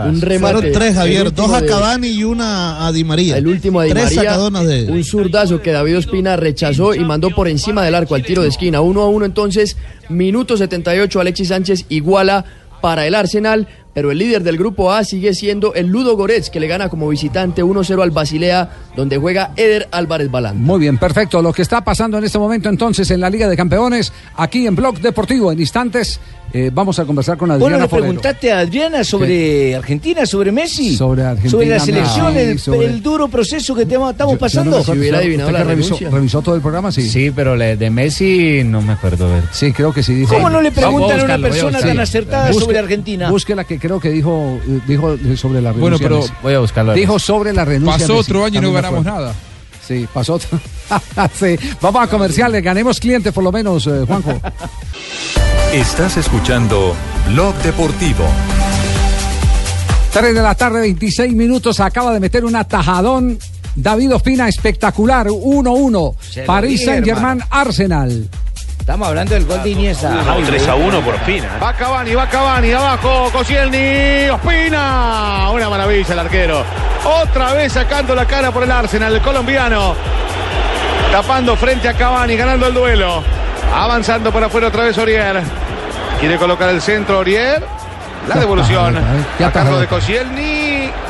Un 0.07 0.20
remate. 0.20 0.38
Fueron 0.55 0.72
tres, 0.72 0.94
Javier. 0.94 1.34
Dos 1.34 1.53
a 1.53 1.61
de- 1.61 1.66
Cavani 1.66 2.09
y 2.09 2.22
una 2.22 2.86
a 2.86 2.92
Di 2.92 3.03
María. 3.03 3.38
El 3.38 3.49
último 3.49 3.80
de 3.80 3.88
Di 3.88 3.92
Tres 3.94 4.14
María, 4.14 4.36
de 4.36 4.92
un 4.92 5.03
zurdazo 5.03 5.61
que 5.61 5.72
David 5.72 5.99
Ospina 5.99 6.36
rechazó 6.36 6.94
y 6.94 7.01
mandó 7.01 7.30
por 7.30 7.49
encima 7.49 7.82
del 7.82 7.96
arco 7.96 8.14
al 8.14 8.22
tiro 8.22 8.42
de 8.42 8.49
esquina. 8.49 8.80
Uno 8.80 9.03
a 9.03 9.09
uno 9.09 9.24
entonces, 9.24 9.76
minuto 10.09 10.57
78, 10.57 11.20
Alexis 11.20 11.49
Sánchez 11.49 11.86
iguala 11.88 12.44
para 12.81 13.07
el 13.07 13.14
Arsenal, 13.14 13.68
pero 13.95 14.11
el 14.11 14.18
líder 14.18 14.43
del 14.43 14.57
grupo 14.59 14.93
A 14.93 15.03
sigue 15.05 15.34
siendo 15.34 15.74
el 15.74 15.86
Ludo 15.89 16.16
Goretz, 16.16 16.51
que 16.51 16.61
le 16.61 16.68
gana 16.68 16.89
como 16.89 17.09
visitante 17.09 17.64
1-0 17.64 18.03
al 18.03 18.11
Basilea, 18.11 18.70
donde 18.97 19.16
juega 19.18 19.53
Eder 19.57 19.89
Álvarez 19.91 20.30
Balán. 20.30 20.62
Muy 20.62 20.80
bien, 20.80 20.99
perfecto. 20.99 21.43
Lo 21.43 21.53
que 21.53 21.62
está 21.62 21.82
pasando 21.82 22.18
en 22.18 22.24
este 22.24 22.39
momento 22.39 22.68
entonces 22.68 23.11
en 23.11 23.20
la 23.20 23.30
Liga 23.30 23.49
de 23.49 23.57
Campeones, 23.57 24.12
aquí 24.36 24.66
en 24.66 24.76
Blog 24.76 25.01
Deportivo, 25.01 25.51
en 25.51 25.61
instantes, 25.61 26.20
eh, 26.53 26.70
vamos 26.72 26.99
a 26.99 27.05
conversar 27.05 27.36
con 27.36 27.51
Adriana 27.51 27.62
Bueno, 27.62 27.78
le 27.84 27.89
Forero. 27.89 28.07
preguntaste 28.07 28.51
a 28.53 28.61
Adriana 28.61 29.05
sobre 29.05 29.74
Argentina, 29.74 30.24
sobre 30.24 30.51
Messi. 30.53 30.97
Sobre 30.97 31.22
Argentina, 31.24 31.51
Sobre 31.51 31.66
la 31.68 31.78
selección, 31.80 32.36
el, 32.36 32.59
sobre- 32.59 32.86
el 32.86 33.03
duro 33.03 33.28
proceso 33.28 33.74
que 33.74 33.84
te- 33.84 33.95
estamos 33.97 34.16
Yo 34.18 34.32
no 34.32 34.39
pasando. 34.39 34.76
me 34.76 34.82
acuerdo, 34.82 35.03
¿usted 35.03 35.47
que 35.57 35.64
revisó, 35.64 35.99
revisó 36.11 36.41
todo 36.43 36.55
el 36.55 36.61
programa? 36.62 36.91
Sí. 36.93 37.03
Sí, 37.09 37.30
pero 37.34 37.55
le- 37.57 37.76
de 37.76 37.91
Messi 37.91 38.62
no 38.64 38.80
me 38.80 38.93
acuerdo. 38.95 39.28
ver. 39.28 39.43
Sí, 39.53 39.72
creo 39.72 39.93
que 39.93 40.03
sí 40.03 40.14
dijo. 40.14 40.34
¿Cómo 40.34 40.49
no 40.49 40.62
le 40.62 40.68
a 40.68 40.72
preguntan 40.72 41.20
a 41.20 41.24
una 41.24 41.39
persona 41.39 41.80
tan 41.80 42.01
acertada 42.01 42.51
Busque- 42.51 42.61
sobre 42.64 42.78
Argentina? 42.78 43.30
Busque 43.30 43.55
la 43.55 43.64
que 43.64 43.78
creo 43.79 44.01
que 44.01 44.11
dijo, 44.11 44.59
dijo 44.87 45.16
sobre 45.37 45.61
la 45.61 45.72
renuncia. 45.72 45.81
Bueno, 45.81 45.99
pero- 45.99 46.18
Messi. 46.20 46.33
Voy 46.43 46.55
a 46.55 46.59
buscarlo. 46.61 46.93
Dijo 46.95 47.18
sobre 47.18 47.53
la 47.53 47.64
renuncia. 47.64 47.99
Pasó 48.07 48.16
otro 48.18 48.45
año 48.45 48.59
y 48.61 48.62
no 48.62 48.72
ganamos 48.72 49.05
nada. 49.05 49.35
Sí, 49.87 50.07
pasó 50.12 50.35
otro. 50.35 50.59
Sí. 51.39 51.57
Vamos 51.83 52.03
a 52.03 52.07
comerciales, 52.07 52.62
ganemos 52.62 52.99
clientes 52.99 53.33
por 53.33 53.45
lo 53.45 53.53
menos, 53.53 53.87
eh, 53.87 54.05
Juanjo. 54.07 54.41
Estás 55.72 56.16
escuchando 56.16 56.95
Blog 57.29 57.55
Deportivo. 57.57 58.24
3 60.12 60.35
de 60.35 60.43
la 60.43 60.55
tarde, 60.55 60.81
26 60.81 61.35
minutos. 61.35 61.79
Acaba 61.81 62.12
de 62.12 62.20
meter 62.20 62.45
un 62.45 62.57
atajadón. 62.57 63.39
David 63.76 64.14
Ospina, 64.14 64.49
espectacular. 64.49 65.26
1-1. 65.29 66.14
Se 66.20 66.41
lo 66.41 66.47
París 66.47 66.81
dije, 66.81 66.85
Saint 66.87 67.05
Germain, 67.07 67.41
Arsenal. 67.51 68.29
Estamos 68.89 69.09
hablando 69.09 69.34
del 69.34 69.45
gol 69.45 69.62
de 69.62 69.68
Iniesta. 69.68 70.24
Javi. 70.24 70.45
3 70.45 70.68
a 70.68 70.74
1 70.74 71.01
por 71.03 71.14
Ospina. 71.16 71.59
Va 71.62 71.74
Cavani, 71.74 72.14
va 72.14 72.26
Cavani, 72.26 72.72
abajo, 72.72 73.28
Koscielny, 73.30 74.30
Ospina. 74.30 75.51
Una 75.53 75.68
maravilla 75.68 76.14
el 76.14 76.18
arquero. 76.18 76.64
Otra 77.05 77.53
vez 77.53 77.70
sacando 77.70 78.14
la 78.14 78.24
cara 78.24 78.51
por 78.51 78.62
el 78.62 78.72
Arsenal, 78.72 79.14
el 79.14 79.20
colombiano. 79.20 79.95
Tapando 81.12 81.55
frente 81.55 81.86
a 81.86 81.93
Cavani, 81.93 82.34
ganando 82.34 82.66
el 82.66 82.72
duelo. 82.72 83.22
Avanzando 83.74 84.32
por 84.32 84.43
afuera 84.43 84.68
otra 84.68 84.84
vez 84.84 84.97
Orier. 84.97 85.43
Quiere 86.18 86.39
colocar 86.39 86.70
el 86.70 86.80
centro 86.80 87.18
Orier. 87.18 87.62
La 88.26 88.36
devolución 88.36 88.97
a 88.97 89.53
cargo 89.53 89.80
de 89.80 89.86
Koscielny. 89.86 90.57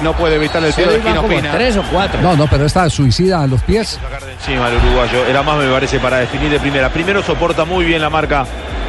No 0.03 0.12
puede 0.14 0.37
evitar 0.37 0.62
el 0.64 0.72
tiro 0.72 0.91
de 0.91 0.99
esquina 0.99 1.20
Ospina. 1.20 1.53
o 1.81 1.83
cuatro. 1.93 2.20
No, 2.22 2.37
no, 2.37 2.47
pero 2.47 2.66
está 2.66 2.89
suicida 2.89 3.43
a 3.43 3.47
los 3.47 3.62
pies. 3.62 3.99
encima 4.41 4.68
el 4.68 4.76
uruguayo. 4.76 5.26
Era 5.26 5.43
más, 5.43 5.59
me 5.59 5.70
parece, 5.70 5.99
para 5.99 6.18
definir 6.18 6.51
de 6.51 6.61
primera. 6.61 6.89
Primero 6.91 7.22
soporta 7.22 7.64
muy 7.64 7.85
bien 7.85 8.01
la 8.01 8.11
marca 8.11 8.45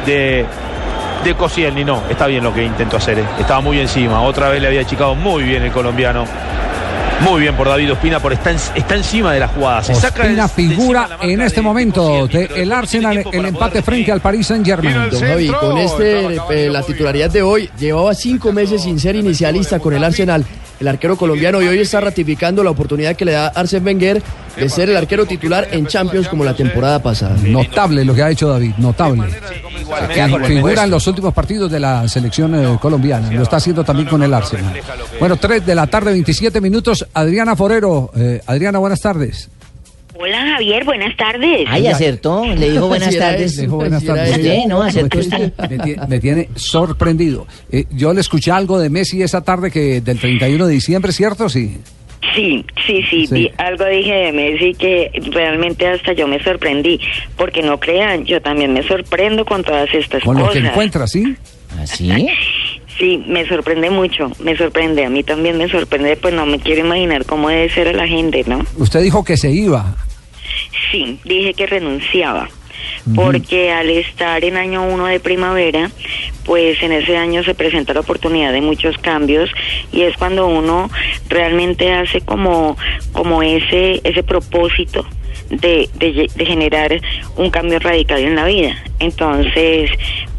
de, 0.06 0.44
de 1.24 1.34
Koscielny. 1.34 1.84
No, 1.84 2.02
está 2.08 2.26
bien 2.26 2.44
lo 2.44 2.54
que 2.54 2.64
intentó 2.64 2.96
hacer. 2.98 3.18
eh. 3.18 3.24
Estaba 3.38 3.60
muy 3.60 3.80
encima. 3.80 4.20
Otra 4.22 4.48
vez 4.48 4.60
le 4.60 4.68
había 4.68 4.82
achicado 4.82 5.14
muy 5.14 5.42
bien 5.42 5.62
el 5.64 5.72
colombiano. 5.72 6.24
Muy 7.20 7.42
bien 7.42 7.54
por 7.54 7.68
David 7.68 7.92
Ospina, 7.92 8.18
por 8.18 8.32
está, 8.32 8.50
en- 8.50 8.56
está 8.74 8.94
encima 8.94 9.34
de 9.34 9.40
la 9.40 9.48
jugada. 9.48 9.82
Se 9.82 9.94
saca 9.94 10.22
Ospina 10.22 10.44
de- 10.44 10.48
figura 10.48 11.08
en 11.20 11.42
este 11.42 11.60
momento 11.60 12.26
del 12.26 12.72
Arsenal 12.72 13.22
el 13.30 13.44
empate 13.44 13.82
frente 13.82 14.10
al 14.10 14.20
Paris 14.20 14.46
Saint 14.46 14.64
Germain. 14.64 15.10
Javi, 15.10 15.48
con 15.48 15.76
este, 15.76 16.36
eh, 16.50 16.70
la 16.70 16.82
titularidad 16.82 17.28
de 17.30 17.42
hoy, 17.42 17.68
llevaba 17.78 18.14
cinco 18.14 18.52
meses 18.52 18.82
sin 18.82 18.98
ser 18.98 19.16
inicialista 19.16 19.78
con 19.78 19.92
el 19.92 20.02
Arsenal, 20.02 20.46
el 20.80 20.88
arquero 20.88 21.16
colombiano, 21.16 21.60
y 21.62 21.68
hoy 21.68 21.78
está 21.78 22.00
ratificando 22.00 22.64
la 22.64 22.70
oportunidad 22.70 23.14
que 23.14 23.26
le 23.26 23.32
da 23.32 23.52
Arsène 23.52 23.84
Wenger 23.84 24.22
de 24.56 24.68
ser 24.68 24.88
el 24.88 24.96
arquero 24.96 25.26
titular 25.26 25.68
en 25.70 25.86
Champions 25.86 26.26
como 26.26 26.42
la 26.42 26.54
temporada 26.54 27.02
pasada. 27.02 27.36
Notable 27.44 28.04
lo 28.04 28.14
que 28.14 28.22
ha 28.22 28.30
hecho 28.30 28.48
David, 28.48 28.72
notable. 28.78 29.28
Que 30.14 30.46
figura 30.46 30.84
en 30.84 30.90
los 30.90 31.06
últimos 31.06 31.34
partidos 31.34 31.70
de 31.70 31.80
la 31.80 32.08
selección 32.08 32.54
eh, 32.54 32.78
colombiana. 32.80 33.30
Lo 33.30 33.42
está 33.42 33.56
haciendo 33.56 33.84
también 33.84 34.08
con 34.08 34.22
el 34.22 34.32
Arsenal. 34.32 34.74
Bueno, 35.18 35.36
3 35.36 35.66
de 35.66 35.74
la 35.74 35.86
tarde, 35.86 36.12
27 36.12 36.60
minutos. 36.60 37.06
Adriana 37.12 37.54
Forero. 37.54 38.10
Eh, 38.16 38.40
Adriana, 38.46 38.78
buenas 38.78 39.00
tardes. 39.00 39.48
Hola 40.22 40.38
Javier, 40.52 40.84
buenas 40.84 41.16
tardes. 41.16 41.66
Ay, 41.66 41.86
acertó. 41.86 42.44
Le 42.44 42.70
dijo 42.72 42.88
buenas 42.88 43.16
tardes. 43.16 43.56
él, 43.56 43.64
dijo 43.64 43.76
buenas 43.76 44.04
tardes. 44.04 44.34
Sí, 44.36 44.64
no, 44.68 44.82
acertó 44.82 45.16
me, 45.16 45.22
usted. 45.24 45.52
tiene, 45.56 45.76
me 45.78 45.78
tiene- 45.84 46.06
me 46.08 46.20
tiene 46.20 46.48
sorprendido. 46.56 47.46
Eh, 47.72 47.84
yo 47.90 48.12
le 48.12 48.20
escuché 48.20 48.50
algo 48.50 48.78
de 48.78 48.90
Messi 48.90 49.22
esa 49.22 49.40
tarde 49.42 49.70
que 49.70 50.02
del 50.02 50.18
31 50.18 50.66
de 50.66 50.74
diciembre, 50.74 51.12
¿cierto? 51.12 51.48
Sí. 51.48 51.78
Sí, 52.34 52.66
sí, 52.86 53.02
sí, 53.08 53.26
Sí. 53.26 53.34
vi- 53.34 53.50
algo 53.56 53.86
dije 53.86 54.12
de 54.12 54.32
Messi 54.32 54.74
que 54.74 55.10
realmente 55.32 55.86
hasta 55.86 56.12
yo 56.12 56.28
me 56.28 56.38
sorprendí, 56.44 57.00
porque 57.38 57.62
no 57.62 57.80
crean, 57.80 58.26
yo 58.26 58.42
también 58.42 58.74
me 58.74 58.82
sorprendo 58.82 59.46
con 59.46 59.64
todas 59.64 59.88
estas 59.94 60.22
Con 60.22 60.36
lo 60.36 60.46
cosas. 60.48 60.60
que 60.60 60.68
encuentra, 60.68 61.06
¿sí? 61.06 61.34
¿Así? 61.80 62.10
Sí, 62.98 63.24
me 63.26 63.48
sorprende 63.48 63.88
mucho, 63.88 64.30
me 64.40 64.54
sorprende, 64.58 65.06
a 65.06 65.08
mí 65.08 65.22
también 65.22 65.56
me 65.56 65.66
sorprende, 65.70 66.18
pues 66.18 66.34
no 66.34 66.44
me 66.44 66.58
quiero 66.58 66.84
imaginar 66.84 67.24
cómo 67.24 67.48
debe 67.48 67.70
ser 67.70 67.94
la 67.96 68.06
gente, 68.06 68.44
¿no? 68.46 68.58
Usted 68.76 69.00
dijo 69.00 69.24
que 69.24 69.38
se 69.38 69.50
iba. 69.50 69.96
Sí, 70.90 71.18
dije 71.24 71.54
que 71.54 71.66
renunciaba. 71.66 72.48
Porque 73.14 73.72
al 73.72 73.90
estar 73.90 74.44
en 74.44 74.56
año 74.56 74.82
uno 74.86 75.06
de 75.06 75.20
primavera, 75.20 75.90
pues 76.44 76.82
en 76.82 76.92
ese 76.92 77.16
año 77.16 77.42
se 77.44 77.54
presenta 77.54 77.94
la 77.94 78.00
oportunidad 78.00 78.52
de 78.52 78.60
muchos 78.60 78.96
cambios 78.98 79.50
y 79.92 80.02
es 80.02 80.16
cuando 80.16 80.46
uno 80.46 80.90
realmente 81.28 81.92
hace 81.92 82.20
como, 82.20 82.76
como 83.12 83.42
ese, 83.42 84.00
ese 84.04 84.22
propósito 84.22 85.06
de, 85.50 85.88
de, 85.94 86.30
de 86.34 86.46
generar 86.46 87.00
un 87.36 87.50
cambio 87.50 87.78
radical 87.78 88.20
en 88.20 88.36
la 88.36 88.44
vida. 88.44 88.76
Entonces, 88.98 89.90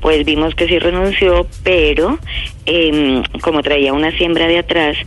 pues 0.02 0.26
vimos 0.26 0.56
que 0.56 0.68
sí 0.68 0.80
renunció, 0.80 1.46
pero 1.64 2.18
em, 2.66 3.24
como 3.42 3.62
traía 3.62 3.94
una 3.94 4.12
siembra 4.18 4.48
de 4.48 4.60
atrás, 4.60 4.98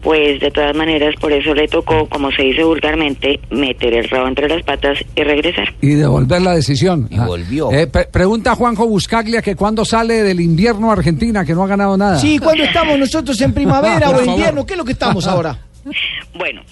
pues 0.00 0.40
de 0.40 0.50
todas 0.50 0.74
maneras 0.76 1.14
por 1.20 1.32
eso 1.32 1.54
le 1.54 1.66
tocó, 1.66 2.08
como 2.08 2.30
se 2.30 2.42
dice 2.42 2.62
vulgarmente, 2.62 3.40
meter 3.50 3.94
el 3.94 4.08
rabo 4.08 4.28
entre 4.28 4.48
las 4.48 4.62
patas 4.62 4.98
y 5.16 5.22
regresar. 5.22 5.74
Y 5.80 5.94
devolver 5.94 6.40
la 6.42 6.54
decisión. 6.54 7.08
Y 7.10 7.18
volvió. 7.18 7.70
pregunta 8.12 8.54
Juanjo 8.54 8.86
Buscaglia 8.86 9.42
que 9.42 9.56
cuándo 9.56 9.84
sale 9.84 10.22
del 10.22 10.40
invierno 10.40 10.92
Argentina, 10.92 11.44
que 11.44 11.52
no 11.52 11.64
ha 11.64 11.66
ganado 11.66 11.96
nada. 11.96 12.18
Sí, 12.18 12.38
¿cuándo 12.38 12.62
estamos 12.62 12.98
nosotros 12.98 13.40
en 13.40 13.52
primavera 13.52 14.10
o 14.16 14.24
invierno? 14.24 14.64
¿Qué 14.64 14.74
es 14.74 14.78
lo 14.78 14.84
que 14.84 14.92
estamos 14.92 15.26
ahora? 15.26 15.58
Bueno, 16.36 16.62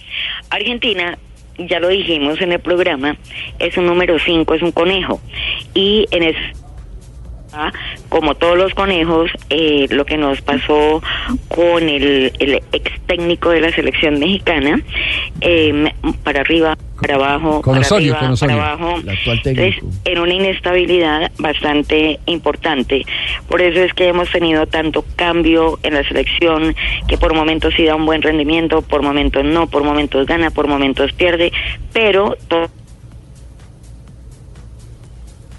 Argentina 0.50 1.16
ya 1.58 1.78
lo 1.78 1.88
dijimos 1.88 2.40
en 2.40 2.52
el 2.52 2.60
programa, 2.60 3.16
es 3.58 3.76
un 3.76 3.86
número 3.86 4.16
5, 4.18 4.54
es 4.54 4.62
un 4.62 4.72
conejo. 4.72 5.20
Y 5.74 6.06
en 6.10 6.22
ese 6.24 6.61
como 8.08 8.34
todos 8.34 8.56
los 8.56 8.74
conejos, 8.74 9.30
eh, 9.50 9.86
lo 9.90 10.04
que 10.04 10.16
nos 10.16 10.40
pasó 10.42 11.02
con 11.48 11.88
el, 11.88 12.32
el, 12.38 12.62
ex 12.72 13.00
técnico 13.06 13.50
de 13.50 13.60
la 13.60 13.72
selección 13.72 14.18
mexicana, 14.18 14.80
eh, 15.40 15.92
para 16.22 16.40
arriba, 16.40 16.76
para 17.00 17.16
abajo, 17.16 17.62
con 17.62 17.74
para 17.74 17.86
Osorio, 17.86 18.16
arriba, 18.16 18.34
para 18.38 18.54
abajo, 18.54 19.00
Entonces, 19.44 19.74
en 20.04 20.18
una 20.18 20.34
inestabilidad 20.34 21.30
bastante 21.38 22.20
importante. 22.26 23.04
Por 23.48 23.60
eso 23.60 23.80
es 23.80 23.92
que 23.94 24.08
hemos 24.08 24.30
tenido 24.30 24.66
tanto 24.66 25.04
cambio 25.16 25.78
en 25.82 25.94
la 25.94 26.04
selección, 26.04 26.74
que 27.08 27.18
por 27.18 27.34
momentos 27.34 27.74
sí 27.76 27.84
da 27.84 27.96
un 27.96 28.06
buen 28.06 28.22
rendimiento, 28.22 28.82
por 28.82 29.02
momentos 29.02 29.44
no, 29.44 29.66
por 29.66 29.84
momentos 29.84 30.26
gana, 30.26 30.50
por 30.50 30.68
momentos 30.68 31.12
pierde, 31.12 31.52
pero 31.92 32.36
todo 32.48 32.68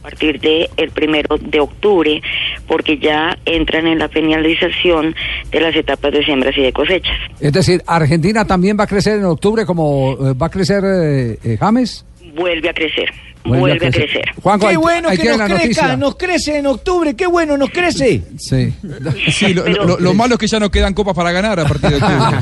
partir 0.04 0.40
de 0.40 0.70
el 0.78 0.92
primero 0.92 1.38
de 1.38 1.60
octubre, 1.60 2.22
porque 2.68 2.98
ya 2.98 3.38
entran 3.46 3.88
en 3.88 4.00
la 4.00 4.10
penalización 4.10 5.16
de 5.52 5.60
las 5.62 5.76
etapas 5.76 6.12
de 6.12 6.24
siembras 6.24 6.56
y 6.58 6.62
de 6.62 6.74
cosechas. 6.74 7.18
Es 7.40 7.54
decir, 7.54 7.82
Argentina 7.88 8.46
también 8.46 8.78
va 8.78 8.84
a 8.84 8.88
crecer 8.88 9.18
en 9.18 9.26
octubre 9.26 9.66
como 9.66 10.12
eh, 10.14 10.34
va 10.34 10.48
a 10.48 10.50
crecer 10.50 10.84
eh, 10.84 11.38
eh, 11.44 11.58
James. 11.60 12.06
Vuelve 12.36 12.70
a 12.70 12.74
crecer, 12.74 13.10
Vuelve 13.46 13.86
a 13.86 13.90
a 13.90 13.92
crecer. 13.92 14.32
Juanjo, 14.42 14.68
Qué 14.70 14.78
bueno 14.78 15.10
que 15.10 15.16
nos 15.18 15.26
crezca, 15.26 15.48
noticia. 15.48 15.98
nos 15.98 16.16
crece 16.16 16.58
en 16.60 16.66
octubre, 16.68 17.16
qué 17.16 17.26
bueno 17.28 17.58
nos 17.58 17.70
crece. 17.70 18.22
Sí. 18.38 18.74
Sí, 19.32 19.54
lo, 19.54 19.66
lo- 19.68 20.00
lo 20.00 20.14
malo 20.14 20.36
es 20.36 20.40
que 20.40 20.48
ya 20.48 20.60
no 20.60 20.70
quedan 20.72 20.94
copas 20.94 21.16
para 21.16 21.32
ganar 21.32 21.60
a 21.60 21.66
partir 21.66 21.90
de 21.92 21.96
octubre. 21.98 22.38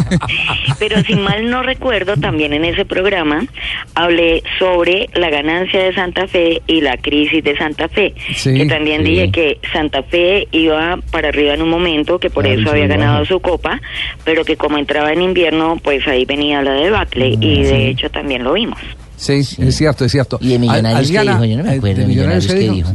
Pero 0.78 1.02
si 1.04 1.14
mal 1.14 1.48
no 1.50 1.62
recuerdo, 1.62 2.16
también 2.16 2.52
en 2.52 2.64
ese 2.64 2.84
programa 2.84 3.44
hablé 3.94 4.42
sobre 4.58 5.08
la 5.14 5.30
ganancia 5.30 5.82
de 5.84 5.94
Santa 5.94 6.26
Fe 6.26 6.62
y 6.66 6.80
la 6.80 6.96
crisis 6.96 7.42
de 7.44 7.56
Santa 7.56 7.88
Fe. 7.88 8.14
Sí, 8.34 8.54
que 8.54 8.66
también 8.66 9.02
sí. 9.04 9.10
dije 9.10 9.30
que 9.30 9.58
Santa 9.72 10.02
Fe 10.02 10.48
iba 10.52 10.98
para 11.10 11.28
arriba 11.28 11.54
en 11.54 11.62
un 11.62 11.70
momento, 11.70 12.18
que 12.18 12.30
por 12.30 12.44
Claro, 12.44 12.60
eso 12.60 12.70
había 12.70 12.86
ganado 12.86 13.24
su 13.24 13.40
copa, 13.40 13.80
pero 14.24 14.44
que 14.44 14.56
como 14.56 14.78
entraba 14.78 15.12
en 15.12 15.22
invierno, 15.22 15.78
pues 15.82 16.06
ahí 16.06 16.24
venía 16.24 16.62
la 16.62 16.72
debacle 16.72 17.36
y 17.40 17.62
de 17.62 17.88
hecho 17.88 18.10
también 18.10 18.44
lo 18.44 18.52
vimos. 18.54 18.78
Sí, 19.26 19.56
es 19.58 19.76
cierto, 19.76 20.04
es 20.04 20.12
cierto. 20.12 20.38
¿Y 20.40 20.48
de 20.50 20.58
Millonarios 20.58 21.10
qué 21.10 21.20
dijo? 21.20 21.44
Yo 21.44 21.56
no 21.56 21.64
me 21.64 21.74
eh, 21.74 21.78
acuerdo. 21.78 22.00
¿De 22.00 22.06
Millonarios 22.06 22.46
qué 22.46 22.54
dijo? 22.54 22.90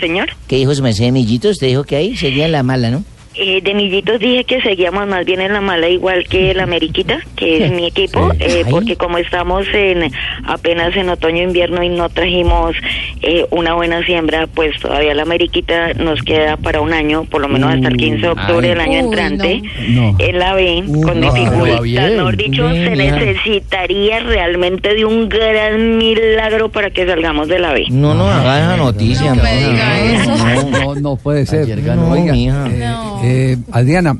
Señor. 0.00 0.28
¿Qué 0.46 0.56
dijo 0.56 0.74
su 0.74 0.82
merced 0.82 1.10
Millito? 1.10 1.48
Usted 1.48 1.66
dijo 1.68 1.84
que 1.84 1.96
ahí 1.96 2.16
seguía 2.16 2.48
la 2.48 2.62
mala, 2.62 2.90
¿no? 2.90 3.04
Eh, 3.38 3.60
de 3.60 3.74
Millitos 3.74 4.18
dije 4.18 4.44
que 4.44 4.62
seguíamos 4.62 5.06
más 5.06 5.26
bien 5.26 5.40
en 5.42 5.52
la 5.52 5.60
mala, 5.60 5.88
igual 5.88 6.24
que 6.24 6.52
el 6.52 6.60
Ameriquita, 6.60 7.20
que 7.36 7.64
es 7.66 7.70
mi 7.70 7.86
equipo, 7.86 8.30
eh, 8.40 8.64
porque 8.70 8.96
como 8.96 9.18
estamos 9.18 9.66
en 9.74 10.10
apenas 10.46 10.96
en 10.96 11.10
otoño-invierno 11.10 11.82
y 11.82 11.90
no 11.90 12.08
trajimos 12.08 12.74
eh, 13.20 13.44
una 13.50 13.74
buena 13.74 14.02
siembra, 14.04 14.46
pues 14.46 14.78
todavía 14.80 15.12
la 15.14 15.22
Ameriquita 15.22 15.92
nos 15.94 16.22
queda 16.22 16.56
para 16.56 16.80
un 16.80 16.94
año, 16.94 17.24
por 17.24 17.42
lo 17.42 17.48
menos 17.48 17.74
hasta 17.74 17.88
el 17.88 17.96
15 17.98 18.20
de 18.22 18.28
octubre 18.28 18.68
del 18.68 18.80
año 18.80 18.92
Uy, 18.92 19.04
entrante, 19.04 19.62
no. 19.88 20.16
en 20.18 20.38
la 20.38 20.54
B, 20.54 20.84
con 21.04 21.20
no, 21.20 21.32
dificultad. 21.32 21.82
Mejor 21.82 22.36
dicho, 22.38 22.68
bien, 22.68 22.84
se 22.84 22.96
necesitaría 22.96 24.20
realmente 24.20 24.94
de 24.94 25.04
un 25.04 25.28
gran 25.28 25.98
milagro 25.98 26.70
para 26.70 26.90
que 26.90 27.06
salgamos 27.06 27.48
de 27.48 27.58
la 27.58 27.72
B. 27.72 27.84
No, 27.90 28.14
no, 28.14 28.26
haga 28.28 28.60
esa 28.60 28.76
noticia. 28.78 29.34
No, 29.34 29.42
No, 29.42 30.70
no, 30.70 30.94
no 30.94 31.16
puede 31.16 31.44
ser. 31.44 31.82
ganó. 31.82 32.12
Oiga, 32.12 32.32
No. 32.32 33.25
Eh, 33.26 33.52
eh, 33.52 33.58
Adriana, 33.72 34.16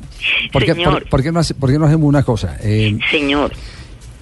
¿por 0.53 0.65
qué, 0.65 0.75
Señor. 0.75 0.93
por- 1.03 1.09
por 1.09 1.23
qué 1.23 1.33
no, 1.33 1.41
hace- 1.41 1.55
por 1.55 1.71
qué 1.71 1.79
no 1.79 1.87
hacemos 1.87 2.09
una 2.09 2.23
cosa? 2.23 2.57
Eh, 2.63 2.99
Señor. 3.11 3.53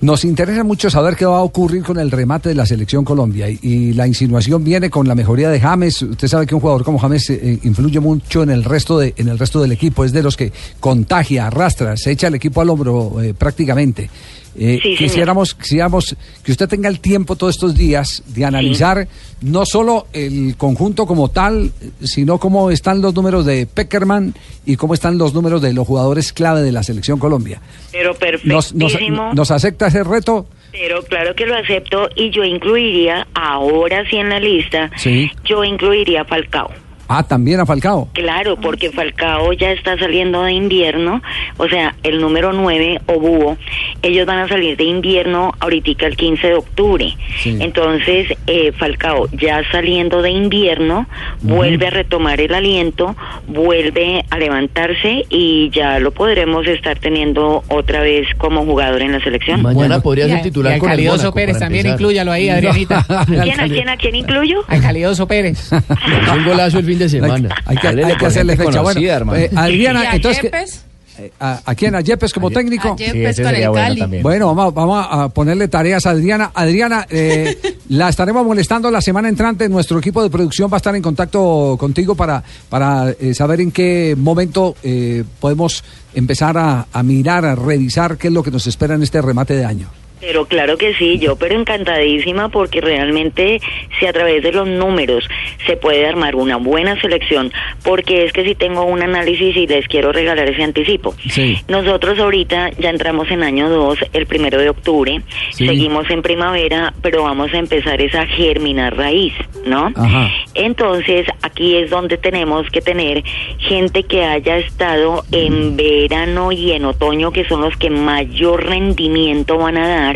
Nos 0.01 0.25
interesa 0.27 0.65
mucho 0.65 0.91
saber 0.91 1.17
qué 1.17 1.25
va 1.25 1.39
a 1.39 1.43
ocurrir 1.43 1.83
con 1.83 1.99
el 1.99 2.11
remate 2.11 2.51
de 2.51 2.55
la 2.55 2.67
selección 2.67 3.05
Colombia 3.07 3.49
y, 3.49 3.59
y 3.63 3.93
la 3.95 4.07
insinuación 4.07 4.63
viene 4.63 4.91
con 4.91 5.09
la 5.09 5.15
mejoría 5.15 5.49
de 5.49 5.59
James. 5.59 6.03
Usted 6.03 6.29
sabe 6.29 6.47
que 6.47 6.55
un 6.55 6.61
jugador 6.61 6.85
como 6.85 6.99
James 6.99 7.31
eh, 7.31 7.59
influye 7.63 8.01
mucho 8.01 8.43
en 8.43 8.51
el 8.51 8.65
resto 8.65 8.99
de 8.99 9.15
en 9.17 9.29
el 9.29 9.39
resto 9.39 9.63
del 9.63 9.73
equipo, 9.73 10.05
es 10.05 10.13
de 10.13 10.23
los 10.23 10.37
que 10.37 10.53
contagia, 10.79 11.47
arrastra, 11.47 11.97
se 11.97 12.11
echa 12.11 12.27
el 12.27 12.35
equipo 12.35 12.61
al 12.61 12.69
hombro 12.71 13.23
eh, 13.23 13.33
prácticamente. 13.33 14.11
Eh, 14.57 14.79
Sí, 14.83 14.97
quisiéramos, 14.97 15.55
quisiéramos 15.55 16.17
que 16.45 16.53
usted 16.53 16.69
tenga 16.69 16.89
el 16.89 17.01
tiempo 17.01 17.37
todos 17.37 17.55
estos 17.57 17.75
días 17.75 18.23
de 18.29 18.45
analizar 18.45 19.07
no 19.41 19.67
solo 19.67 20.07
el 20.13 20.57
conjunto 20.57 21.07
como 21.07 21.29
tal, 21.29 21.73
sino 22.03 22.39
cómo 22.39 22.71
están 22.71 23.03
los 23.03 23.15
números 23.15 23.45
de 23.45 23.67
Peckerman 23.67 24.35
y 24.65 24.77
cómo 24.77 24.95
están 24.95 25.19
los 25.19 25.35
números 25.35 25.61
de 25.61 25.73
los 25.73 25.87
jugadores 25.87 26.33
clave 26.33 26.63
de 26.63 26.73
la 26.73 26.83
selección 26.83 27.19
Colombia. 27.19 27.61
Pero 27.93 28.15
¿Nos, 28.45 28.75
nos, 28.75 29.51
acepta 29.51 29.89
ese 29.89 30.05
reto? 30.05 30.47
Pero 30.73 31.03
claro 31.05 31.35
que 31.35 31.47
lo 31.47 31.57
acepto 31.57 32.09
y 32.17 32.31
yo 32.31 32.43
incluiría, 32.45 33.27
ahora 33.35 34.09
sí 34.09 34.17
en 34.17 34.29
la 34.29 34.41
lista, 34.41 34.91
Sí. 34.97 35.31
yo 35.45 35.63
incluiría 35.65 36.25
Falcao. 36.25 36.71
Ah, 37.09 37.23
también 37.23 37.61
a 37.61 37.67
Falcao. 37.67 38.09
Claro, 38.13 38.57
porque 38.57 38.91
Falcao 38.91 39.53
ya 39.53 39.73
está 39.73 39.99
saliendo 39.99 40.43
de 40.43 40.53
invierno, 40.53 41.23
o 41.57 41.69
sea, 41.69 41.95
el 42.03 42.21
número 42.21 42.53
9 42.53 43.01
o 43.07 43.21
Búho, 43.21 43.57
ellos 44.03 44.27
van 44.27 44.39
a 44.39 44.49
salir 44.49 44.77
de 44.77 44.85
invierno 44.85 45.53
ahorita 45.61 46.07
el 46.07 46.17
15 46.17 46.47
de 46.47 46.55
octubre. 46.55 47.17
Sí. 47.39 47.57
Entonces, 47.61 48.29
eh, 48.47 48.73
Falcao 48.73 49.29
ya 49.33 49.63
saliendo 49.71 50.23
de 50.23 50.31
invierno, 50.31 51.07
vuelve 51.43 51.87
a 51.87 51.91
retomar 51.91 52.41
el 52.41 52.55
aliento, 52.55 53.15
vuelve 53.47 54.25
a 54.31 54.39
levantarse 54.39 55.25
y 55.29 55.71
ya 55.71 55.99
lo 55.99 56.11
podremos 56.13 56.67
estar 56.67 56.99
teniendo 56.99 57.63
otra 57.69 58.01
vez 58.01 58.27
como 58.39 58.65
jugador 58.65 59.03
en 59.03 59.13
la 59.13 59.21
selección. 59.21 59.63
Mañana 59.63 60.01
podría 60.01 60.27
ser 60.27 60.43
titular 60.43 60.79
con 60.79 60.91
el 60.91 60.97
Calidoso 60.97 61.17
Mónaco, 61.19 61.35
Pérez 61.35 61.59
también 61.59 61.87
inclúyalo 61.87 62.33
ahí, 62.33 62.49
Adrianita. 62.49 63.05
¿Quién 63.27 63.61
a 63.61 63.69
quién 63.69 63.89
a 63.89 63.97
quién 63.97 64.15
incluyo? 64.15 64.65
Al 64.69 64.81
Calidoso 64.81 65.27
Pérez. 65.27 65.71
Un 66.35 66.45
golazo 66.45 66.79
el 66.79 66.85
fin 66.95 66.99
de 66.99 67.09
semana. 67.09 67.55
Hay 67.65 67.77
que, 67.77 67.89
hay 67.89 68.17
que 68.17 68.27
hacerle 68.27 68.57
fecha. 68.57 68.81
Bueno, 68.81 68.83
conocida, 69.01 69.37
eh, 69.37 69.51
¿Y 69.53 69.57
Adriana, 69.57 70.01
a 70.11 70.17
entonces. 70.17 70.41
¿qué- 70.43 70.47
Yepes? 70.49 70.85
eh, 71.17 71.31
¿A, 71.39 71.61
a 71.65 71.75
quién? 71.77 71.95
¿A 71.95 72.01
Yepes 72.01 72.33
como 72.33 72.51
técnico? 72.51 72.93
a 72.93 72.97
Yepes 72.97 73.37
Sí, 73.37 73.43
con 73.43 73.55
el 73.55 73.69
bueno 73.69 73.85
Cali. 74.07 74.23
Bueno, 74.23 74.55
vamos, 74.55 74.75
vamos 74.75 75.07
a 75.09 75.29
ponerle 75.29 75.69
tareas 75.69 76.05
a 76.07 76.11
Adriana. 76.11 76.51
Adriana, 76.55 77.07
eh, 77.09 77.57
la 77.91 78.09
estaremos 78.09 78.45
molestando 78.45 78.91
la 78.91 79.01
semana 79.01 79.29
entrante. 79.29 79.69
Nuestro 79.69 79.99
equipo 79.99 80.23
de 80.23 80.31
producción 80.31 80.69
va 80.73 80.77
a 80.77 80.79
estar 80.79 80.95
en 80.97 81.03
contacto 81.03 81.77
contigo 81.79 82.15
para, 82.17 82.43
para 82.69 83.11
eh, 83.11 83.33
saber 83.35 83.61
en 83.61 83.71
qué 83.71 84.17
momento 84.19 84.75
eh, 84.83 85.23
podemos 85.41 85.85
empezar 86.15 86.59
a, 86.59 86.87
a 86.93 87.03
mirar, 87.03 87.45
a 87.45 87.55
revisar 87.55 88.17
qué 88.19 88.27
es 88.29 88.33
lo 88.35 88.43
que 88.43 88.51
nos 88.51 88.67
espera 88.67 88.95
en 88.97 89.03
este 89.05 89.23
remate 89.23 89.55
de 89.55 89.65
año. 89.65 89.89
Pero 90.27 90.47
claro 90.47 90.79
que 90.79 90.95
sí, 90.95 91.19
yo 91.19 91.37
pero 91.37 91.55
encantadísima 91.55 92.49
porque 92.49 92.81
realmente 92.81 93.61
si 93.99 94.07
a 94.07 94.13
través 94.13 94.43
de 94.43 94.53
los 94.53 94.67
números 94.67 95.29
se 95.67 95.77
puede 95.77 96.07
armar 96.07 96.35
una 96.35 96.57
buena 96.57 96.99
selección, 97.01 97.53
porque 97.83 98.25
es 98.25 98.33
que 98.33 98.45
si 98.45 98.55
tengo 98.55 98.85
un 98.85 99.03
análisis 99.03 99.55
y 99.57 99.67
les 99.67 99.87
quiero 99.87 100.13
regalar 100.13 100.49
ese 100.49 100.63
anticipo. 100.63 101.15
Sí. 101.29 101.59
Nosotros 101.69 102.19
ahorita 102.19 102.71
ya 102.79 102.91
entramos 102.91 103.31
en 103.31 103.43
año 103.43 103.69
2, 103.69 103.99
el 104.13 104.27
primero 104.27 104.59
de 104.59 104.71
octubre, 104.71 105.21
Sí. 105.51 105.67
seguimos 105.67 106.09
en 106.11 106.23
primavera, 106.23 106.95
pero 107.03 107.23
vamos 107.25 107.53
a 107.53 107.59
empezar 107.59 108.01
esa 108.01 108.27
germinar 108.27 108.97
raíz, 108.97 109.35
¿no? 109.67 109.93
Ajá. 109.95 110.31
Entonces, 110.55 111.27
aquí 111.43 111.77
es 111.77 111.91
donde 111.91 112.17
tenemos 112.17 112.69
que 112.71 112.81
tener 112.81 113.23
gente 113.59 114.05
que 114.05 114.25
haya 114.25 114.59
estado 114.59 115.23
en 115.33 115.77
verano 115.77 116.51
y 116.53 116.73
en 116.73 116.85
otoño, 116.87 117.31
que 117.31 117.45
son 117.47 117.61
los 117.61 117.77
que 117.77 117.91
mayor 117.91 118.65
rendimiento 118.65 119.59
van 119.59 119.77
a 119.77 119.89
dar, 119.89 120.14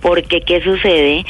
porque 0.00 0.40
¿qué 0.42 0.62
sucede? 0.62 1.24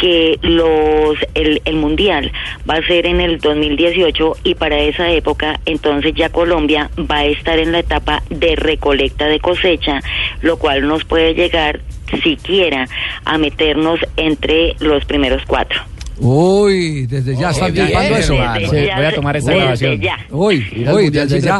que 0.00 0.38
los 0.40 1.18
el, 1.34 1.60
el 1.66 1.76
mundial 1.76 2.32
va 2.68 2.76
a 2.76 2.86
ser 2.86 3.04
en 3.04 3.20
el 3.20 3.38
2018 3.38 4.38
y 4.44 4.54
para 4.54 4.78
esa 4.78 5.10
época 5.10 5.60
entonces 5.66 6.14
ya 6.14 6.30
Colombia 6.30 6.90
va 6.98 7.18
a 7.18 7.26
estar 7.26 7.58
en 7.58 7.70
la 7.72 7.80
etapa 7.80 8.22
de 8.30 8.56
recolecta 8.56 9.26
de 9.26 9.40
cosecha, 9.40 10.00
lo 10.40 10.56
cual 10.56 10.88
nos 10.88 11.04
puede 11.04 11.34
llegar 11.34 11.80
siquiera 12.22 12.88
a 13.26 13.36
meternos 13.36 14.00
entre 14.16 14.74
los 14.80 15.04
primeros 15.04 15.42
cuatro. 15.46 15.82
Uy, 16.20 17.06
desde 17.06 17.34
ya 17.34 17.50
están 17.50 17.72
bien, 17.72 17.86
tipando 17.86 18.16
eso. 18.16 18.34
desde 18.58 18.86
ya, 18.86 18.96
Voy 18.96 19.04
a 19.06 19.14
tomar 19.14 19.36
esa 19.36 19.52
grabación. 19.52 20.00
Uy, 20.30 20.86
uy, 20.92 21.10
desde 21.10 21.40
ya. 21.40 21.58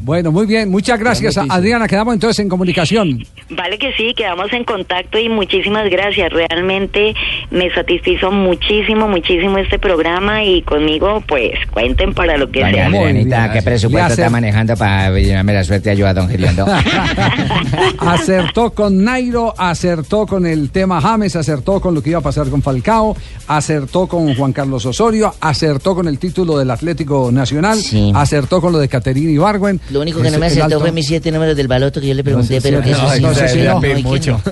Bueno, 0.00 0.32
muy 0.32 0.46
bien. 0.46 0.68
Muchas 0.68 0.98
gracias. 0.98 1.38
Adriana. 1.38 1.86
Quedamos 1.86 2.14
entonces 2.14 2.40
en 2.40 2.48
comunicación. 2.48 3.24
Vale 3.50 3.78
que 3.78 3.92
sí, 3.94 4.14
quedamos 4.14 4.52
en 4.52 4.64
contacto 4.64 5.18
y 5.18 5.28
muchísimas 5.28 5.88
gracias. 5.90 6.32
Realmente 6.32 7.14
me 7.50 7.72
satisfizo 7.72 8.30
muchísimo, 8.30 9.08
muchísimo 9.08 9.58
este 9.58 9.78
programa 9.78 10.44
y 10.44 10.62
conmigo 10.62 11.22
pues 11.26 11.52
cuenten 11.70 12.12
para 12.14 12.36
lo 12.36 12.50
que 12.50 12.60
sea. 12.60 12.86
Adrianita, 12.86 13.52
¿qué 13.52 13.62
presupuesto 13.62 14.12
está 14.12 14.30
manejando 14.30 14.76
para 14.76 15.10
llenarme 15.18 15.54
la 15.54 15.64
suerte 15.64 15.90
ayuda 15.90 16.10
a 16.10 16.14
don 16.14 16.28
Giriondo? 16.28 16.66
Acertó 17.98 18.70
con 18.72 19.04
Nairo, 19.04 19.54
acertó 19.56 20.26
con 20.26 20.46
el 20.46 20.70
tema 20.70 21.00
James, 21.00 21.36
acertó 21.36 21.80
con 21.80 21.94
lo 21.94 22.02
que 22.02 22.10
iba 22.10 22.18
a 22.18 22.22
pasar 22.22 22.48
con 22.48 22.62
Falcao, 22.62 23.16
acertó 23.46 23.99
con 24.08 24.34
Juan 24.34 24.52
Carlos 24.52 24.84
Osorio, 24.86 25.34
acertó 25.40 25.94
con 25.94 26.08
el 26.08 26.18
título 26.18 26.58
del 26.58 26.70
Atlético 26.70 27.30
Nacional, 27.32 27.78
acertó 28.14 28.60
con 28.60 28.72
lo 28.72 28.78
de 28.78 28.88
Caterina 28.88 29.30
Ibargüen. 29.30 29.80
Lo 29.90 30.00
único 30.00 30.18
que 30.20 30.30
no 30.30 30.34
Es 30.36 30.40
me 30.40 30.46
el 30.46 30.52
acertó 30.52 30.64
alto- 30.66 30.80
fue 30.80 30.92
mis 30.92 31.06
siete 31.06 31.30
números 31.32 31.56
del 31.56 31.68
baloto 31.68 32.00
que 32.00 32.08
yo 32.08 32.14
le 32.14 32.24
pregunté, 32.24 32.54
No 32.56 32.60
sé, 32.60 32.68
pero 32.68 32.78
sí, 32.78 32.84
que 32.84 32.90
eso 32.92 33.02
no, 33.02 33.10
sí 33.10 33.20
no 33.20 33.28
no, 33.28 33.34
no. 33.80 33.80
no, 33.80 34.32
no. 34.32 34.42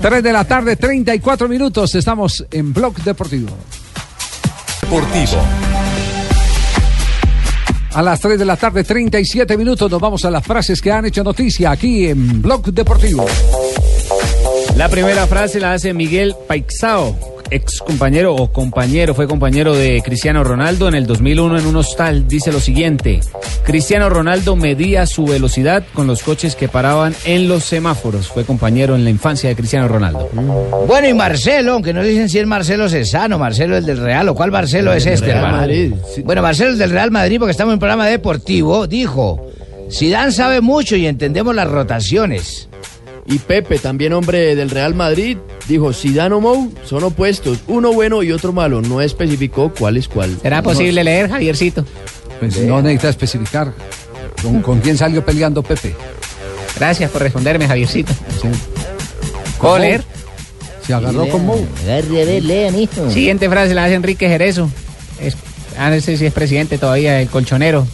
3 0.00 0.22
de 0.22 0.32
la 0.32 0.44
tarde, 0.44 0.76
34 0.76 1.48
minutos. 1.48 1.94
Estamos 1.94 2.44
en 2.50 2.72
Blog 2.72 2.94
Deportivo. 3.02 3.48
Deportivo. 4.82 5.42
A 7.94 8.02
las 8.02 8.20
3 8.20 8.38
de 8.38 8.44
la 8.44 8.56
tarde, 8.56 8.84
37 8.84 9.56
minutos, 9.56 9.90
nos 9.90 10.00
vamos 10.00 10.22
a 10.26 10.30
las 10.30 10.44
frases 10.44 10.82
que 10.82 10.92
han 10.92 11.06
hecho 11.06 11.24
noticia 11.24 11.70
aquí 11.70 12.06
en 12.08 12.42
Blog 12.42 12.64
Deportivo. 12.72 13.24
La 14.76 14.90
primera 14.90 15.26
frase 15.26 15.58
la 15.58 15.72
hace 15.72 15.94
Miguel 15.94 16.34
Paixao, 16.46 17.16
ex 17.50 17.80
compañero 17.80 18.34
o 18.34 18.52
compañero, 18.52 19.14
fue 19.14 19.26
compañero 19.26 19.74
de 19.74 20.02
Cristiano 20.02 20.44
Ronaldo 20.44 20.88
en 20.88 20.94
el 20.94 21.06
2001 21.06 21.58
en 21.58 21.66
un 21.66 21.76
hostal. 21.76 22.26
Dice 22.28 22.52
lo 22.52 22.60
siguiente: 22.60 23.20
Cristiano 23.64 24.08
Ronaldo 24.08 24.56
medía 24.56 25.06
su 25.06 25.24
velocidad 25.26 25.84
con 25.92 26.06
los 26.06 26.22
coches 26.22 26.56
que 26.56 26.68
paraban 26.68 27.14
en 27.24 27.48
los 27.48 27.64
semáforos. 27.64 28.28
Fue 28.28 28.44
compañero 28.44 28.94
en 28.94 29.04
la 29.04 29.10
infancia 29.10 29.48
de 29.48 29.56
Cristiano 29.56 29.88
Ronaldo. 29.88 30.28
Bueno, 30.86 31.08
y 31.08 31.14
Marcelo, 31.14 31.74
aunque 31.74 31.92
no 31.92 32.02
dicen 32.02 32.28
si 32.28 32.38
es 32.38 32.46
Marcelo 32.46 32.88
Cesano, 32.88 33.38
Marcelo 33.38 33.76
el 33.76 33.84
del 33.84 33.98
Real, 33.98 34.28
o 34.28 34.34
cuál 34.34 34.50
Marcelo 34.50 34.92
es 34.92 35.06
este, 35.06 35.26
Real 35.26 35.38
hermano. 35.38 35.56
Madrid. 35.58 35.94
Bueno, 36.24 36.42
Marcelo 36.42 36.70
el 36.70 36.78
del 36.78 36.90
Real 36.90 37.10
Madrid, 37.10 37.38
porque 37.38 37.52
estamos 37.52 37.72
en 37.72 37.74
un 37.74 37.80
programa 37.80 38.06
deportivo, 38.06 38.86
dijo, 38.86 39.46
Zidane 39.90 40.32
sabe 40.32 40.60
mucho 40.60 40.96
y 40.96 41.06
entendemos 41.06 41.54
las 41.54 41.68
rotaciones. 41.68 42.68
Y 43.26 43.38
Pepe, 43.38 43.78
también 43.78 44.12
hombre 44.12 44.54
del 44.54 44.70
Real 44.70 44.94
Madrid, 44.94 45.36
dijo, 45.66 45.92
Zidane 45.92 46.34
o 46.34 46.40
Mou 46.40 46.72
son 46.84 47.02
opuestos, 47.02 47.58
uno 47.66 47.92
bueno 47.92 48.22
y 48.22 48.30
otro 48.30 48.52
malo. 48.52 48.80
No 48.82 49.00
especificó 49.00 49.72
cuál 49.76 49.96
es 49.96 50.06
cuál. 50.06 50.38
¿Será 50.40 50.62
posible 50.62 51.02
leer, 51.02 51.28
Javiercito? 51.28 51.84
Pues 52.38 52.58
no 52.60 52.80
necesita 52.82 53.08
especificar. 53.08 53.72
¿Con, 54.42 54.62
con 54.62 54.80
quién 54.80 54.96
salió 54.96 55.24
peleando 55.24 55.62
Pepe? 55.62 55.94
Gracias 56.76 57.10
por 57.10 57.22
responderme, 57.22 57.66
Javiercito. 57.66 58.12
Sí. 58.12 58.48
¿Puedo 59.58 59.72
Con 59.72 59.80
leer? 59.80 60.04
Se 60.86 60.94
agarró 60.94 61.28
con 61.28 61.44
Mou. 61.44 61.66
Agarre, 61.82 62.22
a 62.22 62.24
ver, 62.24 62.44
lean, 62.44 62.78
hijo. 62.78 63.10
Siguiente 63.10 63.48
frase 63.48 63.74
la 63.74 63.86
hace 63.86 63.94
Enrique 63.94 64.28
Jerezo. 64.28 64.70
Es, 65.20 65.36
ah, 65.78 65.90
no 65.90 66.00
sé 66.00 66.16
si 66.16 66.26
es 66.26 66.32
presidente 66.32 66.78
todavía, 66.78 67.20
el 67.20 67.28
colchonero. 67.28 67.86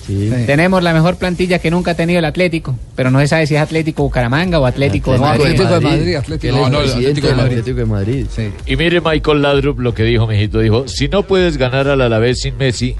Tenemos 0.47 0.83
la 0.83 0.93
mejor 0.93 1.17
plantilla 1.17 1.59
que 1.59 1.71
nunca 1.71 1.93
ha 1.93 1.95
tenido 1.95 2.19
el 2.19 2.25
Atlético, 2.25 2.77
pero 2.97 3.11
no 3.11 3.21
se 3.21 3.29
sabe 3.29 3.47
si 3.47 3.55
es 3.55 3.61
Atlético 3.61 4.03
Bucaramanga 4.03 4.59
o 4.59 4.67
Atlético, 4.67 5.13
de 5.13 5.19
Madrid. 5.19 5.45
Atlético 5.45 5.75
de 5.75 5.81
Madrid, 5.81 6.17
Atlético 6.17 6.49
Él 6.49 6.55
es 6.55 6.65
de 6.65 6.71
Madrid. 6.71 7.59
Atlético 7.59 7.77
de 7.77 7.85
Madrid. 7.87 8.27
Y 8.67 8.77
mire 8.77 9.01
Michael 9.01 9.43
Ladrup 9.43 9.81
lo 9.81 9.95
que 9.95 10.05
dijo, 10.05 10.27
mijito. 10.27 10.61
Dijo, 10.61 10.89
si 10.89 11.09
no 11.09 11.23
puedes 11.25 11.57
ganar 11.57 11.89
al 11.89 12.01
Alavés 12.01 12.41
sin 12.41 12.57
Messi, 12.57 12.97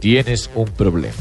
tienes 0.00 0.50
un 0.54 0.66
problema. 0.66 1.14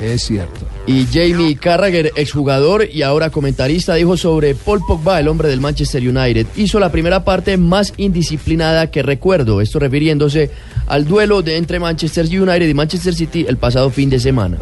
Es 0.00 0.22
cierto. 0.22 0.60
Y 0.86 1.06
Jamie 1.06 1.56
Carragher, 1.56 2.12
exjugador 2.16 2.88
y 2.90 3.02
ahora 3.02 3.30
comentarista, 3.30 3.94
dijo 3.94 4.16
sobre 4.16 4.54
Paul 4.54 4.80
Pogba, 4.86 5.20
el 5.20 5.28
hombre 5.28 5.48
del 5.48 5.60
Manchester 5.60 6.02
United. 6.02 6.46
Hizo 6.56 6.80
la 6.80 6.90
primera 6.90 7.24
parte 7.24 7.56
más 7.56 7.92
indisciplinada 7.96 8.90
que 8.90 9.02
recuerdo. 9.02 9.60
Esto 9.60 9.78
refiriéndose 9.78 10.50
al 10.86 11.06
duelo 11.06 11.42
de 11.42 11.56
entre 11.56 11.78
Manchester 11.78 12.26
United 12.26 12.68
y 12.68 12.74
Manchester 12.74 13.14
City 13.14 13.44
el 13.46 13.58
pasado 13.58 13.90
fin 13.90 14.08
de 14.08 14.20
semana. 14.20 14.58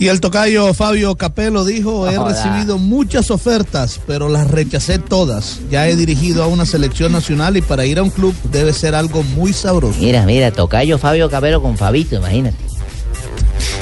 Y 0.00 0.06
el 0.06 0.20
tocayo 0.20 0.72
Fabio 0.74 1.16
Capello 1.16 1.64
dijo, 1.64 2.08
he 2.08 2.16
recibido 2.16 2.78
muchas 2.78 3.32
ofertas, 3.32 4.00
pero 4.06 4.28
las 4.28 4.48
rechacé 4.48 5.00
todas. 5.00 5.58
Ya 5.72 5.88
he 5.88 5.96
dirigido 5.96 6.44
a 6.44 6.46
una 6.46 6.66
selección 6.66 7.10
nacional 7.10 7.56
y 7.56 7.62
para 7.62 7.84
ir 7.84 7.98
a 7.98 8.04
un 8.04 8.10
club 8.10 8.32
debe 8.52 8.72
ser 8.72 8.94
algo 8.94 9.24
muy 9.24 9.52
sabroso. 9.52 9.98
Mira, 10.00 10.24
mira, 10.24 10.52
tocayo 10.52 10.98
Fabio 10.98 11.28
Cabero 11.28 11.60
con 11.60 11.76
Fabito, 11.76 12.14
imagínate. 12.14 12.77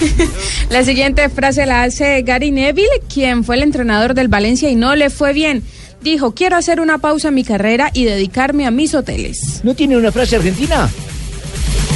La 0.70 0.84
siguiente 0.84 1.28
frase 1.28 1.66
la 1.66 1.82
hace 1.84 2.22
Gary 2.22 2.50
Neville, 2.50 2.88
quien 3.12 3.44
fue 3.44 3.56
el 3.56 3.62
entrenador 3.62 4.14
del 4.14 4.28
Valencia 4.28 4.68
y 4.70 4.74
no 4.76 4.94
le 4.96 5.10
fue 5.10 5.32
bien. 5.32 5.62
Dijo, 6.02 6.34
quiero 6.34 6.56
hacer 6.56 6.80
una 6.80 6.98
pausa 6.98 7.28
en 7.28 7.34
mi 7.34 7.44
carrera 7.44 7.90
y 7.92 8.04
dedicarme 8.04 8.66
a 8.66 8.70
mis 8.70 8.94
hoteles. 8.94 9.60
¿No 9.64 9.74
tiene 9.74 9.96
una 9.96 10.12
frase 10.12 10.36
argentina? 10.36 10.88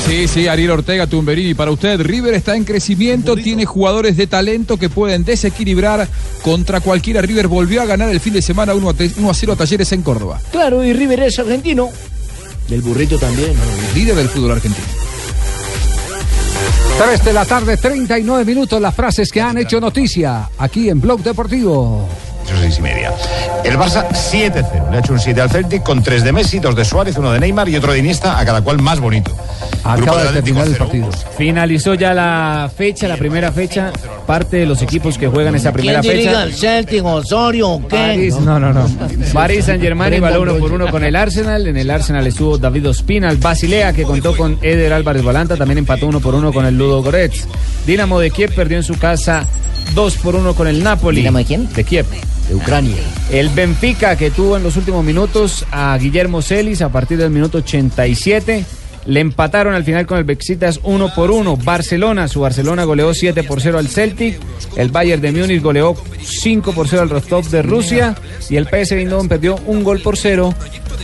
Sí, 0.06 0.26
sí, 0.26 0.48
Ariel 0.48 0.70
Ortega, 0.70 1.06
Tumberini. 1.06 1.54
Para 1.54 1.70
usted, 1.70 2.00
River 2.00 2.34
está 2.34 2.56
en 2.56 2.64
crecimiento, 2.64 3.36
tiene 3.36 3.66
jugadores 3.66 4.16
de 4.16 4.26
talento 4.26 4.78
que 4.78 4.88
pueden 4.88 5.24
desequilibrar 5.24 6.08
contra 6.42 6.80
cualquiera. 6.80 7.20
River 7.22 7.46
volvió 7.48 7.82
a 7.82 7.84
ganar 7.84 8.08
el 8.08 8.18
fin 8.18 8.32
de 8.32 8.42
semana 8.42 8.74
1 8.74 8.88
a, 8.88 8.94
te- 8.94 9.10
1 9.16 9.30
a 9.30 9.34
0 9.34 9.52
a 9.52 9.56
Talleres 9.56 9.92
en 9.92 10.02
Córdoba. 10.02 10.40
Claro, 10.50 10.82
y 10.84 10.92
River 10.92 11.20
es 11.20 11.38
argentino. 11.38 11.90
Del 12.68 12.80
burrito 12.80 13.18
también. 13.18 13.52
Líder 13.94 14.16
del 14.16 14.28
fútbol 14.28 14.52
argentino. 14.52 14.86
3 17.00 17.24
de 17.24 17.32
la 17.32 17.46
tarde, 17.46 17.78
39 17.78 18.44
minutos. 18.44 18.78
Las 18.78 18.94
frases 18.94 19.32
que 19.32 19.40
han 19.40 19.56
hecho 19.56 19.80
noticia 19.80 20.50
aquí 20.58 20.90
en 20.90 21.00
Blog 21.00 21.22
Deportivo. 21.22 22.06
Seis 22.44 22.78
y 22.78 22.82
media. 22.82 23.12
El 23.64 23.76
Barça 23.78 24.08
7-0. 24.10 24.90
Le 24.90 24.96
ha 24.96 25.00
hecho 25.00 25.12
un 25.12 25.20
7 25.20 25.40
al 25.40 25.50
Celtic 25.50 25.82
con 25.82 26.02
3 26.02 26.24
de 26.24 26.32
Messi, 26.32 26.58
2 26.58 26.74
de 26.74 26.84
Suárez, 26.84 27.16
uno 27.16 27.32
de 27.32 27.40
Neymar 27.40 27.68
y 27.68 27.76
otro 27.76 27.92
de 27.92 27.98
Iniesta, 27.98 28.38
a 28.38 28.44
cada 28.44 28.62
cual 28.62 28.80
más 28.80 29.00
bonito. 29.00 29.30
Grupo 29.96 30.12
Acaba 30.12 30.24
de 30.24 30.42
terminar 30.42 30.66
el 30.66 30.72
0. 30.74 30.84
partido. 30.84 31.08
Finalizó 31.36 31.94
ya 31.94 32.12
la 32.14 32.70
fecha, 32.74 33.08
la 33.08 33.16
primera 33.16 33.50
fecha. 33.52 33.92
Parte 34.26 34.58
de 34.58 34.66
los 34.66 34.82
equipos 34.82 35.16
que 35.18 35.26
juegan 35.28 35.54
esa 35.54 35.72
primera 35.72 36.00
¿Quién 36.00 36.12
fecha. 36.16 36.30
dirige 36.30 36.42
al 36.42 36.52
Celtic, 36.54 37.04
Osorio, 37.04 37.80
qué? 37.88 37.96
París, 37.96 38.34
no, 38.40 38.58
no, 38.60 38.72
no. 38.72 38.86
Paris 39.32 39.64
Saint 39.64 39.82
Germain 39.82 40.14
igualó 40.14 40.42
uno 40.42 40.56
por 40.56 40.72
uno 40.72 40.88
con 40.90 41.02
el 41.04 41.16
Arsenal. 41.16 41.66
En 41.66 41.76
el 41.76 41.90
Arsenal 41.90 42.26
estuvo 42.26 42.58
David 42.58 42.88
Ospina, 42.88 43.30
el 43.30 43.38
Basilea 43.38 43.92
que 43.92 44.02
contó 44.04 44.36
con 44.36 44.58
Eder 44.62 44.92
Álvarez 44.92 45.22
Balanta, 45.24 45.56
también 45.56 45.78
empató 45.78 46.06
uno 46.06 46.20
por 46.20 46.34
uno 46.34 46.52
con 46.52 46.64
el 46.66 46.76
Ludo 46.76 47.02
Goretz. 47.02 47.44
Dinamo 47.86 48.20
de 48.20 48.30
Kiev 48.30 48.54
perdió 48.54 48.76
en 48.76 48.84
su 48.84 48.98
casa 48.98 49.44
dos 49.94 50.16
por 50.16 50.34
uno 50.34 50.54
con 50.54 50.68
el 50.68 50.82
Napoli. 50.82 51.18
¿Dinamo 51.18 51.38
de 51.38 51.44
quién? 51.44 51.72
De 51.72 51.84
Kiev. 51.84 52.06
De 52.48 52.54
Ucrania. 52.54 52.96
El 53.30 53.48
Benfica 53.50 54.16
que 54.16 54.30
tuvo 54.30 54.56
en 54.56 54.62
los 54.62 54.76
últimos 54.76 55.04
minutos 55.04 55.64
a 55.70 55.96
Guillermo 55.98 56.42
Celis 56.42 56.82
a 56.82 56.88
partir 56.90 57.18
del 57.18 57.30
minuto 57.30 57.58
87. 57.58 58.64
Le 59.06 59.20
empataron 59.20 59.74
al 59.74 59.82
final 59.84 60.06
con 60.06 60.18
el 60.18 60.24
Bexitas 60.24 60.80
1 60.82 61.14
por 61.14 61.30
1. 61.30 61.56
Barcelona, 61.58 62.28
su 62.28 62.40
Barcelona 62.40 62.84
goleó 62.84 63.14
7 63.14 63.42
por 63.44 63.60
0 63.60 63.78
al 63.78 63.88
Celtic. 63.88 64.38
El 64.76 64.90
Bayern 64.90 65.22
de 65.22 65.32
Múnich 65.32 65.62
goleó 65.62 65.94
5 66.22 66.72
por 66.72 66.86
0 66.86 67.02
al 67.02 67.10
Rostov 67.10 67.48
de 67.48 67.62
Rusia. 67.62 68.14
Y 68.50 68.56
el 68.56 68.66
PSV 68.66 68.98
Eindhoven 68.98 69.28
perdió 69.28 69.56
un 69.66 69.82
gol 69.84 70.00
por 70.00 70.16
0 70.16 70.54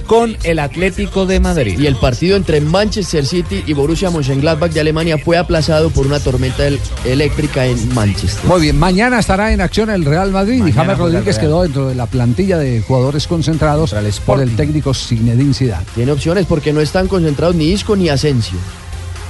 con 0.06 0.36
el 0.44 0.58
Atlético 0.60 1.26
de 1.26 1.40
Madrid. 1.40 1.78
Y 1.80 1.86
el 1.86 1.96
partido 1.96 2.36
entre 2.36 2.60
Manchester 2.60 3.26
City 3.26 3.64
y 3.66 3.72
Borussia 3.72 4.10
Mönchengladbach 4.10 4.70
de 4.70 4.80
Alemania 4.80 5.18
fue 5.18 5.36
aplazado 5.36 5.90
por 5.90 6.06
una 6.06 6.20
tormenta 6.20 6.66
el- 6.66 6.78
eléctrica 7.04 7.66
en 7.66 7.92
Manchester. 7.94 8.44
Muy 8.44 8.60
bien, 8.60 8.78
mañana 8.78 9.18
estará 9.18 9.52
en 9.52 9.60
acción 9.60 9.90
el 9.90 10.04
Real 10.04 10.30
Madrid 10.30 10.64
y 10.64 10.70
James 10.70 10.92
el 10.92 10.98
Rodríguez 10.98 11.38
quedó 11.38 11.62
dentro 11.62 11.88
de 11.88 11.94
la 11.96 12.06
plantilla 12.06 12.58
de 12.58 12.82
jugadores 12.82 13.26
concentrados 13.26 13.94
por 14.24 14.40
el 14.42 14.54
técnico 14.54 14.94
Zinedine 14.94 15.54
Zidane. 15.54 15.86
Tiene 15.94 16.12
opciones 16.12 16.46
porque 16.46 16.72
no 16.72 16.80
están 16.80 17.08
concentrados 17.08 17.56
ni 17.56 17.72
Isco 17.72 17.95
ni 17.96 18.08
Asensio. 18.08 18.58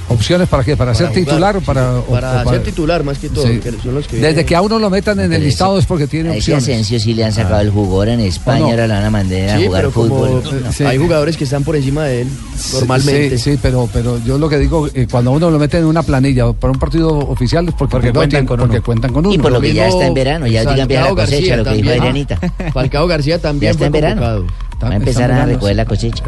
¿Opciones 0.09 0.47
para 0.47 0.63
qué? 0.63 0.77
¿Para, 0.77 0.95
ser 0.95 1.07
jugar, 1.09 1.25
titular 1.25 1.57
o 1.57 1.59
para...? 1.61 1.95
o- 1.99 2.03
Para, 2.03 2.31
o 2.31 2.43
para- 2.45 2.51
ser 2.51 2.63
titular 2.63 3.03
más 3.03 3.17
que 3.17 3.27
todo. 3.27 3.45
Sí. 3.45 3.59
que 3.59 3.73
son 3.73 3.93
los 3.93 4.07
que 4.07 4.15
Desde 4.15 4.45
que 4.45 4.55
a 4.55 4.61
uno 4.61 4.79
lo 4.79 4.89
metan 4.89 5.19
en 5.19 5.33
el 5.33 5.43
listado 5.43 5.77
es 5.77 5.85
porque 5.85 6.07
tiene 6.07 6.29
A 6.29 6.35
ese 6.35 6.53
opciones. 6.53 6.63
Asensio 6.63 6.97
sí 7.01 7.13
le 7.13 7.25
han 7.25 7.33
sacado 7.33 7.59
el 7.59 7.71
jugo 7.71 7.97
ahora 7.97 8.13
en 8.13 8.21
España, 8.21 8.59
¿O 8.59 8.67
no? 8.67 8.69
ahora 8.71 8.87
la 8.87 8.95
van 8.95 9.03
a 9.03 9.09
mandar 9.09 9.49
a 9.49 9.57
Sí, 9.57 9.65
jugar 9.65 9.81
pero 9.81 9.91
como 9.91 10.15
fútbol. 10.41 10.63
hay 10.87 10.97
jugadores 10.97 11.35
que 11.35 11.43
están 11.43 11.65
por 11.65 11.75
encima 11.75 12.05
de 12.05 12.21
él 12.21 12.27
normalmente. 12.73 13.37
Sí, 13.37 13.51
sí, 13.51 13.59
pero, 13.61 13.89
pero 13.91 14.17
yo 14.23 14.37
lo 14.37 14.47
que 14.47 14.57
digo, 14.59 14.87
eh, 14.93 15.07
cuando 15.11 15.31
uno 15.31 15.51
lo 15.51 15.59
mete 15.59 15.77
en 15.77 15.83
una 15.85 16.03
planilla 16.03 16.53
para 16.53 16.71
un 16.71 16.79
partido 16.79 17.09
oficial 17.09 17.67
es 17.67 17.73
porque, 17.73 17.91
Porque 17.91 18.07
no 18.07 18.13
cuentan 18.13 18.45
con 18.45 18.59
porque 18.61 18.75
uno. 18.77 18.85
cuentan 18.85 19.11
con 19.11 19.25
uno. 19.25 19.35
Y 19.35 19.37
por 19.39 19.51
lo 19.51 19.59
que 19.59 19.73
ya 19.73 19.89
está 19.89 20.07
en 20.07 20.13
verano, 20.13 20.47
ya 20.47 20.61
digan 20.61 20.87
bien 20.87 21.01
la 21.03 21.09
cosecha, 21.09 21.31
García 21.31 21.57
lo 21.57 21.63
que 21.65 21.73
dijo. 21.73 21.89
Adrianita. 21.89 22.39
Falcao 22.73 23.07
García 23.07 23.39
también 23.41 23.71
Ya 23.71 23.71
está 23.71 23.85
en 23.87 23.91
verano. 23.91 24.45
Va 24.83 24.89
a 24.89 24.95
empezar 24.95 25.31
a 25.31 25.45
recoger 25.45 25.75
la 25.75 25.85
cosecha. 25.85 26.23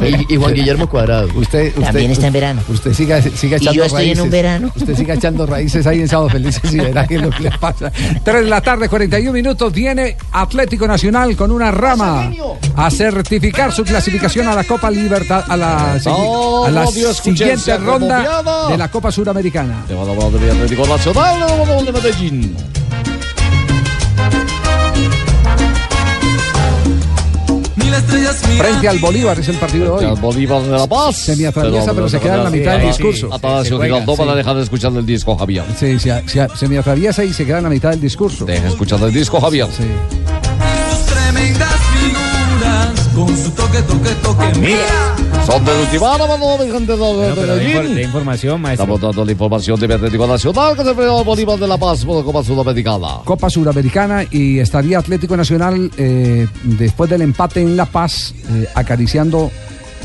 Y, 0.00 0.34
y 0.34 0.36
Juan 0.36 0.54
Guillermo 0.54 0.88
Cuadrado. 0.88 1.28
Usted, 1.34 1.68
usted, 1.68 1.82
También 1.82 2.10
está 2.10 2.28
en 2.28 2.32
verano. 2.32 2.62
Usted 2.68 2.94
siga, 2.94 3.20
siga 3.20 3.58
Y 3.58 3.60
echando 3.60 3.72
yo 3.72 3.84
estoy 3.84 4.02
en 4.02 4.08
raíces. 4.08 4.24
un 4.24 4.30
verano. 4.30 4.72
Usted 4.74 4.96
siga 4.96 5.14
echando 5.14 5.46
raíces 5.46 5.86
ahí 5.86 6.00
en 6.00 6.08
Sábado 6.08 6.30
Felices 6.30 6.72
y 6.72 6.78
verá 6.78 7.06
qué 7.06 7.16
es 7.16 7.22
lo 7.22 7.30
que 7.30 7.42
le 7.42 7.50
pasa. 7.50 7.92
3 8.24 8.24
de 8.24 8.42
la 8.50 8.60
tarde, 8.62 8.88
41 8.88 9.32
minutos. 9.32 9.72
Viene 9.72 10.16
Atlético 10.32 10.86
Nacional 10.86 11.36
con 11.36 11.50
una 11.50 11.70
rama 11.70 12.32
a 12.76 12.90
certificar 12.90 13.72
su 13.72 13.84
clasificación 13.84 14.48
a 14.48 14.54
la 14.54 14.64
Copa 14.64 14.90
Libertad, 14.90 15.44
a 15.46 15.56
la, 15.56 15.92
a 15.92 16.70
la 16.70 16.86
siguiente 16.86 17.76
ronda 17.76 18.68
de 18.70 18.78
la 18.78 18.88
Copa 18.90 19.12
Suramericana. 19.12 19.84
Atlético 19.84 20.86
Nacional, 20.86 21.84
de 21.84 21.92
Medellín. 21.92 22.56
Frente 28.58 28.88
al 28.88 28.98
Bolívar 28.98 29.38
es 29.38 29.48
el 29.48 29.56
partido 29.56 29.84
de 29.84 29.90
hoy. 29.90 29.98
Frente 29.98 30.16
al 30.16 30.20
Bolívar 30.22 30.62
de 30.62 30.70
La 30.70 30.86
Paz. 30.86 31.16
Semiatraviesa, 31.16 31.92
pero 31.94 32.08
se 32.08 32.20
queda 32.20 32.36
en 32.36 32.44
la 32.44 32.50
mitad 32.50 32.78
del 32.78 32.88
discurso. 32.88 33.32
Atanasio 33.32 33.80
Giraldó 33.80 34.16
van 34.16 34.28
a 34.28 34.34
dejar 34.34 34.56
de 34.56 34.62
escuchar 34.62 34.92
el 34.92 35.06
disco, 35.06 35.36
Javier. 35.36 35.64
Sí, 35.78 35.98
se, 35.98 36.28
se, 36.28 36.48
se 36.54 36.68
me 36.68 36.78
atraviesa 36.78 37.24
y 37.24 37.32
se 37.32 37.44
queda 37.44 37.58
en 37.58 37.64
la 37.64 37.70
mitad 37.70 37.90
del 37.90 38.00
discurso. 38.00 38.44
Deja 38.44 38.68
escuchar 38.68 39.00
el 39.02 39.12
disco, 39.12 39.40
Javier. 39.40 39.66
Sí. 39.76 39.84
Tremendas 41.06 41.69
figuras 41.69 41.69
con 43.24 43.36
su 43.36 43.50
toque, 43.50 43.82
toque, 43.82 44.10
toque. 44.22 44.58
Mira. 44.58 45.16
Son 45.46 45.64
del 45.64 45.80
Ultimano, 45.80 46.28
mano, 46.28 46.58
de 46.58 46.70
gente 46.70 46.96
de 46.96 46.98
de, 46.98 47.46
Medellín. 47.46 47.94
de 47.94 48.02
información, 48.02 48.60
maestro. 48.60 48.84
Estamos 48.84 49.00
dando 49.00 49.24
la 49.24 49.32
información 49.32 49.80
de 49.80 49.94
Atlético 49.94 50.26
Nacional 50.26 50.76
que 50.76 50.82
se 50.82 50.90
enfrenta 50.90 51.18
al 51.18 51.24
Bolívar 51.24 51.58
de 51.58 51.66
La 51.66 51.78
Paz 51.78 52.04
por 52.04 52.18
la 52.18 52.22
Copa 52.22 52.44
Sudamericana. 52.44 53.06
Copa 53.24 53.50
Suramericana 53.50 54.24
y 54.30 54.58
estaría 54.58 54.98
Atlético 54.98 55.36
Nacional 55.36 55.90
eh, 55.96 56.46
después 56.62 57.10
del 57.10 57.22
empate 57.22 57.62
en 57.62 57.76
La 57.76 57.86
Paz 57.86 58.34
eh, 58.50 58.68
acariciando 58.74 59.50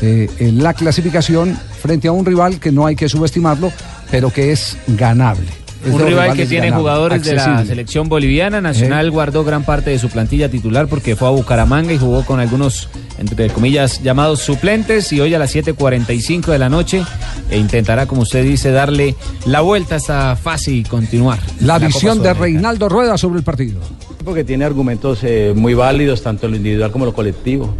eh, 0.02 0.28
en 0.38 0.62
la 0.62 0.74
clasificación 0.74 1.56
frente 1.80 2.08
a 2.08 2.12
un 2.12 2.24
rival 2.24 2.58
que 2.58 2.72
no 2.72 2.86
hay 2.86 2.96
que 2.96 3.08
subestimarlo, 3.08 3.70
pero 4.10 4.30
que 4.30 4.52
es 4.52 4.76
ganable. 4.88 5.65
Es 5.86 5.92
Un 5.92 6.00
rival 6.00 6.36
que 6.36 6.46
tiene 6.46 6.72
jugadores 6.72 7.22
de 7.22 7.34
la 7.34 7.64
selección 7.64 8.08
boliviana. 8.08 8.60
Nacional 8.60 9.10
guardó 9.10 9.44
gran 9.44 9.64
parte 9.64 9.90
de 9.90 9.98
su 9.98 10.08
plantilla 10.08 10.50
titular 10.50 10.88
porque 10.88 11.14
fue 11.14 11.28
a 11.28 11.30
Bucaramanga 11.30 11.92
y 11.92 11.98
jugó 11.98 12.24
con 12.24 12.40
algunos, 12.40 12.88
entre 13.18 13.48
comillas, 13.50 14.02
llamados 14.02 14.40
suplentes. 14.40 15.12
Y 15.12 15.20
hoy 15.20 15.34
a 15.34 15.38
las 15.38 15.54
7.45 15.54 16.46
de 16.46 16.58
la 16.58 16.68
noche 16.68 17.04
e 17.50 17.58
intentará, 17.58 18.06
como 18.06 18.22
usted 18.22 18.42
dice, 18.42 18.72
darle 18.72 19.14
la 19.44 19.60
vuelta 19.60 19.94
a 19.94 19.98
esta 19.98 20.36
fase 20.36 20.72
y 20.72 20.82
continuar. 20.82 21.38
La 21.60 21.78
visión 21.78 22.22
de. 22.22 22.34
Reinaldo 22.34 22.88
Rueda 22.88 23.16
sobre 23.16 23.38
el 23.38 23.44
partido. 23.44 23.80
Porque 24.24 24.42
tiene 24.42 24.64
argumentos 24.64 25.20
eh, 25.22 25.52
muy 25.54 25.74
válidos, 25.74 26.22
tanto 26.22 26.46
en 26.46 26.52
lo 26.52 26.56
individual 26.56 26.90
como 26.90 27.04
en 27.04 27.10
lo 27.10 27.14
colectivo. 27.14 27.74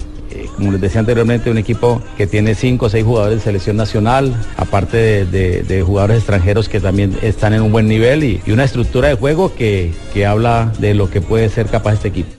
Como 0.57 0.73
les 0.73 0.81
decía 0.81 1.01
anteriormente, 1.01 1.51
un 1.51 1.59
equipo 1.59 2.01
que 2.17 2.27
tiene 2.27 2.55
cinco 2.55 2.87
o 2.87 2.89
seis 2.89 3.05
jugadores 3.05 3.39
de 3.39 3.45
selección 3.45 3.77
nacional, 3.77 4.35
aparte 4.57 4.97
de, 4.97 5.25
de- 5.27 5.63
de 5.63 5.83
jugadores 5.83 6.19
extranjeros 6.19 6.69
que 6.69 6.81
también 6.81 7.17
están 7.23 7.53
en 7.53 7.61
un 7.63 7.73
buen 7.73 7.87
nivel 7.89 8.25
y, 8.25 8.41
y 8.47 8.53
una 8.53 8.65
estructura 8.65 9.09
de 9.09 9.15
juego 9.17 9.55
que, 9.55 9.93
que 10.15 10.25
habla 10.25 10.73
de 10.79 10.95
lo 10.95 11.11
que 11.11 11.21
puede 11.21 11.51
ser 11.51 11.67
capaz 11.67 11.95
este 11.95 12.09
equipo. 12.09 12.31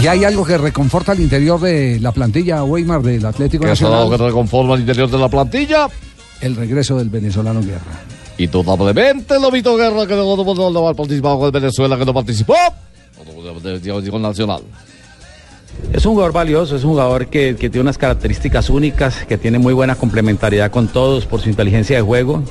Y 0.00 0.06
hay 0.06 0.24
algo 0.24 0.46
que 0.46 0.56
reconforta 0.56 1.12
al 1.12 1.20
interior 1.20 1.60
de 1.60 1.98
la 2.00 2.12
plantilla 2.12 2.62
Weimar 2.64 3.02
del 3.02 3.26
Atlético 3.26 3.64
Que 3.64 3.72
es 3.72 3.82
algo 3.82 3.94
Nacional. 3.96 4.18
que 4.18 4.24
reconforma 4.28 4.74
al 4.74 4.80
interior 4.80 5.10
de 5.10 5.18
la 5.18 5.28
plantilla. 5.28 5.88
El 6.40 6.56
regreso 6.56 6.96
del 6.96 7.10
venezolano 7.10 7.60
Guerra. 7.60 8.00
Y 8.38 8.48
totalmente 8.48 9.38
lo 9.38 9.50
Vito 9.50 9.76
Guerra 9.76 10.06
que 10.06 10.14
no, 10.14 10.36
no, 10.36 10.54
no, 10.54 10.70
no 10.70 10.94
participado 10.94 11.36
con 11.38 11.46
el 11.46 11.52
Venezuela, 11.52 11.98
que 11.98 12.06
no 12.06 12.14
participó. 12.14 12.54
De- 13.62 14.18
Nacional. 14.18 14.62
Es 15.92 16.06
un 16.06 16.12
jugador 16.12 16.32
valioso, 16.32 16.76
es 16.76 16.84
un 16.84 16.90
jugador 16.90 17.26
que, 17.26 17.56
que 17.56 17.68
tiene 17.70 17.82
unas 17.82 17.98
características 17.98 18.70
únicas, 18.70 19.24
que 19.26 19.38
tiene 19.38 19.58
muy 19.58 19.74
buena 19.74 19.94
complementariedad 19.94 20.70
con 20.70 20.88
todos 20.88 21.26
por 21.26 21.40
su 21.40 21.48
inteligencia 21.48 21.96
de 21.96 22.02
juego 22.02 22.42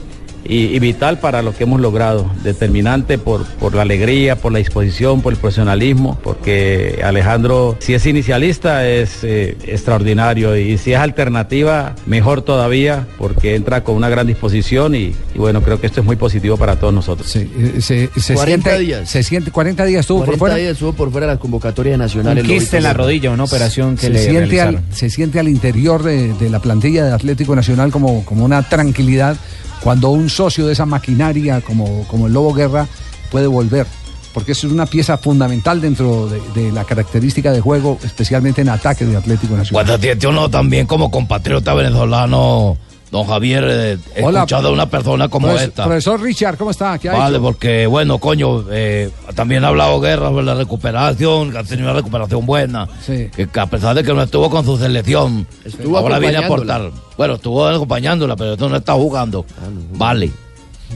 y, 0.46 0.66
y 0.76 0.80
vital 0.80 1.20
para 1.20 1.42
lo 1.42 1.56
que 1.56 1.64
hemos 1.64 1.80
logrado. 1.82 2.30
Determinante 2.44 3.18
por, 3.18 3.46
por 3.46 3.76
la 3.76 3.82
alegría, 3.84 4.36
por 4.36 4.52
la 4.52 4.60
disposición, 4.60 5.22
por 5.22 5.34
el 5.34 5.40
profesionalismo, 5.40 6.20
porque 6.24 7.02
Alejandro, 7.04 7.78
si 7.80 7.94
es 7.94 8.06
inicialista, 8.06 8.88
es 8.88 9.24
eh, 9.24 9.58
extraordinario 9.66 10.56
y 10.58 10.78
si 10.78 10.94
es 10.94 11.00
alternativa, 11.00 11.96
mejor 12.06 12.42
todavía, 12.42 13.08
porque 13.18 13.56
entra 13.56 13.84
con 13.84 13.96
una 13.96 14.10
gran 14.10 14.28
disposición 14.28 14.96
y, 14.96 15.14
y 15.34 15.38
bueno, 15.38 15.62
creo 15.62 15.80
que 15.80 15.88
esto 15.88 16.00
es 16.02 16.06
muy 16.06 16.16
positivo 16.16 16.58
para 16.58 16.78
todos 16.78 16.94
nosotros. 16.94 17.36
Eh, 17.36 17.82
Se, 17.82 18.10
se 18.20 18.34
40 18.34 18.70
siente, 18.70 18.80
días. 18.80 19.10
Se 19.10 19.24
siente 19.24 19.52
40 19.52 19.86
días 19.86 20.02
estuvo 20.02 20.20
40 20.20 20.32
por 20.32 20.40
fuera. 20.40 20.56
días 20.56 20.72
estuvo 20.74 20.94
por 20.94 21.12
fuera 21.12 21.28
de 21.28 21.34
la 21.34 21.40
convocatoria 21.40 21.98
nacional. 21.98 22.34
Un 22.34 22.40
el 22.40 22.48
quiste 22.48 22.78
en 22.78 22.84
la 22.84 22.94
rodilla, 22.94 23.32
una 23.32 23.44
operación 23.44 23.96
que 23.96 24.02
se 24.04 24.10
le 24.10 24.24
siente, 24.24 24.62
al, 24.62 24.82
se 24.92 25.10
siente 25.10 25.40
al 25.40 25.48
interior 25.48 26.04
de, 26.04 26.34
de 26.34 26.50
la 26.50 26.60
plantilla 26.60 27.06
de 27.06 27.12
Atlético 27.14 27.56
Nacional 27.56 27.92
como, 27.92 28.24
como 28.26 28.46
una 28.46 28.64
tranquilidad 28.68 29.38
cuando 29.84 30.10
un 30.10 30.30
socio 30.30 30.68
de 30.68 30.74
esa 30.74 30.86
maquinaria 30.86 31.62
como, 31.62 32.06
como 32.08 32.28
el 32.28 32.34
Lobo 32.34 32.54
Guerra 32.54 32.88
puede 33.32 33.48
volver. 33.48 33.88
Porque 34.34 34.52
eso 34.52 34.68
es 34.68 34.74
una 34.74 34.86
pieza 34.86 35.18
fundamental 35.18 35.82
dentro 35.82 36.28
de, 36.28 36.72
la 36.72 36.84
característica 36.84 37.52
de 37.52 37.62
juego, 37.62 37.98
especialmente 38.04 38.62
en 38.62 38.70
ataque 38.70 39.06
de 39.06 39.18
Atlético 39.18 39.56
Nacional. 39.56 39.86
Cuando 39.86 40.00
tiene 40.00 40.28
uno 40.28 40.50
también 40.50 40.86
como 40.86 41.10
compatriota 41.10 41.74
venezolano, 41.74 42.78
don 43.12 43.26
Javier, 43.26 43.64
eh, 43.68 43.98
he 44.16 44.24
Hola. 44.24 44.40
escuchado 44.40 44.70
a 44.70 44.72
una 44.72 44.86
persona 44.90 45.30
como 45.30 45.50
esta. 45.52 45.86
Profesor 45.86 46.22
Richard, 46.22 46.58
¿cómo 46.58 46.72
está? 46.72 46.98
¿Qué 47.00 47.10
Vale, 47.10 47.36
hecho? 47.38 47.42
porque 47.44 47.88
bueno, 47.88 48.18
coño, 48.20 48.66
eh, 48.72 49.10
también 49.36 49.64
ha 49.66 49.70
hablado 49.70 50.00
Guerra 50.00 50.30
sobre 50.30 50.46
la 50.46 50.54
recuperación, 50.56 51.52
que 51.52 51.58
ha 51.58 51.64
tenido 51.64 51.88
una 51.90 51.98
recuperación 51.98 52.46
buena, 52.46 52.88
Sí. 53.02 53.30
que, 53.36 53.48
que 53.48 53.60
a 53.60 53.66
pesar 53.66 53.96
de 53.96 54.04
que 54.04 54.14
no 54.14 54.22
estuvo 54.22 54.50
con 54.50 54.64
su 54.64 54.78
selección, 54.78 55.48
Estuvo 55.66 55.98
ahora 55.98 56.20
viene 56.20 56.38
a 56.38 56.46
aportar. 56.46 56.92
Bueno, 57.18 57.36
estuvo 57.36 57.68
acompañándola, 57.68 58.36
pero 58.36 58.54
esto 58.54 58.70
no 58.70 58.76
está 58.78 58.94
jugando. 58.94 59.46
Vale. 59.94 60.32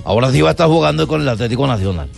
Ahora 0.06 0.32
sí 0.32 0.42
va 0.42 0.50
a 0.50 0.52
estar 0.52 0.68
jugando 0.68 1.08
con 1.08 1.22
el 1.22 1.30
Atlético 1.30 1.68
Nacional. 1.68 2.10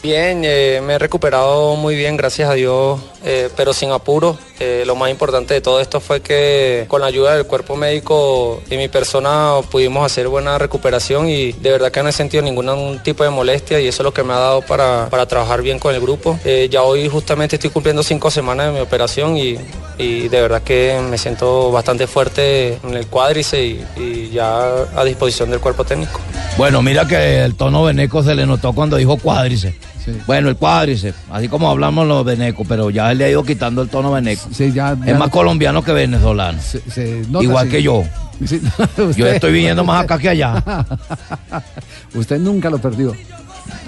Bien, 0.00 0.42
eh, 0.44 0.80
me 0.80 0.94
he 0.94 0.98
recuperado 0.98 1.74
muy 1.74 1.96
bien, 1.96 2.16
gracias 2.16 2.48
a 2.48 2.54
Dios, 2.54 3.00
eh, 3.24 3.50
pero 3.56 3.72
sin 3.72 3.90
apuro. 3.90 4.38
Eh, 4.60 4.84
lo 4.86 4.94
más 4.94 5.10
importante 5.10 5.54
de 5.54 5.60
todo 5.60 5.80
esto 5.80 6.00
fue 6.00 6.20
que 6.20 6.84
con 6.88 7.00
la 7.00 7.08
ayuda 7.08 7.34
del 7.34 7.46
cuerpo 7.46 7.76
médico 7.76 8.62
y 8.70 8.76
mi 8.76 8.88
persona 8.88 9.54
pudimos 9.70 10.06
hacer 10.06 10.28
buena 10.28 10.56
recuperación 10.56 11.28
y 11.28 11.52
de 11.52 11.70
verdad 11.70 11.90
que 11.90 12.02
no 12.02 12.08
he 12.08 12.12
sentido 12.12 12.42
ningún 12.44 13.00
tipo 13.02 13.24
de 13.24 13.30
molestia 13.30 13.80
y 13.80 13.88
eso 13.88 14.02
es 14.02 14.04
lo 14.04 14.14
que 14.14 14.22
me 14.22 14.34
ha 14.34 14.38
dado 14.38 14.62
para, 14.62 15.08
para 15.10 15.26
trabajar 15.26 15.62
bien 15.62 15.80
con 15.80 15.94
el 15.94 16.00
grupo. 16.00 16.38
Ya 16.70 16.82
hoy 16.82 17.08
justamente 17.08 17.56
estoy 17.56 17.70
cumpliendo 17.70 18.02
cinco 18.02 18.30
semanas 18.30 18.66
de 18.66 18.72
mi 18.72 18.80
operación 18.80 19.36
y, 19.36 19.56
de 19.98 20.40
verdad 20.40 20.62
que 20.62 21.00
me 21.08 21.18
siento 21.18 21.72
bastante 21.72 22.06
fuerte 22.06 22.78
en 22.84 22.94
el 22.94 23.06
cuádriceps 23.08 23.62
y, 23.96 24.00
y 24.00 24.30
ya 24.30 24.84
a 24.94 25.04
disposición 25.04 25.50
del 25.50 25.60
cuerpo 25.60 25.84
técnico. 25.84 26.20
Bueno, 26.56 26.82
mira 26.82 27.06
que 27.06 27.44
el 27.44 27.54
tono 27.54 27.84
veneco 27.84 28.22
se 28.22 28.34
le 28.34 28.46
notó 28.46 28.72
cuando 28.72 28.96
dijo 28.96 29.16
Bueno, 30.26 30.48
el 30.48 30.56
cuádriceps, 30.56 31.16
así 31.30 31.48
como 31.48 31.70
hablamos 31.70 32.06
los 32.06 32.24
venecos, 32.24 32.66
pero 32.68 32.90
ya 32.90 33.10
él 33.12 33.18
le 33.18 33.24
ha 33.26 33.30
ido 33.30 33.44
quitando 33.44 33.82
el 33.82 33.88
tono 33.88 34.10
veneco. 34.12 34.48
Sí, 34.52 34.72
ya- 34.72 34.96
ya- 35.04 35.12
es 35.12 35.18
más 35.18 35.28
colombiano 35.30 35.82
que 35.82 35.92
venezolano. 35.92 36.58
Se- 36.60 36.80
se 36.90 37.22
nota, 37.28 37.44
Igual 37.44 37.66
sí. 37.66 37.72
que 37.72 37.82
yo. 37.82 38.04
Yo 39.16 39.26
estoy 39.26 39.52
viniendo 39.52 39.82
más 39.84 40.04
acá 40.04 40.16
que 40.18 40.28
allá. 40.28 40.62
Usted 42.14 42.38
nunca 42.38 42.70
lo 42.70 42.78
perdió. 42.78 43.14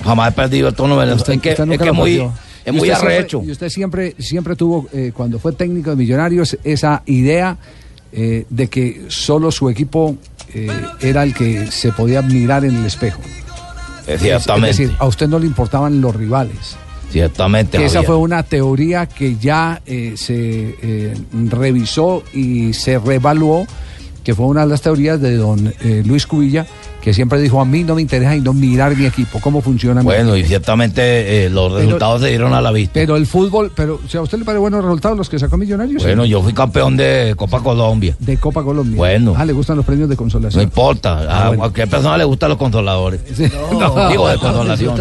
Jamás 0.05 0.33
he 0.33 0.35
perdido 0.35 0.69
el 0.69 0.75
tono 0.75 0.97
venezolano. 0.97 1.21
Usted- 1.23 1.35
es 1.35 1.41
que, 1.41 1.51
usted 1.51 1.63
es 1.65 1.69
nunca 1.69 1.79
que 1.85 1.87
lo 1.87 1.93
es 1.93 1.99
muy, 1.99 2.11
perdió. 2.11 2.33
es 2.65 2.67
Y 2.67 2.71
muy 2.77 2.81
usted 2.81 2.95
siempre- 2.95 3.17
arrecho. 3.17 3.43
y 3.47 3.51
usted 3.53 3.69
siempre, 3.69 4.15
siempre 4.19 4.57
tuvo, 4.57 4.89
eh, 4.93 5.13
cuando 5.15 5.39
fue 5.39 5.53
técnico 5.53 5.91
de 5.91 5.97
Millonarios, 5.97 6.57
esa 6.65 7.03
idea 7.07 7.57
eh, 8.13 8.45
de 8.51 8.67
que 8.69 9.03
solo 9.09 9.53
su 9.53 9.71
equipo 9.71 10.17
eh, 10.53 10.69
era 11.01 11.23
el 11.23 11.33
que 11.33 11.71
se 11.71 11.93
podía 11.93 12.23
mirar 12.23 12.65
en 12.65 12.75
el 12.75 12.87
espejo. 12.87 13.21
Es- 14.15 14.23
Ciertamente. 14.23 14.71
Es 14.71 14.79
decir, 14.79 14.97
a 14.99 15.07
usted 15.07 15.29
no 15.29 15.39
le 15.39 15.47
importaban 15.47 16.01
los 16.01 16.15
rivales. 16.15 16.77
Ciertamente. 17.11 17.77
Que 17.79 17.87
esa 17.87 18.03
fue 18.05 18.17
una 18.17 18.43
teoría 18.45 19.07
que 19.07 19.37
ya 19.37 19.83
eh, 19.85 20.15
se 20.17 20.77
eh, 20.81 21.15
revisó 21.49 22.23
y 22.33 22.73
se 22.73 22.99
reevaluó, 23.01 23.67
que 24.25 24.35
fue 24.35 24.47
una 24.47 24.63
de 24.63 24.67
las 24.69 24.83
teorías 24.83 25.21
de 25.21 25.37
don 25.37 25.73
eh, 25.81 26.03
Luis 26.05 26.27
Cubilla, 26.27 26.67
que 27.01 27.15
siempre 27.15 27.41
dijo, 27.41 27.61
a 27.61 27.65
mí 27.65 27.83
no 27.83 27.95
me 27.95 28.03
interesa 28.03 28.37
y 28.37 28.41
no 28.43 28.53
mirar 28.53 28.95
mi 28.95 29.07
equipo, 29.07 29.41
cómo 29.41 29.63
funciona 29.63 30.01
mi 30.03 30.05
Bueno, 30.05 30.37
y 30.37 30.41
equipo". 30.41 30.49
ciertamente 30.49 31.47
eh, 31.47 31.51
los 31.51 31.73
Pero- 31.73 31.79
resultados 31.87 32.21
se 32.21 32.29
dieron 32.29 32.53
a 32.53 32.61
la 32.61 32.71
vista. 32.73 32.93
Pero 32.95 33.17
el 33.17 33.27
fútbol, 33.27 33.73
pero 33.75 33.99
si 34.07 34.19
a 34.19 34.23
usted 34.23 34.39
le 34.39 34.45
parece 34.45 34.61
buenos 34.61 34.85
resultados 34.85 35.17
los 35.17 35.29
que 35.31 35.39
sacó 35.39 35.57
Millonarios. 35.57 36.03
Bueno, 36.03 36.27
yo 36.27 36.43
fui 36.43 36.53
campeón 36.53 36.97
de 36.99 37.33
Copa 37.37 37.61
Colombia. 37.63 38.15
De 38.19 38.37
Copa 38.37 38.63
Colombia. 38.63 38.97
Bueno. 38.97 39.35
Ah, 39.37 39.45
le 39.47 39.55
gustan 39.55 39.77
los 39.79 39.87
premios 39.87 40.09
de 40.11 40.15
No 40.15 40.19
consolación. 40.19 40.63
importa, 40.63 41.21
Ah, 41.29 41.45
a 41.45 41.47
bueno. 41.49 41.61
cualquier 41.61 41.89
persona 41.89 42.19
le 42.19 42.25
gustan 42.25 42.51
los 42.51 42.59
consoladores. 42.59 43.21
No, 43.73 44.09
Digo, 44.11 44.29
de 44.29 44.37
consolación. 44.37 45.01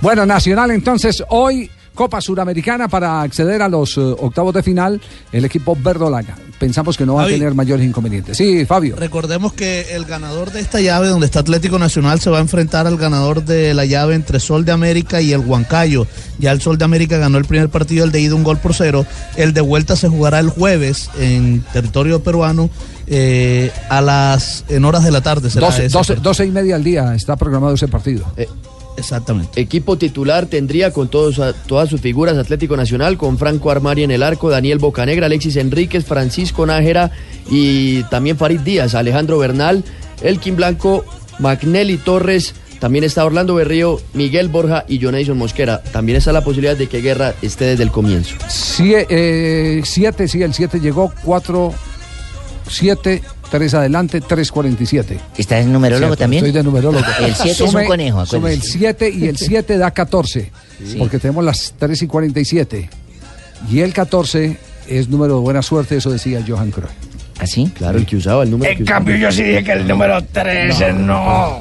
Bueno, 0.00 0.26
Nacional 0.26 0.70
entonces 0.70 1.22
hoy 1.28 1.70
Copa 1.94 2.20
Suramericana 2.20 2.88
para 2.88 3.22
acceder 3.22 3.62
a 3.62 3.68
los 3.68 3.96
eh, 3.96 4.00
octavos 4.00 4.52
de 4.52 4.62
final 4.62 5.00
el 5.32 5.44
equipo 5.44 5.76
verdolaga. 5.76 6.36
Pensamos 6.58 6.96
que 6.96 7.04
no 7.04 7.14
va 7.14 7.24
a 7.24 7.26
tener 7.26 7.54
mayores 7.54 7.86
inconvenientes. 7.86 8.36
Sí, 8.36 8.64
Fabio. 8.64 8.96
Recordemos 8.96 9.52
que 9.52 9.94
el 9.94 10.04
ganador 10.04 10.50
de 10.50 10.60
esta 10.60 10.80
llave, 10.80 11.08
donde 11.08 11.26
está 11.26 11.40
Atlético 11.40 11.78
Nacional, 11.78 12.20
se 12.20 12.30
va 12.30 12.38
a 12.38 12.40
enfrentar 12.40 12.86
al 12.86 12.96
ganador 12.96 13.44
de 13.44 13.74
la 13.74 13.84
llave 13.84 14.14
entre 14.14 14.40
Sol 14.40 14.64
de 14.64 14.72
América 14.72 15.20
y 15.20 15.32
el 15.32 15.40
Huancayo. 15.40 16.06
Ya 16.38 16.52
el 16.52 16.60
Sol 16.60 16.78
de 16.78 16.84
América 16.84 17.18
ganó 17.18 17.38
el 17.38 17.44
primer 17.44 17.68
partido, 17.68 18.04
el 18.04 18.12
de 18.12 18.20
ida 18.20 18.34
un 18.34 18.44
gol 18.44 18.58
por 18.58 18.74
cero. 18.74 19.04
El 19.36 19.52
de 19.52 19.60
vuelta 19.60 19.96
se 19.96 20.08
jugará 20.08 20.38
el 20.38 20.48
jueves 20.48 21.10
en 21.18 21.62
territorio 21.72 22.22
peruano 22.22 22.70
eh, 23.06 23.70
a 23.88 24.00
las 24.00 24.64
en 24.68 24.84
horas 24.84 25.04
de 25.04 25.10
la 25.10 25.20
tarde. 25.20 25.50
será 25.50 25.66
12, 25.66 25.86
ese 25.86 25.92
12, 25.92 26.12
partido. 26.14 26.30
12 26.30 26.46
y 26.46 26.50
media 26.50 26.76
al 26.76 26.84
día 26.84 27.14
está 27.14 27.36
programado 27.36 27.74
ese 27.74 27.88
partido. 27.88 28.24
Exactamente. 28.96 29.60
Equipo 29.60 29.98
titular 29.98 30.46
tendría 30.46 30.92
con 30.92 31.08
todos, 31.08 31.40
todas 31.66 31.88
sus 31.88 32.00
figuras 32.00 32.36
Atlético 32.38 32.76
Nacional, 32.76 33.16
con 33.18 33.38
Franco 33.38 33.70
Armari 33.70 34.04
en 34.04 34.10
el 34.12 34.22
arco, 34.22 34.50
Daniel 34.50 34.78
Bocanegra, 34.78 35.26
Alexis 35.26 35.56
Enríquez, 35.56 36.04
Francisco 36.04 36.64
Nájera 36.64 37.10
y 37.50 38.02
también 38.04 38.36
Farid 38.38 38.60
Díaz, 38.60 38.94
Alejandro 38.94 39.38
Bernal, 39.38 39.84
Elkin 40.22 40.56
Blanco, 40.56 41.04
Magnelli 41.40 41.96
Torres, 41.98 42.54
también 42.78 43.02
está 43.04 43.24
Orlando 43.24 43.54
Berrío, 43.54 44.00
Miguel 44.12 44.48
Borja 44.48 44.84
y 44.86 44.98
Jonathan 44.98 45.38
Mosquera. 45.38 45.82
También 45.82 46.18
está 46.18 46.32
la 46.32 46.44
posibilidad 46.44 46.76
de 46.76 46.86
que 46.86 47.00
Guerra 47.00 47.34
esté 47.42 47.64
desde 47.64 47.82
el 47.82 47.90
comienzo. 47.90 48.36
Sie- 48.48 49.06
eh, 49.08 49.80
siete, 49.84 50.28
sí, 50.28 50.42
el 50.42 50.52
7 50.54 50.78
llegó, 50.80 51.12
4, 51.24 51.72
7, 52.68 53.22
3 53.54 53.72
adelante, 53.74 54.20
3.47. 54.20 55.16
¿Estás 55.38 55.62
en 55.64 55.72
numerólogo 55.72 56.06
Cierto, 56.08 56.16
también? 56.16 56.44
Estoy 56.44 56.58
de 56.58 56.64
numerólogo. 56.64 57.04
El 57.20 57.36
siete 57.36 57.64
es 57.64 57.72
un 57.72 57.84
conejo, 57.84 58.26
Sume 58.26 58.48
el 58.48 58.58
acuérdese. 58.58 58.78
7 58.78 59.10
y 59.10 59.28
el 59.28 59.36
7 59.36 59.78
da 59.78 59.92
14. 59.92 60.50
Sí. 60.84 60.96
Porque 60.98 61.20
tenemos 61.20 61.44
las 61.44 61.72
3 61.78 62.02
y 62.02 62.06
47. 62.08 62.90
Y 63.70 63.78
el 63.78 63.92
14 63.92 64.58
es 64.88 65.08
número 65.08 65.34
de 65.36 65.40
buena 65.40 65.62
suerte, 65.62 65.96
eso 65.96 66.10
decía 66.10 66.42
Johan 66.44 66.72
Cruyff. 66.72 66.90
¿Así? 67.38 67.70
Claro, 67.76 67.98
el 67.98 68.06
que 68.06 68.16
usaba, 68.16 68.42
el 68.42 68.50
número 68.50 68.72
En 68.72 68.84
cambio, 68.84 69.14
yo 69.14 69.30
sí 69.30 69.44
dije 69.44 69.62
que 69.62 69.72
el 69.72 69.86
número 69.86 70.20
13 70.20 70.92
no. 70.92 71.60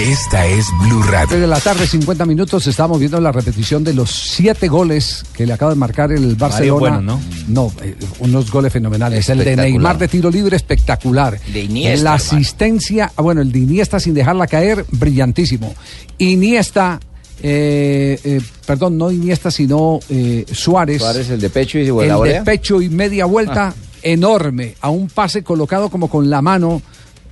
Esta 0.00 0.46
es 0.46 0.66
Blue 0.80 1.02
Radio. 1.02 1.38
de 1.38 1.46
la 1.46 1.60
tarde, 1.60 1.86
50 1.86 2.24
minutos, 2.24 2.66
estamos 2.66 2.98
viendo 2.98 3.20
la 3.20 3.32
repetición 3.32 3.84
de 3.84 3.92
los 3.92 4.10
siete 4.10 4.66
goles 4.66 5.24
que 5.34 5.44
le 5.44 5.52
acaba 5.52 5.72
de 5.72 5.76
marcar 5.78 6.10
el 6.10 6.36
Barcelona. 6.36 6.96
buenos, 7.00 7.02
¿no? 7.04 7.20
No, 7.48 7.72
eh, 7.82 7.94
unos 8.20 8.50
goles 8.50 8.72
fenomenales. 8.72 9.28
El 9.28 9.44
de. 9.44 9.56
Neymar 9.56 9.98
de 9.98 10.08
tiro 10.08 10.30
libre, 10.30 10.56
espectacular. 10.56 11.38
De 11.52 11.64
Iniesta, 11.64 12.02
La 12.04 12.14
asistencia, 12.14 13.12
ah, 13.14 13.20
bueno, 13.20 13.42
el 13.42 13.52
de 13.52 13.58
Iniesta 13.58 14.00
sin 14.00 14.14
dejarla 14.14 14.46
caer, 14.46 14.86
brillantísimo. 14.90 15.74
Iniesta, 16.16 16.98
eh, 17.42 18.18
eh, 18.24 18.40
perdón, 18.64 18.96
no 18.96 19.10
Iniesta, 19.10 19.50
sino 19.50 20.00
eh, 20.08 20.46
Suárez. 20.50 21.02
Suárez, 21.02 21.28
el 21.28 21.40
de 21.42 21.50
pecho 21.50 21.78
y 21.78 21.86
el 21.88 22.22
de 22.22 22.42
pecho 22.42 22.80
y 22.80 22.88
media 22.88 23.26
vuelta, 23.26 23.68
Ah. 23.68 23.74
enorme, 24.02 24.76
a 24.80 24.88
un 24.88 25.08
pase 25.08 25.42
colocado 25.44 25.90
como 25.90 26.08
con 26.08 26.30
la 26.30 26.40
mano 26.40 26.80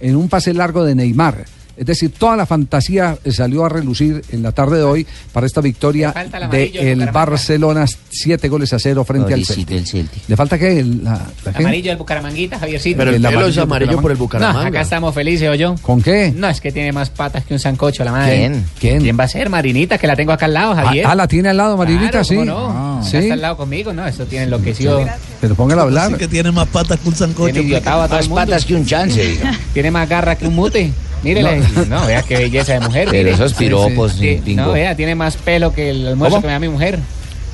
en 0.00 0.16
un 0.16 0.28
pase 0.28 0.52
largo 0.52 0.84
de 0.84 0.94
Neymar. 0.94 1.46
Es 1.78 1.86
decir, 1.86 2.12
toda 2.18 2.36
la 2.36 2.44
fantasía 2.44 3.16
eh, 3.24 3.30
salió 3.30 3.64
a 3.64 3.68
relucir 3.68 4.22
en 4.30 4.42
la 4.42 4.50
tarde 4.52 4.78
de 4.78 4.82
hoy 4.82 5.06
para 5.32 5.46
esta 5.46 5.60
victoria 5.60 6.12
el 6.16 6.34
amarillo 6.34 6.80
del 6.82 6.94
Bucaramanga. 6.96 7.12
Barcelona, 7.12 7.86
siete 8.10 8.48
goles 8.48 8.72
a 8.72 8.78
cero 8.80 9.04
frente 9.04 9.32
al 9.34 9.44
Celtic. 9.44 9.70
el 9.70 9.86
Celtic. 9.86 10.22
¿Le 10.28 10.36
falta 10.36 10.58
qué? 10.58 10.80
El- 10.80 11.04
la- 11.04 11.24
la 11.44 11.52
qué? 11.52 11.58
Amarillo 11.62 11.90
del 11.90 11.98
Bucaramanguita, 11.98 12.58
Javiercito. 12.58 12.98
Pero 12.98 13.10
el 13.12 13.22
pelo 13.22 13.46
es 13.46 13.58
amarillo 13.58 14.00
por 14.00 14.10
el 14.10 14.16
Bucaramanga. 14.16 14.62
No, 14.62 14.66
acá 14.68 14.80
estamos 14.80 15.14
felices, 15.14 15.48
¿o 15.48 15.54
yo? 15.54 15.76
¿Con 15.80 16.02
qué? 16.02 16.32
No, 16.34 16.48
es 16.48 16.60
que 16.60 16.72
tiene 16.72 16.90
más 16.92 17.10
patas 17.10 17.44
que 17.44 17.54
un 17.54 17.60
sancocho, 17.60 18.02
la 18.04 18.10
madre. 18.12 18.36
¿Quién? 18.38 18.64
¿Quién? 18.80 19.02
¿Quién 19.02 19.18
va 19.18 19.24
a 19.24 19.28
ser? 19.28 19.48
Marinita, 19.48 19.98
que 19.98 20.06
la 20.08 20.16
tengo 20.16 20.32
acá 20.32 20.46
al 20.46 20.54
lado, 20.54 20.74
Javier. 20.74 21.06
Ah, 21.06 21.10
ah, 21.12 21.14
la 21.14 21.28
tiene 21.28 21.48
al 21.50 21.56
lado, 21.56 21.76
Marinita, 21.76 22.10
Claro, 22.10 22.24
sí. 22.24 22.34
¿cómo 22.34 22.44
no? 22.46 22.68
Ah. 22.70 22.98
Acá 22.98 23.08
Sí. 23.08 23.16
está 23.18 23.34
al 23.34 23.40
lado 23.40 23.56
conmigo, 23.56 23.92
no, 23.92 24.04
eso 24.06 24.24
tiene 24.26 24.46
enloquecido. 24.46 25.06
Pero 25.40 25.54
póngala 25.54 25.82
a 25.82 25.84
hablar. 25.84 26.06
Así 26.08 26.14
que 26.16 26.26
tiene 26.26 26.50
más 26.50 26.66
patas 26.68 26.98
que 26.98 27.08
un 27.08 27.14
sancocho. 27.14 27.52
Tiene 27.54 27.80
todo 27.80 28.04
el 28.18 28.28
mundo. 28.28 28.56
que 28.66 28.74
un 28.74 28.84
chance. 28.84 29.38
Tiene 29.72 29.90
más 29.92 30.08
garra 30.08 30.36
que 30.36 30.46
un 30.48 30.54
mute. 30.56 30.92
Mírele. 31.22 31.60
No, 31.88 32.06
vea 32.06 32.22
qué 32.22 32.36
belleza 32.36 32.74
de 32.74 32.80
mujer. 32.80 33.08
Pero 33.10 33.24
mire. 33.24 33.34
esos 33.34 33.54
piropos, 33.54 34.12
Sí, 34.12 34.18
sí. 34.36 34.42
pingo. 34.44 34.62
No, 34.66 34.72
vea, 34.72 34.94
tiene 34.96 35.14
más 35.14 35.36
pelo 35.36 35.72
que 35.72 35.90
el 35.90 36.06
almuerzo 36.06 36.36
¿Cómo? 36.36 36.42
que 36.42 36.46
me 36.46 36.52
da 36.52 36.58
mi 36.60 36.68
mujer. 36.68 36.98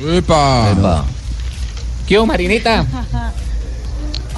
¡Epa! 0.00 1.04
¿Qué 2.06 2.18
hubo, 2.18 2.26
Marinita? 2.26 2.84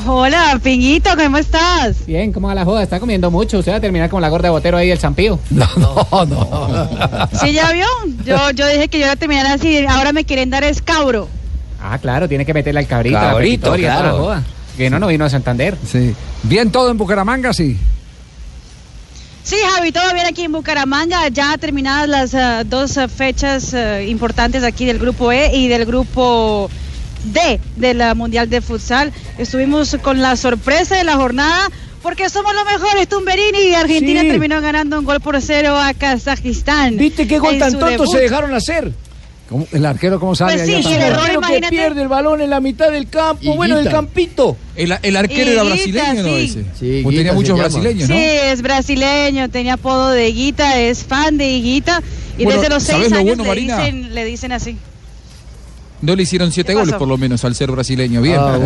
Hola, 0.09 0.61
Pinguito, 0.63 1.11
¿cómo 1.17 1.37
estás? 1.39 2.07
Bien, 2.07 2.33
¿cómo 2.33 2.47
va 2.47 2.55
la 2.55 2.65
joda? 2.65 2.83
Está 2.83 3.01
comiendo 3.01 3.31
mucho. 3.31 3.59
Usted 3.59 3.73
va 3.73 3.77
a 3.77 3.81
terminar 3.81 4.09
como 4.09 4.21
la 4.21 4.29
gorda 4.29 4.45
de 4.49 4.51
botero 4.51 4.77
ahí 4.77 4.89
del 4.89 4.99
Zampío. 4.99 5.41
No, 5.51 5.67
no, 5.77 6.27
no. 6.27 7.29
¿Sí 7.41 7.53
ya 7.53 7.73
vio? 7.73 7.87
Yo, 8.25 8.51
yo 8.53 8.69
dije 8.69 8.87
que 8.89 8.99
yo 8.99 9.07
iba 9.07 9.13
a 9.15 9.17
terminar 9.17 9.47
así, 9.47 9.85
ahora 9.89 10.13
me 10.13 10.25
quieren 10.25 10.51
dar 10.51 10.63
escabro. 10.63 11.29
Ah, 11.83 11.99
claro, 11.99 12.29
tiene 12.29 12.45
que 12.47 12.55
meterle 12.55 12.81
al 12.81 12.87
cabrito, 12.87 13.17
la 13.19 13.31
Cabrito, 13.31 13.67
toda 13.67 13.79
la 13.79 13.83
claro. 14.01 14.19
joda. 14.19 14.43
Que 14.77 14.91
no, 14.91 14.99
no 15.01 15.09
vino 15.09 15.25
a 15.25 15.31
Santander. 15.31 15.77
Sí. 15.91 16.15
Bien 16.45 16.71
todo 16.71 16.91
en 16.91 16.99
Bucaramanga, 16.99 17.53
sí. 17.53 17.77
Sí, 19.47 19.55
Javi, 19.77 19.93
todo 19.93 20.13
bien 20.13 20.27
aquí 20.27 20.43
en 20.43 20.51
Bucaramanga, 20.51 21.29
ya 21.29 21.57
terminadas 21.57 22.09
las 22.09 22.35
ah, 22.35 22.65
dos 22.65 22.99
ah, 22.99 23.07
fechas 23.07 23.75
ah, 23.75 24.03
importantes 24.03 24.65
aquí 24.65 24.85
del 24.87 24.99
grupo 24.99 25.31
E 25.31 25.57
y 25.57 25.69
del 25.69 25.87
grupo 25.87 26.69
D 27.27 27.61
de 27.77 27.95
la 27.95 28.17
Mundial 28.17 28.51
de 28.51 28.61
Futsal. 28.61 29.13
Estuvimos 29.39 29.97
con 30.03 30.21
la 30.21 30.35
sorpresa 30.35 30.97
de 30.97 31.05
la 31.05 31.15
jornada 31.15 31.69
porque 32.03 32.29
somos 32.29 32.53
los 32.57 32.65
mejores, 32.65 33.07
Tumberini 33.07 33.69
y 33.69 33.75
Argentina 33.75 34.23
Sí. 34.23 34.31
terminó 34.31 34.61
ganando 34.61 34.99
un 34.99 35.05
gol 35.05 35.21
por 35.21 35.41
cero 35.41 35.79
a 35.79 35.95
Kazajistán. 35.95 36.97
¿Viste 36.97 37.29
qué 37.29 37.39
gol 37.39 37.57
tan 37.61 37.71
tonto 37.71 37.87
debut. 37.87 38.11
se 38.11 38.19
dejaron 38.19 38.53
hacer? 38.53 38.93
¿Cómo? 39.49 39.67
¿El 39.73 39.87
arquero 39.87 40.19
cómo 40.19 40.35
sale? 40.35 40.55
Pues 40.55 40.67
sí, 40.85 40.93
el 40.93 41.03
error, 41.03 41.41
que 41.49 41.69
pierde 41.69 42.03
el 42.03 42.09
balón 42.09 42.41
en 42.41 42.51
la 42.51 42.59
mitad 42.61 42.91
del 42.91 43.09
campo, 43.09 43.55
bueno, 43.55 43.77
del 43.77 43.85
Higuita. 43.85 43.97
campito. 43.97 44.57
El, 44.75 44.93
el 45.03 45.17
arquero 45.17 45.51
era 45.53 45.63
Higuita, 45.65 46.03
brasileño, 46.13 46.23
¿no? 46.25 46.37
sí. 46.37 46.45
Ese. 46.45 46.63
Sí, 46.63 46.65
Pues 46.75 46.85
Higuita 46.97 47.11
tenía 47.17 47.33
muchos 47.33 47.59
brasileños, 47.59 48.09
¿no? 48.09 48.15
Sí, 48.17 48.23
es 48.25 48.63
brasileño, 48.63 49.49
tenía 49.49 49.75
apodo 49.75 50.11
de 50.11 50.29
Higuita, 50.31 50.81
es 50.81 51.05
fan 51.05 51.39
de 51.39 51.49
Higuita 51.49 52.03
y 52.39 52.45
Bueno, 52.45 52.61
desde 52.61 52.75
los 52.75 52.83
¿sabes 52.83 53.03
seis 53.03 53.13
lo 53.13 53.19
años 53.19 53.29
bueno, 53.37 53.43
le, 53.45 53.49
Marina? 53.49 53.79
dicen, 53.79 54.15
le 54.15 54.25
dicen 54.25 54.53
así. 54.53 54.77
No 56.03 56.15
le 56.15 56.25
hicieron 56.25 56.53
siete 56.53 56.73
¿Qué 56.73 56.79
goles 56.79 56.95
por 56.97 57.09
lo 57.09 57.17
menos 57.17 57.43
al 57.45 57.55
ser 57.55 57.71
brasileño. 57.71 58.21
Bien. 58.21 58.37
Ah, 58.39 58.59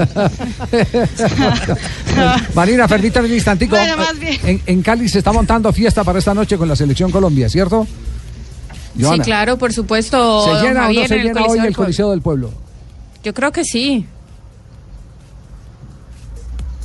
Marina, 2.54 2.86
permítame 2.88 3.28
un 3.28 3.34
instantico. 3.34 3.76
Bueno, 3.76 3.96
más 3.96 4.18
bien. 4.18 4.38
En, 4.44 4.62
en 4.66 4.82
Cali 4.82 5.08
se 5.08 5.18
está 5.18 5.32
montando 5.32 5.72
fiesta 5.72 6.04
para 6.04 6.18
esta 6.18 6.34
noche 6.34 6.56
con 6.58 6.68
la 6.68 6.76
selección 6.76 7.10
Colombia, 7.10 7.48
¿cierto? 7.48 7.86
Joana, 9.00 9.24
Sí, 9.24 9.30
claro, 9.30 9.56
por 9.58 9.72
supuesto. 9.72 10.44
¿Se 10.44 10.52
llena 10.66 10.70
o 10.70 10.74
no 10.74 10.80
Javier, 10.82 11.08
se 11.08 11.14
en 11.14 11.20
el 11.20 11.26
llena 11.28 11.40
Coliseo 11.40 11.52
hoy 11.52 11.58
del 11.60 11.66
el 11.68 11.74
Pueblo. 11.74 11.84
Coliseo 11.86 12.10
del 12.10 12.22
Pueblo? 12.22 12.50
Yo 13.22 13.34
creo 13.34 13.52
que 13.52 13.64
sí. 13.64 14.06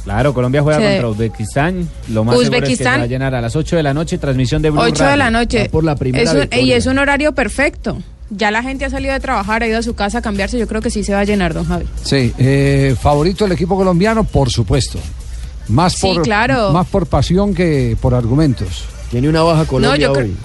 Claro, 0.04 0.34
Colombia 0.36 0.62
juega 0.62 0.80
Sí. 0.80 0.86
contra 0.86 1.08
Uzbekistán. 1.10 1.90
Lo 2.10 2.24
más 2.24 2.38
seguro 2.38 2.58
es 2.58 2.62
que 2.62 2.66
se 2.68 2.74
Uzbekistán. 2.74 3.00
va 3.00 3.04
a 3.04 3.08
llenar 3.08 3.34
a 3.34 3.42
las 3.42 3.56
8 3.56 3.76
de 3.76 3.84
la 3.84 3.94
noche, 3.94 4.20
transmisión 4.20 4.62
de 4.62 4.70
Blue 4.70 4.82
8 4.82 5.04
de 5.04 5.18
la 5.18 5.32
noche. 5.32 5.68
Por 5.70 5.84
la 5.84 5.96
primera 5.96 6.32
Es 6.32 6.48
un- 6.54 6.60
y 6.60 6.72
es 6.74 6.86
un 6.86 7.00
horario 7.00 7.34
perfecto. 7.34 7.98
Ya 8.30 8.50
la 8.52 8.64
gente 8.64 8.86
ha 8.86 8.90
salido 8.90 9.14
de 9.14 9.20
trabajar, 9.20 9.62
ha 9.62 9.68
ido 9.68 9.78
a 9.78 9.84
su 9.84 9.94
casa 9.94 10.18
a 10.18 10.22
cambiarse. 10.22 10.58
Yo 10.58 10.68
creo 10.68 10.82
que 10.82 10.90
sí 10.90 11.04
se 11.04 11.14
va 11.14 11.20
a 11.20 11.24
llenar, 11.26 11.54
don 11.54 11.66
Javi. 11.66 11.86
Sí, 12.04 12.34
eh, 12.38 12.96
favorito 13.00 13.46
del 13.46 13.54
equipo 13.54 13.76
colombiano, 13.76 14.24
por 14.24 14.50
supuesto. 14.50 15.00
Más 15.68 15.94
Sí, 15.94 16.08
por, 16.14 16.24
claro. 16.24 16.72
más 16.72 16.88
por 16.88 17.06
pasión 17.08 17.54
que 17.54 17.96
por 18.02 18.14
argumentos. 18.14 18.86
Tiene 19.12 19.30
una 19.30 19.42
baja 19.44 19.66
Colombia 19.66 20.08
yo 20.08 20.12
hoy. 20.12 20.36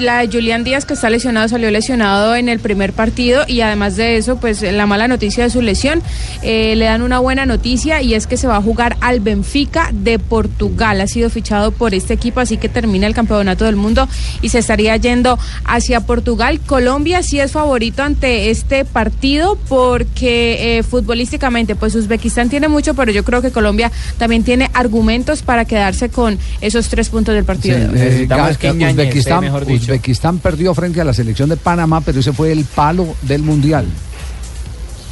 La 0.00 0.18
de 0.18 0.26
Julián 0.26 0.64
Díaz, 0.64 0.84
que 0.84 0.94
está 0.94 1.08
lesionado, 1.10 1.48
salió 1.48 1.70
lesionado 1.70 2.34
en 2.34 2.48
el 2.48 2.58
primer 2.58 2.92
partido 2.92 3.44
y 3.46 3.60
además 3.60 3.94
de 3.96 4.16
eso, 4.16 4.36
pues 4.38 4.60
la 4.62 4.84
mala 4.84 5.06
noticia 5.06 5.44
de 5.44 5.50
su 5.50 5.62
lesión, 5.62 6.02
eh, 6.42 6.74
le 6.76 6.86
dan 6.86 7.02
una 7.02 7.20
buena 7.20 7.46
noticia 7.46 8.02
y 8.02 8.14
es 8.14 8.26
que 8.26 8.36
se 8.36 8.48
va 8.48 8.56
a 8.56 8.62
jugar 8.62 8.96
al 9.00 9.20
Benfica 9.20 9.90
de 9.92 10.18
Portugal. 10.18 11.00
Ha 11.00 11.06
sido 11.06 11.30
fichado 11.30 11.70
por 11.70 11.94
este 11.94 12.14
equipo, 12.14 12.40
así 12.40 12.56
que 12.56 12.68
termina 12.68 13.06
el 13.06 13.14
campeonato 13.14 13.64
del 13.64 13.76
mundo 13.76 14.08
y 14.42 14.48
se 14.48 14.58
estaría 14.58 14.96
yendo 14.96 15.38
hacia 15.64 16.00
Portugal. 16.00 16.60
Colombia 16.66 17.22
sí 17.22 17.38
es 17.38 17.52
favorito 17.52 18.02
ante 18.02 18.50
este 18.50 18.84
partido 18.84 19.56
porque 19.68 20.78
eh, 20.78 20.82
futbolísticamente, 20.82 21.76
pues 21.76 21.94
Uzbekistán 21.94 22.48
tiene 22.50 22.66
mucho, 22.66 22.94
pero 22.94 23.12
yo 23.12 23.22
creo 23.24 23.40
que 23.40 23.52
Colombia 23.52 23.92
también 24.18 24.42
tiene 24.42 24.68
argumentos 24.74 25.42
para 25.42 25.64
quedarse 25.64 26.08
con 26.08 26.38
esos 26.60 26.88
tres 26.88 27.08
puntos 27.08 27.36
del 27.36 27.44
partido. 27.44 27.76
Sí, 27.76 27.82
de 27.84 27.88
hoy. 27.88 27.94
eh, 27.94 28.04
Necesitamos 28.04 28.50
Ga- 28.50 28.56
que 28.58 28.72
Ñañez 28.72 28.90
Uzbekistán, 28.92 29.34
esté, 29.34 29.46
mejor 29.46 29.64
dicho. 29.66 29.75
Uzbekistán 29.76 30.38
perdió 30.38 30.74
frente 30.74 31.00
a 31.00 31.04
la 31.04 31.12
selección 31.14 31.48
de 31.48 31.56
Panamá, 31.56 32.00
pero 32.00 32.20
ese 32.20 32.32
fue 32.32 32.52
el 32.52 32.64
palo 32.64 33.14
del 33.22 33.42
mundial. 33.42 33.86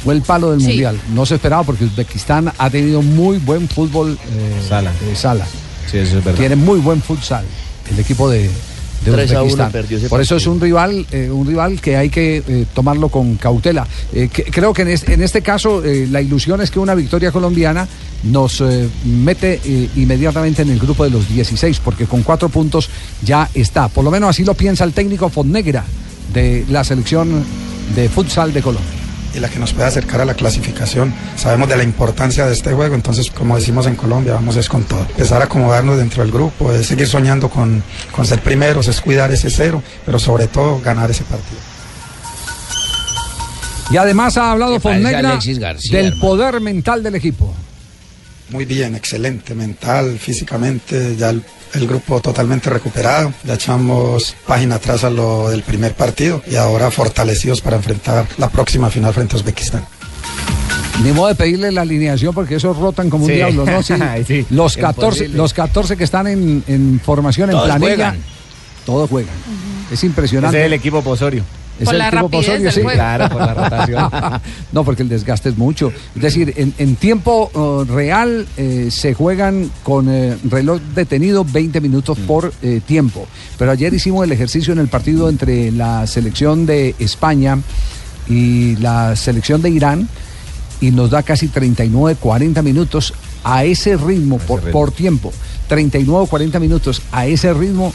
Fue 0.03 0.13
el 0.13 0.21
palo 0.21 0.51
del 0.51 0.61
Sí. 0.61 0.67
mundial. 0.67 0.99
No 1.13 1.25
se 1.25 1.35
esperaba 1.35 1.63
porque 1.63 1.85
Uzbekistán 1.85 2.51
ha 2.57 2.69
tenido 2.69 3.01
muy 3.01 3.37
buen 3.39 3.67
fútbol 3.67 4.17
eh, 4.31 4.61
Sala. 4.67 4.91
de 5.07 5.15
sala. 5.15 5.45
Sí, 5.89 5.97
eso 5.97 6.17
es 6.19 6.23
verdad. 6.23 6.39
Tiene 6.39 6.55
muy 6.55 6.79
buen 6.79 7.01
futsal 7.01 7.43
el 7.91 7.99
equipo 7.99 8.29
de, 8.29 8.49
de 9.05 9.11
3 9.11 9.31
a 9.31 9.33
1 9.35 9.41
Uzbekistán. 9.43 9.71
perdió 9.71 9.97
ese 9.97 10.09
Por 10.09 10.21
eso 10.21 10.35
es 10.35 10.47
un 10.47 10.59
rival, 10.59 11.05
eh, 11.11 11.29
un 11.31 11.45
rival 11.47 11.79
que 11.79 11.95
hay 11.97 12.09
que 12.09 12.43
eh, 12.47 12.65
tomarlo 12.73 13.09
con 13.09 13.35
cautela. 13.35 13.87
Eh, 14.13 14.29
que- 14.31 14.43
creo 14.45 14.73
que 14.73 14.81
en, 14.83 14.89
es- 14.89 15.07
en 15.07 15.21
este 15.21 15.41
caso 15.41 15.81
la 15.85 16.21
ilusión 16.21 16.61
es 16.61 16.71
que 16.71 16.79
una 16.79 16.95
victoria 16.95 17.31
colombiana 17.31 17.87
nos 18.23 18.63
mete 19.05 19.59
inmediatamente 19.95 20.63
en 20.63 20.69
el 20.71 20.79
grupo 20.79 21.03
de 21.03 21.09
los 21.11 21.27
16, 21.29 21.79
porque 21.83 22.05
con 22.05 22.23
cuatro 22.23 22.49
puntos 22.49 22.89
ya 23.23 23.49
está. 23.53 23.87
Por 23.87 24.03
lo 24.03 24.11
menos 24.11 24.29
así 24.31 24.43
lo 24.43 24.53
piensa 24.55 24.83
el 24.83 24.93
técnico 24.93 25.29
Fonnegra 25.29 25.83
de 26.33 26.65
la 26.69 26.83
selección 26.83 27.43
de 27.95 28.09
futsal 28.09 28.51
de 28.53 28.61
Colombia. 28.61 28.91
Y 29.35 29.39
la 29.39 29.49
que 29.49 29.59
nos 29.59 29.73
puede 29.73 29.87
acercar 29.87 30.21
a 30.21 30.25
la 30.25 30.33
clasificación. 30.33 31.13
Sabemos 31.35 31.69
de 31.69 31.75
la 31.75 31.83
importancia 31.83 32.45
de 32.45 32.53
este 32.53 32.71
juego, 32.73 32.95
entonces 32.95 33.29
como 33.31 33.55
decimos 33.55 33.85
en 33.87 33.95
Colombia, 33.95 34.33
vamos 34.33 34.55
es 34.55 34.69
con 34.69 34.83
todo. 34.83 35.01
Empezar 35.01 35.41
a 35.41 35.45
acomodarnos 35.45 35.97
dentro 35.97 36.23
del 36.23 36.31
grupo, 36.31 36.71
es 36.71 36.87
seguir 36.87 37.07
soñando 37.07 37.49
con, 37.49 37.83
con 38.11 38.25
ser 38.25 38.41
primeros, 38.41 38.87
es 38.87 39.01
cuidar 39.01 39.31
ese 39.31 39.49
cero, 39.49 39.83
pero 40.05 40.19
sobre 40.19 40.47
todo 40.47 40.79
ganar 40.79 41.11
ese 41.11 41.23
partido. 41.23 41.59
Y 43.91 43.97
además 43.97 44.37
ha 44.37 44.51
hablado 44.51 44.79
Fonnegra 44.79 45.37
del 45.39 46.05
hermano. 46.05 46.21
poder 46.21 46.59
mental 46.59 47.03
del 47.03 47.15
equipo. 47.15 47.53
Muy 48.49 48.65
bien, 48.65 48.95
excelente, 48.95 49.55
mental, 49.55 50.19
físicamente, 50.19 51.15
ya 51.15 51.31
el, 51.31 51.43
el 51.73 51.87
grupo 51.87 52.21
totalmente 52.21 52.69
recuperado, 52.69 53.33
ya 53.43 53.55
echamos 53.55 54.35
página 54.45 54.75
atrás 54.75 55.03
a 55.03 55.09
lo 55.09 55.49
del 55.49 55.63
primer 55.63 55.93
partido 55.93 56.43
y 56.49 56.55
ahora 56.55 56.91
fortalecidos 56.91 57.61
para 57.61 57.77
enfrentar 57.77 58.27
la 58.37 58.49
próxima 58.49 58.89
final 58.89 59.13
frente 59.13 59.35
a 59.35 59.39
Uzbekistán. 59.39 59.85
Ni 61.03 61.11
modo 61.11 61.27
de 61.27 61.35
pedirle 61.35 61.71
la 61.71 61.81
alineación 61.81 62.33
porque 62.33 62.55
esos 62.55 62.77
rotan 62.77 63.09
como 63.09 63.25
un 63.25 63.31
diablo, 63.33 63.65
¿no? 63.65 63.83
Sí. 63.83 63.93
Sí, 64.27 64.45
los, 64.49 64.77
14, 64.77 65.05
imposible. 65.05 65.37
los 65.37 65.53
14 65.53 65.97
que 65.97 66.03
están 66.03 66.27
en, 66.27 66.63
en 66.67 67.01
formación, 67.03 67.49
en 67.49 67.57
planilla, 67.57 67.95
juegan. 67.95 68.17
todos 68.85 69.09
juegan. 69.09 69.33
Es 69.91 70.03
impresionante. 70.03 70.57
Ese 70.57 70.65
es 70.65 70.67
el 70.67 70.73
equipo 70.73 71.01
Posorio. 71.01 71.43
Es 71.79 71.85
Por 71.85 71.95
el 71.95 71.99
la 71.99 72.11
rapidez 72.11 72.45
Posorio, 72.45 72.63
del 72.63 72.73
sí. 72.73 72.81
juego. 72.81 72.97
Claro, 72.97 73.29
por 73.29 73.41
la 73.41 73.53
rotación. 73.53 74.09
no, 74.71 74.83
porque 74.85 75.03
el 75.03 75.09
desgaste 75.09 75.49
es 75.49 75.57
mucho. 75.57 75.91
Es 76.15 76.21
decir, 76.21 76.53
en, 76.55 76.73
en 76.77 76.95
tiempo 76.95 77.51
eh, 77.53 77.91
real 77.91 78.47
eh, 78.55 78.87
se 78.91 79.13
juegan 79.13 79.69
con 79.83 80.09
eh, 80.09 80.37
reloj 80.49 80.79
detenido 80.95 81.43
20 81.43 81.81
minutos 81.81 82.17
por 82.19 82.53
eh, 82.61 82.81
tiempo. 82.85 83.27
Pero 83.57 83.71
ayer 83.71 83.93
hicimos 83.93 84.23
el 84.23 84.31
ejercicio 84.31 84.71
en 84.71 84.79
el 84.79 84.87
partido 84.87 85.27
entre 85.27 85.71
la 85.71 86.07
selección 86.07 86.65
de 86.65 86.95
España 86.99 87.59
y 88.29 88.77
la 88.77 89.15
selección 89.15 89.61
de 89.61 89.69
Irán 89.69 90.07
y 90.81 90.91
nos 90.91 91.09
da 91.09 91.23
casi 91.23 91.47
39, 91.47 92.17
40 92.19 92.61
minutos 92.61 93.13
a 93.43 93.63
ese 93.65 93.97
ritmo 93.97 94.37
por, 94.39 94.61
por 94.71 94.91
tiempo. 94.91 95.31
39, 95.67 96.27
40 96.29 96.59
minutos 96.59 97.01
a 97.11 97.27
ese 97.27 97.53
ritmo, 97.53 97.93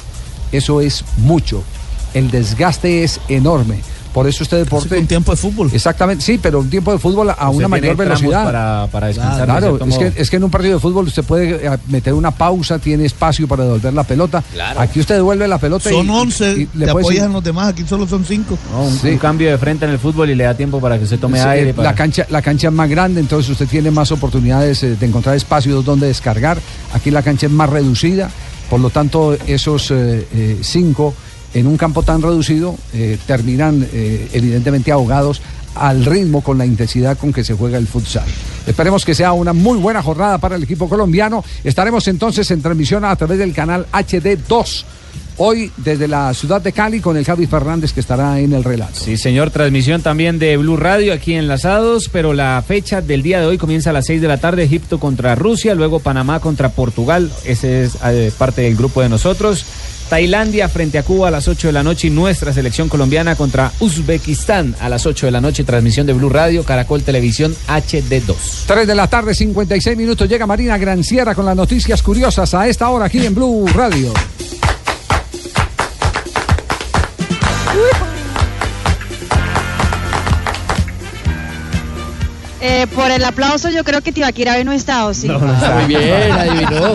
eso 0.53 0.81
es 0.81 1.05
mucho. 1.19 1.63
El 2.15 2.31
desgaste 2.31 3.05
es 3.05 3.21
enorme. 3.29 3.77
Por 4.13 4.27
eso 4.27 4.43
este 4.43 4.57
deporte. 4.57 4.99
un 4.99 5.07
tiempo 5.07 5.31
de 5.31 5.37
fútbol. 5.37 5.71
Exactamente, 5.73 6.25
sí, 6.25 6.37
pero 6.43 6.59
un 6.59 6.69
tiempo 6.69 6.91
de 6.91 6.99
fútbol 6.99 7.31
a 7.31 7.35
Usted 7.49 7.59
una 7.59 7.69
mayor 7.69 7.95
velocidad. 7.97 8.43
para- 8.45 8.89
para 8.91 9.07
descansar, 9.07 9.39
de 9.43 9.45
Claro, 9.47 9.79
es 9.87 9.99
que, 9.99 10.21
es 10.23 10.29
que 10.31 10.35
en 10.37 10.43
un 10.43 10.51
partido 10.51 10.75
de 10.75 10.81
fútbol 10.81 11.07
usted 11.07 11.23
puede 11.23 11.65
eh, 11.65 11.79
meter 11.87 12.13
una 12.15 12.33
pausa, 12.33 12.81
tiene 12.81 13.05
espacio 13.05 13.47
para 13.47 13.63
devolver 13.63 13.95
la 13.95 14.03
pelota. 14.03 14.43
Aquí 14.79 14.99
usted 14.99 15.15
devuelve 15.15 15.47
la 15.47 15.59
pelota 15.59 15.89
y- 15.89 15.95
Son 15.95 16.07
y- 16.07 16.11
11, 16.11 16.53
y 16.55 16.57
le 16.57 16.65
te 16.65 16.69
puede 16.73 16.91
apoyas 16.91 17.09
decir- 17.11 17.23
en 17.27 17.33
los 17.35 17.45
demás, 17.45 17.69
aquí 17.69 17.85
solo 17.87 18.05
son 18.09 18.25
5. 18.25 18.59
No, 18.73 18.83
un, 18.83 18.99
un 19.13 19.19
cambio 19.19 19.49
de 19.49 19.59
frente 19.59 19.85
en 19.85 19.93
el 19.93 20.01
fútbol 20.01 20.29
y 20.29 20.35
le 20.35 20.43
da 20.43 20.55
tiempo 20.57 20.81
para 20.81 20.99
que 20.99 21.05
usted 21.05 21.21
tome 21.21 21.39
Sí, 21.41 21.47
aire. 21.47 21.71
eh, 21.71 21.75
para- 21.75 21.91
La, 21.91 21.95
cancha, 21.95 22.27
la 22.31 22.43
cancha 22.43 22.67
es 22.67 22.75
más 22.75 22.91
grande, 22.91 23.21
entonces 23.21 23.49
usted 23.49 23.69
tiene 23.69 23.93
más 23.93 24.11
oportunidades 24.11 24.83
eh, 24.83 24.97
de 24.99 25.07
encontrar 25.07 25.37
espacios 25.37 25.85
donde 25.85 26.09
descargar. 26.09 26.59
Aquí 26.95 27.13
la 27.13 27.23
cancha 27.23 27.47
es 27.47 27.53
más 27.53 27.71
reducida, 27.71 28.29
por 28.69 28.81
lo 28.81 28.91
tanto 28.91 29.35
esos 29.47 29.89
eh, 29.93 30.27
eh, 30.35 30.59
cinco 30.63 31.15
en 31.55 31.67
un 31.67 31.77
campo 31.77 32.03
tan 32.03 32.23
reducido 32.23 32.77
eh, 32.93 33.19
terminan 33.27 33.87
eh, 33.93 34.29
evidentemente 34.33 34.93
ahogados 34.93 35.43
al 35.75 36.05
ritmo 36.05 36.43
con 36.43 36.59
la 36.59 36.67
intensidad 36.67 37.17
con 37.17 37.33
que 37.33 37.45
se 37.45 37.55
juega 37.55 37.79
el 37.79 37.87
futsal. 37.87 38.27
Esperemos 38.67 39.05
que 39.05 39.15
sea 39.15 39.33
una 39.33 39.53
muy 39.53 39.79
buena 39.79 40.03
jornada 40.03 40.39
para 40.39 40.57
el 40.57 40.63
equipo 40.63 40.89
colombiano. 40.89 41.45
Estaremos 41.65 42.07
entonces 42.09 42.51
en 42.51 42.63
transmisión 42.63 43.05
a 43.05 43.15
través 43.17 43.39
del 43.39 43.55
canal 43.55 43.87
HD2. 43.93 44.85
Hoy 45.43 45.73
desde 45.79 46.07
la 46.07 46.35
ciudad 46.35 46.61
de 46.61 46.71
Cali 46.71 47.01
con 47.01 47.17
el 47.17 47.25
Javi 47.25 47.47
Fernández 47.47 47.95
que 47.95 48.01
estará 48.01 48.39
en 48.41 48.53
el 48.53 48.63
relato. 48.63 48.93
Sí, 49.01 49.17
señor, 49.17 49.51
transmisión 49.51 50.03
también 50.03 50.39
de 50.39 50.59
Blue 50.59 50.77
Radio 50.77 51.15
aquí 51.15 51.33
enlazados, 51.33 52.11
pero 52.11 52.35
la 52.35 52.63
fecha 52.67 53.01
del 53.01 53.23
día 53.23 53.41
de 53.41 53.47
hoy 53.47 53.57
comienza 53.57 53.89
a 53.89 53.95
las 53.95 54.05
6 54.05 54.21
de 54.21 54.29
la 54.29 54.37
tarde, 54.37 54.65
Egipto 54.65 55.01
contra 55.01 55.35
Rusia, 55.37 55.75
luego 55.75 56.01
Panamá 56.01 56.41
contra 56.41 56.69
Portugal, 56.69 57.31
ese 57.47 57.85
es 57.85 57.97
eh, 58.05 58.31
parte 58.37 58.63
del 58.63 58.77
grupo 58.77 59.01
de 59.01 59.09
nosotros. 59.09 59.65
Tailandia 60.11 60.69
frente 60.69 60.99
a 60.99 61.05
Cuba 61.05 61.29
a 61.29 61.31
las 61.31 61.47
8 61.47 61.69
de 61.69 61.73
la 61.73 61.85
noche 61.85 62.09
y 62.09 62.11
nuestra 62.11 62.53
selección 62.53 62.89
colombiana 62.89 63.37
contra 63.37 63.71
Uzbekistán 63.79 64.75
a 64.81 64.89
las 64.89 65.07
8 65.07 65.27
de 65.27 65.33
la 65.33 65.41
noche, 65.41 65.63
transmisión 65.63 66.05
de 66.05 66.13
Blue 66.13 66.29
Radio, 66.29 66.65
Caracol 66.65 67.05
Televisión 67.05 67.55
HD2. 67.69 68.35
3 68.67 68.89
de 68.89 68.95
la 68.97 69.07
tarde, 69.07 69.35
56 69.35 69.97
minutos. 69.97 70.29
Llega 70.29 70.49
Marina 70.49 70.77
Granciera 70.79 71.37
con 71.37 71.47
las 71.47 71.55
noticias 71.55 72.03
curiosas 72.03 72.53
a 72.55 72.67
esta 72.67 72.91
hora 72.91 73.07
aquí 73.07 73.25
en 73.25 73.37
Blue 73.37 73.69
Radio. 73.69 74.13
Eh, 82.63 82.87
por 82.95 83.11
el 83.11 83.25
aplauso, 83.25 83.71
yo 83.71 83.85
creo 83.85 84.03
que 84.03 84.13
Tibaquira 84.13 84.55
hoy 84.55 84.65
no 84.65 84.73
está, 84.73 85.07
¿o 85.07 85.15
sí? 85.15 85.29
Muy 85.29 85.87
bien, 85.87 86.33
adivinó. 86.39 86.95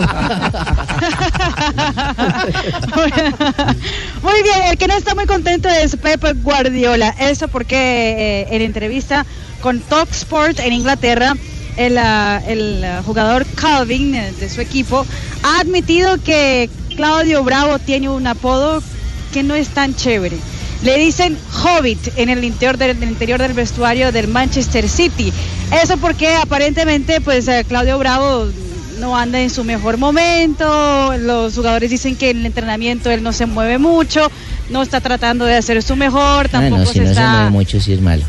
Muy 4.22 4.42
bien, 4.42 4.62
el 4.70 4.78
que 4.78 4.86
no 4.86 4.94
está 4.96 5.14
muy 5.14 5.26
contento 5.26 5.68
es 5.68 5.96
Pep 5.96 6.22
Guardiola. 6.42 7.14
Eso 7.18 7.48
porque 7.48 7.76
eh, 7.76 8.46
en 8.50 8.62
entrevista 8.62 9.26
con 9.60 9.80
Talk 9.80 10.10
Sport 10.12 10.60
en 10.60 10.72
Inglaterra, 10.72 11.34
el, 11.76 11.98
ah, 11.98 12.40
el, 12.46 12.84
ah, 12.84 13.02
jugador 13.04 13.44
Calvin 13.54 14.14
eh, 14.14 14.32
de 14.38 14.48
su 14.48 14.60
equipo 14.60 15.04
ha 15.42 15.60
admitido 15.60 16.22
que 16.22 16.70
Claudio 16.96 17.42
Bravo 17.44 17.78
tiene 17.78 18.08
un 18.08 18.26
apodo 18.26 18.82
que 19.32 19.42
no 19.42 19.54
es 19.54 19.68
tan 19.68 19.94
chévere. 19.94 20.36
Le 20.86 20.98
dicen 20.98 21.36
Hobbit 21.64 22.16
en 22.16 22.28
el 22.28 22.44
interior 22.44 22.78
del, 22.78 23.00
del 23.00 23.08
interior 23.08 23.40
del 23.40 23.54
vestuario 23.54 24.12
del 24.12 24.28
Manchester 24.28 24.88
City. 24.88 25.32
Eso 25.82 25.96
porque 25.96 26.32
aparentemente 26.36 27.20
pues 27.20 27.48
eh, 27.48 27.64
Claudio 27.66 27.98
Bravo 27.98 28.46
no 29.00 29.16
anda 29.16 29.40
en 29.40 29.50
su 29.50 29.64
mejor 29.64 29.96
momento, 29.98 31.12
los 31.18 31.56
jugadores 31.56 31.90
dicen 31.90 32.14
que 32.14 32.30
en 32.30 32.38
el 32.38 32.46
entrenamiento 32.46 33.10
él 33.10 33.24
no 33.24 33.32
se 33.32 33.46
mueve 33.46 33.78
mucho, 33.78 34.30
no 34.70 34.80
está 34.80 35.00
tratando 35.00 35.44
de 35.44 35.56
hacer 35.56 35.82
su 35.82 35.96
mejor, 35.96 36.48
tampoco 36.48 36.76
Bueno, 36.76 36.86
si 36.92 36.98
se 36.98 37.00
no 37.00 37.06
se 37.06 37.12
está... 37.12 37.32
mueve 37.32 37.50
mucho, 37.50 37.80
sí 37.80 37.92
es 37.92 38.00
malo. 38.00 38.22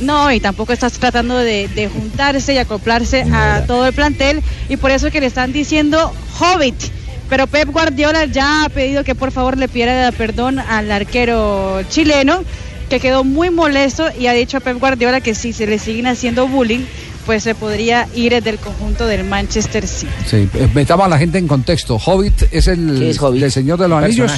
No, 0.00 0.32
y 0.32 0.40
tampoco 0.40 0.72
estás 0.72 0.92
tratando 0.94 1.38
de, 1.38 1.68
de 1.68 1.88
juntarse 1.88 2.52
y 2.52 2.58
acoplarse 2.58 3.22
a 3.32 3.62
todo 3.64 3.86
el 3.86 3.92
plantel 3.92 4.42
y 4.68 4.76
por 4.76 4.90
eso 4.90 5.10
que 5.12 5.20
le 5.20 5.26
están 5.26 5.52
diciendo 5.52 6.12
Hobbit. 6.40 6.74
Pero 7.28 7.46
Pep 7.46 7.68
Guardiola 7.70 8.24
ya 8.26 8.64
ha 8.64 8.68
pedido 8.68 9.02
que 9.04 9.14
por 9.14 9.32
favor 9.32 9.58
le 9.58 9.68
pidiera 9.68 10.12
perdón 10.12 10.58
al 10.58 10.90
arquero 10.92 11.82
chileno, 11.88 12.44
que 12.88 13.00
quedó 13.00 13.24
muy 13.24 13.50
molesto 13.50 14.06
y 14.18 14.28
ha 14.28 14.32
dicho 14.32 14.58
a 14.58 14.60
Pep 14.60 14.78
Guardiola 14.78 15.20
que 15.20 15.34
si 15.34 15.52
se 15.52 15.66
le 15.66 15.78
siguen 15.78 16.06
haciendo 16.06 16.46
bullying, 16.46 16.84
pues 17.26 17.42
se 17.42 17.56
podría 17.56 18.06
ir 18.14 18.40
del 18.42 18.58
conjunto 18.58 19.06
del 19.06 19.24
Manchester 19.24 19.86
City. 19.86 20.12
Sí, 20.26 20.48
eh, 20.54 20.68
metamos 20.72 21.06
a 21.06 21.08
la 21.08 21.18
gente 21.18 21.38
en 21.38 21.48
contexto. 21.48 21.96
Hobbit 21.96 22.44
es 22.52 22.68
el 22.68 23.50
Señor 23.50 23.78
de 23.78 23.88
los 23.88 24.02
Anillos. 24.02 24.32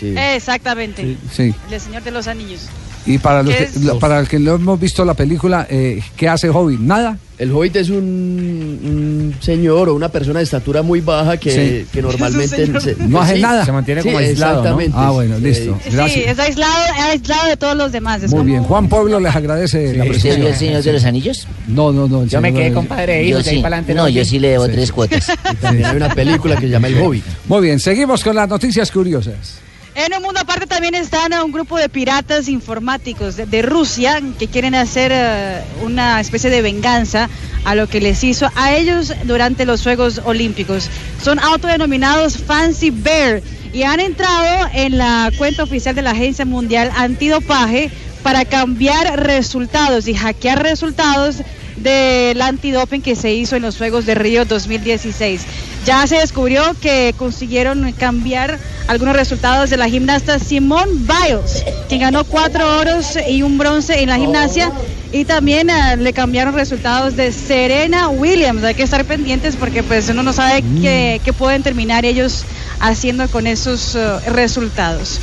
Exactamente. 0.00 1.16
Sí. 1.32 1.54
El 1.70 1.80
Señor 1.80 2.02
de 2.02 2.10
los 2.10 2.26
Anillos. 2.26 2.68
Y 3.06 3.18
para 3.18 3.42
los 3.42 3.52
¿Qué 3.52 3.58
que, 3.58 3.64
es? 3.64 3.82
lo- 3.84 3.98
para 3.98 4.18
el 4.18 4.28
que 4.28 4.38
no 4.38 4.54
hemos 4.54 4.80
visto 4.80 5.04
la 5.04 5.14
película, 5.14 5.66
eh, 5.68 6.00
¿qué 6.16 6.28
hace 6.28 6.48
Hobbit? 6.48 6.80
Nada. 6.80 7.18
El 7.36 7.50
hobbit 7.50 7.74
es 7.76 7.90
un, 7.90 7.96
un 7.98 9.34
señor 9.40 9.88
o 9.88 9.94
una 9.94 10.08
persona 10.08 10.38
de 10.38 10.44
estatura 10.44 10.82
muy 10.82 11.00
baja 11.00 11.36
que, 11.36 11.50
Sí. 11.82 11.86
que 11.92 12.00
normalmente 12.00 12.62
Es 12.62 12.82
se- 12.82 12.96
No 13.08 13.20
hace 13.20 13.34
sí, 13.34 13.42
nada. 13.42 13.60
sí, 13.62 13.66
Se 13.66 13.72
mantiene 13.72 14.02
como 14.02 14.18
aislado, 14.18 14.52
¿no? 14.54 14.60
Exactamente. 14.60 14.96
Ah, 14.98 15.10
bueno, 15.10 15.38
listo. 15.38 15.76
Sí, 15.82 15.90
Gracias. 15.90 16.26
es 16.28 16.38
aislado, 16.38 16.72
aislado 17.10 17.48
de 17.48 17.56
todos 17.56 17.76
los 17.76 17.90
demás. 17.90 18.22
Es 18.22 18.30
Muy 18.30 18.38
como- 18.38 18.44
bien. 18.50 18.62
Juan 18.62 18.88
Pueblo 18.88 19.18
les 19.18 19.34
agradece 19.34 19.94
la 19.96 20.04
¿Usted 20.04 20.08
presencia. 20.20 20.48
el 20.48 20.54
Señor 20.54 20.82
de 20.84 20.92
los 20.92 21.04
Anillos? 21.04 21.48
No, 21.66 21.92
no, 21.92 22.06
no. 22.06 22.24
Yo 22.24 22.40
me 22.40 22.52
quedé, 22.54 22.64
de- 22.66 22.72
compadre, 22.72 23.14
de 23.18 23.28
Yo 23.28 23.38
ahí 23.38 23.42
sí. 23.44 23.56
para 23.56 23.76
adelante 23.78 23.94
No, 23.94 24.02
no 24.04 24.08
yo 24.10 24.24
sí 24.24 24.38
le 24.38 24.48
debo 24.50 24.66
Sí. 24.66 24.72
tres 24.72 24.92
cuotas. 24.92 25.26
También 25.60 25.86
hay 25.86 25.96
una 25.96 26.14
película 26.14 26.54
que 26.54 26.62
se 26.62 26.68
llama 26.68 26.86
El 26.86 26.98
Hobbit. 27.02 27.24
Muy 27.48 27.62
bien, 27.62 27.80
seguimos 27.80 28.22
con 28.22 28.36
las 28.36 28.48
noticias 28.48 28.90
curiosas. 28.92 29.58
En 29.96 30.12
un 30.12 30.22
mundo 30.22 30.40
aparte 30.40 30.66
también 30.66 30.96
están 30.96 31.32
un 31.34 31.52
grupo 31.52 31.78
de 31.78 31.88
piratas 31.88 32.48
informáticos 32.48 33.36
de, 33.36 33.46
de 33.46 33.62
Rusia 33.62 34.20
que 34.40 34.48
quieren 34.48 34.74
hacer 34.74 35.12
eh, 35.14 35.62
una 35.84 36.20
especie 36.20 36.50
de 36.50 36.62
venganza 36.62 37.28
a 37.64 37.76
lo 37.76 37.86
que 37.86 38.00
les 38.00 38.24
hizo 38.24 38.50
a 38.56 38.74
ellos 38.74 39.12
durante 39.22 39.64
los 39.64 39.84
Juegos 39.84 40.20
Olímpicos. 40.24 40.90
Son 41.22 41.38
autodenominados 41.38 42.38
Fancy 42.38 42.90
Bear 42.90 43.40
y 43.72 43.84
han 43.84 44.00
entrado 44.00 44.68
en 44.74 44.98
la 44.98 45.30
cuenta 45.38 45.62
oficial 45.62 45.94
de 45.94 46.02
la 46.02 46.10
Agencia 46.10 46.44
Mundial 46.44 46.90
Antidopaje 46.96 47.88
para 48.24 48.44
cambiar 48.44 49.20
resultados 49.20 50.08
y 50.08 50.14
hackear 50.14 50.60
resultados 50.60 51.36
del 51.76 52.40
antidoping 52.40 53.02
que 53.02 53.16
se 53.16 53.32
hizo 53.32 53.56
en 53.56 53.62
los 53.62 53.76
Juegos 53.76 54.06
de 54.06 54.14
Río 54.14 54.44
2016. 54.44 55.42
Ya 55.84 56.06
se 56.06 56.16
descubrió 56.16 56.62
que 56.80 57.14
consiguieron 57.18 57.92
cambiar 57.92 58.58
algunos 58.86 59.16
resultados 59.16 59.70
de 59.70 59.76
la 59.76 59.88
gimnasta 59.88 60.38
Simone 60.38 60.92
Biles, 60.92 61.64
quien 61.88 62.00
ganó 62.00 62.24
cuatro 62.24 62.78
oros 62.78 63.18
y 63.28 63.42
un 63.42 63.58
bronce 63.58 64.02
en 64.02 64.08
la 64.08 64.16
gimnasia. 64.16 64.72
Y 65.12 65.24
también 65.26 65.70
eh, 65.70 65.96
le 65.96 66.12
cambiaron 66.12 66.54
resultados 66.54 67.14
de 67.14 67.30
Serena 67.30 68.08
Williams. 68.08 68.64
Hay 68.64 68.74
que 68.74 68.82
estar 68.82 69.04
pendientes 69.04 69.54
porque 69.54 69.84
pues 69.84 70.08
uno 70.08 70.24
no 70.24 70.32
sabe 70.32 70.64
qué, 70.82 71.20
qué 71.24 71.32
pueden 71.32 71.62
terminar 71.62 72.04
ellos 72.04 72.44
haciendo 72.80 73.28
con 73.28 73.46
esos 73.46 73.94
eh, 73.94 74.18
resultados. 74.30 75.20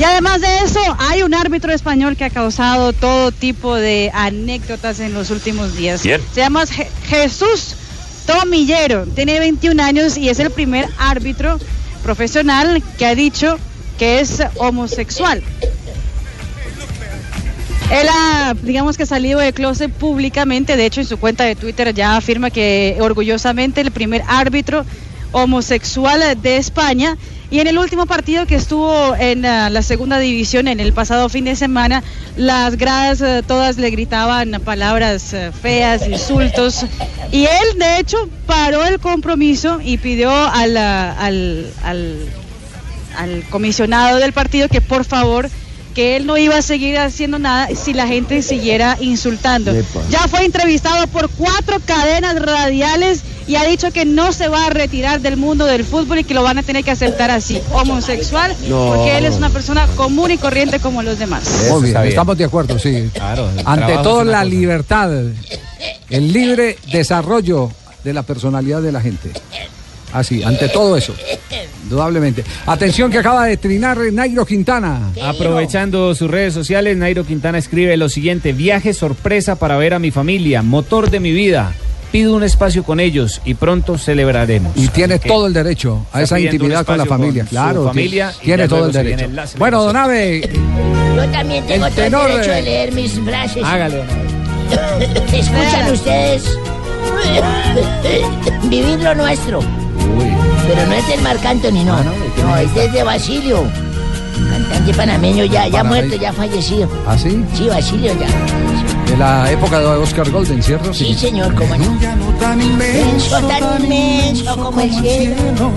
Y 0.00 0.04
además 0.04 0.40
de 0.40 0.48
eso, 0.64 0.80
hay 0.98 1.22
un 1.22 1.34
árbitro 1.34 1.72
español 1.74 2.16
que 2.16 2.24
ha 2.24 2.30
causado 2.30 2.94
todo 2.94 3.32
tipo 3.32 3.74
de 3.76 4.10
anécdotas 4.14 4.98
en 4.98 5.12
los 5.12 5.28
últimos 5.28 5.76
días. 5.76 6.00
Se 6.32 6.40
llama 6.40 6.64
Je- 6.64 6.88
Jesús 7.06 7.74
Tomillero, 8.26 9.04
tiene 9.04 9.38
21 9.40 9.82
años 9.82 10.16
y 10.16 10.30
es 10.30 10.38
el 10.38 10.50
primer 10.50 10.88
árbitro 10.98 11.58
profesional 12.02 12.82
que 12.96 13.04
ha 13.04 13.14
dicho 13.14 13.58
que 13.98 14.20
es 14.20 14.42
homosexual. 14.56 15.42
Él 17.92 18.06
ha, 18.10 18.54
digamos 18.62 18.96
que 18.96 19.04
salido 19.04 19.40
de 19.40 19.52
closet 19.52 19.92
públicamente, 19.92 20.76
de 20.76 20.86
hecho 20.86 21.00
en 21.02 21.08
su 21.08 21.18
cuenta 21.18 21.44
de 21.44 21.56
Twitter 21.56 21.92
ya 21.92 22.16
afirma 22.16 22.48
que 22.50 22.96
orgullosamente 23.00 23.82
el 23.82 23.90
primer 23.90 24.22
árbitro 24.28 24.86
homosexual 25.32 26.40
de 26.40 26.56
España 26.56 27.18
y 27.50 27.60
en 27.60 27.66
el 27.66 27.78
último 27.78 28.06
partido 28.06 28.46
que 28.46 28.54
estuvo 28.54 29.14
en 29.16 29.44
ah, 29.44 29.70
la 29.70 29.82
segunda 29.82 30.18
división 30.18 30.68
en 30.68 30.80
el 30.80 30.92
pasado 30.92 31.28
fin 31.28 31.44
de 31.44 31.56
semana, 31.56 32.02
las 32.36 32.76
gradas 32.76 33.20
eh, 33.20 33.42
todas 33.46 33.76
le 33.76 33.90
gritaban 33.90 34.60
palabras 34.64 35.32
eh, 35.32 35.50
feas, 35.60 36.06
insultos 36.06 36.84
y 37.32 37.44
él 37.44 37.78
de 37.78 37.98
hecho 37.98 38.28
paró 38.46 38.84
el 38.84 39.00
compromiso 39.00 39.80
y 39.82 39.98
pidió 39.98 40.30
al, 40.30 40.76
ah, 40.76 41.12
al, 41.18 41.66
al 41.82 42.28
al 43.16 43.42
comisionado 43.50 44.18
del 44.18 44.32
partido 44.32 44.68
que 44.68 44.80
por 44.80 45.04
favor 45.04 45.50
que 45.94 46.16
él 46.16 46.26
no 46.26 46.36
iba 46.38 46.56
a 46.56 46.62
seguir 46.62 46.98
haciendo 46.98 47.38
nada 47.38 47.68
si 47.74 47.92
la 47.92 48.06
gente 48.06 48.42
siguiera 48.42 48.96
insultando. 49.00 49.72
Ya 50.08 50.28
fue 50.28 50.44
entrevistado 50.44 51.06
por 51.08 51.28
cuatro 51.30 51.78
cadenas 51.84 52.40
radiales 52.40 53.22
y 53.50 53.56
ha 53.56 53.64
dicho 53.64 53.90
que 53.90 54.04
no 54.04 54.32
se 54.32 54.46
va 54.46 54.66
a 54.66 54.70
retirar 54.70 55.20
del 55.20 55.36
mundo 55.36 55.66
del 55.66 55.84
fútbol 55.84 56.20
y 56.20 56.24
que 56.24 56.34
lo 56.34 56.44
van 56.44 56.58
a 56.58 56.62
tener 56.62 56.84
que 56.84 56.92
aceptar 56.92 57.32
así, 57.32 57.60
homosexual, 57.72 58.54
No. 58.68 58.92
porque 58.94 59.18
él 59.18 59.24
es 59.24 59.34
una 59.34 59.50
persona 59.50 59.88
común 59.96 60.30
y 60.30 60.38
corriente 60.38 60.78
como 60.78 61.02
los 61.02 61.18
demás. 61.18 61.66
Muy 61.68 61.90
bien, 61.90 61.96
estamos 62.04 62.38
de 62.38 62.44
acuerdo, 62.44 62.78
sí. 62.78 63.10
Ante 63.64 63.94
todo 64.04 64.22
la 64.22 64.38
cosa. 64.38 64.44
libertad, 64.44 65.10
el 66.10 66.32
libre 66.32 66.78
desarrollo 66.92 67.72
de 68.04 68.12
la 68.12 68.22
personalidad 68.22 68.82
de 68.82 68.92
la 68.92 69.00
gente. 69.00 69.32
Así, 70.12 70.44
ante 70.44 70.68
todo 70.68 70.96
eso, 70.96 71.12
indudablemente. 71.82 72.44
Atención 72.66 73.10
que 73.10 73.18
acaba 73.18 73.46
de 73.46 73.56
trinar 73.56 73.98
Nairo 74.12 74.46
Quintana. 74.46 75.10
Aprovechando 75.24 76.14
sus 76.14 76.30
redes 76.30 76.54
sociales, 76.54 76.96
Nairo 76.96 77.24
Quintana 77.26 77.58
escribe 77.58 77.96
lo 77.96 78.08
siguiente: 78.08 78.52
viaje 78.52 78.94
sorpresa 78.94 79.56
para 79.56 79.76
ver 79.76 79.94
a 79.94 79.98
mi 79.98 80.12
familia, 80.12 80.62
motor 80.62 81.10
de 81.10 81.18
mi 81.18 81.32
vida. 81.32 81.74
Pido 82.12 82.34
un 82.34 82.42
espacio 82.42 82.82
con 82.82 82.98
ellos 82.98 83.40
y 83.44 83.54
pronto 83.54 83.96
celebraremos. 83.96 84.72
Y 84.76 84.88
tiene 84.88 85.18
todo 85.18 85.46
el 85.46 85.52
derecho 85.52 86.04
a 86.12 86.22
esa 86.22 86.40
intimidad 86.40 86.84
con 86.84 86.98
la 86.98 87.06
familia. 87.06 87.44
con 87.44 87.50
claro, 87.50 87.84
familia 87.86 88.32
tiene, 88.42 88.66
todo 88.66 88.86
el 88.86 88.92
derecho. 88.92 89.28
Bueno, 89.58 89.84
don 89.84 89.96
Ave, 89.96 90.50
Yo 91.16 91.28
también 91.30 91.64
tengo 91.66 91.86
El 91.86 91.94
todo 91.94 92.26
el 92.26 92.32
derecho 92.32 92.50
de 92.50 92.62
leer 92.62 92.92
mis 92.92 93.12
frases. 93.20 93.62
Hágale, 93.64 94.02
¿Escuchan 95.32 95.92
ustedes? 95.92 96.44
Vivir 98.68 98.98
lo 99.00 99.14
nuestro. 99.14 99.60
Pero 100.68 100.86
no 100.86 100.94
es 100.94 101.08
del 101.08 101.20
Marc 101.22 101.44
Anthony, 101.44 101.84
no. 101.84 101.96
no, 102.02 102.56
este 102.56 102.86
es 102.86 102.92
de 102.92 103.02
Basilio. 103.02 103.64
Cantante 104.50 104.94
panameño 104.94 105.44
ya, 105.44 105.66
ya 105.66 105.82
Panameño. 105.82 106.06
muerto, 106.06 106.22
ya 106.22 106.32
fallecido. 106.32 106.88
¿Ah, 107.06 107.16
sí? 107.18 107.44
Sí, 107.54 107.66
Basilio 107.68 108.12
ya. 108.18 108.26
De 109.10 109.16
la 109.16 109.50
época 109.50 109.80
de 109.80 109.86
Oscar 109.86 110.30
Golden, 110.30 110.62
¿cierto? 110.62 110.94
Sí, 110.94 111.12
señor, 111.14 111.52
cómo 111.56 111.76
no. 111.76 111.98
Tan 112.38 112.62
Inmenso, 112.62 113.40
tan 113.40 113.82
inmenso 113.82 114.56
como 114.56 114.80
el 114.80 114.94
cielo. 114.94 115.72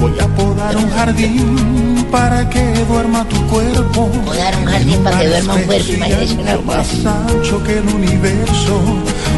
Voy 0.00 0.12
a 0.18 0.26
podar 0.26 0.76
un 0.76 0.90
jardín 0.90 2.04
para 2.10 2.50
que 2.50 2.64
duerma 2.88 3.24
tu 3.28 3.40
cuerpo. 3.46 4.10
Podar 4.26 4.56
un 4.56 4.64
jardín 4.64 5.04
para 5.04 5.20
que 5.20 5.28
duerma 5.28 5.54
un 5.54 5.62
cuerpo, 5.62 5.92
imagínese 5.92 6.34
una 6.34 6.56
Más 6.62 7.06
ancho 7.06 7.62
que 7.62 7.78
el 7.78 7.88
universo. 7.88 8.80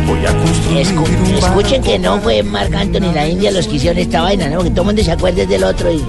Voy 0.06 0.24
a 0.24 0.32
construir 0.38 0.98
un 0.98 1.34
Escuchen 1.34 1.82
que 1.82 1.98
no 1.98 2.18
fue 2.22 2.42
Marc 2.42 2.74
Anthony 2.74 3.12
la 3.12 3.28
India 3.28 3.50
los 3.50 3.68
que 3.68 3.76
hicieron 3.76 3.98
esta 3.98 4.22
vaina, 4.22 4.48
¿no? 4.48 4.62
Que 4.62 4.70
todo 4.70 4.80
el 4.80 4.86
mundo 4.86 5.02
se 5.02 5.12
acuerde 5.12 5.46
del 5.46 5.62
otro 5.62 5.92
y. 5.92 6.02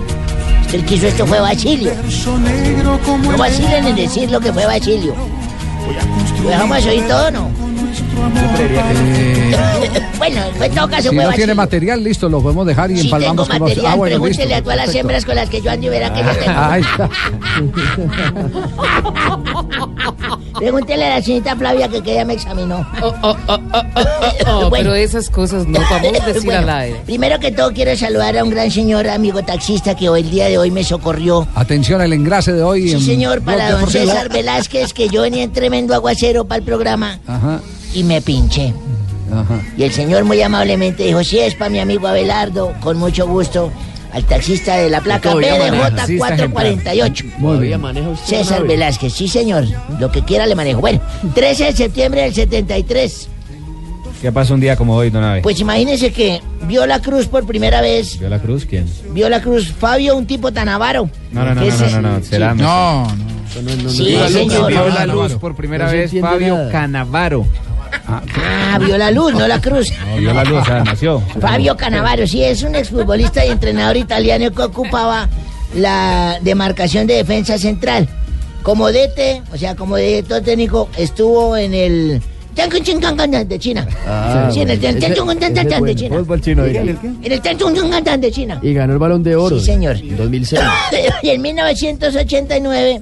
El 0.72 0.86
que 0.86 0.95
hizo 0.95 1.08
esto 1.08 1.28
fue 1.28 1.41
Basilio. 1.41 1.91
No 2.86 3.38
vacilen 3.38 3.86
en 3.86 3.95
decir 3.98 4.32
lo 4.32 4.40
que 4.40 4.54
fue 4.54 4.66
Basilio. 4.66 5.14
¿Lo 6.43 6.49
dejamos 6.49 6.85
oír 6.85 7.07
todo 7.07 7.31
no? 7.31 7.66
bueno, 10.18 10.41
en 10.62 10.76
todo 10.76 10.88
caso 10.90 11.10
Si 11.10 11.16
no 11.16 11.32
tiene 11.32 11.54
material, 11.54 12.04
listo, 12.04 12.28
lo 12.30 12.41
podemos 12.41 12.66
dejar 12.68 12.91
y 12.91 12.98
Sí 12.98 13.04
tengo 13.04 13.16
empalmamos 13.18 13.48
con 13.49 13.60
material, 13.60 13.86
Ah, 13.88 13.95
bueno, 13.95 14.16
listo. 14.16 14.24
pregúntele 14.24 14.56
a 14.56 14.62
todas 14.64 14.78
las 14.78 14.95
hembras 14.95 15.26
con 15.26 15.36
las 15.36 15.49
que 15.49 15.62
yo 15.62 15.72
ando 15.72 15.88
y 15.88 15.90
verá 15.90 16.14
que 16.14 16.22
yo 16.22 16.30
tengo. 16.44 16.60
Ahí 16.60 16.82
está. 16.82 17.10
Pregúntele 20.58 21.06
a 21.06 21.10
la 21.18 21.22
señorita 21.22 21.56
Flavia 21.56 21.88
que, 21.88 22.02
que 22.02 22.14
ella 22.14 22.26
me 22.26 22.34
examinó. 22.34 22.86
Oh, 23.02 24.70
Bueno. 24.70 24.72
pero 24.72 24.95
esas 24.95 25.30
cosas 25.30 25.68
no 25.68 25.80
a 25.80 25.99
decir 26.26 26.44
Bueno, 26.45 26.62
al 26.62 26.70
aire. 26.70 27.02
Primero 27.06 27.40
que 27.40 27.52
todo 27.52 27.72
quiero 27.74 27.95
saludar 27.95 28.38
a 28.38 28.44
un 28.44 28.49
gran 28.49 28.72
señor 28.72 29.08
amigo 29.08 29.44
taxista 29.44 29.95
que 29.95 30.10
hoy 30.10 30.22
el 30.22 30.30
día 30.32 30.48
de 30.48 30.58
hoy 30.58 30.72
me 30.72 30.84
socorrió. 30.84 31.48
Atención 31.56 32.02
al 32.02 32.12
engrase 32.14 32.54
de 32.54 32.64
hoy. 32.64 32.88
Sí, 32.90 32.94
en 32.95 33.02
señor, 33.02 33.41
para 33.41 33.72
don. 33.72 33.90
César 33.90 34.30
Velázquez, 34.30 34.94
que 34.94 35.10
yo 35.10 35.22
venía 35.22 35.44
en 35.44 35.52
tremendo 35.52 35.94
aguacero 35.94 36.45
para 36.45 36.60
el 36.60 36.66
programa 36.66 37.20
Ajá, 37.28 37.62
y 37.98 38.03
me 38.03 38.22
pinché. 38.22 38.74
ajá. 39.32 39.60
Y 39.78 39.84
el 39.84 39.91
señor 39.91 40.24
muy 40.24 40.41
amablemente 40.41 41.03
dijo, 41.03 41.24
sí, 41.24 41.40
es 41.40 41.56
para 41.56 41.69
mi 41.69 41.80
amigo 41.80 42.07
Abelardo, 42.07 42.74
con 42.82 42.98
mucho 42.98 43.28
gusto, 43.28 43.72
al 44.14 44.24
taxista 44.24 44.76
de 44.78 44.90
la 44.90 45.02
placa 45.02 45.32
Todavía 45.32 45.57
maneja, 45.57 45.90
BDJ 45.90 46.18
448. 46.18 47.26
Muy 47.40 47.57
bien. 47.60 47.82
maneja 47.82 48.10
usted 48.10 48.36
una 48.38 48.44
César. 48.45 48.64
Velázquez, 48.68 49.14
sí 49.14 49.28
señor, 49.28 49.65
lo 49.99 50.11
que 50.11 50.24
quiera 50.24 50.45
le 50.45 50.56
manejo. 50.56 50.80
Bueno, 50.80 51.02
13 51.34 51.65
de 51.65 51.74
septiembre 51.74 52.22
del 52.22 52.34
73. 52.34 53.30
¿Qué 54.22 54.32
pasa 54.32 54.53
un 54.53 54.60
día 54.60 54.76
como 54.76 54.95
hoy, 54.95 55.10
don 55.11 55.24
Ave? 55.24 55.41
Pues 55.41 55.60
imagínense 55.60 56.11
que 56.11 56.41
vio 56.64 56.86
la 56.88 57.02
cruz 57.02 57.28
por 57.28 57.45
primera 57.45 57.82
vez. 57.82 58.18
¿Vio 58.19 58.30
la 58.30 58.40
cruz? 58.40 58.65
¿Quién? 58.65 58.86
Vio 59.11 59.30
la 59.30 59.41
cruz 59.41 59.72
Fabio, 59.72 60.15
un 60.18 60.26
tipo 60.26 60.52
tan 60.52 60.69
avaro. 60.69 61.10
No, 61.32 61.44
no, 61.45 61.53
no, 61.53 61.61
no, 61.61 61.68
no, 61.69 62.02
no, 62.02 62.18
no, 62.18 62.24
será. 62.24 62.53
Sí. 62.53 62.60
No, 62.61 63.07
Sí, 63.90 64.06
Vio 64.06 64.19
la 64.19 64.30
luz, 64.30 64.34
señor. 64.34 64.68
Vio 64.72 64.88
la 64.90 65.06
No, 65.06 65.14
luz 65.15 65.32
no, 65.34 65.40
por 65.40 65.56
primera 65.56 65.86
no 65.86 65.91
vez 65.91 66.11
Fabio 66.19 66.56
nada. 66.57 66.72
Canavaro. 66.72 67.45
Ah, 68.07 68.77
vio 68.80 68.97
la 68.97 69.11
luz, 69.11 69.34
no 69.34 69.47
la 69.47 69.59
cruz. 69.61 69.91
No, 70.05 70.18
vio 70.18 70.34
la 70.34 70.43
luz, 70.43 70.61
o 70.61 70.65
sea, 70.65 70.84
nació. 70.84 71.22
Fabio 71.39 71.76
Canavaro, 71.77 72.26
sí, 72.27 72.43
es 72.43 72.64
un 72.64 72.76
exfutbolista 72.76 73.45
y 73.45 73.49
entrenador 73.49 73.97
italiano 73.97 74.51
que 74.51 74.61
ocupaba 74.61 75.27
la 75.76 76.39
demarcación 76.41 77.07
de 77.07 77.15
defensa 77.15 77.57
central. 77.57 78.07
Como 78.64 78.91
DT, 78.91 79.43
o 79.53 79.57
sea, 79.57 79.76
como 79.76 79.95
director 79.97 80.41
técnico, 80.41 80.89
estuvo 80.97 81.55
en 81.55 81.73
el 81.73 82.22
de 83.47 83.59
China. 83.59 83.88
Ah, 84.07 84.49
sí, 84.51 84.61
en 84.61 84.69
el 84.69 84.77
ese- 84.80 84.89
ese 84.89 84.97
es 84.97 85.81
de 85.84 85.95
China. 85.95 86.18
Fútbol 86.18 86.41
chino, 86.41 86.64
En 86.65 86.69
diga. 86.69 86.81
el 86.81 86.88
de 88.22 88.31
China. 88.31 88.59
Y 88.64 88.73
ganó 88.73 88.93
el 88.93 88.99
balón 88.99 89.22
de 89.23 89.35
oro. 89.35 89.59
Sí, 89.59 89.65
señor. 89.65 89.95
En 89.97 90.18
2006. 90.18 90.59
y 91.22 91.30
en 91.30 91.41
1989 91.41 93.01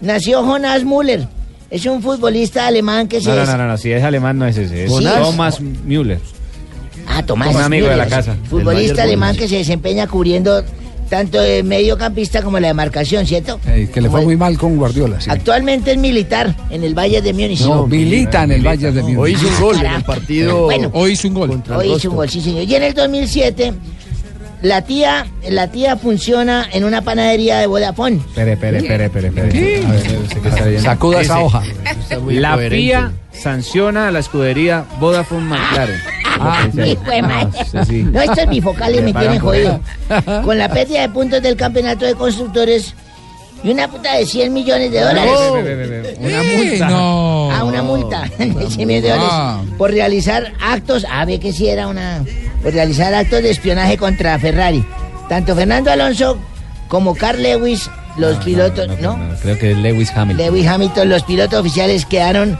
nació 0.00 0.42
Jonas 0.42 0.84
Müller. 0.84 1.28
Es 1.70 1.84
un 1.86 2.00
futbolista 2.00 2.66
alemán 2.66 3.08
que 3.08 3.20
se... 3.20 3.28
No, 3.28 3.36
no, 3.36 3.44
no, 3.44 3.56
no, 3.56 3.68
no, 3.68 3.76
si 3.76 3.90
es 3.90 4.02
alemán 4.02 4.38
no 4.38 4.46
es 4.46 4.56
ese, 4.56 4.84
es. 4.84 4.92
Thomas 4.92 5.60
Müller. 5.60 6.20
Ah, 7.08 7.22
Tomás. 7.24 7.54
Un 7.54 7.62
amigo 7.62 7.88
de 7.88 7.96
la 7.96 8.06
casa. 8.06 8.36
Futbolista 8.48 9.02
alemán 9.02 9.36
que 9.36 9.48
se 9.48 9.56
desempeña 9.56 10.06
cubriendo 10.06 10.62
tanto 11.08 11.40
de 11.40 11.62
mediocampista 11.62 12.42
como 12.42 12.58
la 12.58 12.68
demarcación, 12.68 13.26
¿cierto? 13.26 13.60
Eh, 13.66 13.88
que 13.92 14.00
le 14.00 14.10
fue 14.10 14.22
muy 14.22 14.36
mal 14.36 14.58
con 14.58 14.76
Guardiola, 14.76 15.20
sí. 15.20 15.30
Actualmente 15.30 15.92
es 15.92 15.98
militar 15.98 16.54
en 16.70 16.82
el 16.82 16.94
Bayern 16.94 17.24
de 17.24 17.32
Múnich. 17.32 17.60
No, 17.60 17.86
milita 17.86 18.42
en 18.42 18.52
el 18.52 18.62
Bayern 18.62 18.94
de 18.94 19.02
Múnich. 19.02 19.18
Hoy 19.18 19.32
hizo 19.32 19.46
un 19.48 19.60
gol 19.60 19.76
en 19.76 19.92
el 19.92 20.02
partido. 20.02 20.64
Bueno. 20.64 20.90
Hoy 20.92 21.12
hizo 21.12 21.28
un 21.28 21.34
gol. 21.34 21.62
Hoy 21.74 21.92
hizo 21.92 22.10
un 22.10 22.16
gol, 22.16 22.28
sí, 22.28 22.40
señor. 22.40 22.64
Y 22.64 22.74
en 22.74 22.82
el 22.82 22.94
2007, 22.94 23.72
la 24.62 24.82
tía, 24.82 25.26
la 25.48 25.68
tía 25.70 25.96
funciona 25.96 26.66
en 26.72 26.84
una 26.84 27.02
panadería 27.02 27.58
de 27.58 27.66
Vodafone. 27.66 28.16
Espere, 28.16 28.52
espere, 28.54 28.78
espere, 28.78 29.04
espere. 29.06 29.28
espere. 29.28 29.86
A 29.86 29.90
ver, 29.92 30.18
usted 30.18 30.46
está. 30.46 30.80
Sacuda 30.82 31.20
esa 31.20 31.40
hoja. 31.40 31.62
La 32.28 32.54
coherente. 32.54 32.76
FIA 32.76 33.12
sanciona 33.32 34.08
a 34.08 34.10
la 34.10 34.18
escudería 34.20 34.84
Vodafone 34.98 35.42
McLaren. 35.46 36.00
Ah, 36.38 36.68
de 36.72 36.96
madre. 37.22 37.58
Ah, 37.74 37.84
sí, 37.84 37.88
sí. 37.88 38.02
No, 38.02 38.20
estos 38.20 38.48
bifocales 38.48 38.96
Le 38.96 39.02
me 39.02 39.12
pagan 39.14 39.28
tienen 39.30 39.40
jodido. 39.40 39.80
Con 40.44 40.58
la 40.58 40.68
pérdida 40.68 41.00
de 41.02 41.08
puntos 41.08 41.40
del 41.42 41.56
campeonato 41.56 42.04
de 42.04 42.14
constructores, 42.14 42.94
y 43.64 43.70
una 43.70 43.88
puta 43.88 44.14
de 44.16 44.26
100 44.26 44.52
millones 44.52 44.92
de 44.92 45.00
dólares. 45.00 45.32
Una 46.18 46.42
multa. 46.42 46.88
No. 46.90 47.50
Ah, 47.50 47.64
una 47.64 47.82
multa 47.82 48.30
de 48.38 48.52
100 48.70 48.86
millones 48.86 49.02
de 49.02 49.08
dólares 49.08 49.28
Ah. 49.32 49.62
por 49.78 49.90
realizar 49.90 50.52
actos, 50.60 51.06
a 51.10 51.24
ver 51.24 51.40
que 51.40 51.52
si 51.52 51.68
era 51.68 51.88
una, 51.88 52.22
por 52.62 52.72
realizar 52.72 53.12
actos 53.14 53.42
de 53.42 53.50
espionaje 53.50 53.96
contra 53.96 54.38
Ferrari. 54.38 54.84
Tanto 55.28 55.54
Fernando 55.54 55.90
Alonso 55.90 56.38
como 56.88 57.14
Carl 57.14 57.42
Lewis, 57.42 57.90
los 58.16 58.36
pilotos, 58.38 58.88
¿no? 59.00 59.18
Creo 59.42 59.58
que 59.58 59.72
es 59.72 59.76
Lewis 59.78 60.10
Hamilton. 60.14 60.46
Lewis 60.46 60.66
Hamilton, 60.66 61.08
los 61.08 61.22
pilotos 61.24 61.60
oficiales 61.60 62.06
quedaron 62.06 62.58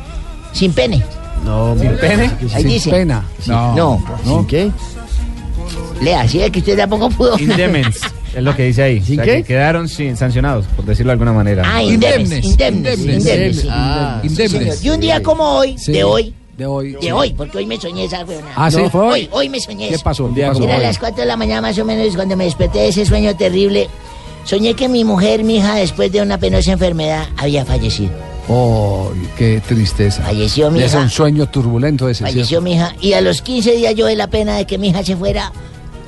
sin 0.53 0.73
pene. 0.73 1.03
No, 1.45 1.77
¿Sin 1.79 1.97
pene? 1.97 2.31
Ahí 2.55 2.63
Sin 2.63 2.69
dice. 2.69 2.91
pena. 2.91 3.25
No. 3.47 3.75
No. 3.77 4.05
¿Sin 4.25 4.47
qué? 4.47 4.71
Lea, 6.03 6.27
sí, 6.29 6.41
es 6.41 6.51
que 6.51 6.59
usted 6.59 6.77
tampoco 6.77 7.09
pudo. 7.11 7.39
Indemens. 7.39 8.01
Es 8.35 8.43
lo 8.43 8.55
que 8.55 8.65
dice 8.65 8.83
ahí. 8.83 9.01
¿Sin 9.03 9.21
O 9.21 9.25
sea, 9.25 9.33
qué? 9.35 9.43
que 9.43 9.49
quedaron 9.49 9.89
sin 9.89 10.17
sancionados, 10.17 10.67
por 10.77 10.85
decirlo 10.85 11.11
de 11.11 11.13
alguna 11.13 11.33
manera. 11.33 11.63
Ah, 11.65 11.83
indemnes, 11.83 12.45
indemnes, 12.45 12.99
indemnes. 12.99 13.67
Ah, 13.71 14.19
Sí, 14.23 14.29
indemnes. 14.29 14.51
señor. 14.53 14.77
Y 14.83 14.91
un 14.91 15.01
día 15.01 15.23
como 15.23 15.45
hoy, 15.45 15.79
Sí. 15.79 15.93
de 15.93 16.05
hoy, 16.05 16.35
De 16.57 16.65
hoy. 16.67 16.97
de 17.01 17.13
hoy, 17.13 17.33
porque 17.35 17.59
hoy 17.59 17.67
me 17.67 17.79
soñé 17.79 18.05
esa 18.05 18.25
weona. 18.25 18.53
Ah, 18.57 18.71
¿sí? 18.71 18.79
¿Fue 18.91 19.01
hoy? 19.03 19.29
Hoy, 19.31 19.49
me 19.49 19.61
soñé 19.61 19.89
¿Qué 19.91 19.99
pasó? 19.99 20.33
¿Qué 20.35 20.47
pasó? 20.47 20.65
Era 20.65 20.77
a 20.77 20.79
las 20.79 20.99
4 20.99 21.21
de 21.21 21.27
la 21.27 21.37
mañana 21.37 21.61
más 21.61 21.79
o 21.79 21.85
menos 21.85 22.15
cuando 22.15 22.35
me 22.37 22.45
desperté 22.45 22.79
de 22.79 22.89
ese 22.89 23.05
sueño 23.05 23.37
terrible. 23.37 23.89
Soñé 24.45 24.75
que 24.75 24.89
mi 24.89 25.05
mujer, 25.05 25.45
mi 25.45 25.57
hija, 25.57 25.75
después 25.75 26.11
de 26.13 26.23
una 26.23 26.39
penosa 26.39 26.73
enfermedad, 26.73 27.27
había 27.37 27.65
fallecido. 27.67 28.13
Oh, 28.49 29.11
qué 29.37 29.61
tristeza. 29.67 30.23
Falleció 30.23 30.71
mi 30.71 30.81
Es 30.83 30.93
hija. 30.93 31.03
un 31.03 31.11
sueño 31.11 31.47
turbulento 31.49 32.09
ese. 32.09 32.23
Falleció 32.25 32.47
¿cierto? 32.47 32.63
mi 32.65 32.73
hija. 32.75 32.95
Y 33.01 33.13
a 33.13 33.21
los 33.21 33.43
15 33.43 33.73
días 33.73 33.95
yo 33.95 34.07
de 34.07 34.17
la 34.17 34.29
pena 34.29 34.57
de 34.57 34.65
que 34.67 34.79
mi 34.79 34.89
hija 34.91 35.03
se 35.05 35.17
fuera, 35.17 35.53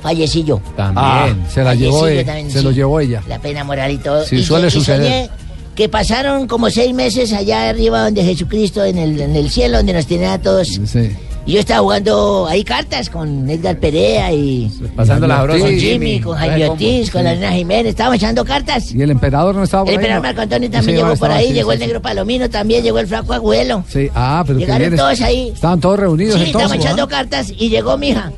fallecí 0.01 0.43
yo. 0.45 0.61
También. 0.75 1.05
Ah, 1.05 1.27
se 1.53 1.63
la 1.63 1.75
llevó, 1.75 2.07
eh, 2.07 2.23
también, 2.23 2.49
se 2.49 2.59
sí. 2.59 2.63
lo 2.63 2.71
llevó 2.71 2.99
ella. 3.01 3.21
La 3.27 3.39
pena 3.39 3.63
moral 3.65 3.91
y 3.91 3.97
todo. 3.97 4.25
Sí, 4.25 4.37
y, 4.37 4.43
suele 4.43 4.69
y 4.69 4.71
suceder. 4.71 5.03
soñé 5.03 5.29
que 5.79 5.87
pasaron 5.87 6.45
como 6.45 6.69
seis 6.69 6.93
meses 6.93 7.31
allá 7.31 7.69
arriba 7.69 8.03
donde 8.03 8.21
Jesucristo, 8.21 8.83
en 8.83 8.97
el, 8.97 9.21
en 9.21 9.33
el 9.33 9.49
cielo, 9.49 9.77
donde 9.77 9.93
nos 9.93 10.05
tenía 10.07 10.33
a 10.33 10.37
todos. 10.41 10.67
Sí. 10.67 11.11
Y 11.45 11.53
yo 11.53 11.61
estaba 11.61 11.79
jugando 11.79 12.47
ahí 12.49 12.65
cartas 12.65 13.09
con 13.09 13.49
Edgar 13.49 13.79
Perea 13.79 14.33
y... 14.33 14.69
Pasando 14.93 15.25
la 15.25 15.39
con 15.39 15.51
sabrosa. 15.51 15.73
Jimmy, 15.79 16.19
con 16.19 16.37
Jaime. 16.37 16.67
Ortiz, 16.67 17.09
con 17.09 17.23
la 17.23 17.51
Jiménez. 17.53 17.91
Estábamos 17.91 18.17
echando 18.17 18.43
cartas. 18.43 18.93
Y 18.93 19.01
el 19.01 19.09
emperador 19.09 19.55
no 19.55 19.63
estaba 19.63 19.85
por 19.85 19.93
El 19.93 19.99
ahí. 19.99 20.03
emperador. 20.03 20.23
Marco 20.27 20.41
Antonio 20.41 20.69
también 20.69 20.97
llegó 20.97 21.07
por 21.07 21.13
estaba, 21.13 21.35
ahí, 21.35 21.47
sí, 21.47 21.53
llegó 21.53 21.69
sí, 21.71 21.75
el 21.75 21.79
sí. 21.79 21.85
negro 21.85 22.01
Palomino 22.01 22.49
también, 22.49 22.83
llegó 22.83 22.99
el 22.99 23.07
flaco 23.07 23.31
Agüelo. 23.31 23.85
Sí, 23.87 24.09
ah, 24.13 24.43
pero 24.45 24.59
Llegaron 24.59 24.97
todos 24.97 25.21
ahí. 25.21 25.51
Estaban 25.53 25.79
todos 25.79 25.97
reunidos 25.97 26.35
Sí, 26.35 26.47
entonces. 26.47 26.71
estábamos 26.71 26.85
echando 26.85 27.07
cartas 27.07 27.53
y 27.57 27.69
llegó 27.69 27.97
mi 27.97 28.09
hija. 28.09 28.33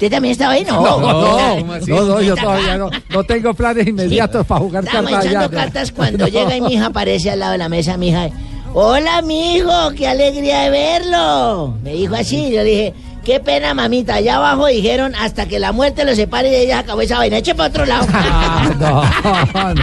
¿Usted 0.00 0.10
también 0.10 0.32
estaba 0.32 0.52
ahí? 0.54 0.64
No, 0.64 0.80
No, 0.80 0.98
no, 1.00 1.56
¿cómo 1.58 1.72
así? 1.74 1.90
no, 1.90 2.00
no, 2.04 2.22
yo 2.22 2.32
Está 2.32 2.42
todavía 2.46 2.78
no, 2.78 2.88
no 3.10 3.24
tengo 3.24 3.52
planes 3.52 3.86
inmediatos 3.86 4.46
para 4.46 4.60
jugar 4.60 4.84
Estábamos 4.84 5.10
cartas 5.10 5.30
echando 5.30 5.46
allá. 5.48 5.64
cartas 5.64 5.92
cuando 5.92 6.18
No. 6.24 6.28
llega 6.28 6.56
y 6.56 6.60
mi 6.62 6.72
hija 6.74 6.86
aparece 6.86 7.30
al 7.30 7.38
lado 7.40 7.52
de 7.52 7.58
la 7.58 7.68
mesa, 7.68 7.98
mi 7.98 8.08
hija. 8.08 8.30
Hola, 8.72 9.20
mi 9.20 9.56
hijo, 9.56 9.70
qué 9.98 10.08
alegría 10.08 10.60
de 10.60 10.70
verlo. 10.70 11.74
Me 11.84 11.92
dijo 11.92 12.14
así, 12.14 12.44
yo 12.50 12.62
le 12.62 12.64
dije, 12.64 12.94
qué 13.24 13.40
pena, 13.40 13.74
mamita. 13.74 14.14
Allá 14.14 14.36
abajo 14.36 14.68
dijeron 14.68 15.12
hasta 15.16 15.44
que 15.46 15.58
la 15.58 15.72
muerte 15.72 16.04
los 16.04 16.16
separe 16.16 16.48
y 16.50 16.54
ella 16.54 16.78
acabó 16.78 17.02
esa 17.02 17.18
vaina. 17.18 17.36
Eche 17.36 17.54
para 17.54 17.68
otro 17.68 17.84
lado. 17.84 18.06
No, 18.80 19.02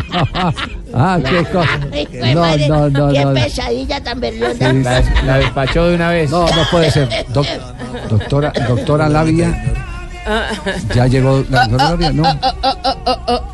no. 0.01 0.53
Ah, 0.93 1.19
qué 1.23 1.43
cosa. 1.45 1.79
Ay, 1.93 2.07
No, 2.33 2.39
madre, 2.41 2.67
no, 2.69 2.89
no, 2.89 3.11
qué 3.11 3.25
no. 3.25 3.33
pesadilla 3.33 4.01
tan 4.01 4.19
berrionda. 4.19 4.73
La, 4.73 5.03
la 5.25 5.37
despachó 5.37 5.85
de 5.89 5.95
una 5.95 6.09
vez. 6.09 6.31
No, 6.31 6.47
no 6.47 6.63
puede 6.71 6.89
ser. 6.89 7.07
Doc- 7.29 7.45
doctora, 8.09 8.53
doctora 8.67 9.09
Labia, 9.09 9.75
ya 10.93 11.07
llegó. 11.07 11.43
La 11.49 11.67
Labia, 11.67 12.11
no. 12.11 12.23